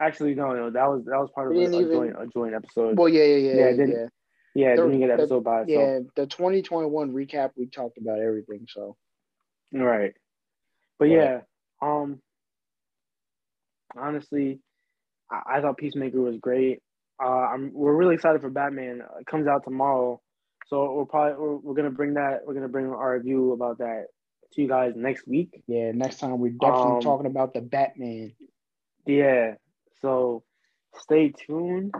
Actually, 0.00 0.34
no, 0.34 0.52
no, 0.54 0.70
that 0.70 0.86
was 0.88 1.04
that 1.04 1.18
was 1.18 1.30
part 1.34 1.50
of 1.52 1.56
a, 1.58 1.60
even- 1.62 1.90
joint 1.92 2.16
a 2.18 2.26
joint 2.26 2.54
episode. 2.54 2.96
Well, 2.98 3.08
yeah, 3.08 3.22
yeah, 3.24 3.36
Yeah, 3.36 3.54
yeah, 3.54 3.70
didn't- 3.72 3.90
yeah. 3.90 4.06
yeah, 4.54 4.76
the- 4.76 4.82
didn't 4.86 5.00
get 5.00 5.06
the- 5.08 5.12
episode 5.14 5.44
by 5.44 5.62
itself. 5.62 5.68
Yeah, 5.78 5.98
the 6.16 6.26
2021 6.26 7.12
recap, 7.12 7.50
we 7.56 7.66
talked 7.66 7.98
about 7.98 8.18
everything. 8.18 8.66
So 8.68 8.96
Right. 9.72 10.14
But 10.98 11.08
Right. 11.08 11.12
yeah, 11.16 11.40
um 11.82 12.20
honestly, 13.96 14.60
I, 15.30 15.56
I 15.56 15.60
thought 15.60 15.76
Peacemaker 15.78 16.20
was 16.20 16.36
great. 16.38 16.82
Uh 17.22 17.26
I'm 17.26 17.72
we're 17.74 17.94
really 17.94 18.14
excited 18.14 18.40
for 18.40 18.50
Batman. 18.50 19.02
It 19.20 19.26
comes 19.26 19.46
out 19.46 19.64
tomorrow. 19.64 20.20
So 20.68 20.94
we're 20.94 21.04
probably 21.04 21.34
we're, 21.38 21.56
we're 21.56 21.74
gonna 21.74 21.90
bring 21.90 22.14
that 22.14 22.40
we're 22.46 22.54
gonna 22.54 22.68
bring 22.68 22.86
our 22.86 23.14
review 23.16 23.52
about 23.52 23.78
that 23.78 24.06
to 24.52 24.62
you 24.62 24.68
guys 24.68 24.94
next 24.96 25.26
week. 25.28 25.62
yeah, 25.66 25.92
next 25.92 26.18
time 26.18 26.38
we're 26.38 26.50
definitely 26.50 26.94
Um, 26.96 27.00
talking 27.00 27.26
about 27.26 27.52
the 27.54 27.60
Batman. 27.60 28.32
Yeah. 29.06 29.56
So 30.02 30.42
stay 30.98 31.30
tuned. 31.30 31.94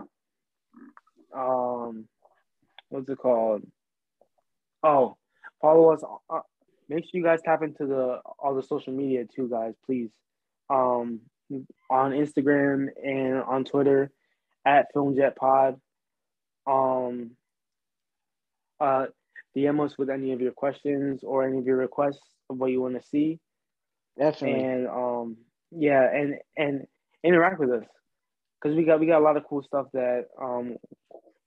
Um 1.35 2.07
what's 2.89 3.09
it 3.09 3.17
called? 3.17 3.63
Oh, 4.83 5.17
follow 5.61 5.93
us 5.93 6.03
uh, 6.29 6.39
make 6.89 7.05
sure 7.05 7.11
you 7.13 7.23
guys 7.23 7.39
tap 7.43 7.63
into 7.63 7.85
the 7.85 8.19
all 8.39 8.55
the 8.55 8.63
social 8.63 8.93
media 8.93 9.25
too, 9.33 9.47
guys, 9.49 9.73
please. 9.85 10.09
Um 10.69 11.21
on 11.89 12.11
Instagram 12.11 12.87
and 13.03 13.35
on 13.43 13.65
Twitter 13.65 14.11
at 14.65 14.87
FilmJetPod. 14.95 15.79
Um 16.67 17.31
uh 18.79 19.07
DM 19.55 19.83
us 19.85 19.97
with 19.97 20.09
any 20.09 20.31
of 20.31 20.41
your 20.41 20.53
questions 20.53 21.23
or 21.23 21.45
any 21.45 21.57
of 21.57 21.65
your 21.65 21.77
requests 21.77 22.21
of 22.49 22.57
what 22.57 22.71
you 22.71 22.81
want 22.81 22.99
to 23.01 23.07
see 23.07 23.39
Definitely. 24.17 24.63
and 24.63 24.87
um 24.87 25.37
yeah 25.71 26.03
and 26.09 26.35
and 26.57 26.87
interact 27.23 27.59
with 27.59 27.71
us. 27.71 27.85
Because 28.61 28.75
we 28.75 28.83
got 28.83 28.99
we 28.99 29.07
got 29.07 29.19
a 29.19 29.23
lot 29.23 29.37
of 29.37 29.45
cool 29.47 29.63
stuff 29.63 29.87
that 29.93 30.25
um 30.41 30.77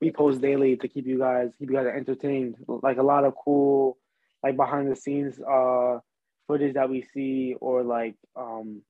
we 0.00 0.10
post 0.10 0.40
daily 0.40 0.76
to 0.76 0.88
keep 0.88 1.06
you 1.06 1.18
guys 1.18 1.50
keep 1.58 1.70
you 1.70 1.76
guys 1.76 1.86
entertained. 1.86 2.56
Like 2.66 2.98
a 2.98 3.02
lot 3.02 3.24
of 3.24 3.34
cool 3.42 3.98
like 4.42 4.56
behind 4.56 4.90
the 4.90 4.96
scenes 4.96 5.40
uh 5.40 5.98
footage 6.46 6.74
that 6.74 6.90
we 6.90 7.02
see 7.14 7.54
or 7.60 7.82
like 7.82 8.16
um 8.36 8.82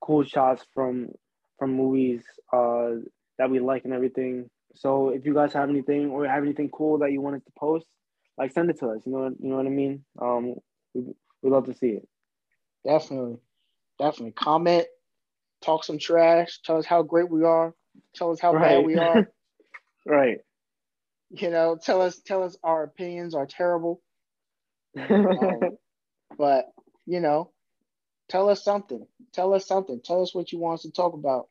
cool 0.00 0.22
shots 0.22 0.64
from 0.74 1.08
from 1.58 1.72
movies 1.72 2.22
uh 2.52 2.90
that 3.38 3.50
we 3.50 3.58
like 3.58 3.84
and 3.84 3.94
everything. 3.94 4.48
So 4.74 5.08
if 5.08 5.24
you 5.24 5.32
guys 5.32 5.54
have 5.54 5.70
anything 5.70 6.10
or 6.10 6.26
have 6.26 6.42
anything 6.42 6.68
cool 6.70 6.98
that 6.98 7.12
you 7.12 7.20
want 7.20 7.36
us 7.36 7.44
to 7.44 7.52
post 7.58 7.86
like 8.36 8.52
send 8.52 8.68
it 8.70 8.78
to 8.80 8.88
us. 8.88 9.00
You 9.06 9.12
know 9.12 9.24
you 9.38 9.48
know 9.48 9.56
what 9.56 9.66
i 9.66 9.70
mean? 9.70 10.04
Um 10.20 10.56
we, 10.92 11.04
we 11.42 11.50
love 11.50 11.66
to 11.66 11.74
see 11.74 11.88
it. 11.88 12.08
Definitely. 12.84 13.38
Definitely. 13.98 14.32
Comment, 14.32 14.86
talk 15.66 15.84
some 15.84 15.98
trash, 15.98 16.60
tell 16.64 16.78
us 16.78 16.86
how 16.86 17.02
great 17.02 17.30
we 17.30 17.44
are, 17.44 17.74
tell 18.14 18.30
us 18.30 18.40
how 18.40 18.52
bad 18.52 18.84
we 18.84 18.96
are. 18.98 19.28
right 20.06 20.38
you 21.30 21.50
know, 21.50 21.76
tell 21.80 22.02
us 22.02 22.20
tell 22.24 22.42
us 22.42 22.56
our 22.62 22.84
opinions 22.84 23.34
are 23.34 23.46
terrible. 23.46 24.00
Um, 24.98 25.60
but 26.38 26.66
you 27.06 27.20
know, 27.20 27.50
tell 28.28 28.48
us 28.48 28.62
something. 28.62 29.06
Tell 29.32 29.54
us 29.54 29.66
something. 29.66 30.00
Tell 30.04 30.22
us 30.22 30.34
what 30.34 30.52
you 30.52 30.58
want 30.58 30.80
us 30.80 30.82
to 30.82 30.92
talk 30.92 31.14
about. 31.14 31.48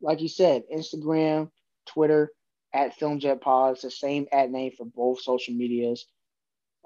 Like 0.00 0.20
you 0.20 0.28
said, 0.28 0.62
Instagram, 0.74 1.50
Twitter, 1.86 2.30
at 2.72 2.98
FilmJetPod. 2.98 3.72
It's 3.72 3.82
the 3.82 3.90
same 3.90 4.26
at 4.32 4.50
name 4.50 4.72
for 4.76 4.84
both 4.84 5.20
social 5.20 5.54
medias. 5.54 6.06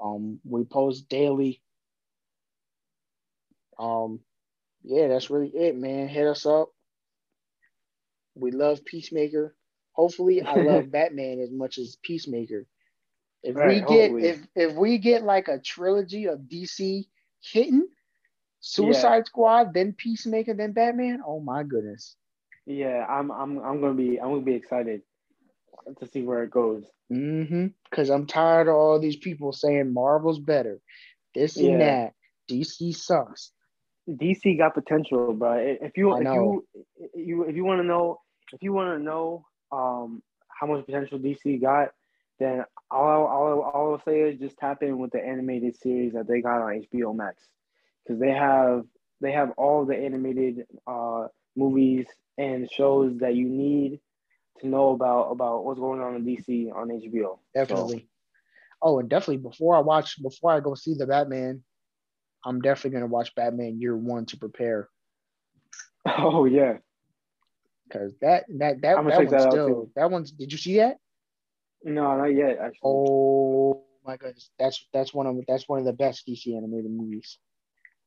Um, 0.02 0.40
we 0.44 0.64
post 0.64 1.08
daily. 1.08 1.60
Um, 3.78 4.20
yeah, 4.82 5.09
that's 5.09 5.31
really 5.31 5.48
it, 5.48 5.77
man. 5.77 6.09
Hit 6.09 6.27
us 6.27 6.47
up. 6.47 6.70
We 8.35 8.51
love 8.51 8.85
Peacemaker. 8.85 9.55
Hopefully, 9.93 10.43
I 10.43 10.55
love 10.62 10.90
Batman 10.90 11.40
as 11.40 11.51
much 11.51 11.78
as 11.78 11.97
Peacemaker. 12.02 12.66
If 13.43 13.57
we 13.57 13.81
get 13.81 14.11
hopefully. 14.11 14.28
if 14.28 14.47
if 14.55 14.74
we 14.74 14.98
get 14.98 15.23
like 15.23 15.48
a 15.48 15.59
trilogy 15.59 16.27
of 16.27 16.40
DC 16.40 17.07
hitting 17.40 17.86
Suicide 18.61 19.27
Squad, 19.27 19.73
then 19.73 19.94
Peacemaker, 19.94 20.55
then 20.55 20.73
Batman, 20.73 21.20
oh 21.27 21.40
my 21.40 21.62
goodness. 21.62 22.16
Yeah, 22.66 23.07
I'm 23.09 23.31
I'm 23.31 23.59
I'm 23.59 23.81
gonna 23.81 23.94
be 23.94 24.20
I'm 24.20 24.31
gonna 24.31 24.43
be 24.43 24.55
excited 24.55 25.02
to 25.98 26.07
see 26.07 26.23
where 26.23 26.43
it 26.43 26.51
goes. 26.51 26.85
Mm-hmm. 27.11 27.69
Because 27.90 28.11
I'm 28.11 28.27
tired 28.27 28.69
of 28.69 28.74
all 28.74 29.01
these 29.01 29.16
people 29.16 29.52
saying 29.52 29.93
Marvel's 29.93 30.39
better. 30.39 30.81
This 31.35 31.57
Yeah. 31.57 31.73
and 31.73 31.81
that. 31.81 32.12
DC 32.51 32.94
sucks. 32.94 33.52
DC 34.16 34.58
got 34.58 34.74
potential, 34.74 35.32
bro. 35.34 35.54
If 35.58 35.96
you 35.96 36.10
if 36.20 36.24
you 36.34 36.66
you 37.14 37.44
if 37.44 37.56
you 37.56 37.64
want 37.64 37.80
to 37.80 37.86
know 37.86 38.20
if 38.52 38.62
you 38.62 38.72
want 38.72 38.98
to 38.98 39.02
know 39.02 39.44
um 39.72 40.22
how 40.48 40.66
much 40.66 40.84
potential 40.86 41.18
DC 41.18 41.60
got, 41.60 41.90
then 42.38 42.64
all 42.90 43.26
all 43.26 43.60
all 43.62 43.92
I'll 43.94 44.02
say 44.04 44.20
is 44.20 44.38
just 44.40 44.58
tap 44.58 44.82
in 44.82 44.98
with 44.98 45.12
the 45.12 45.24
animated 45.24 45.76
series 45.76 46.12
that 46.14 46.26
they 46.28 46.40
got 46.40 46.60
on 46.60 46.84
HBO 46.92 47.14
Max 47.14 47.42
because 48.04 48.20
they 48.20 48.32
have 48.32 48.84
they 49.20 49.32
have 49.32 49.50
all 49.56 49.84
the 49.84 49.96
animated 49.96 50.66
uh 50.86 51.28
movies 51.56 52.06
and 52.38 52.68
shows 52.70 53.18
that 53.18 53.34
you 53.34 53.48
need 53.48 54.00
to 54.60 54.66
know 54.68 54.90
about 54.90 55.30
about 55.30 55.64
what's 55.64 55.80
going 55.80 56.00
on 56.00 56.16
in 56.16 56.24
DC 56.24 56.74
on 56.74 56.88
HBO. 56.88 57.12
So- 57.12 57.40
Definitely. 57.54 58.08
Oh, 58.82 58.98
and 58.98 59.10
definitely 59.10 59.36
before 59.38 59.76
I 59.76 59.80
watch 59.80 60.22
before 60.22 60.52
I 60.52 60.60
go 60.60 60.74
see 60.74 60.94
the 60.94 61.06
Batman, 61.06 61.62
I'm 62.44 62.60
definitely 62.60 62.98
gonna 62.98 63.06
watch 63.06 63.34
Batman 63.34 63.80
Year 63.80 63.96
One 63.96 64.26
to 64.26 64.36
prepare. 64.36 64.88
oh 66.06 66.44
yeah. 66.44 66.78
Because 67.86 68.14
that 68.20 68.44
that 68.58 68.80
that, 68.82 68.96
that 68.96 69.04
one's 69.04 69.30
that 69.30 69.50
still 69.50 69.90
that 69.96 70.10
one's 70.10 70.30
did 70.30 70.52
you 70.52 70.58
see 70.58 70.76
that? 70.76 70.96
No, 71.82 72.16
not 72.16 72.26
yet. 72.26 72.58
Actually. 72.58 72.78
Oh 72.84 73.84
my 74.06 74.16
goodness. 74.16 74.50
That's 74.58 74.86
that's 74.92 75.12
one 75.12 75.26
of 75.26 75.36
that's 75.46 75.68
one 75.68 75.78
of 75.80 75.84
the 75.84 75.92
best 75.92 76.26
DC 76.26 76.56
animated 76.56 76.90
movies. 76.90 77.38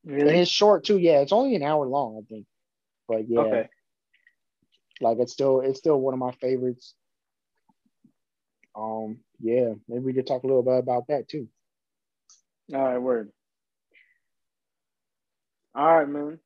Really? 0.05 0.29
And 0.29 0.39
it's 0.39 0.51
short 0.51 0.83
too, 0.83 0.97
yeah. 0.97 1.19
It's 1.19 1.31
only 1.31 1.55
an 1.55 1.63
hour 1.63 1.85
long, 1.85 2.21
I 2.21 2.25
think. 2.27 2.45
But 3.07 3.29
yeah, 3.29 3.39
Okay. 3.39 3.69
like 5.01 5.17
it's 5.19 5.33
still 5.33 5.61
it's 5.61 5.79
still 5.79 5.99
one 5.99 6.13
of 6.13 6.19
my 6.19 6.31
favorites. 6.33 6.95
um, 8.75 9.19
yeah, 9.39 9.73
maybe 9.87 10.03
we 10.03 10.13
could 10.13 10.25
talk 10.27 10.43
a 10.43 10.47
little 10.47 10.63
bit 10.63 10.77
about 10.79 11.07
that 11.07 11.27
too. 11.27 11.47
All 12.73 12.81
right, 12.81 12.97
word. 12.97 13.31
All 15.75 15.97
right, 15.97 16.07
man. 16.07 16.39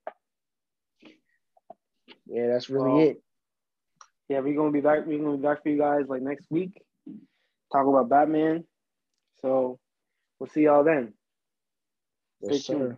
Yeah, 2.28 2.48
that's 2.48 2.70
really 2.70 2.92
well, 2.92 3.00
it. 3.00 3.22
Yeah, 4.30 4.40
we're 4.40 4.56
gonna 4.56 4.72
be 4.72 4.82
back. 4.82 5.06
We're 5.06 5.24
gonna 5.24 5.38
be 5.38 5.44
back 5.44 5.64
for 5.64 5.70
you 5.70 5.78
guys 5.78 6.04
like 6.08 6.22
next 6.22 6.46
week. 6.50 6.82
Talk 7.72 7.88
about 7.88 8.10
Batman. 8.10 8.66
So 9.42 9.80
we'll 10.40 10.50
see 10.50 10.64
y'all 10.64 10.84
then. 10.84 11.14
Yes, 12.42 12.64
Stay 12.64 12.74
tuned. 12.74 12.92
Sir. 12.92 12.98